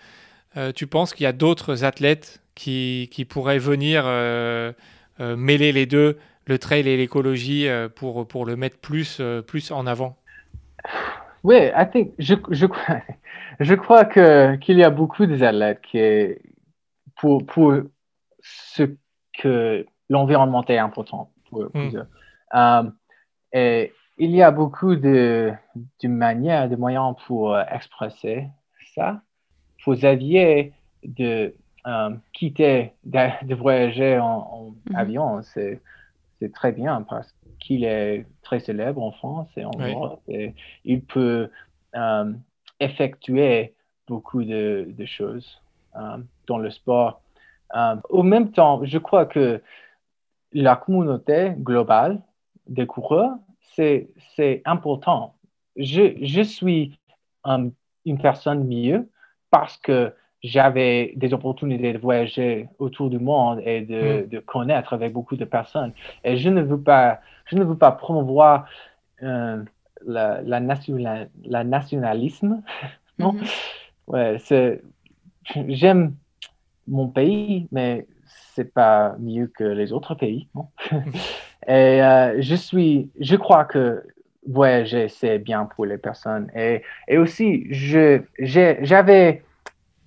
euh, 0.57 0.73
tu 0.73 0.87
penses 0.87 1.15
qu'il 1.15 1.25
y 1.25 1.27
a 1.29 1.33
d'autres 1.33 1.85
athlètes 1.85 2.43
qui, 2.55 3.09
qui 3.13 3.25
pourraient 3.25 3.59
venir 3.59 4.05
euh, 4.07 4.73
euh, 5.21 5.37
mêler 5.37 5.73
les 5.73 5.87
deux, 5.87 6.19
le 6.47 6.59
trail 6.59 6.89
et 6.89 6.97
l'écologie, 6.97 7.69
euh, 7.69 7.89
pour, 7.89 8.29
pour 8.29 8.47
le 8.47 8.57
mettre 8.57 8.79
plus, 8.79 9.19
euh, 9.21 9.43
plus 9.43 9.71
en 9.73 9.87
avant? 9.87 10.19
Oui, 11.43 11.57
I 11.77 11.85
think, 11.91 12.13
je, 12.19 12.35
je, 12.51 12.67
crois- 12.67 13.03
je 13.61 13.75
crois 13.75 14.05
que 14.05 14.57
qu'il 14.57 14.79
y 14.79 14.85
a 14.85 14.91
beaucoup 14.91 15.27
des 15.27 15.43
athlètes 15.43 15.81
qui, 15.83 15.99
pour, 17.17 17.45
pour 17.47 17.75
ce 18.43 18.85
que 19.39 19.87
l'environnement 20.09 20.65
est 20.67 20.79
important 20.79 21.31
pour, 21.49 21.71
pour 21.71 21.81
Mm. 21.81 21.97
eux. 21.97 22.07
Um, 22.53 22.95
et 23.53 23.93
il 24.19 24.31
y 24.31 24.43
a 24.43 24.51
beaucoup 24.51 24.95
de, 24.97 25.53
de 26.03 26.09
manières, 26.09 26.69
de 26.69 26.77
moyens 26.77 27.15
pour 27.27 27.55
euh, 27.55 27.63
expresser 27.71 28.49
ça. 28.95 29.23
Pour 29.83 29.95
Xavier, 29.95 30.73
de 31.03 31.55
um, 31.85 32.21
quitter, 32.33 32.93
de, 33.05 33.47
de 33.47 33.55
voyager 33.55 34.19
en, 34.19 34.27
en 34.27 34.75
Mhm. 34.91 34.97
avion, 34.97 35.43
c'est 35.43 35.81
c'est 36.41 36.53
très 36.53 36.73
bien 36.73 37.03
parce 37.03 37.33
qu'il 37.61 37.85
est 37.85 38.27
très 38.43 38.61
célèbre 38.61 39.03
en 39.03 39.13
France 39.13 39.49
et 39.57 39.65
en 39.65 39.71
Oui. 39.77 39.93
Europe. 39.93 40.23
Et 40.29 40.55
il 40.85 41.03
peut 41.03 41.51
euh, 41.95 42.33
effectuer 42.81 43.75
beaucoup 44.09 44.45
de, 44.45 44.87
de 44.89 45.07
choses 45.07 45.63
euh, 45.97 46.19
dans 46.47 46.59
le 46.59 46.71
sport. 46.71 47.23
Euh, 47.75 47.97
au 48.09 48.23
même 48.23 48.53
temps, 48.53 48.85
je 48.85 48.99
crois 48.99 49.27
que 49.27 49.61
la 50.53 50.77
communauté 50.77 51.53
globale 51.59 52.21
des 52.69 52.87
coureurs, 52.87 53.33
c'est 53.75 54.63
important. 54.65 55.35
Je, 55.77 56.15
je 56.23 56.41
suis 56.43 56.99
une 58.05 58.19
personne 58.23 58.65
mieux 58.67 59.09
parce 59.51 59.77
que 59.77 60.13
j'avais 60.43 61.13
des 61.17 61.33
opportunités 61.33 61.93
de 61.93 61.99
voyager 61.99 62.69
autour 62.79 63.11
du 63.11 63.19
monde 63.19 63.61
et 63.65 63.81
de, 63.81 64.27
de 64.31 64.39
connaître 64.41 64.93
avec 64.93 65.13
beaucoup 65.13 65.37
de 65.37 65.45
personnes. 65.45 65.93
Et 66.23 66.37
je 66.37 66.51
ne 66.51 66.63
veux 66.63 66.81
pas, 66.81 67.21
je 67.47 67.57
ne 67.57 67.65
veux 67.65 67.77
pas 67.77 67.93
promouvoir 67.93 68.69
euh, 69.23 69.65
la, 70.07 70.43
la, 70.43 70.61
nationa- 70.61 71.27
la 71.45 71.65
nationalisme. 71.65 72.63
non? 73.19 73.33
Mhm. 73.33 73.43
Ouais, 74.07 74.37
j'aime 75.69 76.15
mon 76.89 77.09
pays, 77.09 77.69
mais 77.73 78.07
c'est 78.55 78.73
pas 78.73 79.17
mieux 79.19 79.47
que 79.49 79.65
les 79.65 79.93
autres 79.93 80.15
pays. 80.15 80.49
non? 80.55 80.69
et 81.67 82.03
euh, 82.03 82.37
je 82.41 82.55
suis, 82.55 83.11
je 83.21 83.37
crois 83.37 83.65
que 83.65 84.03
voyager 84.47 85.09
c'est 85.09 85.39
bien 85.39 85.65
pour 85.65 85.87
les 85.87 85.99
personnes. 85.99 86.51
Et, 86.55 86.83
et 87.09 87.19
aussi, 87.19 87.67
je, 87.71 88.23
j'avais, 88.39 89.43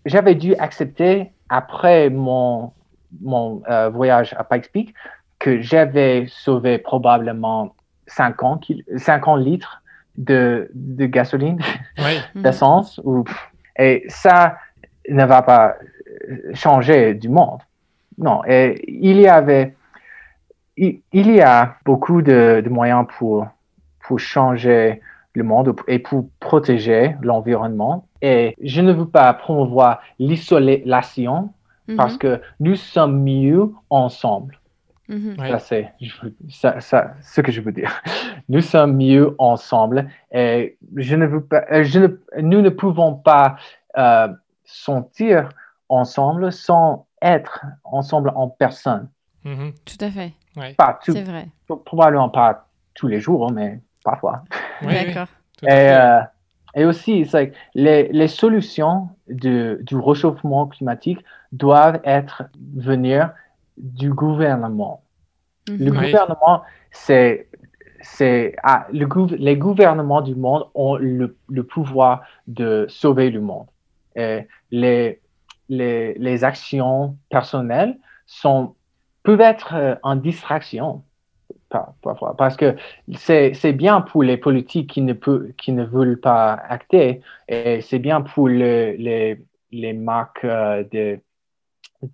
j'avais 0.05 0.35
dû 0.35 0.55
accepter 0.55 1.31
après 1.49 2.09
mon, 2.09 2.71
mon 3.21 3.61
euh, 3.69 3.89
voyage 3.89 4.33
à 4.37 4.43
Pikes 4.43 4.71
Peak 4.71 4.93
que 5.39 5.61
j'avais 5.61 6.25
sauvé 6.27 6.77
probablement 6.77 7.75
50, 8.07 8.63
kil- 8.63 8.83
50 8.95 9.41
litres 9.43 9.81
de, 10.17 10.69
de 10.73 11.05
gasoline 11.05 11.59
Oui, 11.97 12.19
d'essence. 12.35 12.99
ou- 13.03 13.23
Et 13.77 14.03
ça 14.07 14.57
ne 15.09 15.25
va 15.25 15.41
pas 15.41 15.75
changer 16.53 17.13
du 17.13 17.29
monde. 17.29 17.59
Non, 18.17 18.41
et 18.47 18.83
il 18.87 19.19
y 19.19 19.27
avait, 19.27 19.75
il, 20.75 21.01
il 21.13 21.31
y 21.31 21.41
a 21.41 21.75
beaucoup 21.85 22.21
de, 22.21 22.61
de 22.63 22.69
moyens 22.69 23.05
pour, 23.17 23.47
pour 24.01 24.19
changer 24.19 25.01
le 25.33 25.43
monde 25.43 25.75
et 25.87 25.99
pour 25.99 26.29
protéger 26.39 27.15
l'environnement. 27.21 28.07
Et 28.21 28.55
je 28.61 28.81
ne 28.81 28.91
veux 28.91 29.07
pas 29.07 29.31
promouvoir 29.33 30.01
l'isolation 30.19 31.49
Mhm. 31.89 31.95
parce 31.95 32.17
que 32.17 32.41
nous 32.59 32.75
sommes 32.75 33.23
mieux 33.23 33.71
ensemble. 33.89 34.59
Mhm. 35.07 35.37
Ça, 35.47 35.59
c'est 35.59 35.89
ça, 36.49 36.81
ça- 36.81 37.13
ce 37.21 37.39
que 37.39 37.49
je 37.49 37.61
veux 37.61 37.71
dire. 37.71 38.01
Nous 38.49 38.59
sommes 38.59 38.97
mieux 38.97 39.33
ensemble 39.37 40.09
et 40.33 40.75
je 40.97 41.15
ne 41.15 41.25
veux 41.25 41.39
pas, 41.41 41.63
euh, 41.71 41.83
je 41.85 41.99
ne, 41.99 42.07
nous 42.41 42.61
ne 42.61 42.67
pouvons 42.69 43.13
pas 43.15 43.55
euh, 43.97 44.27
sentir 44.65 45.47
ensemble 45.89 46.51
sans 46.51 47.07
être 47.21 47.65
ensemble 47.83 48.31
en 48.35 48.47
personne. 48.49 49.09
Mhm. 49.43 49.73
Tout 49.85 50.05
à 50.05 50.11
fait. 50.11 50.33
Pas 50.77 50.99
tout, 51.03 51.13
C'est 51.13 51.23
vrai. 51.23 51.47
probablement 51.85 52.29
pas 52.29 52.67
tous 52.93 53.07
les 53.07 53.19
jours, 53.19 53.51
mais 53.51 53.79
parfois. 54.03 54.43
Oui, 54.83 54.93
D'accord. 54.93 55.27
Et, 55.63 55.67
euh, 55.71 56.19
et 56.75 56.85
aussi, 56.85 57.19
it's 57.21 57.31
like, 57.31 57.53
les, 57.73 58.09
les 58.09 58.27
solutions 58.27 59.09
de, 59.27 59.79
du 59.81 59.95
réchauffement 59.97 60.67
climatique 60.67 61.19
doivent 61.51 61.99
être 62.03 62.43
venir 62.75 63.31
du 63.77 64.11
gouvernement. 64.13 65.01
Le 65.67 65.73
Mhm. 65.91 65.97
Oui. 65.97 66.11
gouvernement, 66.11 66.61
c'est, 66.91 67.47
c'est, 68.01 68.55
ah, 68.63 68.87
le 68.91 69.07
les 69.37 69.57
gouvernements 69.57 70.21
du 70.21 70.35
monde 70.35 70.65
ont 70.75 70.95
le, 70.95 71.35
le 71.49 71.63
pouvoir 71.63 72.21
de 72.47 72.85
sauver 72.89 73.29
le 73.31 73.41
monde. 73.41 73.65
Et 74.15 74.47
les, 74.71 75.19
les, 75.69 76.13
les 76.15 76.43
actions 76.43 77.17
personnelles 77.29 77.97
sont, 78.25 78.75
peuvent 79.23 79.41
être 79.41 79.73
euh, 79.75 79.95
en 80.03 80.15
distraction 80.15 81.03
par- 81.69 81.93
parfois, 82.01 82.35
parce 82.37 82.57
que 82.57 82.75
c'est, 83.15 83.53
c'est 83.53 83.73
bien 83.73 84.01
pour 84.01 84.23
les 84.23 84.37
politiques 84.37 84.89
qui 84.91 85.01
ne, 85.01 85.13
peut, 85.13 85.53
qui 85.57 85.71
ne 85.73 85.83
veulent 85.85 86.19
pas 86.19 86.53
acter 86.53 87.21
et 87.47 87.81
c'est 87.81 87.99
bien 87.99 88.21
pour 88.21 88.47
le- 88.49 88.95
les, 88.97 89.39
les 89.71 89.93
marques 89.93 90.45
euh, 90.45 90.83
de, 90.91 91.19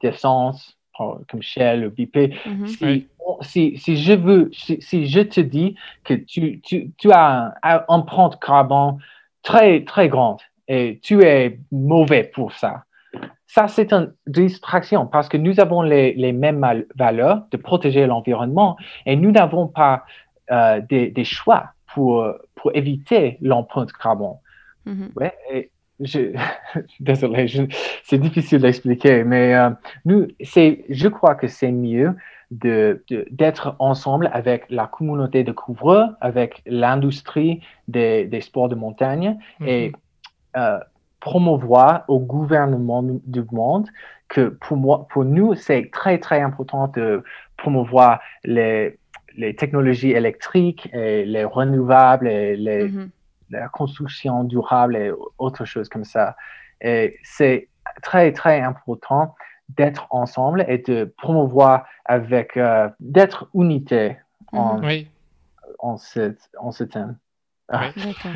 d'essence 0.02 0.78
oh, 1.00 1.18
comme 1.30 1.42
Shell 1.42 1.88
ou 1.88 1.92
BP 1.92 2.36
Mhm. 2.46 2.66
si, 2.68 2.86
Oui. 2.86 3.08
si, 3.42 3.78
si 3.78 3.98
je 3.98 4.14
veux, 4.14 4.50
si, 4.54 4.82
si 4.82 5.08
je 5.08 5.20
te 5.22 5.40
dis 5.42 5.76
que 6.04 6.14
tu, 6.14 6.62
tu, 6.62 6.92
tu 6.98 7.12
as 7.12 7.54
un, 7.64 7.76
un 7.78 7.86
empreinte 7.88 8.40
carbone 8.40 8.98
très, 9.42 9.84
très 9.84 10.10
grande 10.10 10.40
et 10.68 11.00
tu 11.04 11.24
es 11.24 11.60
mauvais 11.72 12.24
pour 12.24 12.54
ça, 12.54 12.86
ça, 13.56 13.68
c'est 13.68 13.94
une 13.94 14.14
distraction 14.28 15.06
parce 15.06 15.28
que 15.30 15.38
nous 15.38 15.60
avons 15.60 15.82
les, 15.84 16.14
les 16.24 16.34
mêmes 16.34 16.66
valeurs 16.96 17.38
de 17.52 17.58
protéger 17.58 18.08
l'environnement 18.08 18.78
et 19.06 19.16
nous 19.16 19.32
n'avons 19.32 19.68
pas 19.68 20.06
euh, 20.52 20.82
des, 20.92 21.10
des 21.18 21.24
choix 21.38 21.62
pour, 21.94 22.26
pour 22.56 22.70
éviter 22.82 23.38
l'empreinte 23.42 23.92
carbone. 23.94 24.38
Mhm. 24.86 25.12
Ouais, 25.16 25.34
et 25.54 25.72
je, 26.00 26.20
désolé, 27.00 27.48
je- 27.48 27.64
c'est 28.04 28.18
difficile 28.18 28.62
d'expliquer, 28.62 29.24
mais 29.24 29.54
euh, 29.56 29.70
nous, 30.06 30.28
c'est, 30.44 30.84
je 30.90 31.08
crois 31.08 31.36
que 31.36 31.48
c'est 31.48 31.72
mieux 31.72 32.16
de, 32.52 33.04
de- 33.10 33.26
d'être 33.32 33.76
ensemble 33.80 34.30
avec 34.34 34.66
la 34.70 34.88
communauté 34.88 35.44
de 35.44 35.52
couvreurs, 35.52 36.10
avec 36.22 36.62
l'industrie 36.66 37.62
des, 37.88 38.26
des 38.26 38.42
sports 38.42 38.70
de 38.70 38.76
montagne 38.76 39.38
et 39.66 39.90
Mhm. 39.90 39.94
euh, 40.58 40.80
promouvoir 41.28 42.04
au 42.10 42.20
gouvernement 42.20 43.02
du 43.36 43.44
monde 43.54 43.88
que 44.28 44.50
pour 44.64 44.76
moi, 44.76 45.08
pour 45.12 45.24
nous, 45.24 45.54
c'est 45.56 45.90
très, 46.00 46.18
très 46.20 46.41
important 46.41 46.90
de 46.90 47.24
promouvoir 47.56 48.20
les, 48.44 49.00
les 49.38 49.56
technologies 49.56 50.12
électriques 50.12 50.90
et 50.91 51.24
les 51.26 51.45
renouvelables 51.45 52.28
et 52.28 52.58
les, 52.58 52.84
Mhm. 52.90 53.10
la 53.52 53.70
construction 53.70 54.44
durable 54.44 54.98
et 54.98 55.12
autre 55.38 55.64
chose 55.64 55.88
comme 55.88 56.04
ça. 56.16 56.36
Et 56.82 57.18
c'est 57.24 57.70
très, 58.02 58.34
très 58.34 58.60
important 58.60 59.34
d'être 59.78 60.04
ensemble 60.10 60.66
et 60.68 60.80
de 60.80 60.98
promouvoir 61.24 61.86
avec, 62.04 62.58
euh, 62.58 62.90
d'être 63.00 63.40
unité 63.54 64.18
en, 64.52 64.82
Oui. 64.84 65.08
en, 65.80 65.95
ce, 65.95 66.36
en 66.60 66.72
ce 66.72 66.84
thème. 66.84 67.16
Ah. 67.76 67.90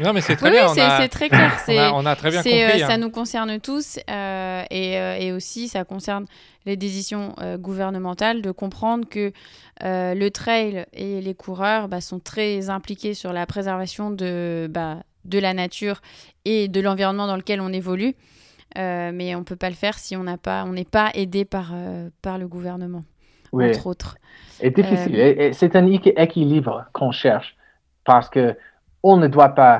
Non, 0.03 0.13
mais 0.13 0.21
c'est 0.21 0.35
très 0.35 0.47
Oui, 0.49 0.55
bien. 0.55 0.65
oui, 0.65 0.71
on 0.71 0.73
c'est 0.73 0.81
a- 0.81 0.97
c'est 1.01 1.09
très 1.09 1.29
clair. 1.29 1.51
On 1.57 1.65
C'est 1.65 1.77
a, 1.77 1.93
on 1.93 2.05
a 2.05 2.15
très 2.15 2.31
bien 2.31 2.41
c'est, 2.41 2.63
euh, 2.63 2.67
compris. 2.67 2.79
ça 2.81 2.93
hein. 2.93 2.97
nous 2.97 3.09
concerne 3.11 3.59
tous 3.59 3.99
euh, 4.09 4.63
et, 4.71 4.97
euh, 4.97 5.15
et 5.19 5.31
aussi 5.31 5.67
ça 5.67 5.83
concerne 5.83 6.25
les 6.65 6.75
décisions 6.75 7.33
euh, 7.41 7.57
gouvernementales 7.57 8.41
de 8.41 8.51
comprendre 8.51 9.07
que 9.07 9.31
euh, 9.83 10.13
le 10.15 10.31
trail 10.31 10.85
et 10.93 11.21
les 11.21 11.35
coureurs 11.35 11.87
bah, 11.87 12.01
sont 12.01 12.19
très 12.19 12.69
impliqués 12.69 13.13
sur 13.13 13.31
la 13.31 13.45
préservation 13.45 14.09
de, 14.11 14.67
bah, 14.69 14.97
de 15.25 15.39
la 15.39 15.53
nature 15.53 16.01
et 16.45 16.67
de 16.67 16.81
l'environnement 16.81 17.27
dans 17.27 17.37
lequel 17.37 17.61
on 17.61 17.71
évolue. 17.71 18.15
Euh, 18.77 19.11
mais 19.13 19.33
on 19.35 19.43
peut 19.43 19.55
pas 19.55 19.69
le 19.69 19.75
faire 19.75 19.97
si 19.97 20.15
on 20.17 20.23
n'a 20.23 20.37
pas, 20.37 20.63
on 20.65 20.73
n'est 20.73 20.83
pas 20.83 21.11
aidé 21.13 21.45
par, 21.45 21.71
euh, 21.73 22.09
par 22.21 22.37
le 22.37 22.47
gouvernement, 22.47 23.03
Oui. 23.53 23.69
entre 23.69 23.87
autres. 23.87 24.17
est 24.59 24.71
difficile. 24.71 25.15
Euh, 25.15 25.49
c'est 25.53 25.75
un 25.75 25.85
équi- 25.85 26.13
équilibre 26.17 26.85
qu'on 26.91 27.11
cherche 27.11 27.55
parce 28.03 28.29
que 28.29 28.55
on 29.09 29.15
ne 29.17 29.27
doit 29.27 29.49
pas 29.63 29.75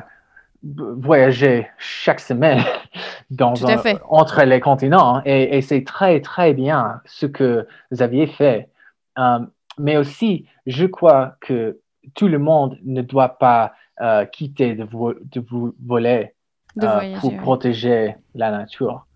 voyager 0.64 1.68
chaque 1.78 2.20
semaine 2.20 2.62
dans 3.30 3.54
un- 3.66 3.80
entre 4.08 4.42
les 4.44 4.60
continents. 4.60 5.16
hein. 5.16 5.22
Et, 5.24 5.56
et 5.56 5.62
c'est 5.62 5.84
très, 5.84 6.20
très 6.20 6.54
bien 6.54 7.00
ce 7.04 7.26
que 7.26 7.66
vous 7.90 8.02
aviez 8.02 8.26
fait. 8.26 8.68
Euh, 9.18 9.38
mais 9.78 9.96
aussi, 9.96 10.46
je 10.66 10.86
crois 10.86 11.36
que 11.40 11.78
tout 12.14 12.28
le 12.28 12.38
monde 12.38 12.78
ne 12.84 13.02
doit 13.02 13.38
pas 13.38 13.72
euh, 14.00 14.24
quitter 14.24 14.74
de, 14.74 14.84
vo- 14.84 15.14
de 15.20 15.40
vous 15.48 15.74
voler 15.84 16.32
De 16.76 16.86
euh, 16.86 16.92
voyager, 16.94 17.20
pour 17.20 17.32
ouais. 17.32 17.38
protéger 17.38 18.16
la 18.34 18.50
nature. 18.50 19.06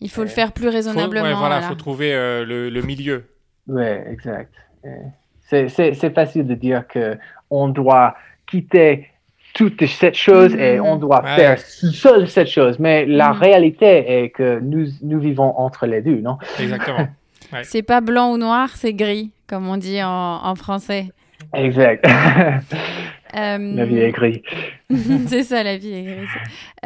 Il 0.00 0.10
faut 0.10 0.22
le 0.22 0.28
faire 0.28 0.52
plus 0.52 0.66
Faut, 0.66 0.72
raisonnablement. 0.72 1.24
ouais, 1.24 1.34
voilà, 1.34 1.56
voilà. 1.60 1.68
faut 1.68 1.74
trouver 1.74 2.14
euh, 2.14 2.44
le, 2.44 2.68
le 2.70 2.82
milieu. 2.82 3.24
Oui, 3.68 3.82
exact. 3.84 4.52
C'est 5.46 6.14
facile 6.14 6.46
de 6.46 6.54
dire 6.54 6.86
que 6.88 7.16
on 7.50 7.68
doit 7.68 8.14
quitter 8.54 9.08
toute 9.54 9.84
cette 9.86 10.14
chose 10.16 10.54
et 10.54 10.78
Mhm. 10.78 10.86
on 10.86 10.96
doit 10.96 11.22
Ouais. 11.24 11.36
faire 11.36 11.58
seul 11.58 12.28
cette 12.28 12.48
chose. 12.48 12.78
Mais 12.78 13.04
la 13.06 13.32
Mhm. 13.32 13.38
réalité 13.40 13.86
est 14.22 14.30
que 14.30 14.58
nous, 14.60 14.86
nous 15.02 15.18
vivons 15.20 15.56
entre 15.58 15.86
les 15.86 16.02
deux, 16.02 16.20
non? 16.20 16.38
Exactement. 16.60 17.08
C'est 17.62 17.82
pas 17.82 18.00
blanc 18.00 18.32
ou 18.32 18.38
noir, 18.38 18.70
c'est 18.74 18.94
gris, 18.94 19.30
comme 19.46 19.68
on 19.68 19.76
dit 19.76 20.02
en, 20.02 20.40
en 20.50 20.54
français. 20.54 21.08
Exact. 21.52 22.04
Euh, 23.36 23.58
la 23.74 23.84
vie 23.84 23.98
est 23.98 24.12
grise. 24.12 24.38
c'est 25.26 25.42
ça, 25.42 25.64
la 25.64 25.76
vie 25.76 25.92
est 25.92 26.04
grise. 26.04 26.28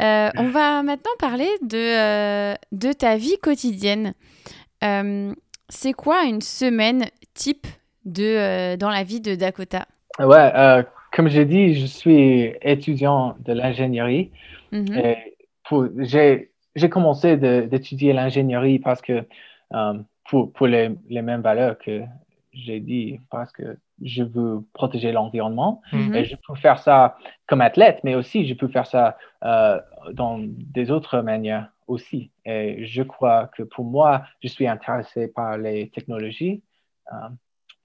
Euh, 0.01 0.29
on 0.35 0.47
va 0.47 0.81
maintenant 0.81 1.11
parler 1.19 1.47
de, 1.61 1.77
euh, 1.77 2.55
de 2.71 2.91
ta 2.91 3.17
vie 3.17 3.37
quotidienne. 3.39 4.13
Euh, 4.83 5.31
c'est 5.69 5.93
quoi 5.93 6.23
une 6.23 6.41
semaine 6.41 7.05
type 7.35 7.67
de, 8.05 8.23
euh, 8.23 8.77
dans 8.77 8.89
la 8.89 9.03
vie 9.03 9.21
de 9.21 9.35
Dakota? 9.35 9.85
Ouais, 10.17 10.51
euh, 10.55 10.81
comme 11.11 11.27
j'ai 11.27 11.45
dit, 11.45 11.75
je 11.75 11.85
suis 11.85 12.53
étudiant 12.61 13.35
de 13.39 13.53
l'ingénierie. 13.53 14.31
Mhm. 14.71 15.15
Pour- 15.63 15.87
j'ai, 15.97 16.51
commencé 16.89 17.37
d'étudier 17.37 18.13
l'ingénierie 18.13 18.79
parce 18.79 19.01
que 19.01 19.25
euh, 19.73 19.93
pour, 20.29 20.51
pour 20.53 20.67
les, 20.67 20.91
les 21.09 21.21
mêmes 21.21 21.41
valeurs 21.41 21.77
que 21.77 22.01
j'ai 22.53 22.79
dit, 22.79 23.19
parce 23.29 23.51
que 23.51 23.77
je 24.01 24.23
veux 24.23 24.63
protéger 24.73 25.11
l'environnement. 25.11 25.81
Mhm. 25.91 26.15
Et 26.15 26.25
je 26.25 26.35
peux 26.35 26.55
faire 26.55 26.79
ça 26.79 27.17
comme 27.47 27.61
athlète, 27.61 27.99
mais 28.03 28.15
aussi 28.15 28.47
je 28.47 28.53
peux 28.53 28.67
faire 28.67 28.87
ça 28.87 29.17
euh, 29.43 29.79
dans 30.13 30.39
des 30.39 30.91
autres 30.91 31.21
manières 31.21 31.69
aussi. 31.87 32.31
Et 32.45 32.85
je 32.85 33.03
crois 33.03 33.47
que 33.55 33.63
pour 33.63 33.85
moi, 33.85 34.23
je 34.41 34.47
suis 34.47 34.67
intéressé 34.67 35.27
par 35.27 35.57
les 35.57 35.89
technologies. 35.89 36.61
euh, 37.11 37.29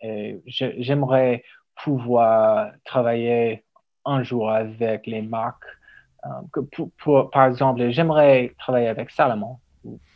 et 0.06 0.42
j'aimerais 0.46 1.42
pouvoir 1.82 2.72
travailler 2.84 3.64
un 4.04 4.22
jour 4.22 4.50
avec 4.50 5.06
les 5.06 5.22
marques. 5.22 5.62
euh, 6.26 6.28
que 6.54 6.60
pour- 6.60 6.90
pour- 7.02 7.30
par 7.30 7.44
exemple, 7.44 7.90
j'aimerais 7.90 8.54
travailler 8.58 8.88
avec 8.88 9.10
Salomon, 9.10 9.58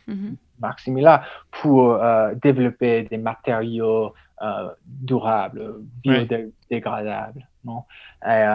Mhm. 0.07 0.37
marque 0.59 0.79
similaire, 0.79 1.23
pour 1.51 1.93
euh, 1.93 2.33
développer 2.41 3.03
des 3.03 3.19
matériaux 3.19 4.15
euh, 4.41 4.73
durables, 4.85 5.81
biodégradables. 6.01 7.47
Non? 7.63 7.83
Et, 8.25 8.45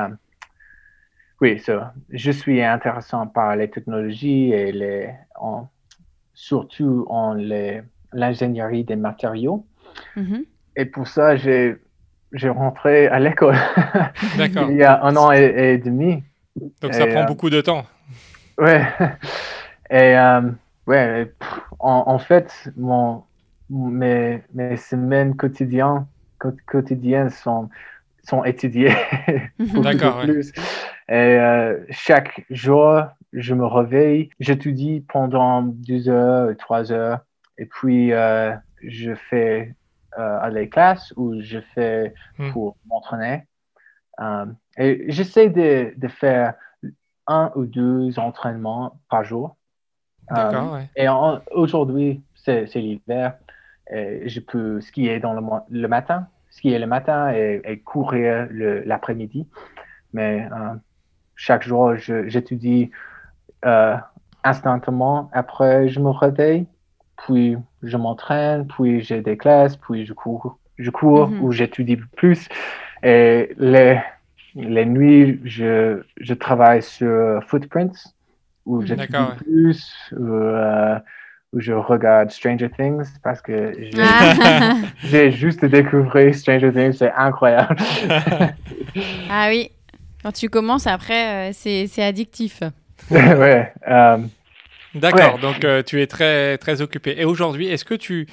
oui, 1.40 1.58
ça, 1.60 1.94
je 2.08 2.30
suis 2.30 2.62
intéressant 2.62 3.26
par 3.26 3.54
les 3.54 3.70
technologies 3.70 4.50
et 4.52 4.72
les, 4.72 5.14
en- 5.36 5.68
surtout 6.32 7.06
en 7.08 7.34
les- 7.34 7.82
l'ingénierie 8.12 8.82
des 8.84 8.96
matériaux. 8.96 9.66
Mhm. 10.16 10.44
Et 10.76 10.86
pour 10.86 11.06
ça, 11.06 11.36
j'ai 11.36 11.76
j'ai 12.34 12.50
rentré 12.50 13.06
à 13.08 13.18
l'école 13.18 13.56
il 14.36 14.76
y 14.76 14.84
a 14.84 15.02
un 15.02 15.16
an 15.16 15.32
et, 15.32 15.54
et 15.56 15.78
demi. 15.78 16.22
Donc 16.82 16.92
ça 16.94 17.06
prend 17.06 17.22
euh, 17.22 17.26
beaucoup 17.26 17.48
de 17.50 17.60
temps. 17.60 17.86
Ouais. 18.58 18.84
Et 19.90 20.16
euh, 20.16 20.40
ouais, 20.86 21.32
en, 21.78 22.04
en 22.06 22.18
fait, 22.18 22.70
mon, 22.76 23.22
mes, 23.70 24.42
mes 24.54 24.76
semaines 24.76 25.36
quotidiennes, 25.36 26.06
quo- 26.38 26.56
quotidiennes 26.66 27.30
sont, 27.30 27.68
sont 28.24 28.44
étudiées 28.44 28.94
beaucoup 29.58 29.80
D'accord, 29.80 30.18
ouais. 30.18 30.24
plus. 30.24 30.52
Et 31.08 31.12
euh, 31.38 31.78
chaque 31.90 32.44
jour, 32.50 33.02
je 33.32 33.54
me 33.54 33.66
réveille, 33.66 34.30
j'étudie 34.40 35.04
pendant 35.08 35.62
deux 35.62 36.08
heures, 36.08 36.56
trois 36.56 36.92
heures, 36.92 37.20
et 37.58 37.66
puis 37.66 38.12
euh, 38.12 38.54
je 38.82 39.14
fais 39.14 39.74
à 40.16 40.50
les 40.50 40.68
classes 40.68 41.12
ou 41.16 41.40
je 41.40 41.58
fais 41.74 42.14
Hmm. 42.38 42.50
pour 42.52 42.76
m'entraîner. 42.86 43.46
Euh, 44.20 44.46
et 44.76 45.04
j'essaie 45.08 45.48
de, 45.50 45.92
de 45.96 46.08
faire 46.08 46.54
un 47.26 47.50
ou 47.54 47.64
deux 47.64 48.18
entraînements 48.18 48.98
par 49.08 49.24
jour. 49.24 49.56
Euh, 50.32 50.72
ouais. 50.72 50.88
et 50.96 51.06
aujourd'hui, 51.52 52.22
c'est 52.34 52.72
l'hiver. 52.74 53.34
Je 53.90 54.40
peux 54.40 54.80
skier 54.80 55.20
dans 55.20 55.34
le, 55.34 55.42
le 55.70 55.88
matin, 55.88 56.28
skier 56.50 56.78
le 56.78 56.86
matin 56.86 57.32
et, 57.32 57.60
et 57.64 57.78
courir 57.80 58.46
l'après-midi. 58.50 59.46
Mais 60.12 60.48
euh, 60.52 60.74
chaque 61.34 61.62
jour, 61.64 61.94
j'étudie 61.96 62.90
euh, 63.64 63.96
instantanément. 64.44 65.28
Après, 65.32 65.88
je 65.88 66.00
me 66.00 66.10
réveille, 66.10 66.66
puis 67.16 67.56
je 67.84 67.96
m'entraîne, 67.96 68.66
puis 68.66 69.02
j'ai 69.02 69.20
des 69.20 69.36
classes, 69.36 69.76
puis 69.76 70.06
je 70.06 70.12
cours, 70.12 70.58
je 70.78 70.90
cours 70.90 71.28
Mhm. 71.30 71.42
ou 71.42 71.52
j'étudie 71.52 71.96
plus. 72.16 72.48
Et 73.02 73.50
les, 73.58 74.00
les 74.54 74.86
nuits, 74.86 75.40
je, 75.44 76.02
je 76.20 76.34
travaille 76.34 76.82
sur 76.82 77.42
Footprints, 77.46 78.14
où 78.66 78.80
Mhm. 78.80 78.86
j'étudie 78.86 79.16
plus, 79.36 79.92
ou, 80.16 80.24
euh, 80.32 80.98
où 81.52 81.60
je 81.60 81.72
regarde 81.72 82.30
Stranger 82.30 82.70
Things, 82.70 83.06
parce 83.22 83.40
que 83.42 83.72
j'ai 83.78 83.92
Ah. 84.00 84.74
juste 85.30 85.64
découvert 85.64 86.34
Stranger 86.34 86.72
Things, 86.72 86.94
c'est 86.94 87.12
incroyable. 87.12 87.76
Ah 89.30 89.48
oui, 89.50 89.70
quand 90.22 90.32
tu 90.32 90.48
commences 90.48 90.86
après, 90.86 91.50
euh, 91.50 91.52
c'est 91.52 91.86
c'est 91.86 92.02
addictif. 92.02 92.62
ouais. 93.10 93.72
euh, 93.88 94.18
D'accord, 94.94 95.34
Ouais. 95.34 95.40
donc 95.40 95.64
euh, 95.64 95.82
tu 95.82 96.00
es 96.00 96.06
très, 96.06 96.56
très 96.58 96.80
occupé. 96.82 97.14
Et 97.18 97.24
aujourd'hui, 97.24 97.66
est-ce 97.68 97.84
que 97.84 97.94
tu 97.94 98.26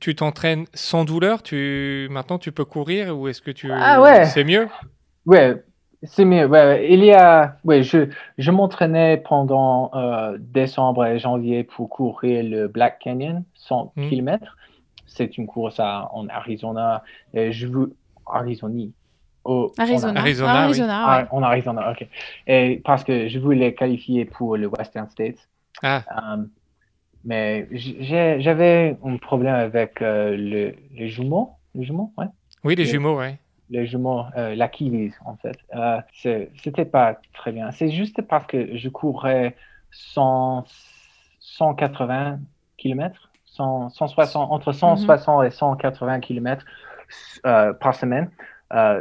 tu 0.00 0.14
t'entraînes 0.14 0.66
sans 0.74 1.04
douleur? 1.04 1.42
Tu, 1.42 2.06
Maintenant, 2.10 2.38
tu 2.38 2.52
peux 2.52 2.64
courir 2.64 3.16
ou 3.18 3.28
est-ce 3.28 3.40
que 3.42 3.50
tu... 3.50 3.70
Ah 3.72 4.00
ouais. 4.00 4.26
C'est 4.26 4.44
mieux? 4.44 4.68
Ouais, 5.26 5.62
c'est 6.02 6.24
mieux. 6.24 6.46
Ouais. 6.46 6.86
Il 6.90 7.04
y 7.04 7.12
a, 7.12 7.56
ouais, 7.64 7.82
je, 7.82 8.08
je 8.38 8.50
m'entraînais 8.50 9.16
pendant 9.28 9.90
euh, 9.94 10.36
décembre 10.38 11.04
et 11.06 11.18
janvier 11.18 11.64
pour 11.64 11.88
courir 11.88 12.44
le 12.44 12.68
Black 12.68 12.98
Canyon, 13.00 13.44
100 13.54 13.92
Mm. 13.96 14.08
km. 14.08 14.56
C'est 15.06 15.36
une 15.38 15.46
course 15.46 15.78
à- 15.80 16.08
en 16.12 16.28
Arizona. 16.28 17.02
Et 17.34 17.52
je 17.52 17.66
veux, 17.66 17.92
Arizona. 18.26 18.84
Au- 19.44 19.72
en 19.76 19.82
Arizona. 19.82 20.20
Arizona, 20.20 20.52
Ah, 20.52 20.56
oui. 20.56 20.64
Arizona, 20.64 21.04
Ah, 21.06 21.28
en 21.32 21.42
Arizona, 21.42 21.90
ok. 21.90 22.06
Et 22.46 22.80
parce 22.84 23.02
que 23.02 23.28
je 23.28 23.38
voulais 23.40 23.74
qualifier 23.74 24.24
pour 24.24 24.56
le 24.56 24.66
Western 24.68 25.08
States. 25.10 25.48
Ah, 25.82 26.04
Euh, 26.12 26.44
mais 27.24 27.68
j'avais 28.40 28.98
un 29.04 29.16
problème 29.18 29.54
avec 29.54 30.02
euh, 30.02 30.36
le, 30.36 30.74
les 30.92 31.08
jumeaux. 31.08 31.52
Les 31.74 31.84
jumeaux, 31.84 32.12
ouais. 32.18 32.26
oui, 32.64 32.74
les 32.76 32.84
Oui. 32.84 32.90
jumeaux, 32.90 33.18
ouais. 33.18 33.38
Les 33.70 33.86
jumeaux, 33.86 34.24
euh, 34.36 34.54
l'Achilles, 34.54 35.14
en 35.24 35.36
fait. 35.36 35.56
Euh, 35.74 36.00
C'était 36.62 36.84
pas 36.84 37.18
très 37.32 37.52
bien. 37.52 37.70
C'est 37.72 37.90
juste 37.90 38.22
parce 38.22 38.46
que 38.46 38.76
je 38.76 38.88
courais 38.88 39.56
100, 39.90 40.64
180 41.40 42.40
km, 42.76 43.30
100, 43.46 43.88
160, 43.90 44.50
entre 44.50 44.72
160 44.72 45.44
et 45.46 45.50
180 45.50 46.20
km 46.20 46.64
euh, 47.46 47.72
par 47.74 47.94
semaine, 47.94 48.30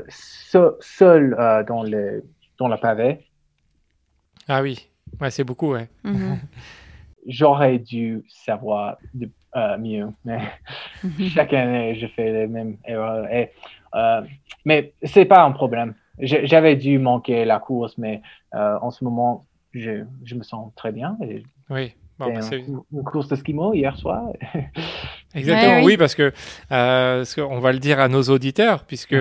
se- 0.10 0.78
seul 0.80 1.36
dans, 1.68 1.84
le, 1.84 2.24
dans 2.60 2.68
le 2.68 2.78
pavé. 2.78 3.28
Ah 4.48 4.62
oui, 4.62 4.91
ouais, 5.22 5.32
c'est 5.32 5.44
beaucoup, 5.44 5.72
ouais. 5.74 5.88
Mhm. 6.04 6.40
j'aurais 7.28 7.80
dû 7.80 8.24
savoir 8.28 8.98
de 9.14 9.30
euh, 9.56 9.78
mieux. 9.78 10.10
Mais 10.26 10.40
chaque 11.34 11.54
année, 11.54 11.96
je 11.96 12.08
fais 12.08 12.32
les 12.32 12.48
mêmes 12.48 12.78
erreurs. 12.86 13.32
Et, 13.32 13.52
euh, 13.96 14.22
mais 14.66 14.94
c'est 15.04 15.26
pas 15.26 15.44
un 15.44 15.52
problème. 15.52 15.94
J'avais 16.20 16.76
dû 16.76 17.00
manquer 17.00 17.46
la 17.46 17.60
course, 17.60 17.98
mais 17.98 18.22
euh, 18.54 18.78
en 18.82 18.92
ce 18.92 19.04
moment, 19.04 19.48
je, 19.74 20.04
je, 20.24 20.36
me 20.36 20.44
sens 20.44 20.72
très 20.76 20.92
bien. 20.92 21.18
Et 21.24 21.44
oui. 21.70 21.94
Bon, 22.20 22.32
bah, 22.32 22.58
une 22.92 23.04
course 23.04 23.28
de 23.30 23.36
skimo 23.36 23.74
hier 23.74 23.98
soir. 23.98 24.30
Exactement, 25.34 25.84
oui. 25.84 25.98
parce 25.98 26.16
que 26.16 26.34
euh, 26.72 27.26
on 27.38 27.60
va 27.60 27.72
le 27.72 27.80
dire 27.80 28.00
à 28.00 28.08
nos 28.10 28.24
auditeurs, 28.24 28.84
puisque 28.84 29.16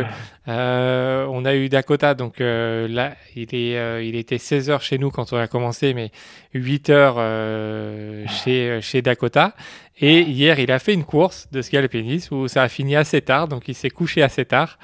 euh, 0.48 1.26
on 1.30 1.44
a 1.44 1.54
eu 1.54 1.68
Dakota, 1.68 2.14
donc 2.14 2.40
euh, 2.40 2.88
là, 2.88 3.14
il, 3.36 3.54
est, 3.54 3.76
euh, 3.76 4.02
il 4.02 4.16
était 4.16 4.38
16 4.38 4.70
heures 4.70 4.82
chez 4.82 4.98
nous 4.98 5.10
quand 5.10 5.32
on 5.32 5.36
a 5.36 5.46
commencé, 5.46 5.94
mais 5.94 6.10
8 6.54 6.90
heures 6.90 7.16
euh, 7.18 8.26
chez, 8.26 8.80
chez 8.82 9.02
Dakota. 9.02 9.54
Et 10.00 10.22
hier, 10.22 10.58
il 10.58 10.72
a 10.72 10.78
fait 10.78 10.94
une 10.94 11.04
course 11.04 11.46
de 11.52 11.60
ski 11.62 11.76
alpinisme 11.76 12.34
où 12.34 12.48
ça 12.48 12.62
a 12.62 12.68
fini 12.68 12.96
assez 12.96 13.20
tard, 13.20 13.48
donc 13.48 13.68
il 13.68 13.74
s'est 13.74 13.90
couché 13.90 14.22
assez 14.22 14.46
tard. 14.46 14.78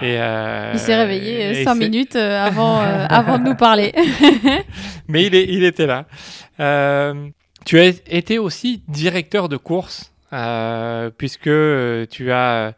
Et, 0.00 0.14
il 0.14 0.78
s'est 0.78 0.96
réveillé 0.96 1.62
5 1.62 1.74
minutes 1.74 2.16
avant, 2.16 2.80
avant 2.80 3.38
de 3.38 3.44
nous 3.44 3.54
parler. 3.54 3.92
mais 5.08 5.24
il, 5.24 5.34
est, 5.34 5.44
il 5.44 5.62
était 5.62 5.86
là. 5.86 6.06
tu 7.66 7.78
as 7.78 7.86
été 8.08 8.38
aussi 8.38 8.82
directeur 8.88 9.50
de 9.50 9.58
course 9.58 10.11
euh, 10.32 11.10
puisque 11.10 11.46
euh, 11.46 12.06
tu 12.06 12.32
as, 12.32 12.74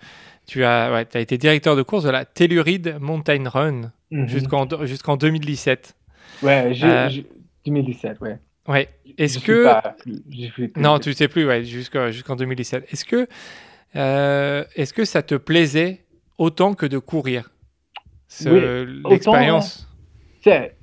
tu 0.46 0.64
as, 0.64 0.92
ouais, 0.92 1.06
as 1.14 1.20
été 1.20 1.38
directeur 1.38 1.76
de 1.76 1.82
course 1.82 2.04
de 2.04 2.10
la 2.10 2.24
Telluride 2.24 2.96
Mountain 3.00 3.48
Run 3.48 3.92
mhm. 4.10 4.28
jusqu'en 4.28 4.66
jusqu'en 4.84 5.16
2017. 5.16 5.94
Ouais, 6.42 6.72
2017, 7.64 8.20
ouais. 8.20 8.38
Ouais. 8.66 8.88
Est-ce 9.18 9.38
que 9.38 9.68
non, 10.78 10.98
tu 10.98 11.12
sais 11.12 11.28
plus, 11.28 11.46
ouais, 11.46 11.64
jusqu'en 11.64 12.36
2017. 12.36 12.86
Est-ce 12.92 13.04
que 13.04 13.28
euh, 13.96 14.64
est-ce 14.74 14.92
que 14.92 15.04
ça 15.04 15.22
te 15.22 15.36
plaisait 15.36 16.04
autant 16.38 16.74
que 16.74 16.86
de 16.86 16.98
courir 16.98 17.50
l'expérience? 19.08 19.88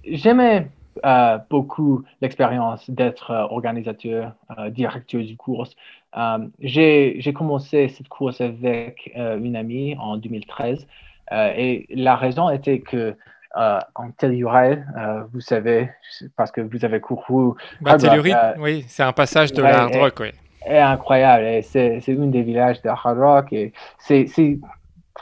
J'aimais 0.05 0.69
euh, 1.05 1.37
beaucoup 1.49 2.03
l'expérience 2.21 2.89
d'être 2.89 3.31
organisateur, 3.49 4.33
directeur 4.69 5.21
du 5.21 5.35
course. 5.35 5.75
Euh, 6.17 6.47
j'ai 6.59 7.33
commencé 7.33 7.87
cette 7.89 8.09
course 8.09 8.41
avec 8.41 9.11
euh, 9.15 9.37
une 9.37 9.55
amie 9.55 9.95
en 9.97 10.17
2013 10.17 10.85
euh, 11.31 11.53
et 11.55 11.87
la 11.89 12.15
raison 12.15 12.49
était 12.49 12.79
que 12.79 13.15
en 13.53 14.11
Telluride, 14.17 14.85
vous 15.33 15.41
savez, 15.41 15.89
parce 16.37 16.53
que 16.53 16.61
vous 16.61 16.85
avez 16.85 17.01
couru. 17.01 17.53
Bah, 17.81 17.97
Telluride, 17.97 18.37
oui, 18.59 18.85
c'est 18.87 19.03
un 19.03 19.11
passage 19.11 19.51
de 19.51 19.61
hard 19.61 19.93
rock, 19.93 20.19
oui. 20.21 20.31
C'est 20.65 20.79
incroyable, 20.79 21.61
c'est 21.61 22.01
une 22.07 22.31
des 22.31 22.43
villages 22.43 22.81
de 22.81 22.87
hard 22.87 23.17
rock 23.17 23.51
et 23.51 23.73
c'est 23.99 24.25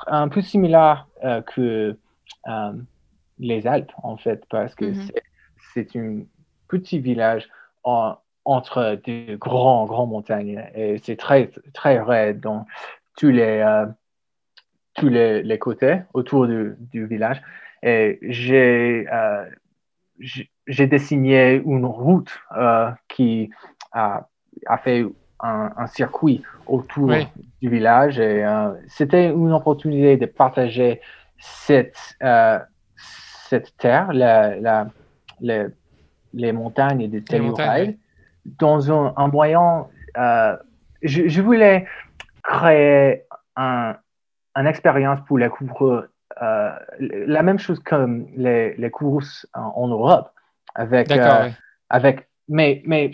un 0.06 0.28
peu 0.28 0.44
similaire 0.44 1.08
que 1.56 1.98
les 3.40 3.66
Alpes 3.66 3.92
en 4.04 4.16
fait, 4.16 4.44
parce 4.52 4.76
que 4.76 4.86
mm-hmm. 4.86 5.12
c'est 5.74 5.96
un 5.96 6.20
petit 6.68 7.00
village 7.00 7.50
en, 7.84 8.16
entre 8.50 9.00
des 9.06 9.38
grands, 9.40 9.86
grands 9.86 10.08
montagnes. 10.08 10.64
Et 10.74 10.98
c'est 11.04 11.18
très, 11.18 11.52
très 11.74 12.00
raide 12.00 12.40
dans 12.40 12.66
tous 13.16 13.30
les, 13.30 13.60
euh, 13.60 13.86
tous 14.96 15.08
les, 15.08 15.44
les, 15.44 15.60
côtés 15.60 16.02
autour 16.16 16.48
du, 16.48 16.76
du 16.92 17.06
village. 17.06 17.42
Et 17.84 18.18
j'ai, 18.24 19.06
euh, 19.14 19.46
j'ai 20.20 20.88
dessiné 20.88 21.62
une 21.64 21.86
route 21.86 22.40
euh, 22.58 22.90
qui 23.08 23.52
a, 23.92 24.28
a 24.66 24.78
fait 24.80 25.06
un, 25.42 25.72
un, 25.78 25.88
circuit 25.88 26.42
autour 26.66 27.14
du 27.62 27.70
village. 27.70 28.20
Et 28.20 28.44
c'était 28.88 29.30
une 29.30 29.54
opportunité 29.54 30.18
de 30.18 30.26
partager 30.26 31.02
cette, 31.38 32.18
cette 33.48 33.78
terre, 33.78 34.12
la, 34.12 34.56
la, 34.60 34.88
les, 35.40 35.68
les 36.34 36.52
montagnes 36.52 37.08
de 37.10 37.20
Telluride 37.20 37.98
dans 38.46 38.92
un, 38.92 39.14
un 39.18 39.28
moyen, 39.28 39.88
euh, 40.18 40.56
je, 41.02 41.42
voulais 41.42 41.86
créer 42.44 43.24
un, 43.56 43.96
une 44.56 44.68
expérience 44.68 45.20
pour 45.28 45.38
les 45.38 45.50
coureurs, 45.50 46.06
euh, 46.42 46.72
la 47.00 47.44
même 47.44 47.60
chose 47.60 47.80
comme 47.80 48.28
les, 48.36 48.76
les 48.76 48.90
courses 48.90 49.48
en, 49.54 49.88
Europe, 49.88 50.32
avec, 50.76 51.12
euh, 51.12 51.50
avec 51.90 52.30
mais, 52.50 52.82
mais 52.86 53.12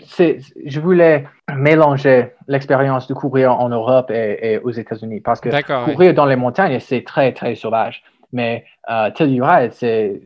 je 0.64 0.80
voulais 0.80 1.26
mélanger 1.54 2.32
l'expérience 2.48 3.06
de 3.06 3.14
courir 3.14 3.60
en 3.60 3.68
Europe 3.68 4.10
et, 4.10 4.58
aux 4.64 4.70
États-Unis 4.70 5.20
parce 5.20 5.40
que 5.40 5.50
courir 5.92 6.14
dans 6.14 6.24
les 6.24 6.36
montagnes, 6.36 6.80
c'est 6.80 7.04
très, 7.04 7.32
très 7.32 7.54
sauvage. 7.54 8.02
Mais 8.32 8.64
euh, 8.90 9.10
Telluride, 9.10 9.72
c'est 9.72 10.22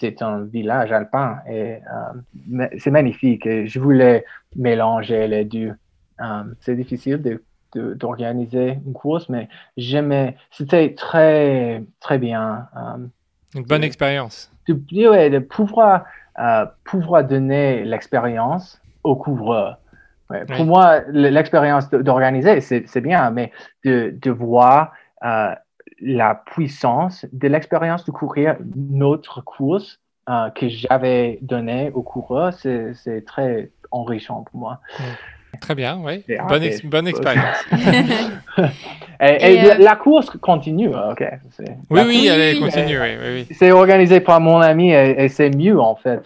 c'est 0.00 0.22
un 0.22 0.44
village 0.44 0.92
alpin 0.92 1.38
et 1.48 1.76
euh, 1.76 2.66
c'est 2.78 2.90
magnifique. 2.90 3.44
je 3.46 3.78
voulais 3.78 4.24
mélanger 4.56 5.28
les 5.28 5.44
deux. 5.44 5.74
Euh, 6.20 6.42
c'est 6.60 6.74
difficile 6.74 7.22
de, 7.22 7.42
d'organiser 7.94 8.78
une 8.84 8.94
course, 8.94 9.28
mais 9.28 9.48
j'aimais. 9.76 10.36
C'était 10.50 10.94
très, 10.94 11.84
très 12.00 12.18
bien. 12.18 12.66
Euh, 12.76 13.06
une 13.54 13.64
bonne 13.64 13.84
expérience. 13.84 14.50
De, 14.68 14.74
de 14.74 15.38
pouvoir, 15.38 16.04
pouvoir 16.84 17.24
donner 17.24 17.84
l'expérience 17.84 18.80
au 19.02 19.16
couvreur. 19.16 19.78
Pour 20.56 20.64
moi, 20.64 21.00
l'expérience 21.10 21.90
d'organiser, 21.90 22.60
c'est 22.60 23.00
bien, 23.00 23.30
mais 23.32 23.50
de, 23.84 24.14
de 24.22 24.30
voir 24.30 24.92
la 26.00 26.34
puissance 26.34 27.26
de 27.32 27.48
l'expérience 27.48 28.04
de 28.04 28.10
courir 28.10 28.56
notre 28.74 29.40
course 29.42 30.00
euh, 30.28 30.50
que 30.50 30.68
j'avais 30.68 31.38
donnée 31.42 31.90
au 31.92 32.02
coureur, 32.02 32.52
c'est 32.52 33.24
très 33.26 33.70
enrichissant 33.90 34.44
pour 34.44 34.60
moi. 34.60 34.80
Très 35.60 35.74
bien, 35.74 36.00
oui. 36.02 36.24
Bonne, 36.48 36.64
bonne, 36.84 37.08
expérience. 37.08 37.56
et, 39.20 39.70
euh, 39.70 39.74
la 39.78 39.94
course 39.96 40.30
continue, 40.40 40.94
hein, 40.94 41.10
ok. 41.12 41.24
Oui, 41.90 42.00
oui, 42.06 42.26
elle 42.28 42.58
continue, 42.58 42.98
oui, 42.98 43.08
oui, 43.20 43.46
C'est 43.56 43.70
organisé 43.70 44.20
par 44.20 44.40
mon 44.40 44.60
ami 44.60 44.92
et, 44.92 45.28
c'est 45.28 45.50
mieux, 45.50 45.78
en 45.78 45.96
fait. 45.96 46.22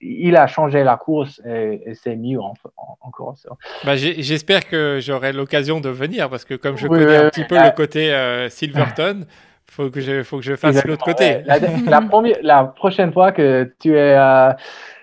il 0.00 0.36
a 0.36 0.46
changé 0.46 0.84
la 0.84 0.96
course 0.96 1.40
et, 1.44 1.94
c'est 1.94 2.16
mieux 2.16 2.40
en, 2.40 2.54
encore. 3.00 3.34
Bah, 3.84 3.96
J'espère 3.96 4.68
que 4.68 4.98
j'aurai 5.00 5.32
l'occasion 5.32 5.80
de 5.80 5.88
venir 5.88 6.30
parce 6.30 6.44
que 6.44 6.54
comme 6.54 6.76
je 6.76 6.86
connais 6.86 7.16
un 7.16 7.28
petit 7.30 7.44
peu 7.44 7.56
le 7.56 7.74
côté 7.74 8.12
euh, 8.12 8.48
Silverton, 8.48 9.26
faut 9.70 9.90
que 9.90 10.00
je, 10.00 10.22
faut 10.22 10.38
que 10.38 10.44
je 10.44 10.56
fasse 10.56 10.84
l'autre 10.84 11.04
côté. 11.04 11.42
La, 11.44 12.00
première, 12.00 12.36
la 12.42 12.64
prochaine 12.64 13.12
fois 13.12 13.32
que 13.32 13.72
tu 13.80 13.96
es, 13.96 14.16
euh, 14.16 14.52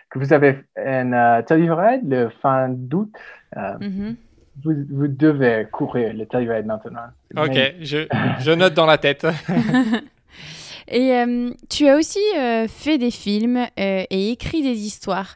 que 0.09 0.19
vous 0.19 0.31
avez 0.31 0.59
un 0.77 1.11
uh, 1.11 1.99
le 2.07 2.29
fin 2.41 2.67
d'août, 2.69 3.11
euh, 3.57 3.77
mm-hmm. 3.79 4.15
vous, 4.63 4.73
vous, 4.89 5.07
devez 5.07 5.67
courir 5.71 6.13
le 6.13 6.25
Telluride 6.25 6.65
maintenant. 6.65 7.07
Ok, 7.37 7.57
je, 7.81 8.07
je, 8.39 8.51
note 8.51 8.73
dans 8.73 8.85
la 8.85 8.97
tête. 8.97 9.25
Et 10.87 11.13
euh, 11.13 11.51
tu 11.69 11.87
as 11.87 11.95
aussi 11.95 12.19
euh, 12.37 12.67
fait 12.67 12.97
des 12.97 13.11
films 13.11 13.65
et 13.77 14.31
écrit 14.31 14.61
des 14.61 14.85
histoires. 14.85 15.35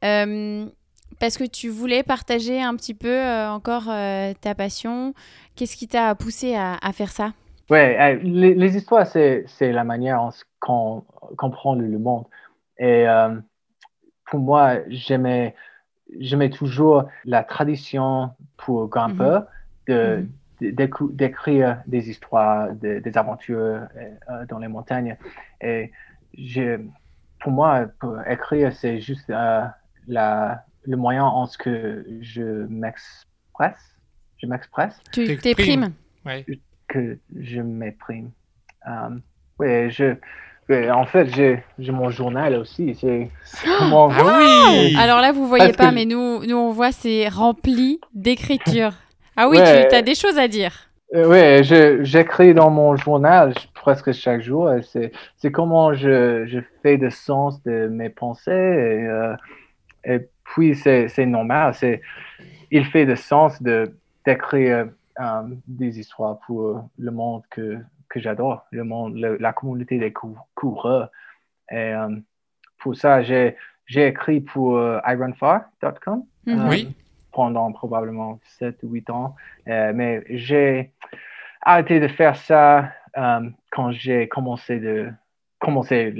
parce 0.00 1.38
que 1.38 1.44
tu 1.44 1.68
voulais 1.68 2.02
partager 2.02 2.60
un 2.60 2.74
petit 2.74 2.94
peu 2.94 3.22
encore 3.46 3.84
ta 4.40 4.54
passion. 4.56 5.14
Qu'est-ce 5.54 5.76
qui 5.76 5.88
t'a 5.88 6.14
poussé 6.14 6.54
à, 6.56 6.78
à, 6.82 6.92
faire 6.92 7.10
ça? 7.10 7.32
Oui, 7.70 7.78
les, 8.22 8.54
les, 8.54 8.76
histoires, 8.76 9.06
c'est 9.06 9.46
la 9.60 9.84
manière 9.84 10.30
qu'on 10.58 11.04
comprend 11.36 11.74
le, 11.74 11.86
le, 11.86 11.98
monde. 11.98 12.24
Et 12.78 13.06
pour 14.30 14.40
moi, 14.40 14.78
j'aimais 14.88 15.54
j'aimais 16.18 16.50
toujours 16.50 17.08
la 17.24 17.42
tradition 17.44 18.30
pour 18.56 18.88
grimpeur 18.88 19.46
mhm. 19.88 19.94
de, 19.94 20.28
mhm. 20.60 21.12
d'écrire 21.12 21.82
des 21.86 22.10
histoires, 22.10 22.72
des 22.74 23.16
aventures 23.16 23.58
euh, 23.96 24.46
dans 24.48 24.58
les 24.58 24.68
montagnes. 24.68 25.16
Et 25.60 25.92
je, 26.36 26.80
pour 27.40 27.52
moi, 27.52 27.86
pour 28.00 28.20
écrire, 28.26 28.72
c'est 28.72 29.00
juste 29.00 29.30
euh, 29.30 29.64
la, 30.06 30.64
le 30.84 30.96
moyen 30.96 31.24
en 31.24 31.46
ce 31.46 31.58
que 31.58 32.04
je 32.20 32.66
m'expresse. 32.66 33.96
Je 34.38 34.46
m'expresse. 34.46 34.98
Tu 35.12 35.36
t'exprimes. 35.36 35.92
Que 36.88 37.18
je 37.36 37.60
m'exprime. 37.60 38.30
Um, 38.86 39.20
oui, 39.58 39.90
je, 39.90 40.14
en 40.70 41.06
fait, 41.06 41.28
j'ai 41.34 41.92
mon 41.92 42.10
journal 42.10 42.54
aussi. 42.56 42.96
C'est 43.00 43.30
comment... 43.78 44.10
Ah 44.10 44.38
oui 44.38 44.96
Alors 44.98 45.20
là, 45.20 45.32
vous 45.32 45.46
voyez 45.46 45.72
pas, 45.72 45.90
mais 45.92 46.04
nous, 46.04 46.44
nous, 46.46 46.56
on 46.56 46.70
voit, 46.70 46.92
c'est 46.92 47.28
rempli 47.28 48.00
d'écriture. 48.14 48.92
Ah 49.36 49.48
oui, 49.48 49.56
tu 49.56 49.94
as 49.94 50.02
des 50.02 50.14
choses 50.14 50.38
à 50.38 50.48
dire. 50.48 50.72
Euh, 51.14 51.26
oui, 51.26 52.04
j'écris 52.04 52.52
dans 52.52 52.70
mon 52.70 52.96
journal 52.96 53.54
presque 53.74 54.12
chaque 54.12 54.42
jour. 54.42 54.70
C'est 55.36 55.50
comment 55.50 55.94
je, 55.94 56.44
je, 56.46 56.58
fais 56.82 56.98
de 56.98 57.08
sens 57.08 57.62
de 57.62 57.88
mes 57.88 58.10
pensées. 58.10 58.50
Et, 58.50 59.06
euh, 59.06 59.34
et 60.04 60.28
puis, 60.44 60.74
c'est 60.74 61.26
normal. 61.26 61.74
Il 62.70 62.84
fait 62.84 63.06
de 63.06 63.14
sens 63.14 63.62
de 63.62 63.90
d'écrire 64.26 64.88
euh, 65.20 65.42
des 65.66 65.98
histoires 65.98 66.38
pour 66.46 66.88
le 66.98 67.10
monde 67.10 67.42
que, 67.50 67.78
que 68.08 68.20
j'adore, 68.20 68.66
le 68.70 68.84
monde, 68.84 69.16
la 69.16 69.52
communauté 69.52 69.98
des 69.98 70.12
coureurs. 70.54 71.10
Et 71.70 71.92
pour 72.78 72.96
ça, 72.96 73.22
j'ai 73.22 73.56
écrit 73.88 74.40
pour 74.40 74.80
ironfar.com. 75.06 76.24
Mhm. 76.46 76.68
oui 76.68 76.94
pendant 77.30 77.70
probablement 77.70 78.40
7 78.58 78.82
ou 78.82 78.88
8 78.88 79.10
ans. 79.10 79.36
mais 79.66 80.24
j'ai 80.28 80.92
arrêté 81.62 82.00
de 82.00 82.08
faire 82.08 82.34
ça 82.34 82.90
quand 83.70 83.92
j'ai 83.92 84.26
commencé 84.28 84.80
de 84.80 85.10
commencer 85.60 86.14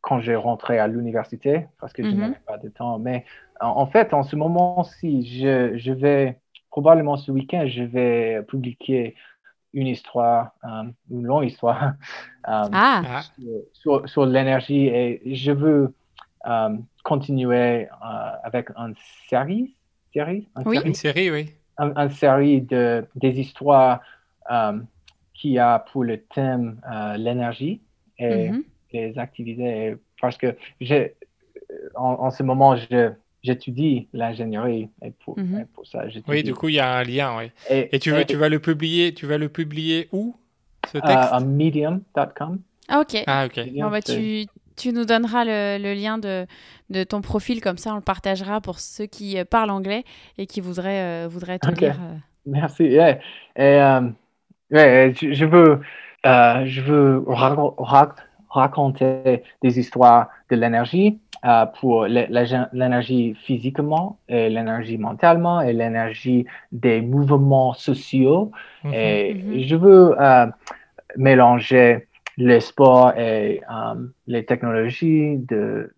quand 0.00 0.20
j'ai 0.20 0.36
rentré 0.36 0.78
à 0.78 0.86
l'université 0.86 1.66
parce 1.80 1.92
que 1.92 2.02
je 2.02 2.08
mhm. 2.08 2.18
n'avais 2.18 2.40
pas 2.46 2.58
de 2.58 2.68
temps. 2.68 2.98
Mais 2.98 3.24
en, 3.60 3.86
fait, 3.86 4.12
en 4.12 4.22
ce 4.22 4.36
moment-ci, 4.36 5.24
je, 5.26 5.78
je, 5.78 5.92
vais 5.92 6.38
probablement 6.70 7.16
ce 7.16 7.30
week-end, 7.30 7.64
je 7.66 7.82
vais 7.82 8.42
publier 8.42 9.14
une 9.74 9.88
histoire, 9.88 10.52
euh, 10.64 10.84
une 11.10 11.24
longue 11.26 11.44
histoire 11.44 11.94
euh, 12.48 12.62
ah. 12.72 13.22
sur, 13.72 14.08
sur, 14.08 14.24
l'énergie. 14.24 14.86
Et 14.86 15.34
je 15.34 15.52
veux 15.52 15.94
euh, 16.46 16.76
continuer 17.02 17.88
avec 18.42 18.70
une 18.76 18.94
série, 19.28 19.74
série, 20.12 20.48
oui. 20.64 20.78
une 20.84 20.94
série, 20.94 21.30
oui, 21.30 21.50
une 21.78 22.10
série 22.10 22.62
de 22.62 23.06
des 23.14 23.40
histoires 23.40 24.00
qui 25.34 25.58
a 25.58 25.78
pour 25.78 26.04
le 26.04 26.22
thème 26.22 26.80
l'énergie 27.18 27.80
et 28.18 28.50
mhm 28.50 28.64
les 28.94 29.18
activités. 29.18 29.96
Parce 30.20 30.38
que 30.38 30.56
j'ai, 30.80 31.14
en, 31.94 32.30
ce 32.30 32.42
moment, 32.42 32.76
je, 32.76 33.12
j'étudie 33.44 34.08
l'ingénierie 34.12 34.88
et 35.02 35.12
pour, 35.24 35.38
mhm. 35.38 35.66
pour 35.74 35.86
ça, 35.86 36.04
Oui, 36.26 36.42
du 36.42 36.54
coup, 36.54 36.68
il 36.68 36.76
y 36.76 36.80
a 36.80 36.96
un 36.96 37.04
lien, 37.04 37.36
oui. 37.38 37.50
Et, 37.68 37.98
tu, 37.98 38.10
veux, 38.10 38.24
tu 38.24 38.36
vas 38.36 38.48
le 38.48 38.58
publier, 38.58 39.12
tu 39.14 39.26
vas 39.26 39.38
le 39.38 39.48
publier 39.48 40.08
où, 40.12 40.34
ce 40.90 40.98
texte? 40.98 41.28
À 41.30 41.40
medium.com. 41.40 42.58
Ah, 42.88 43.00
ok. 43.00 43.22
Ah, 43.26 43.46
ok. 43.46 43.60
Bon, 43.74 43.90
bah, 43.90 44.02
tu, 44.02 44.46
tu 44.76 44.92
nous 44.92 45.04
donneras 45.04 45.44
le, 45.44 45.82
le, 45.82 45.94
lien 45.94 46.18
de, 46.18 46.46
de 46.90 47.04
ton 47.04 47.20
profil, 47.20 47.60
comme 47.60 47.76
ça 47.78 47.92
on 47.92 47.96
le 47.96 48.00
partagera 48.00 48.60
pour 48.60 48.80
ceux 48.80 49.06
qui 49.06 49.38
euh, 49.38 49.44
parlent 49.44 49.70
anglais 49.70 50.04
et 50.38 50.46
qui 50.46 50.60
voudraient, 50.60 51.24
euh, 51.24 51.28
voudraient 51.28 51.58
te 51.58 51.68
lire. 51.68 51.98
Euh. 52.00 52.16
Merci. 52.46 52.84
Et, 52.84 53.78
ouais, 54.70 55.14
je, 55.14 55.44
veux, 55.44 55.80
je 56.24 56.80
veux 56.82 57.24
raconter 58.48 59.42
des 59.62 59.78
histoires 59.78 60.28
de 60.50 60.56
l'énergie 60.56 61.18
euh, 61.44 61.66
pour 61.66 62.06
l'énergie 62.06 63.34
physiquement, 63.34 64.18
et 64.28 64.48
l'énergie 64.48 64.98
mentalement 64.98 65.60
et 65.60 65.72
l'énergie 65.72 66.46
des 66.72 67.00
mouvements 67.00 67.74
sociaux. 67.74 68.50
Mhm. 68.84 68.94
Et 68.94 69.34
mhm. 69.34 69.60
je 69.60 69.76
veux 69.76 70.20
euh, 70.20 70.46
mélanger 71.16 72.08
le 72.36 72.60
sport 72.60 73.16
et 73.16 73.62
euh, 73.70 73.94
les 74.26 74.44
technologies 74.44 75.36
de 75.38 75.92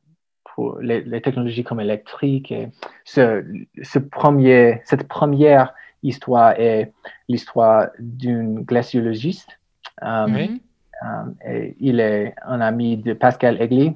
pour 0.54 0.78
les, 0.80 1.20
technologies 1.20 1.64
comme 1.64 1.80
électrique 1.80 2.50
et 2.50 2.68
ce, 3.04 3.44
ce 3.82 3.98
premier 3.98 4.80
cette 4.84 5.06
première 5.06 5.74
histoire 6.02 6.58
est 6.58 6.92
l'histoire 7.28 7.88
d'une 7.98 8.62
glaciologiste. 8.62 9.58
Euh, 11.46 11.74
il 11.78 12.00
est 12.00 12.34
un 12.44 12.60
ami 12.60 12.96
de 12.96 13.12
Pascal 13.12 13.60
Egli. 13.60 13.94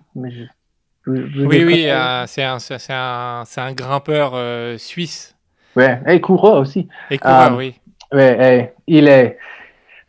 Oui, 1.11 1.65
oui, 1.65 1.85
euh, 1.89 2.25
c'est 2.27 2.43
un, 2.43 2.59
un, 2.91 3.45
un, 3.57 3.73
grimpeur 3.73 4.33
euh, 4.35 4.79
suisse. 4.79 5.37
Oui, 5.77 5.85
et 6.07 6.21
coureur 6.21 6.57
aussi. 6.57 6.89
Et 7.11 7.19
coureur, 7.19 7.57
oui. 7.57 7.75
Oui, 8.13 8.23
il 8.87 9.09
est 9.09 9.39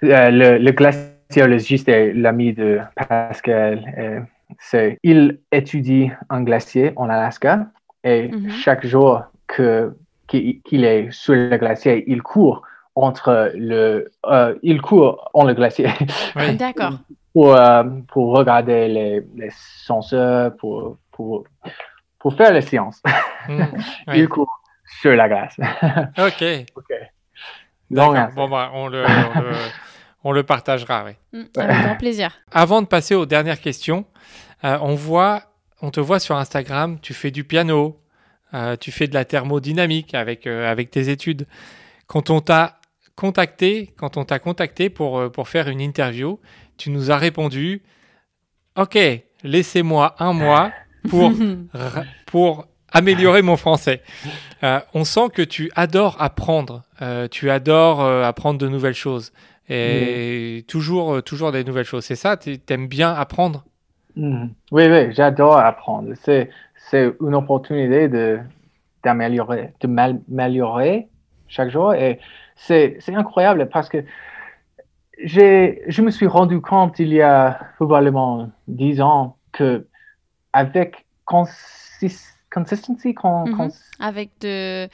le, 0.01 0.57
le 0.57 0.71
glaciologiste 0.71 1.87
et 1.87 2.13
l'ami 2.13 2.53
de 2.53 2.79
Pascal. 2.95 4.27
c'est, 4.59 4.97
il 5.03 5.39
étudie 5.51 6.09
un 6.29 6.41
glacier 6.41 6.93
en 6.95 7.09
Alaska 7.09 7.67
et 8.03 8.29
mhm. 8.29 8.49
chaque 8.49 8.85
jour 8.85 9.21
que, 9.47 9.93
qu'il 10.27 10.85
est 10.85 11.11
sur 11.11 11.35
le 11.35 11.57
glacier, 11.57 12.03
il 12.07 12.23
court 12.23 12.63
entre 12.95 13.51
le. 13.55 14.11
Euh, 14.25 14.55
il 14.63 14.81
court 14.81 15.29
en 15.33 15.45
le 15.45 15.53
glacier. 15.53 15.89
D'accord. 16.57 16.99
Pour, 17.33 17.55
euh, 17.55 17.83
pour 18.09 18.35
regarder 18.35 18.87
les, 18.87 19.21
les 19.35 19.49
senseurs, 19.85 20.55
pour, 20.57 20.97
pour, 21.11 21.45
pour 22.19 22.33
faire 22.35 22.53
les 22.53 22.61
sciences. 22.61 23.01
Hmm, 23.47 23.63
il 24.13 24.27
court 24.27 24.61
sur 25.01 25.15
la 25.15 25.27
glace. 25.27 25.55
ok. 26.17 26.65
ok. 26.75 26.93
Donc, 27.89 28.15
bon, 28.35 28.49
bah, 28.49 28.71
on, 28.73 28.87
le, 28.87 29.05
on, 30.23 30.31
le, 30.31 30.43
partagera, 30.43 31.05
oui. 31.05 31.11
Hmm, 31.33 31.45
avec 31.57 31.81
grand 31.81 31.97
plaisir. 31.97 32.31
Avant 32.51 32.81
de 32.81 32.87
passer 32.87 33.15
aux 33.15 33.25
dernières 33.25 33.59
questions, 33.59 34.05
euh, 34.63 34.77
on 34.81 34.95
voit, 34.95 35.43
on 35.81 35.91
te 35.91 35.99
voit 35.99 36.19
sur 36.19 36.35
Instagram, 36.35 36.99
tu 37.01 37.13
fais 37.13 37.31
du 37.31 37.43
piano, 37.43 37.97
tu 38.81 38.91
fais 38.91 39.07
de 39.07 39.13
la 39.13 39.23
thermodynamique 39.23 40.13
avec, 40.13 40.45
avec 40.45 40.91
tes 40.91 41.09
études. 41.09 41.47
Quand 42.07 42.29
on 42.29 42.41
t'a 42.41 42.81
contacté, 43.15 43.93
quand 43.97 44.17
on 44.17 44.25
t'a 44.25 44.39
contacté 44.39 44.89
pour, 44.89 45.19
euh, 45.19 45.29
pour 45.29 45.47
faire 45.47 45.67
une 45.67 45.79
interview, 45.79 46.39
tu 46.81 46.89
nous 46.89 47.11
as 47.11 47.17
répondu 47.17 47.83
Ok, 48.75 48.97
laissez-moi 49.43 50.15
un 50.17 50.33
mois 50.33 50.71
pour, 51.09 51.31
pour 52.25 52.67
améliorer 52.91 53.43
mon 53.43 53.55
français. 53.55 54.01
Euh, 54.63 54.79
on 54.95 55.03
sent 55.03 55.29
que 55.33 55.43
tu 55.43 55.71
adores 55.75 56.15
apprendre, 56.19 56.81
euh, 57.01 57.27
tu 57.27 57.51
adores 57.51 58.01
apprendre 58.01 58.57
de 58.57 58.67
nouvelles 58.67 58.95
choses 58.95 59.31
et 59.69 60.65
toujours, 60.67 61.21
toujours 61.21 61.51
des 61.51 61.63
nouvelles 61.63 61.85
choses. 61.85 62.05
C'est 62.05 62.15
ça 62.15 62.35
Tu 62.35 62.59
aimes 62.69 62.87
bien 62.87 63.13
apprendre? 63.13 63.63
Mm-hmm. 64.17 64.49
Oui, 64.71 64.83
oui, 64.87 65.13
j'adore 65.13 65.57
apprendre. 65.57 66.13
C'est, 66.23 66.49
c'est 66.89 67.13
une 67.21 67.35
opportunité 67.35 68.07
de, 68.07 68.39
d'améliorer, 69.03 69.73
de 69.81 69.87
m'améliorer 69.87 71.07
chaque 71.47 71.69
jour 71.69 71.93
et 71.93 72.19
c'est 72.55 72.97
incroyable 73.09 73.69
parce 73.69 73.89
que 73.89 74.03
je 75.23 76.01
me 76.01 76.11
suis 76.11 76.27
rendu 76.27 76.61
compte 76.61 76.99
il 76.99 77.13
y 77.13 77.21
a 77.21 77.59
probablement 77.75 78.49
dix 78.67 79.01
ans 79.01 79.37
que 79.51 79.87
avec 80.53 81.05
consistency, 81.25 83.15
mhm. 83.23 83.71
avec 83.99 84.31
de 84.41 84.87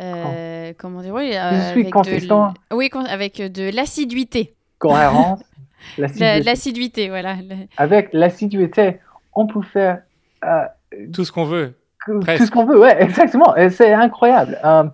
euh, 0.00 0.72
comment 0.78 1.00
dire 1.00 1.14
oui, 1.14 1.32
je 1.32 1.70
suis 1.72 1.90
consistant. 1.90 2.54
oui, 2.72 2.90
avec 3.08 3.40
de 3.40 3.74
l'assiduité. 3.74 4.54
Cohérence. 4.78 5.42
l'assiduité, 5.98 7.08
voilà. 7.08 7.36
Avec 7.76 8.12
l'assiduité, 8.12 8.98
on 9.34 9.46
peut 9.46 9.62
faire 9.62 10.02
euh, 10.44 10.64
tout 11.12 11.24
ce 11.24 11.32
qu'on 11.32 11.44
veut. 11.44 11.74
Tout 12.04 12.22
ce 12.22 12.50
qu'on 12.50 12.66
veut, 12.66 12.78
ouais, 12.78 13.02
exactement. 13.02 13.54
C'est 13.70 13.92
incroyable. 13.92 14.58
Euh, 14.64 14.84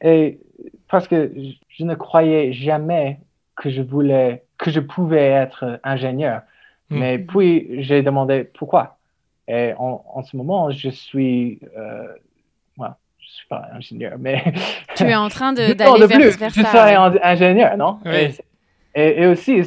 et 0.00 0.40
parce 0.88 1.06
que 1.06 1.32
je 1.68 1.84
ne 1.84 1.94
croyais 1.94 2.52
jamais 2.52 3.20
que 3.56 3.70
je 3.70 3.82
voulais, 3.82 4.44
que 4.58 4.70
je 4.70 4.80
pouvais 4.80 5.26
être 5.26 5.80
ingénieur. 5.82 6.42
Hmm. 6.90 6.98
Mais 6.98 7.18
puis, 7.18 7.82
j'ai 7.82 8.02
demandé 8.02 8.44
pourquoi. 8.44 8.98
Et 9.48 9.72
en, 9.78 10.04
en, 10.14 10.22
ce 10.22 10.36
moment, 10.36 10.70
je 10.70 10.88
suis, 10.88 11.60
euh, 11.76 12.06
moi, 12.76 12.98
je 13.18 13.28
suis 13.28 13.46
pas 13.48 13.68
ingénieur, 13.72 14.14
mais... 14.18 14.42
Tu 14.96 15.04
es 15.04 15.14
en 15.14 15.28
train 15.28 15.52
d'aller 15.54 15.74
vers, 15.74 16.06
vers, 16.08 16.38
ça. 16.38 16.48
Je 16.48 16.62
serai 16.62 16.94
ingénieur, 17.22 17.76
non? 17.76 17.98
Et, 18.06 19.22
et, 19.22 19.26
aussi, 19.26 19.62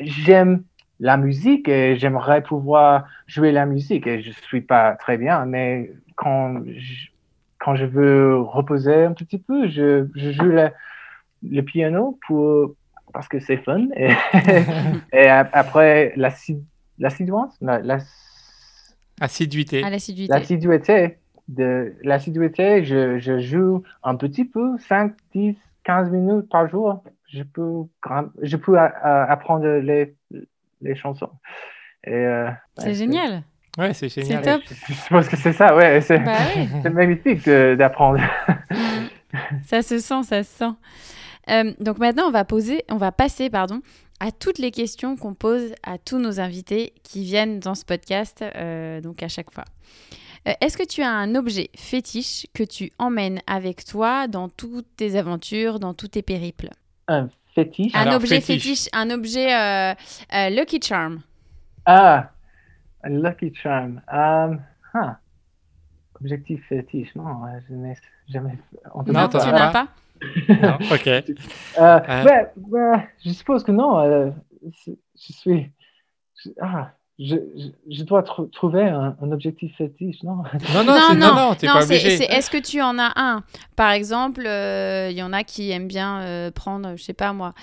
j'aime 0.00 0.62
la 1.00 1.16
musique 1.16 1.68
et 1.68 1.96
j'aimerais 1.96 2.42
pouvoir 2.42 3.06
jouer 3.26 3.52
la 3.52 3.66
musique 3.66 4.06
et 4.06 4.20
je 4.20 4.30
suis 4.30 4.60
pas 4.60 4.96
très 4.96 5.16
bien, 5.16 5.44
mais 5.46 5.92
quand 6.16 6.62
je, 6.66 7.08
quand 7.58 7.76
je 7.76 7.84
veux 7.84 8.40
reposer 8.40 9.04
un 9.04 9.12
petit 9.12 9.38
peu, 9.38 9.68
je, 9.68 10.06
je 10.14 10.32
joue 10.32 10.44
le, 10.44 10.70
le, 11.48 11.62
piano 11.62 12.18
pour, 12.26 12.74
parce 13.12 13.28
que 13.28 13.40
c'est 13.40 13.58
fun. 13.58 13.88
Et, 13.96 14.10
et 15.12 15.28
après, 15.28 16.12
l'assiduance, 16.16 17.56
la, 17.60 17.98
assiduité. 19.20 19.82
Ah, 19.84 19.90
l'assiduité. 19.90 20.32
L'assiduité. 20.32 21.18
De 21.48 21.94
l'assiduité, 22.02 22.84
je, 22.84 23.18
je, 23.18 23.38
joue 23.38 23.82
un 24.02 24.16
petit 24.16 24.44
peu, 24.44 24.76
5, 24.86 25.14
10, 25.34 25.56
15 25.84 26.10
minutes 26.10 26.48
par 26.50 26.68
jour. 26.68 27.02
Je 27.30 27.42
peux, 27.42 27.84
je 28.42 28.56
peux 28.56 28.78
apprendre 28.78 29.66
les, 29.66 30.14
les 30.82 30.94
chansons. 30.94 31.30
Euh, 32.06 32.50
c'est 32.76 32.94
génial. 32.94 33.42
Ouais, 33.78 33.94
c'est 33.94 34.08
génial. 34.08 34.44
C'est 34.44 34.50
top. 34.50 34.62
Je 34.88 35.08
pense 35.08 35.28
que 35.28 35.36
c'est 35.36 35.52
ça, 35.52 35.74
ouais. 35.74 36.00
C'est 36.00 36.18
bah 36.18 36.90
magnifique 36.90 37.48
d'apprendre. 37.48 38.20
ça 39.64 39.82
se 39.82 39.98
sent, 39.98 40.22
ça 40.24 40.42
se 40.42 40.50
sent. 40.50 40.74
Euh, 41.50 41.72
donc 41.80 41.98
maintenant, 41.98 42.24
on 42.28 42.30
va 42.30 42.44
poser, 42.44 42.84
on 42.90 42.96
va 42.96 43.12
passer, 43.12 43.50
pardon, 43.50 43.80
à 44.20 44.32
toutes 44.32 44.58
les 44.58 44.70
questions 44.70 45.16
qu'on 45.16 45.34
pose 45.34 45.74
à 45.82 45.98
tous 45.98 46.18
nos 46.18 46.40
invités 46.40 46.92
qui 47.02 47.22
viennent 47.24 47.60
dans 47.60 47.74
ce 47.74 47.84
podcast, 47.84 48.42
euh, 48.42 49.00
donc 49.00 49.22
à 49.22 49.28
chaque 49.28 49.52
fois. 49.52 49.64
Euh, 50.46 50.52
Est-ce 50.60 50.76
que 50.76 50.86
tu 50.86 51.02
as 51.02 51.10
un 51.10 51.34
objet 51.34 51.70
fétiche 51.76 52.46
que 52.54 52.62
tu 52.62 52.92
emmènes 52.98 53.40
avec 53.46 53.84
toi 53.84 54.28
dans 54.28 54.48
toutes 54.48 54.86
tes 54.96 55.16
aventures, 55.16 55.78
dans 55.78 55.94
tous 55.94 56.08
tes 56.08 56.22
périples? 56.22 56.70
Un 57.06 57.28
fétiche 57.54 57.94
Un 57.94 58.00
Alors, 58.02 58.14
objet 58.16 58.40
fétiche. 58.40 58.62
fétiche, 58.62 58.88
un 58.92 59.10
objet 59.10 59.54
euh, 59.54 59.94
euh, 60.34 60.50
Lucky 60.50 60.80
Charm. 60.82 61.20
Ah, 61.86 62.30
un 63.04 63.10
Lucky 63.10 63.52
Charm. 63.54 64.00
Um, 64.12 64.60
huh. 64.94 65.12
Objectif 66.20 66.60
fétiche. 66.68 67.14
Non, 67.14 67.26
je 67.68 67.74
n'ai 67.74 67.94
jamais 68.28 68.58
entendu 68.92 69.12
Non, 69.12 69.28
tu 69.28 69.36
as 69.36 69.46
n'as 69.52 69.70
pas 69.70 69.70
pas? 69.70 69.88
Non, 70.48 70.78
ok. 70.92 71.06
Euh, 71.06 71.22
Euh. 71.78 72.24
ouais, 72.24 72.52
ouais, 72.70 73.08
je 73.24 73.30
suppose 73.30 73.62
que 73.64 73.72
non. 73.72 73.98
euh, 74.00 74.30
je 74.84 74.92
suis. 75.32 75.70
je- 76.44 76.50
ah, 76.60 76.90
je, 77.20 77.34
je, 77.34 77.94
je 77.96 78.04
dois 78.04 78.22
tr- 78.22 78.48
trouver 78.52 78.84
un, 78.84 79.16
un 79.20 79.32
objectif 79.32 79.76
fétiche, 79.76 80.22
non? 80.22 80.36
Non, 80.72 80.84
non, 80.84 80.98
non, 81.16 81.16
non, 81.16 81.54
pas 81.72 81.82
obligé. 81.84 82.16
c'est 82.16 82.24
est-ce 82.26 82.48
que 82.48 82.58
tu 82.58 82.80
en 82.80 82.96
as 82.96 83.12
un? 83.16 83.42
Par 83.74 83.90
exemple, 83.90 84.44
euh, 84.46 85.08
il 85.10 85.16
y 85.16 85.22
en 85.24 85.32
a 85.32 85.42
qui 85.42 85.72
aiment 85.72 85.88
bien 85.88 86.20
euh, 86.20 86.52
prendre, 86.52 86.94
je 86.96 87.02
sais 87.02 87.14
pas 87.14 87.32
moi, 87.32 87.54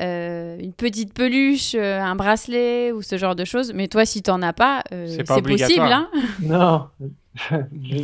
euh, 0.00 0.56
une 0.58 0.72
petite 0.72 1.14
peluche, 1.14 1.76
euh, 1.76 2.00
un 2.00 2.16
bracelet 2.16 2.90
ou 2.90 3.02
ce 3.02 3.16
genre 3.16 3.36
de 3.36 3.44
choses. 3.44 3.72
Mais 3.72 3.86
toi, 3.86 4.04
si 4.04 4.20
t'en 4.20 4.42
as 4.42 4.52
pas, 4.52 4.82
euh, 4.92 5.06
C'est 5.08 5.22
possible. 5.24 5.52
obligatoire. 5.52 5.92
Hein? 5.92 6.08
Non, 6.42 6.88
je, 7.84 7.98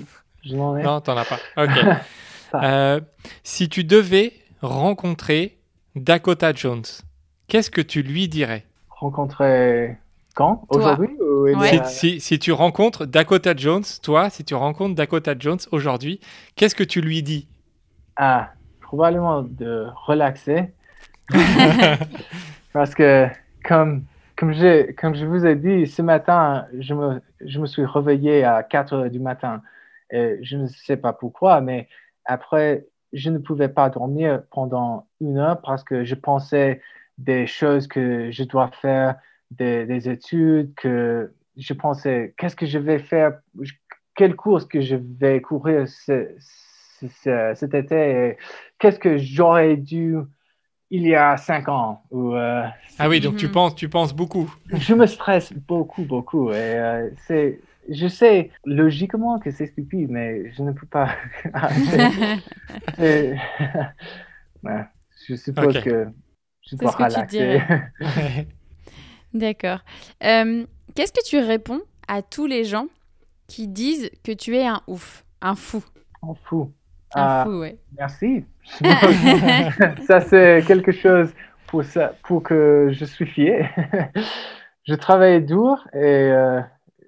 je 0.44 0.54
n'en 0.54 0.76
ai 0.76 0.82
Non, 0.84 1.00
t'en 1.00 1.16
as 1.16 1.24
pas. 1.24 1.38
Ok. 1.56 1.70
Euh, 2.54 3.00
si 3.44 3.68
tu 3.68 3.84
devais 3.84 4.32
rencontrer 4.62 5.58
Dakota 5.96 6.52
Jones, 6.52 6.84
qu'est-ce 7.48 7.70
que 7.70 7.80
tu 7.80 8.02
lui 8.02 8.28
dirais 8.28 8.64
rencontré 8.88 9.96
quand. 10.34 10.64
Aujourd'hui 10.68 11.08
Ouais. 11.20 11.54
si, 11.54 11.80
si- 11.84 12.20
si 12.20 12.38
tu 12.38 12.52
rencontres 12.52 13.06
Dakota 13.06 13.54
Jones, 13.56 13.82
toi, 14.02 14.28
si 14.30 14.44
tu 14.44 14.54
rencontres 14.54 14.94
Dakota 14.94 15.34
Jones 15.38 15.58
aujourd'hui, 15.72 16.20
qu'est-ce 16.54 16.74
que 16.74 16.84
tu 16.84 17.00
lui 17.00 17.22
dis 17.22 17.48
Ah, 18.16 18.50
probablement 18.82 19.42
de 19.42 19.86
relaxer. 20.06 20.72
Parce 22.72 22.94
que, 22.94 23.26
comme, 23.64 24.04
comme, 24.36 24.52
j'ai, 24.52 24.94
comme 24.94 25.14
je 25.14 25.24
vous 25.24 25.44
ai 25.46 25.56
dit, 25.56 25.86
ce 25.86 26.02
matin, 26.02 26.66
je 26.78 26.94
me, 26.94 27.20
je 27.44 27.58
me 27.58 27.66
suis 27.66 27.84
réveillé 27.84 28.44
à 28.44 28.62
4 28.62 28.92
heures 28.94 29.10
du 29.10 29.18
matin. 29.20 29.62
Et 30.10 30.38
je 30.42 30.56
ne 30.56 30.66
sais 30.66 30.96
pas 30.96 31.12
pourquoi, 31.12 31.60
mais 31.60 31.88
après, 32.24 32.86
je 33.12 33.30
ne 33.30 33.38
pouvais 33.38 33.68
pas 33.68 33.90
dormir 33.90 34.42
pendant 34.50 35.06
une 35.20 35.38
heure 35.38 35.60
parce 35.60 35.82
que 35.84 36.04
je 36.04 36.14
pensais 36.14 36.80
des 37.18 37.46
choses 37.46 37.86
que 37.88 38.30
je 38.30 38.44
dois 38.44 38.70
faire, 38.80 39.16
des, 39.50 39.84
des 39.86 40.08
études, 40.08 40.74
que 40.74 41.32
je 41.56 41.72
pensais, 41.74 42.34
qu'est-ce 42.38 42.56
que 42.56 42.66
je 42.66 42.78
vais 42.78 42.98
faire, 43.00 43.38
quelle 44.14 44.36
course 44.36 44.64
que 44.64 44.80
je 44.80 44.96
vais 44.96 45.40
courir 45.40 45.88
ce- 45.88 46.28
ce- 46.38 47.08
ce- 47.08 47.52
cet 47.54 47.74
été, 47.74 47.96
et 48.28 48.36
qu'est-ce 48.78 48.98
que 48.98 49.16
j'aurais 49.18 49.76
dû 49.76 50.16
il 50.90 51.06
y 51.06 51.14
a 51.14 51.36
cinq 51.36 51.68
ans. 51.68 52.02
Euh, 52.12 52.62
Ah 52.98 53.08
oui, 53.08 53.20
donc 53.20 53.36
tu 53.36 53.48
penses, 53.48 53.74
tu 53.74 53.88
penses 53.88 54.12
beaucoup. 54.14 54.52
je 54.72 54.94
me 54.94 55.06
stresse 55.06 55.52
beaucoup, 55.52 56.04
beaucoup. 56.04 56.50
Et 56.50 56.54
euh, 56.54 57.10
c'est, 57.26 57.60
je 57.88 58.06
sais 58.08 58.50
logiquement 58.64 59.38
que 59.38 59.50
c'est 59.50 59.66
stupide, 59.66 60.10
mais 60.10 60.52
je 60.52 60.62
ne 60.62 60.72
peux 60.72 60.86
pas. 60.86 61.10
Ouais, 64.62 64.84
je 65.26 65.34
suppose 65.36 65.74
Ok. 65.76 65.84
que 65.84 66.06
je 66.68 66.76
dois 66.76 66.92
ce 66.92 66.96
que 66.96 67.02
tu 67.02 67.14
relaxer. 67.14 67.62
D'accord. 69.32 69.78
Euh, 70.22 70.66
Qu'est-ce 70.94 71.12
que 71.12 71.24
tu 71.24 71.38
réponds 71.38 71.80
à 72.08 72.20
tous 72.20 72.46
les 72.46 72.64
gens 72.64 72.88
qui 73.46 73.68
disent 73.68 74.10
que 74.24 74.32
tu 74.32 74.56
es 74.56 74.66
un 74.66 74.82
ouf, 74.86 75.24
un 75.40 75.54
fou? 75.54 75.82
On 76.22 76.34
fout. 76.34 76.68
Un 77.14 77.22
Ah, 77.22 77.44
fou, 77.46 77.60
ouais. 77.60 77.78
Merci. 77.96 78.44
ça, 80.06 80.20
c'est 80.20 80.62
quelque 80.66 80.92
chose 80.92 81.32
pour, 81.68 81.84
ça, 81.84 82.14
pour 82.24 82.42
que 82.42 82.90
je 82.92 83.04
suis 83.04 83.26
fier. 83.26 83.68
je 84.86 84.94
travaille 84.94 85.42
dur 85.42 85.88
et 85.94 85.98
euh, 85.98 86.60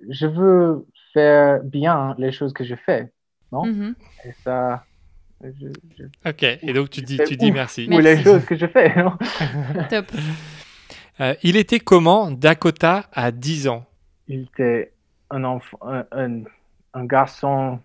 je 0.09 0.27
veux 0.27 0.87
faire 1.12 1.62
bien 1.62 2.15
les 2.19 2.33
choses 2.33 2.53
que 2.53 2.65
je 2.65 2.74
fais. 2.74 3.12
Non? 3.51 3.66
Mhm. 3.66 3.95
Et 4.24 4.33
ça, 4.45 4.85
je, 5.43 5.66
je- 5.99 6.29
ok, 6.31 6.43
et 6.62 6.73
donc 6.73 6.91
tu 6.91 7.03
dis, 7.03 7.19
tu 7.27 7.37
dis 7.37 7.53
merci. 7.53 7.89
Ou 7.91 7.99
les 7.99 8.23
choses 8.23 8.45
que 8.45 8.57
je 8.57 8.66
fais. 8.66 8.95
Non? 8.97 9.12
Top. 9.91 10.07
Euh, 11.20 11.35
il 11.43 11.57
était 11.57 11.81
comment 11.81 12.31
Dakota 12.31 13.05
à 13.12 13.31
10 13.31 13.69
ans? 13.69 13.85
Il 14.29 14.43
était 14.45 14.93
un, 15.31 15.45
enfant, 15.45 15.79
un, 15.83 16.05
un, 16.12 16.43
un 16.95 17.05
garçon 17.05 17.79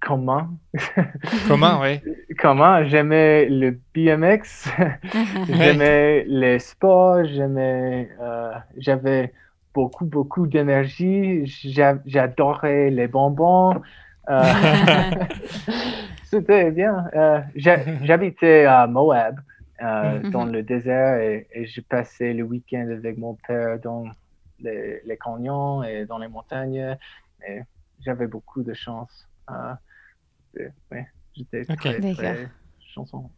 commun. 0.00 0.50
Commun, 1.48 1.80
oui. 1.80 2.00
Commun. 2.38 2.84
J'aimais 2.84 3.46
le 3.48 3.78
BMX. 3.94 4.68
J'aimais 5.48 6.24
les 6.28 6.58
sports, 6.58 7.24
j'aimais, 7.24 8.10
euh, 8.20 8.52
j'avais 8.76 9.32
beaucoup, 9.74 10.04
beaucoup 10.06 10.46
d'énergie, 10.46 11.44
j'a- 11.46 11.98
j'adorais 12.06 12.90
les 12.90 13.08
bonbons. 13.08 13.82
euh, 14.28 14.52
C'était 16.24 16.70
bien. 16.70 17.08
Euh, 17.14 17.40
j'ha- 17.56 17.84
J'habitais 18.04 18.64
à 18.64 18.86
Moab, 18.86 19.40
euh, 19.82 20.20
Mhm. 20.22 20.30
dans 20.30 20.44
le 20.46 20.62
désert, 20.62 21.18
et, 21.20 21.46
et 21.52 21.66
je 21.66 21.80
passais 21.80 22.32
le 22.32 22.42
week-end 22.44 22.88
avec 22.90 23.18
mon 23.18 23.36
père 23.46 23.78
dans 23.80 24.04
les, 24.60 25.00
les 25.04 25.16
canyons 25.16 25.82
et 25.82 26.06
dans 26.06 26.18
les 26.18 26.28
montagnes. 26.28 26.96
Et 27.48 27.60
j'avais 28.04 28.26
beaucoup 28.26 28.62
de 28.62 28.74
chance. 28.74 29.28
Euh, 29.50 29.74
ouais, 30.90 31.06
J'étais 31.36 31.62
Ok. 31.68 31.78
très, 31.80 32.00
très 32.14 32.48
chanson. 32.94 33.30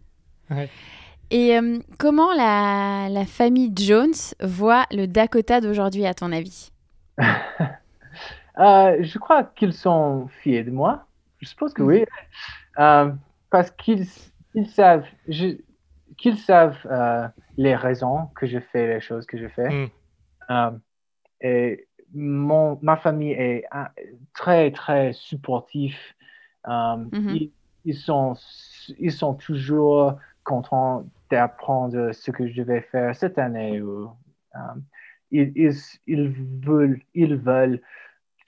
Et 1.31 1.57
euh, 1.59 1.79
comment 1.99 2.33
la, 2.35 3.09
la 3.11 3.25
famille 3.27 3.73
Jones 3.77 4.15
voit 4.43 4.87
le 4.93 5.07
Dakota 5.07 5.61
d'aujourd'hui, 5.61 6.07
à 6.07 6.15
ton 6.15 6.33
avis? 6.33 6.71
Euh, 8.59 8.97
je 9.03 9.19
crois 9.19 9.45
qu'ils 9.45 9.75
sont 9.75 10.29
fiers 10.41 10.65
de 10.65 10.71
moi. 10.71 11.05
Je 11.41 11.47
suppose 11.49 11.75
que 11.75 11.83
oui. 11.83 12.07
Euh, 12.79 13.13
parce 13.51 13.71
qu'ils 13.73 14.07
ils 14.55 14.67
savent, 14.71 15.05
je- 15.29 15.59
qu'ils 16.17 16.39
savent 16.39 16.79
euh, 16.87 17.29
les 17.59 17.77
raisons 17.77 18.29
que 18.35 18.47
je 18.47 18.59
fais 18.59 18.87
les 18.95 19.01
choses 19.03 19.27
que 19.27 19.37
je 19.37 19.47
fais. 19.49 19.69
Mm. 19.69 19.91
Euh, 20.49 20.71
et 21.43 21.87
mon, 22.15 22.79
ma 22.81 22.97
famille 22.97 23.33
est 23.33 23.67
très, 24.33 24.71
très 24.71 25.13
supportif. 25.13 26.15
Euh, 26.67 26.97
Mhm. 27.13 27.29
ils, 27.37 27.51
ils 27.85 27.95
sont, 27.95 28.37
ils 28.99 29.13
sont 29.13 29.35
toujours 29.35 30.15
contents 30.45 31.05
d'apprendre 31.31 32.13
ce 32.13 32.31
que 32.31 32.49
je 32.49 32.63
vais 32.63 32.83
faire 32.83 33.15
cette 33.15 33.39
année. 33.39 33.81
Ou, 33.81 34.11
euh, 34.55 34.59
ils, 35.31 35.53
ils, 35.57 35.75
ils 36.07 36.29
veulent, 36.65 37.01
ils 37.15 37.37
veulent 37.37 37.81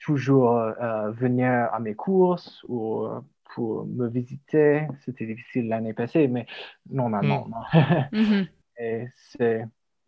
toujours 0.01 0.57
euh, 0.57 1.11
venir 1.11 1.69
à 1.73 1.79
mes 1.79 1.95
courses 1.95 2.63
ou 2.67 3.03
euh, 3.03 3.19
pour 3.53 3.85
me 3.85 4.07
visiter. 4.07 4.87
C'était 5.05 5.25
difficile 5.25 5.67
l'année 5.67 5.93
passée, 5.93 6.27
mais 6.27 6.45
normalement, 6.89 7.47
non. 7.47 7.81
Mhm. 8.11 8.47
Et 8.81 9.07
c'est, 9.13 9.65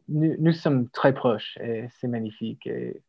nous, 0.08 0.34
nous 0.40 0.54
sommes 0.54 0.88
très 0.90 1.14
proches 1.14 1.58
et 1.62 1.88
c'est 2.00 2.08
magnifique. 2.08 2.66
Et, 2.68 3.02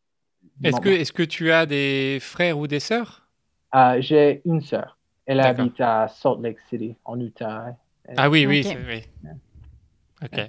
Est-ce 0.65 0.81
que, 0.81 0.89
est 0.89 1.13
que 1.13 1.23
tu 1.23 1.53
as 1.53 1.67
des 1.67 2.19
frères 2.21 2.59
ou 2.59 2.67
des 2.67 2.81
sœurs? 2.81 3.29
Euh, 3.75 4.01
j'ai 4.01 4.43
une 4.45 4.61
sœur. 4.61 4.99
Elle 5.25 5.39
habite 5.41 5.81
à 5.81 6.09
Salt 6.09 6.43
Lake 6.43 6.59
City, 6.69 6.97
en 7.05 7.21
Utah. 7.21 7.77
Ah 8.17 8.29
oui, 8.29 8.45
oui, 8.47 8.67
oui. 8.89 9.05
Ok. 10.25 10.41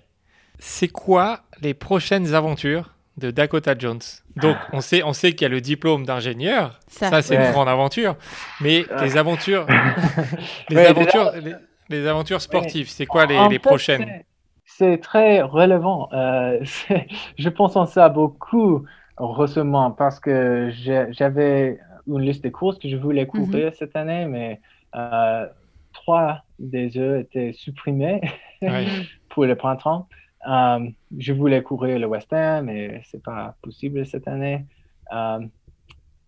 C'est 0.59 0.87
quoi 0.87 1.41
les 1.61 1.73
prochaines 1.73 2.33
aventures 2.33 2.93
de 3.17 3.31
Dakota 3.31 3.75
Jones? 3.77 3.99
Donc, 4.37 4.55
on 4.71 4.81
sait, 4.81 5.03
on 5.03 5.13
sait 5.13 5.31
qu'il 5.33 5.41
y 5.43 5.45
a 5.45 5.49
le 5.49 5.61
diplôme 5.61 6.05
d'ingénieur. 6.05 6.79
Ça. 6.87 7.09
Ça, 7.09 7.21
c'est 7.21 7.37
Ouais. 7.37 7.45
une 7.47 7.51
grande 7.51 7.69
aventure. 7.69 8.15
Mais 8.61 8.85
les 9.01 9.17
aventures, 9.17 9.65
les 10.69 10.77
aventures, 10.85 11.31
les, 11.41 11.53
les 11.89 12.07
aventures 12.07 12.41
sportives, 12.41 12.89
c'est 12.89 13.05
quoi 13.05 13.25
les, 13.25 13.37
En 13.37 13.47
les 13.49 13.55
fait, 13.55 13.59
prochaines? 13.59 14.23
c'est- 14.65 14.97
très 15.01 15.41
relevant. 15.41 16.09
Euh, 16.13 16.59
je 17.37 17.49
pense 17.49 17.75
en 17.75 17.85
ça 17.85 18.09
beaucoup 18.09 18.83
récemment 19.17 19.91
parce 19.91 20.19
que 20.19 20.71
j'avais 21.11 21.79
une 22.07 22.21
liste 22.21 22.43
de 22.43 22.49
courses 22.49 22.79
que 22.79 22.89
je 22.89 22.95
voulais 22.95 23.27
courir 23.27 23.71
cette 23.77 23.95
année, 23.95 24.25
mais 24.25 24.59
euh, 24.95 25.45
trois 25.93 26.43
des 26.59 26.97
eux 26.97 27.19
étaient 27.19 27.53
supprimés 27.53 28.21
Ouais. 28.61 28.85
pour 29.33 29.45
le 29.45 29.55
printemps. 29.55 30.07
Euh, 30.47 30.87
je 31.17 31.33
voulais 31.33 31.61
courir 31.63 31.99
le 31.99 32.05
Western, 32.07 32.65
mais 32.65 33.01
c'est 33.09 33.23
pas 33.23 33.55
possible 33.61 34.05
cette 34.05 34.27
année. 34.27 34.65
Euh, 35.13 35.39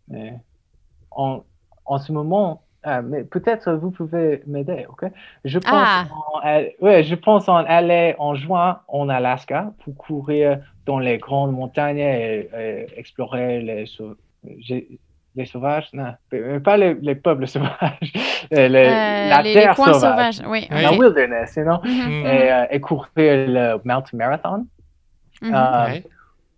mais 0.07 0.33
en, 1.11 1.43
en 1.85 1.97
ce 1.99 2.11
moment, 2.11 2.61
ah, 2.83 3.01
mais 3.01 3.23
peut-être 3.23 3.73
vous 3.73 3.91
pouvez 3.91 4.41
m'aider, 4.47 4.85
ok? 4.89 5.05
Je 5.43 5.59
pense, 5.59 5.71
Ah. 5.73 6.05
en, 6.43 6.63
ouais, 6.85 7.03
je 7.03 7.15
pense 7.15 7.49
en 7.49 7.55
aller 7.57 8.15
en 8.19 8.35
juin 8.35 8.81
en 8.87 9.09
Alaska 9.09 9.73
pour 9.83 9.95
courir 9.97 10.59
dans 10.85 10.99
les 10.99 11.17
grandes 11.17 11.51
montagnes 11.53 11.97
et, 11.97 12.49
et 12.57 12.87
explorer 12.99 13.61
les. 13.61 13.85
j'ai- 14.59 14.99
les 15.35 15.45
sauvages, 15.45 15.89
non, 15.93 16.13
mais 16.31 16.59
pas 16.59 16.77
les, 16.77 16.93
les 17.01 17.15
peuples 17.15 17.47
sauvages, 17.53 18.13
euh, 18.53 18.67
les- 18.67 18.85
Euh, 18.87 19.29
la 19.29 19.41
les, 19.41 19.53
les 19.53 19.61
terre 19.61 19.75
coins 19.75 19.93
sauvage, 19.93 20.35
sauvages. 20.35 20.51
Oui. 20.51 20.67
Oui. 20.71 20.81
la 20.81 20.91
wilderness, 20.93 21.55
you 21.57 21.63
know, 21.63 21.79
Mhm, 21.83 22.21
Mm. 22.21 22.25
et, 22.25 22.51
euh, 22.51 22.65
et 22.71 22.79
courir 22.81 23.05
le 23.15 23.77
Mountain 23.83 24.17
Marathon, 24.17 24.65
mhm. 25.41 25.53
euh, 25.53 25.85
Ouais. 25.85 26.03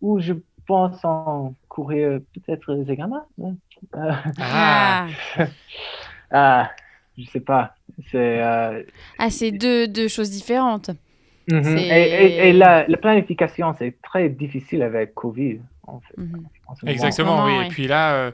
ou 0.01 0.19
je 0.19 0.33
pense 0.67 1.03
en 1.05 1.53
courir 1.69 2.19
peut-être 2.33 2.83
Zegama. 2.85 3.25
Euh, 3.41 4.11
Ah, 4.39 5.07
ah, 6.31 6.69
je 7.17 7.23
sais 7.25 7.39
pas, 7.39 7.75
c'est 8.11 8.41
euh, 8.41 8.83
Ah, 9.17 9.29
c'est 9.29 9.51
deux, 9.51 9.87
deux 9.87 10.07
choses 10.07 10.29
différentes. 10.29 10.91
mhm. 11.49 11.77
Et- 11.77 12.49
et 12.49 12.53
la, 12.53 12.85
la 12.87 12.97
planification 12.97 13.73
c'est 13.77 13.95
très 14.03 14.29
difficile 14.29 14.81
avec 14.83 15.13
Covid. 15.13 15.61
En 15.87 15.99
fait, 16.01 16.13
Mhm. 16.17 16.45
exactement, 16.85 17.45
oui. 17.45 17.65
Et 17.65 17.67
puis 17.69 17.87
là, 17.87 18.13
euh, 18.13 18.31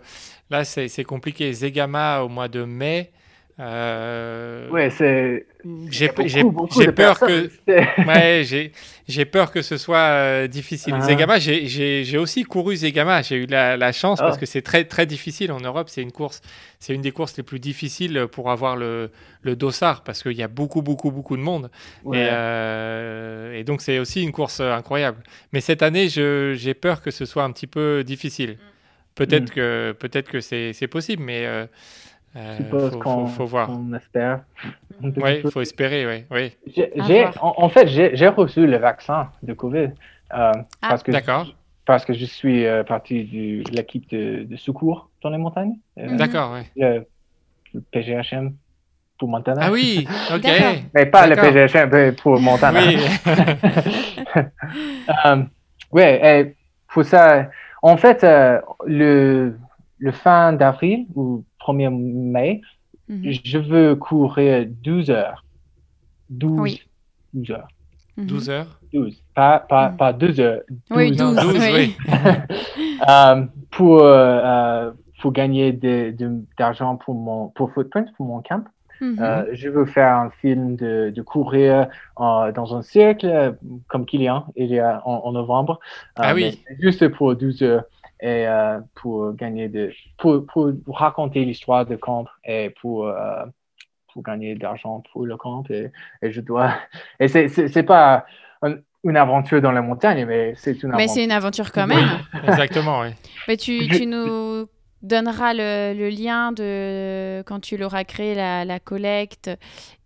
là 0.49 0.63
c'est 0.65 0.87
c'est 0.87 1.03
compliqué. 1.03 1.53
Zegama 1.53 2.21
au 2.23 2.29
mois 2.29 2.47
de 2.47 2.63
mai. 2.63 3.11
Euh, 3.59 4.69
Ouais, 4.69 4.89
c'est 4.89 5.45
J'ai 5.89 6.09
peur 6.09 7.19
que 7.19 7.49
ouais, 8.07 8.41
j'ai 8.43 8.71
j'ai 9.07 9.25
peur 9.25 9.51
que 9.51 9.61
ce 9.61 9.77
soit 9.77 9.97
euh, 9.97 10.47
difficile. 10.47 10.95
Ah. 10.97 11.01
Zegama, 11.01 11.37
j'ai- 11.39 11.67
j'ai 11.67 12.03
j'ai 12.03 12.17
aussi 12.17 12.43
couru 12.43 12.75
Zegama. 12.75 13.21
J'ai 13.21 13.35
eu 13.35 13.45
la, 13.45 13.77
la 13.77 13.91
chance 13.91 14.19
Ah. 14.21 14.25
parce 14.25 14.37
que 14.37 14.45
c'est 14.45 14.61
très 14.61 14.85
très 14.85 15.05
difficile 15.05 15.51
en 15.51 15.59
Europe. 15.59 15.89
C'est 15.89 16.01
une 16.01 16.11
course, 16.11 16.41
c'est 16.79 16.93
une 16.95 17.01
des 17.01 17.11
courses 17.11 17.35
les 17.37 17.43
plus 17.43 17.59
difficiles 17.59 18.27
pour 18.31 18.49
avoir 18.49 18.75
le, 18.75 19.11
le 19.43 19.55
dossard 19.55 20.03
parce 20.03 20.23
qu'il 20.23 20.33
y 20.37 20.43
a 20.43 20.47
beaucoup 20.47 20.81
beaucoup 20.81 21.11
beaucoup 21.11 21.37
de 21.37 21.41
monde. 21.41 21.69
Ouais. 22.03 22.17
Et, 22.19 22.27
euh, 22.31 23.53
et 23.59 23.63
donc 23.63 23.81
c'est 23.81 23.99
aussi 23.99 24.23
une 24.23 24.31
course 24.31 24.59
incroyable. 24.61 25.21
Mais 25.51 25.61
cette 25.61 25.83
année, 25.83 26.09
je- 26.09 26.53
j'ai 26.57 26.73
peur 26.73 27.01
que 27.01 27.11
ce 27.11 27.25
soit 27.25 27.43
un 27.43 27.51
petit 27.51 27.67
peu 27.67 28.03
difficile. 28.03 28.57
Peut-être 29.15 29.51
Mm. 29.51 29.55
que 29.55 29.95
peut-être 29.99 30.29
que 30.29 30.39
c'est 30.39 30.73
c'est 30.73 30.87
possible, 30.87 31.21
mais 31.23 31.45
euh, 32.35 32.53
Je 32.57 32.63
suppose 32.63 32.91
faut, 32.93 32.99
qu'on 32.99 33.27
faut, 33.27 33.27
faut 33.27 33.45
voir. 33.45 33.67
qu'on 33.67 33.93
espère. 33.93 34.41
petit 35.01 35.19
Ouais, 35.19 35.41
peu. 35.41 35.49
faut 35.51 35.61
espérer, 35.61 36.05
ouais, 36.05 36.25
ouais. 36.31 36.53
Voir. 36.95 37.33
en, 37.43 37.63
en 37.65 37.69
fait, 37.69 37.87
j'ai 37.87 38.27
reçu 38.27 38.65
le 38.67 38.77
vaccin 38.77 39.29
de 39.43 39.53
Covid 39.53 39.89
euh, 40.35 40.51
parce, 40.81 41.03
que, 41.03 41.11
D'accord, 41.11 41.47
parce 41.85 42.05
que 42.05 42.13
je 42.13 42.25
suis 42.25 42.65
euh, 42.65 42.83
partie 42.83 43.23
de 43.25 43.69
l'équipe 43.75 44.09
de, 44.09 44.43
de 44.43 44.55
secours 44.55 45.09
dans 45.21 45.29
les 45.29 45.37
montagnes, 45.37 45.75
euh, 45.99 46.09
Mhm. 46.09 46.17
d'accord, 46.17 46.53
ouais. 46.53 46.65
le, 46.75 47.05
le 47.73 47.81
PGHM 47.91 48.53
pour 49.19 49.29
Montana. 49.29 49.61
Ah 49.65 49.71
oui, 49.71 50.07
ok. 50.35 50.47
Mais 50.95 51.05
pas 51.05 51.27
le. 51.27 51.35
PGHM 51.35 52.15
pour 52.15 52.39
Montana. 52.39 52.79
Oui. 52.87 52.97
Ouais, 55.91 56.19
et 56.41 56.55
pour 56.91 57.05
ça, 57.05 57.49
en 57.83 57.97
fait, 57.97 58.23
euh, 58.23 58.59
le, 58.87 59.55
le 60.03 60.11
fin 60.11 60.51
d'avril 60.53 61.05
ou 61.15 61.43
1er 61.59 61.89
mai, 61.89 62.61
Mhm, 63.09 63.31
je 63.43 63.57
veux 63.57 63.95
courir 63.95 64.65
12 64.83 65.09
heures. 65.09 65.43
12, 66.29 66.59
Oui. 66.61 66.81
12 67.33 67.51
heures. 67.51 67.67
mhm. 68.17 68.27
12 68.27 68.49
heures? 68.49 68.79
12. 68.93 69.15
Pas, 69.35 69.59
pas, 69.59 69.89
Mm. 69.89 69.97
pas 69.97 70.13
2 70.13 70.39
heures. 70.39 70.61
Oui, 70.91 71.11
12 71.11 71.17
12, 71.17 71.37
heures. 71.37 71.53
12, 71.53 71.69
oui. 71.73 71.95
Euh, 73.09 73.45
pour, 73.71 73.99
euh, 74.03 74.39
euh, 74.43 74.91
pour 75.21 75.31
gagner 75.33 75.73
de- 75.73 76.11
de- 76.17 76.41
d'argent 76.57 76.95
pour 76.95 77.15
mon 77.15 77.47
pour 77.49 77.71
Footprint, 77.73 78.07
pour 78.15 78.25
mon 78.25 78.41
camp. 78.41 78.63
Mhm. 79.01 79.17
Euh, 79.19 79.43
je 79.51 79.67
veux 79.69 79.85
faire 79.85 80.15
un 80.15 80.29
film 80.41 80.77
de, 80.77 81.11
de 81.13 81.21
courir 81.21 81.87
euh, 82.21 82.51
dans 82.53 82.75
un 82.77 82.81
cercle 82.81 83.57
comme 83.89 84.05
Kylian 84.05 84.45
il 84.55 84.67
y 84.67 84.79
a 84.79 85.01
en, 85.05 85.15
en 85.27 85.31
novembre. 85.33 85.79
Euh, 86.19 86.21
Ah 86.27 86.33
oui. 86.33 86.57
Juste 86.79 87.05
pour 87.09 87.35
12 87.35 87.61
heures 87.63 87.83
et 88.23 88.47
euh, 88.47 88.79
pour 88.95 89.33
gagner 89.35 89.69
de 89.69 89.91
pour, 90.17 90.47
pour 90.47 90.73
raconter 90.87 91.45
l'histoire 91.45 91.85
de 91.85 91.97
camp 91.97 92.25
et 92.45 92.71
pour 92.81 93.07
euh, 93.07 93.45
pour 94.13 94.23
gagner 94.23 94.55
d'argent 94.55 95.03
pour 95.11 95.25
le 95.25 95.37
camp 95.37 95.63
et, 95.71 95.91
et 96.21 96.31
je 96.31 96.41
dois 96.41 96.73
et 97.19 97.27
c'est 97.27 97.49
c'est 97.49 97.83
pas 97.83 98.25
un- 98.61 98.77
une 99.05 99.17
aventure 99.17 99.61
dans 99.61 99.71
la 99.73 99.81
montagne 99.81 100.25
mais 100.25 100.53
c'est 100.57 100.83
une 100.83 100.93
Mais 100.93 101.05
aventure. 101.05 101.13
c'est 101.15 101.23
une 101.25 101.31
aventure 101.31 101.71
quand 101.71 101.87
même. 101.87 102.19
Exactement, 102.47 103.01
oui. 103.01 103.09
Mais 103.47 103.57
tu, 103.57 103.89
tu 103.91 104.05
nous 104.05 104.67
donneras 105.01 105.53
le, 105.53 105.93
le 105.97 106.09
lien 106.09 106.53
de 106.53 107.43
quand 107.45 107.59
tu 107.59 107.77
l'auras 107.77 108.05
créé, 108.05 108.35
la, 108.35 108.63
la 108.65 108.79
collecte 108.79 109.49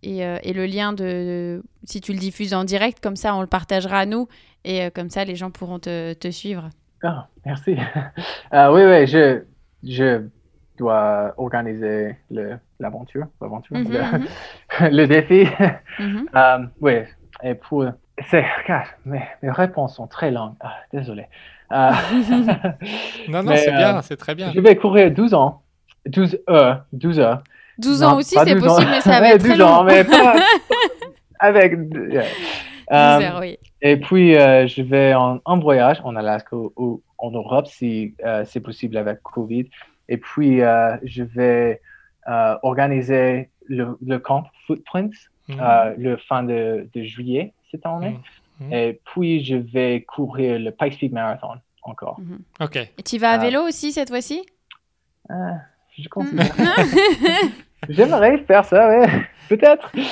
et, 0.02 0.24
euh, 0.24 0.38
et 0.42 0.52
le 0.52 0.66
lien 0.66 0.92
de 0.92 1.62
si 1.84 2.00
tu 2.00 2.12
le 2.12 2.18
diffuses 2.18 2.54
en 2.54 2.64
direct, 2.64 3.00
comme 3.00 3.16
ça 3.16 3.34
on 3.36 3.40
le 3.40 3.46
partagera 3.46 4.00
à 4.00 4.06
nous 4.06 4.28
et 4.64 4.82
euh, 4.82 4.90
comme 4.90 5.10
ça 5.10 5.24
les 5.24 5.36
gens 5.36 5.50
pourront 5.52 5.78
te, 5.78 6.14
te 6.14 6.30
suivre. 6.30 6.70
Ah, 7.02 7.26
merci. 7.46 7.76
Euh, 8.54 8.72
oui, 8.72 8.82
oui, 8.84 9.06
je, 9.06 9.42
je 9.84 10.22
dois 10.78 11.34
organiser 11.36 12.16
l'aventure, 12.80 13.26
l'aventure, 13.40 13.76
Mhm, 13.76 13.92
le, 13.92 13.98
mhm, 14.00 14.26
le 14.96 15.06
défi. 15.06 15.48
mhm. 15.98 16.28
Euh, 16.34 16.58
oui, 16.80 16.94
et 17.42 17.54
pour... 17.54 17.84
C'est, 18.30 18.44
regarde, 18.62 18.86
mes, 19.04 19.22
mes 19.42 19.50
réponses 19.50 19.94
sont 19.96 20.06
très 20.08 20.30
longues. 20.32 20.54
Ah, 20.60 20.74
désolé. 20.92 21.26
Euh, 21.70 21.90
Non, 23.28 23.42
non, 23.42 23.52
c'est 23.54 23.72
euh, 23.72 23.76
bien, 23.76 24.02
c'est 24.02 24.16
très 24.16 24.34
bien. 24.34 24.50
je 24.54 24.60
vais 24.60 24.74
courir 24.76 25.10
12 25.12 25.34
ans. 25.34 25.62
12 26.06 26.38
heures. 26.48 26.84
12 26.92 27.20
heures. 27.20 27.42
12 27.78 28.00
Non, 28.02 28.08
ans 28.08 28.16
aussi 28.16 28.34
c'est 28.42 28.54
12 28.54 28.64
ans. 28.64 28.74
possible, 28.74 28.90
mais 28.90 29.00
ça 29.02 29.20
va 29.20 29.28
être 29.34 29.40
très 29.44 29.50
12 29.56 29.60
ans, 29.62 29.78
long. 29.82 29.84
mais 29.84 30.02
pas 30.04 30.34
avec... 31.38 31.72
yeah. 32.10 32.22
12 32.22 32.28
Euh, 32.90 33.20
heures, 33.20 33.38
oui. 33.40 33.58
Et 33.82 33.96
puis, 33.96 34.36
euh, 34.36 34.66
je 34.66 34.82
vais 34.82 35.14
en, 35.14 35.40
en 35.44 35.58
voyage 35.58 36.00
en 36.04 36.16
Alaska 36.16 36.56
ou, 36.56 36.72
ou 36.76 37.02
en 37.18 37.30
Europe 37.30 37.66
si 37.66 38.14
euh, 38.24 38.44
c'est 38.44 38.60
possible 38.60 38.96
avec 38.96 39.22
Covid. 39.22 39.68
Et 40.08 40.16
puis, 40.16 40.62
euh, 40.62 40.96
je 41.02 41.22
vais 41.22 41.80
euh, 42.28 42.56
organiser 42.62 43.50
le, 43.66 43.96
le 44.04 44.18
camp 44.18 44.44
Footprints 44.66 45.30
euh, 45.50 45.94
le 45.96 46.16
fin 46.16 46.42
de, 46.42 46.88
de 46.94 47.02
juillet 47.02 47.54
cette 47.70 47.86
année. 47.86 48.18
Mhm. 48.60 48.66
Mhm. 48.66 48.72
Et 48.72 49.00
puis, 49.04 49.44
je 49.44 49.56
vais 49.56 50.02
courir 50.02 50.58
le 50.58 50.70
Pikes 50.70 50.98
Peak 50.98 51.12
Marathon 51.12 51.54
encore. 51.82 52.18
Ok. 52.60 52.76
Et 52.76 53.02
tu 53.02 53.18
vas 53.18 53.30
à 53.30 53.38
vélo 53.38 53.62
aussi 53.62 53.92
cette 53.92 54.08
fois-ci? 54.10 54.44
je 55.96 56.08
considère. 56.08 56.54
J'aimerais 57.88 58.38
faire 58.38 58.64
ça, 58.64 58.88
ouais. 58.88 59.06
Peut-être. 59.48 59.92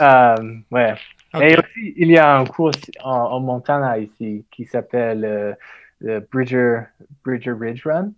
Euh, 0.00 0.36
ouais. 0.70 0.94
Ok. 1.34 1.42
Et 1.42 1.56
aussi, 1.58 1.94
il 1.96 2.10
y 2.10 2.18
a 2.18 2.36
un 2.38 2.44
cours 2.44 2.70
en, 3.04 3.10
en 3.10 3.40
Montana 3.40 3.98
ici 3.98 4.44
qui 4.50 4.64
s'appelle 4.64 5.24
euh, 5.24 5.52
le 6.00 6.20
Bridger, 6.20 6.80
Bridger 7.24 7.52
Ridge 7.52 7.84
Run. 7.86 8.12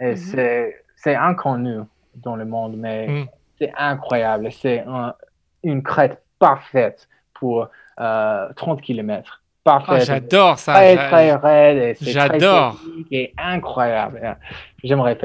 Et 0.00 0.10
Mhm. 0.10 0.16
c'est, 0.16 0.84
c'est 0.96 1.14
inconnu 1.14 1.78
dans 2.16 2.36
le 2.36 2.44
monde, 2.44 2.76
mais 2.76 3.06
Mhm. 3.08 3.26
c'est 3.60 3.72
incroyable. 3.76 4.50
C'est 4.52 4.80
un- 4.80 5.14
une 5.62 5.82
crête 5.82 6.22
parfaite 6.38 7.08
pour 7.34 7.68
euh, 8.00 8.48
30 8.56 8.80
km. 8.80 9.42
Parfaite. 9.64 10.02
j'adore 10.06 10.58
ça. 10.58 10.72
très, 10.74 10.96
très 10.96 11.34
raide. 11.34 11.96
j'adore. 12.00 12.80
Et 13.10 13.34
incroyable. 13.36 14.36
J'aimerais 14.82 15.18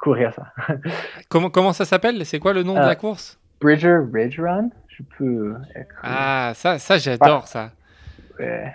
courir 0.00 0.32
ça. 0.32 0.46
Comment, 1.28 1.50
comment 1.50 1.72
ça 1.72 1.84
s'appelle? 1.84 2.24
C'est 2.24 2.38
quoi 2.38 2.52
le 2.54 2.62
nom 2.62 2.74
de 2.74 2.78
Euh, 2.78 2.86
la 2.86 2.96
course? 2.96 3.38
Bridger 3.60 3.98
Ridge 4.12 4.40
Run, 4.40 4.70
peux 5.02 5.54
écrire. 5.70 5.98
Ah, 6.02 6.52
ça, 6.54 6.78
ça 6.78 6.98
j'adore 6.98 7.46
ça. 7.48 7.72
Ouais. 8.38 8.74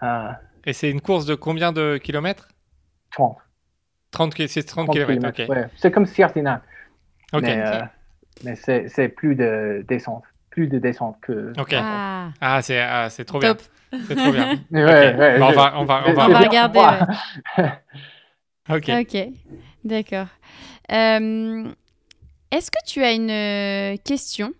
Ah, 0.00 0.40
Et 0.64 0.72
c'est 0.72 0.90
une 0.90 1.00
course 1.00 1.26
de 1.26 1.34
combien 1.34 1.72
de 1.72 1.98
kilomètres? 1.98 2.48
30. 3.12 3.38
30, 4.10 4.34
ki- 4.34 4.48
c'est 4.48 4.62
30, 4.62 4.86
30 4.86 4.94
kilomètres, 4.96 5.32
kilomètres, 5.34 5.42
ok. 5.42 5.48
ouais. 5.56 5.70
C'est 5.76 5.90
comme 5.90 6.06
Siertina, 6.06 6.62
Ok, 7.32 7.42
mais, 7.42 7.60
euh, 7.66 7.82
mais 8.44 8.56
c'est, 8.56 8.88
c'est 8.88 9.08
plus 9.08 9.34
de 9.34 9.84
descente. 9.88 10.24
Plus 10.50 10.68
de 10.68 10.78
descente 10.78 11.18
que. 11.20 11.52
ok. 11.58 11.72
Ah, 11.74 12.30
Ah, 12.40 12.62
c'est 12.62 12.80
ah, 12.80 13.10
c'est 13.10 13.24
trop 13.24 13.40
top. 13.40 13.58
bien. 13.58 14.00
C'est 14.08 14.16
trop 14.16 14.32
bien. 14.32 14.48
Ouais, 14.70 14.82
Ok. 14.82 15.18
ouais, 15.18 15.38
Bah, 15.38 15.46
on 15.46 15.50
je- 15.50 15.54
va, 15.56 15.72
on 15.78 15.84
va, 15.84 16.02
on 16.06 16.10
je- 16.10 16.14
va. 16.14 16.24
On 16.24 16.28
je 16.28 16.32
va 16.32 16.38
viens 16.38 16.48
regarder. 16.48 16.78
Ok. 18.68 18.90
Ok, 18.90 19.16
d'accord. 19.84 20.26
Euh, 20.92 21.64
Est-ce 22.50 22.70
que 22.70 22.78
tu 22.86 23.02
as 23.04 23.12
une 23.12 23.30
euh, 23.30 23.96
question? 24.04 24.52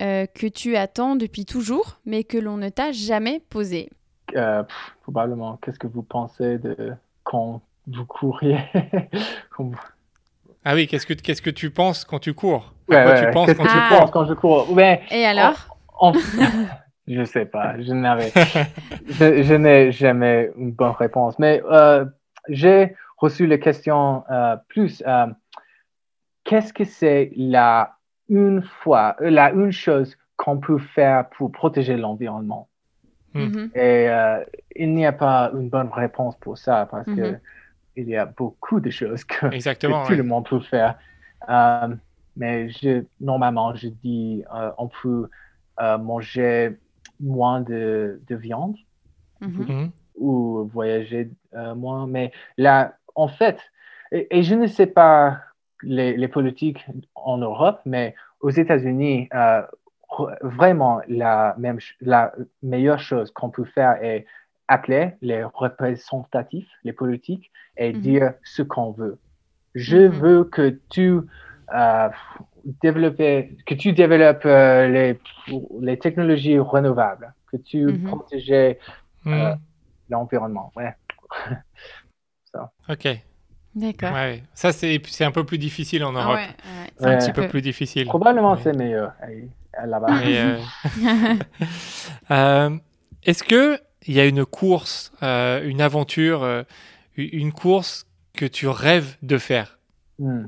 Euh, 0.00 0.26
que 0.26 0.46
tu 0.46 0.76
attends 0.76 1.16
depuis 1.16 1.44
toujours, 1.44 1.98
mais 2.06 2.24
que 2.24 2.38
l'on 2.38 2.56
ne 2.56 2.68
t'a 2.68 2.92
jamais 2.92 3.40
posée 3.50 3.90
Euh, 4.36 4.62
pff, 4.62 4.96
probablement, 5.02 5.56
qu'est-ce 5.62 5.78
que 5.78 5.86
vous 5.86 6.02
pensez 6.02 6.58
de 6.58 6.92
quand 7.24 7.62
vous 7.86 8.04
couriez 8.04 8.58
Quand 9.50 9.64
vous- 9.64 9.74
Ah 10.64 10.74
oui, 10.74 10.86
qu'est-ce 10.86 11.06
que 11.06 11.14
qu'est-ce 11.14 11.42
que 11.42 11.50
tu 11.50 11.70
penses 11.70 12.04
quand 12.04 12.18
tu 12.18 12.34
cours? 12.34 12.74
À 12.90 12.94
Ouais, 12.94 13.02
quoi 13.02 13.12
ouais, 13.12 13.18
tu 13.20 13.24
ouais. 13.26 13.30
penses 13.32 13.46
Qu'est-ce 13.46 13.58
quand 13.58 13.64
que 13.64 13.68
tu 13.70 13.74
je 13.76 13.80
Ah. 13.82 13.88
cours? 13.88 13.98
pense 14.00 14.10
quand 14.10 14.24
je 14.26 14.34
cours? 14.34 14.80
Et 15.10 15.24
alors? 15.24 15.76
en- 15.98 16.12
je 17.06 17.24
sais 17.24 17.46
pas, 17.46 17.80
je 17.80 17.92
n'avais, 17.92 18.30
je, 19.08 19.42
je 19.42 19.54
n'ai 19.54 19.90
jamais 19.92 20.50
une 20.58 20.72
bonne 20.72 20.92
réponse. 20.92 21.38
Mais 21.38 21.62
euh, 21.70 22.04
j'ai 22.48 22.94
reçu 23.16 23.46
la 23.46 23.58
question 23.58 24.24
euh, 24.30 24.56
plus. 24.68 25.02
euh, 25.06 25.26
Qu'est-ce 26.44 26.72
que 26.72 26.84
c'est 26.84 27.30
la 27.36 27.97
une 28.28 28.62
fois, 28.62 29.16
euh, 29.20 29.30
la 29.30 29.52
une 29.52 29.72
chose 29.72 30.16
qu'on 30.36 30.58
peut 30.58 30.78
faire 30.78 31.28
pour 31.30 31.50
protéger 31.50 31.96
l'environnement 31.96 32.68
Mm. 33.34 33.40
Mhm. 33.40 33.70
Et 33.74 34.08
euh, 34.08 34.44
il 34.76 34.94
n'y 34.94 35.06
a 35.06 35.12
pas 35.12 35.50
une 35.54 35.68
bonne 35.68 35.90
réponse 35.92 36.36
pour 36.36 36.58
ça 36.58 36.86
parce 36.90 37.06
que 37.06 37.32
Mhm. 37.32 37.40
il 37.96 38.08
y 38.08 38.16
a 38.16 38.26
beaucoup 38.26 38.80
de 38.80 38.90
choses 38.90 39.24
que, 39.24 39.46
tout 39.46 40.10
ouais. 40.10 40.16
le 40.16 40.22
monde 40.22 40.48
peut 40.48 40.60
faire. 40.60 40.98
Euh, 41.48 41.94
mais 42.36 42.68
je, 42.70 43.04
normalement, 43.20 43.74
je 43.74 43.88
dis 43.88 44.44
euh, 44.54 44.70
on 44.78 44.88
peut 44.88 45.28
euh, 45.80 45.98
manger 45.98 46.78
moins 47.20 47.60
de, 47.60 48.20
de 48.28 48.36
viande 48.36 48.76
ou 50.16 50.64
voyager 50.72 51.30
euh, 51.54 51.74
moins. 51.74 52.06
Mais 52.06 52.32
là, 52.56 52.94
en 53.14 53.28
fait, 53.28 53.58
et, 54.12 54.38
et 54.38 54.42
je 54.42 54.54
ne 54.54 54.66
sais 54.66 54.86
pas 54.86 55.40
les, 55.82 56.16
les 56.16 56.28
politiques 56.28 56.84
en 57.14 57.38
Europe, 57.38 57.80
mais 57.84 58.14
aux 58.40 58.50
États-Unis, 58.50 59.28
euh, 59.34 59.62
vraiment 60.42 61.00
la, 61.08 61.54
même, 61.58 61.80
ch- 61.80 61.96
la 62.00 62.32
meilleure 62.62 62.98
chose 63.00 63.30
qu'on 63.30 63.50
peut 63.50 63.64
faire 63.64 64.02
est 64.02 64.26
appeler 64.68 65.12
les 65.22 65.44
représentatifs, 65.44 66.68
les 66.84 66.92
politiques, 66.92 67.50
et 67.76 67.92
Mhm. 67.92 68.00
dire 68.00 68.34
ce 68.44 68.62
qu'on 68.62 68.90
veut. 68.92 69.18
Je 69.74 69.96
Mhm. 69.96 70.08
veux 70.20 70.44
que 70.44 70.78
tu 70.90 71.20
euh, 71.74 72.08
développes, 72.82 73.16
que 73.16 73.74
tu 73.74 73.92
développes 73.92 74.44
euh, 74.46 74.88
les, 74.88 75.20
les 75.80 75.98
technologies 75.98 76.58
renouvelables, 76.58 77.32
que 77.50 77.56
tu 77.58 77.84
Mhm. 77.86 78.02
protéges 78.04 78.76
Mhm. 79.24 79.34
Euh, 79.34 79.54
l'environnement. 80.08 80.72
Ouais. 80.76 80.94
Ok. 82.88 83.06
D'accord. 83.78 84.12
Ouais. 84.12 84.42
Ça, 84.54 84.72
c'est 84.72 85.00
c'est 85.06 85.24
un 85.24 85.30
peu 85.30 85.44
plus 85.44 85.58
difficile 85.58 86.04
en 86.04 86.14
Ah 86.16 86.22
Europe. 86.24 86.36
ouais, 86.36 86.42
ouais, 86.42 86.90
c'est 86.98 87.04
Ouais. 87.06 87.14
un 87.14 87.18
petit 87.18 87.32
peu 87.32 87.48
plus 87.48 87.62
difficile. 87.62 88.06
Probablement 88.06 88.52
Ouais. 88.52 88.60
c'est 88.62 88.72
meilleur 88.76 89.12
là-bas. 89.86 90.08
Mais, 90.24 90.38
euh, 90.38 90.58
euh, 92.30 92.70
Est-ce 93.24 93.42
que 93.44 93.78
il 94.06 94.14
y 94.14 94.20
a 94.20 94.26
une 94.26 94.44
course, 94.44 95.12
euh, 95.22 95.62
une 95.68 95.80
aventure, 95.80 96.42
euh, 96.42 96.62
une 97.16 97.52
course 97.52 98.06
que 98.34 98.46
tu 98.46 98.66
rêves 98.68 99.16
de 99.22 99.38
faire? 99.38 99.78
Hmm. 100.18 100.46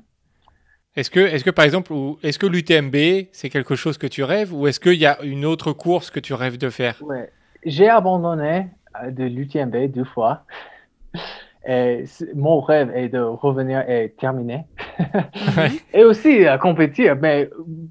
Est-ce 0.97 1.11
que, 1.11 1.21
est 1.21 1.43
que 1.45 1.51
par 1.51 1.65
exemple, 1.65 1.93
ou 1.93 2.19
est-ce 2.23 2.39
que 2.39 2.47
l'UTMB 2.47 3.29
c'est 3.33 3.49
quelque 3.51 3.77
chose 3.77 3.97
que 3.99 4.07
tu 4.09 4.25
rêves, 4.25 4.53
ou 4.53 4.67
est-ce 4.67 4.81
qu'il 4.81 4.95
y 4.99 5.07
a 5.07 5.23
une 5.23 5.45
autre 5.45 5.73
course 5.73 6.11
que 6.11 6.19
tu 6.21 6.35
rêves 6.35 6.59
de 6.59 6.69
faire? 6.71 6.97
Ouais. 7.03 7.31
J'ai 7.65 7.89
abandonné 7.89 8.67
euh, 9.03 9.11
de 9.11 9.25
l'UTMB 9.25 9.87
deux 9.93 10.05
fois. 10.05 10.45
Et 11.69 12.05
mon 12.35 12.61
rêve 12.61 12.91
est 12.95 13.11
de 13.11 13.21
revenir 13.21 13.89
et 13.89 14.15
terminer. 14.19 14.65
Ouais. 14.99 15.71
Et 15.93 16.05
aussi 16.05 16.47
à 16.47 16.57
compétir, 16.59 17.17
mais 17.17 17.51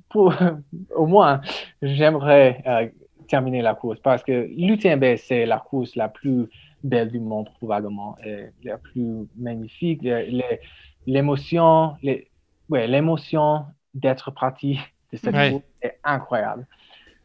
pour, 0.10 0.34
au 0.96 1.06
moins, 1.06 1.42
j'aimerais 1.82 2.64
euh, 2.66 2.88
terminer 3.28 3.62
la 3.62 3.76
course 3.76 4.00
parce 4.00 4.24
que 4.24 4.50
l'UTMB, 4.58 5.18
c'est 5.18 5.46
la 5.46 5.60
course 5.60 5.96
la 5.96 6.10
plus 6.10 6.48
belle 6.84 7.10
du 7.12 7.20
monde, 7.20 7.50
probablement, 7.58 8.18
et 8.26 8.46
la 8.64 8.78
plus 8.78 9.28
magnifique. 9.38 10.02
Les- 10.02 10.60
L'émotion, 11.06 11.96
les, 12.04 12.30
ouais, 12.70 12.86
l'émotion 12.86 13.66
d'être 13.96 14.32
parti 14.32 14.80
de 15.12 15.18
cette 15.18 15.34
Ouais. 15.34 15.52
course 15.52 15.64
est 15.82 15.98
incroyable. 16.04 16.68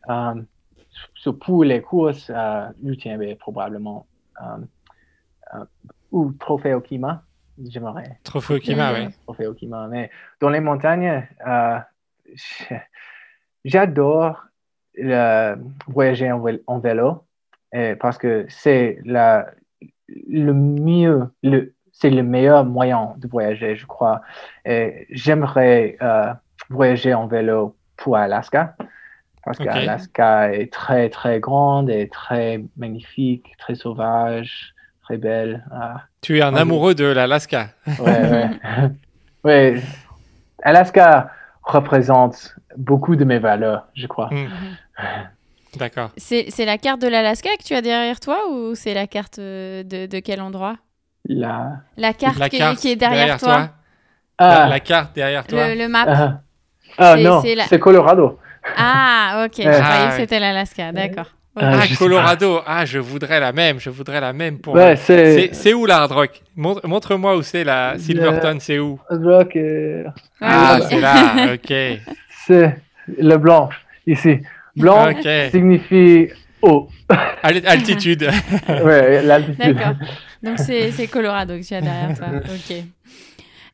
Euh, 0.08 0.40
so 1.14 1.32
pour 1.34 1.64
les 1.64 1.82
courses, 1.82 2.30
euh, 2.34 2.68
l'UTMB, 2.82 3.34
probablement, 3.36 4.06
euh, 4.40 4.56
euh, 5.54 5.64
ou 6.14 6.32
Trophée 6.38 6.74
Okima, 6.74 7.24
j'aimerais. 7.64 8.20
Trophée 8.22 8.54
Okima, 8.54 8.92
Mhm. 8.92 8.94
ouais. 9.06 9.08
Trophée 9.24 9.46
Okima. 9.48 9.88
Mais 9.88 10.10
dans 10.40 10.48
les 10.48 10.60
montagnes, 10.60 11.26
euh, 11.44 11.78
j'adore 13.64 14.44
le- 14.96 15.56
voyager 15.88 16.30
en, 16.30 16.38
vé- 16.40 16.62
en 16.66 16.78
vélo 16.78 17.24
euh, 17.74 17.96
parce 17.96 18.16
que 18.18 18.46
c'est 18.48 18.98
la- 19.04 19.46
le 20.28 20.52
mieux, 20.52 21.28
le, 21.42 21.74
c'est 21.92 22.10
le 22.10 22.22
meilleur 22.22 22.64
moyen 22.64 23.14
de 23.18 23.26
voyager, 23.26 23.74
je 23.74 23.86
crois. 23.86 24.20
Et 24.64 25.06
j'aimerais 25.10 25.96
euh, 26.00 26.32
voyager 26.70 27.12
en 27.14 27.26
vélo 27.26 27.76
pour 27.96 28.16
Alaska 28.16 28.76
parce 29.44 29.58
qu'Alaska 29.74 30.54
est 30.54 30.72
très, 30.72 31.10
très 31.10 31.40
grande 31.40 31.90
et 31.90 32.08
très 32.08 32.64
magnifique, 32.76 33.52
très 33.58 33.74
sauvage, 33.74 34.73
très 35.04 35.16
belle. 35.18 35.64
Ah. 35.72 36.02
Tu 36.22 36.38
es 36.38 36.42
un 36.42 36.54
Ah, 36.56 36.60
amoureux 36.62 36.94
de 36.94 37.04
l'Alaska. 37.04 37.68
Ouais, 37.86 38.20
ouais. 38.30 38.50
ouais. 39.44 39.82
Alaska 40.62 41.30
représente 41.62 42.54
beaucoup 42.76 43.16
de 43.16 43.24
mes 43.24 43.38
valeurs, 43.38 43.86
je 43.94 44.06
crois. 44.06 44.30
Hmm. 44.32 44.48
D'accord. 45.78 46.10
C'est 46.16 46.46
c'est 46.50 46.64
la 46.64 46.78
carte 46.78 47.00
de 47.02 47.08
l'Alaska 47.08 47.50
que 47.58 47.64
tu 47.64 47.74
as 47.74 47.82
derrière 47.82 48.20
toi 48.20 48.48
ou 48.50 48.74
c'est 48.74 48.94
la 48.94 49.06
carte 49.08 49.38
euh, 49.40 49.82
de, 49.82 50.06
de 50.06 50.18
quel 50.20 50.40
endroit? 50.40 50.76
La... 51.26 51.78
La 51.96 52.12
carte, 52.12 52.38
La 52.38 52.48
qui, 52.48 52.58
carte 52.58 52.78
qui 52.78 52.90
est 52.90 52.96
derrière, 52.96 53.38
toi, 53.40 53.58
La, 53.58 53.70
Ah, 54.38 54.68
la 54.68 54.78
carte 54.80 55.14
derrière 55.14 55.46
toi. 55.46 55.68
Le, 55.68 55.74
le 55.74 55.88
map. 55.88 56.04
ah. 56.06 56.40
Ah, 56.96 57.14
C'est- 57.16 57.22
non, 57.24 57.42
c'est 57.68 57.78
Colorado. 57.80 58.38
Ah, 58.76 59.44
ok. 59.46 59.54
Je 59.62 59.68
Ah, 59.68 59.80
croyais 59.80 60.06
que 60.06 60.10
ouais. 60.12 60.16
c'était 60.20 60.38
l'Alaska. 60.38 60.92
D'accord. 60.92 61.26
Ah, 61.56 61.78
Ah, 61.82 61.86
Colorado. 61.96 62.60
Ah, 62.66 62.84
je 62.84 62.98
voudrais 62.98 63.38
la 63.38 63.52
même. 63.52 63.78
Je 63.78 63.88
voudrais 63.90 64.20
la 64.20 64.32
même 64.32 64.58
pour. 64.58 64.74
Ouais, 64.74 64.96
C'est 64.96 65.34
c'est 65.50 65.54
c'est 65.54 65.72
où 65.74 65.86
la 65.86 65.98
Hard 65.98 66.12
Rock? 66.12 66.42
Montre- 66.56 66.86
Montre-moi 66.86 67.36
où 67.36 67.42
c'est 67.42 67.62
la 67.64 67.96
Silverton, 67.98 68.56
c'est 68.60 68.78
où? 68.80 68.98
Rock, 69.08 69.54
euh, 69.56 70.04
Ah, 70.40 70.80
c'est 70.88 71.00
là, 71.00 71.52
ok. 71.54 71.72
c'est 72.46 72.76
le 73.18 73.36
blanc 73.36 73.68
ici. 74.06 74.38
Blanc 74.76 75.12
signifie 75.52 76.28
haut. 76.60 76.88
Al- 77.42 77.62
Altitude. 77.66 78.28
ouais, 78.68 79.22
l'altitude. 79.22 79.58
D'accord. 79.76 79.94
Donc 80.42 80.58
c'est 80.58 80.90
c'est 80.90 81.06
Colorado 81.06 81.56
que 81.56 81.62
tu 81.64 81.74
as 81.74 81.80
derrière 81.80 82.16
toi. 82.18 82.26
Ok. 82.52 82.76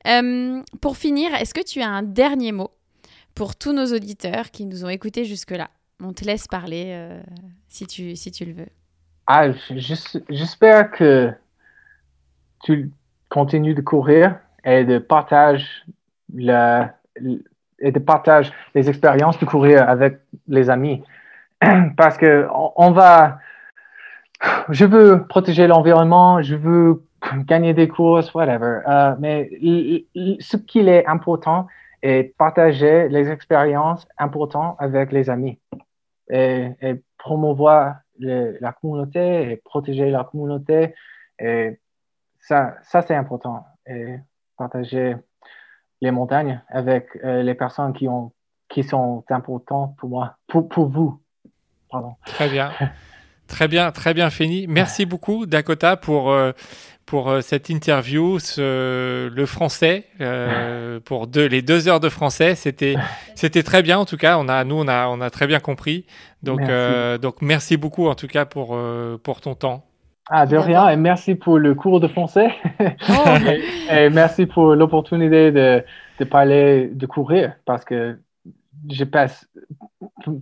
Euh, 0.07 0.61
pour 0.81 0.97
finir, 0.97 1.35
est-ce 1.35 1.55
que 1.55 1.63
tu 1.65 1.81
as 1.81 1.89
un 1.89 2.03
dernier 2.03 2.53
mot 2.53 2.71
pour 3.35 3.57
tous 3.57 3.73
nos 3.73 3.87
auditeurs 3.87 4.51
qui 4.51 4.67
nous 4.67 4.85
ont 4.85 4.89
écoutés 4.89 5.25
jusque-là? 5.25 5.69
On 6.03 6.13
te 6.13 6.25
laisse 6.25 6.47
parler 6.49 6.87
euh, 6.89 7.21
si, 7.69 7.87
tu, 7.87 8.17
si 8.17 8.31
tu 8.31 8.45
le 8.45 8.53
veux. 8.53 8.69
Ah, 9.27 9.53
j'es- 9.71 10.23
j'espère 10.29 10.91
que 10.91 11.33
tu 12.65 12.91
continues 13.29 13.75
de 13.75 13.81
courir 13.81 14.39
et 14.65 14.85
de 14.85 14.99
partager 14.99 15.67
la, 16.35 16.95
et 17.79 17.93
de 17.93 17.99
partage 17.99 18.53
les 18.75 18.89
expériences 18.89 19.39
de 19.39 19.47
courir 19.47 19.89
avec 19.89 20.21
les 20.49 20.71
amis. 20.71 21.03
Parce 21.97 22.17
que 22.17 22.47
on, 22.77 22.91
va, 22.93 23.39
je 24.69 24.85
veux 24.85 25.27
protéger 25.27 25.67
l'environnement, 25.67 26.43
je 26.43 26.57
veux 26.57 27.03
gagner 27.47 27.75
des 27.75 27.89
courses, 27.89 28.33
whatever. 28.35 28.81
Euh, 28.89 29.15
mais 29.19 29.51
ce 30.41 30.57
qui 30.57 30.81
est 30.81 31.07
important 31.07 31.67
est 32.03 32.35
partager 32.37 33.09
les 33.09 33.29
expériences 33.31 34.07
importantes 34.19 34.77
avec 34.79 35.13
les 35.13 35.29
amis 35.29 35.59
et, 36.31 37.03
promouvoir 37.19 37.97
la 38.19 38.73
communauté 38.73 39.51
et 39.51 39.57
protéger 39.57 40.11
la 40.11 40.25
communauté. 40.25 40.95
Et 41.39 41.79
ça, 42.41 42.77
ça 42.83 43.03
c'est 43.03 43.15
important. 43.15 43.67
Et 43.87 44.17
partager 44.57 45.17
les 46.01 46.11
montagnes 46.11 46.63
avec 46.69 47.09
euh, 47.25 47.43
les 47.43 47.55
personnes 47.55 47.93
qui, 47.93 48.09
ont, 48.09 48.33
qui 48.69 48.85
sont 48.85 49.25
importantes 49.29 49.97
pour 49.97 50.09
moi, 50.09 50.37
pour, 50.47 50.69
pour 50.69 50.89
vous. 50.89 51.21
Pardon. 51.91 52.15
Très 52.25 52.49
bien. 52.49 52.73
Très 53.47 53.67
bien, 53.67 53.91
très 53.91 54.15
bien 54.15 54.31
fini. 54.31 54.67
Merci 54.69 55.07
beaucoup, 55.07 55.45
Dakota, 55.45 55.97
pour, 55.97 56.31
euh, 56.31 56.53
pour 57.11 57.29
euh, 57.29 57.41
cette 57.41 57.69
interview. 57.71 58.39
Ce, 58.39 59.29
le 59.29 59.47
français, 59.47 60.05
euh, 60.21 61.01
pour 61.01 61.27
deux, 61.27 61.47
les 61.47 61.61
deux 61.61 61.89
heures 61.89 61.99
de 61.99 62.09
français, 62.09 62.55
c'était, 62.55 62.95
c'était 63.35 63.65
très 63.65 63.83
bien 63.83 63.99
en 63.99 64.05
tout 64.05 64.17
cas. 64.17 64.39
On 64.39 64.49
a, 64.49 64.63
nous, 64.63 64.77
on 64.77 64.87
a, 64.87 65.09
on 65.09 65.21
a 65.21 65.29
très 65.29 65.49
bien 65.49 65.59
compris. 65.59 66.07
Donc, 66.45 66.61
Merci. 66.61 66.73
euh, 66.73 67.19
donc 67.19 67.43
merci 67.43 67.77
beaucoup 67.77 68.07
en 68.07 68.15
tout 68.15 68.29
cas 68.29 68.45
pour, 68.45 68.77
euh, 68.77 69.19
pour 69.21 69.41
ton 69.41 69.57
temps. 69.57 69.85
Ah, 70.31 70.47
de 70.47 70.57
rien, 70.57 70.89
et 70.89 70.97
merci 70.97 71.35
pour 71.35 71.59
le 71.59 71.75
cours 71.75 71.99
de 71.99 72.07
français. 72.07 72.51
Oh. 73.09 73.35
et, 73.91 74.05
et 74.05 74.11
merci 74.11 74.47
pour 74.47 74.77
l'opportunité 74.77 75.51
de, 75.51 75.83
de 76.21 76.25
parler 76.25 76.91
de 76.93 77.07
courir 77.07 77.55
parce 77.65 77.85
que 77.85 78.21
je 78.89 79.05
passe, 79.05 79.49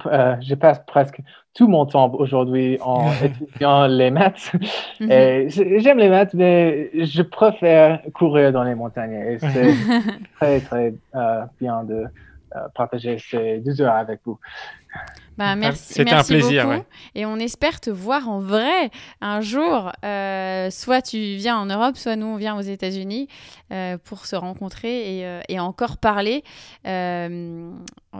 euh, 0.06 0.36
je 0.40 0.54
passe 0.54 0.80
presque 0.86 1.20
tout 1.54 1.68
mon 1.68 1.86
temps 1.86 2.12
aujourd'hui 2.14 2.78
en 2.80 3.10
étudiant 3.22 3.86
les 3.86 4.10
maths. 4.10 4.52
Mhm. 5.00 5.48
J'aime 5.78 5.98
les 5.98 6.08
maths, 6.08 6.34
mais 6.34 6.90
je 6.94 7.22
préfère 7.22 8.00
courir 8.14 8.52
dans 8.52 8.64
les 8.64 8.74
montagnes. 8.74 9.14
Et 9.14 9.38
c'est 9.38 9.74
très, 10.36 10.60
très 10.60 10.94
euh, 11.14 11.44
bien 11.60 11.84
de 11.84 12.04
euh, 12.56 12.58
partager 12.74 13.18
ces 13.18 13.58
deux 13.58 13.80
heures 13.80 13.94
avec 13.94 14.20
vous. 14.24 14.38
Bah, 15.38 15.54
merci, 15.56 15.94
C'était 15.94 16.04
merci 16.10 16.34
un 16.34 16.36
plaisir, 16.38 16.64
beaucoup. 16.64 16.76
ouais. 16.76 16.84
Et 17.14 17.24
on 17.24 17.36
espère 17.36 17.80
te 17.80 17.90
voir 17.90 18.28
en 18.28 18.40
vrai 18.40 18.90
un 19.20 19.40
jour. 19.40 19.92
Euh, 20.04 20.68
soit 20.70 21.00
tu 21.00 21.16
viens 21.36 21.56
en 21.56 21.66
Europe, 21.66 21.96
soit 21.96 22.16
nous 22.16 22.26
on 22.26 22.36
vient 22.36 22.56
aux 22.56 22.60
États-Unis 22.62 23.28
euh, 23.72 23.96
pour 24.04 24.26
se 24.26 24.34
rencontrer 24.36 25.18
et, 25.18 25.24
euh, 25.24 25.40
et 25.48 25.60
encore 25.60 25.96
parler 25.98 26.42
euh, 26.86 27.70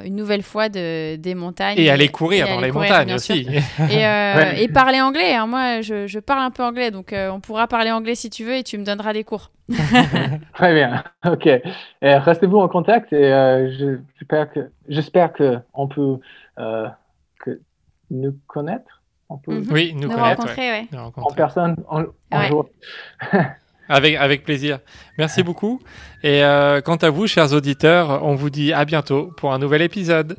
une 0.05 0.15
nouvelle 0.16 0.43
fois 0.43 0.69
de, 0.69 1.16
des 1.16 1.35
montagnes. 1.35 1.77
Et 1.78 1.90
aller 1.90 2.09
courir 2.09 2.47
et 2.47 2.51
dans 2.51 2.59
aller 2.59 2.66
les 2.69 2.73
courir, 2.73 2.90
montagnes 2.93 3.15
aussi. 3.15 3.47
Et, 3.90 4.07
euh, 4.07 4.35
Ouais. 4.39 4.62
et 4.62 4.69
parler 4.69 5.01
anglais. 5.01 5.35
hein. 5.35 5.47
Moi, 5.47 5.81
je, 5.81 6.07
je 6.07 6.19
parle 6.20 6.43
un 6.43 6.51
peu 6.51 6.62
anglais, 6.62 6.90
donc 6.90 7.12
euh, 7.12 7.31
on 7.31 7.40
pourra 7.40 7.66
parler 7.66 7.90
anglais 7.90 8.15
si 8.15 8.31
tu 8.31 8.45
veux 8.45 8.57
et 8.57 8.62
tu 8.62 8.78
me 8.78 8.85
donneras 8.85 9.12
des 9.12 9.24
cours. 9.24 9.51
Très 10.55 10.74
bien. 10.74 11.03
OK. 11.27 11.49
Restez-vous 12.03 12.59
en 12.59 12.69
contact 12.69 13.12
et 13.12 13.32
euh, 13.32 13.70
je- 13.78 13.99
j'espère 14.19 14.51
que 14.53 14.61
j'espère 14.89 15.32
que 15.32 15.59
on 15.74 15.89
peut 15.89 16.16
euh, 16.59 16.86
nous 18.10 18.36
connaître. 18.47 19.02
On 19.28 19.36
peut 19.39 19.59
Mhm. 19.60 19.66
Oui, 19.70 19.93
nous 19.94 20.02
Nous 20.02 20.09
connaître. 20.09 20.40
rencontrer, 20.43 20.70
ouais. 20.70 20.86
Nous 20.93 20.98
en 20.98 21.32
personne 21.35 21.76
en, 21.89 22.02
en 22.02 22.39
Ouais. 22.39 22.48
jour. 22.48 22.68
Avec, 23.90 24.16
avec 24.16 24.44
plaisir. 24.44 24.80
Merci 25.16 25.43
beaucoup. 25.43 25.80
Et 26.22 26.44
euh, 26.44 26.82
quant 26.82 26.97
à 26.97 27.09
vous, 27.09 27.26
chers 27.26 27.55
auditeurs, 27.55 28.22
on 28.22 28.35
vous 28.35 28.51
dit 28.51 28.70
à 28.74 28.85
bientôt 28.85 29.32
pour 29.39 29.55
un 29.55 29.59
nouvel 29.59 29.80
épisode. 29.80 30.36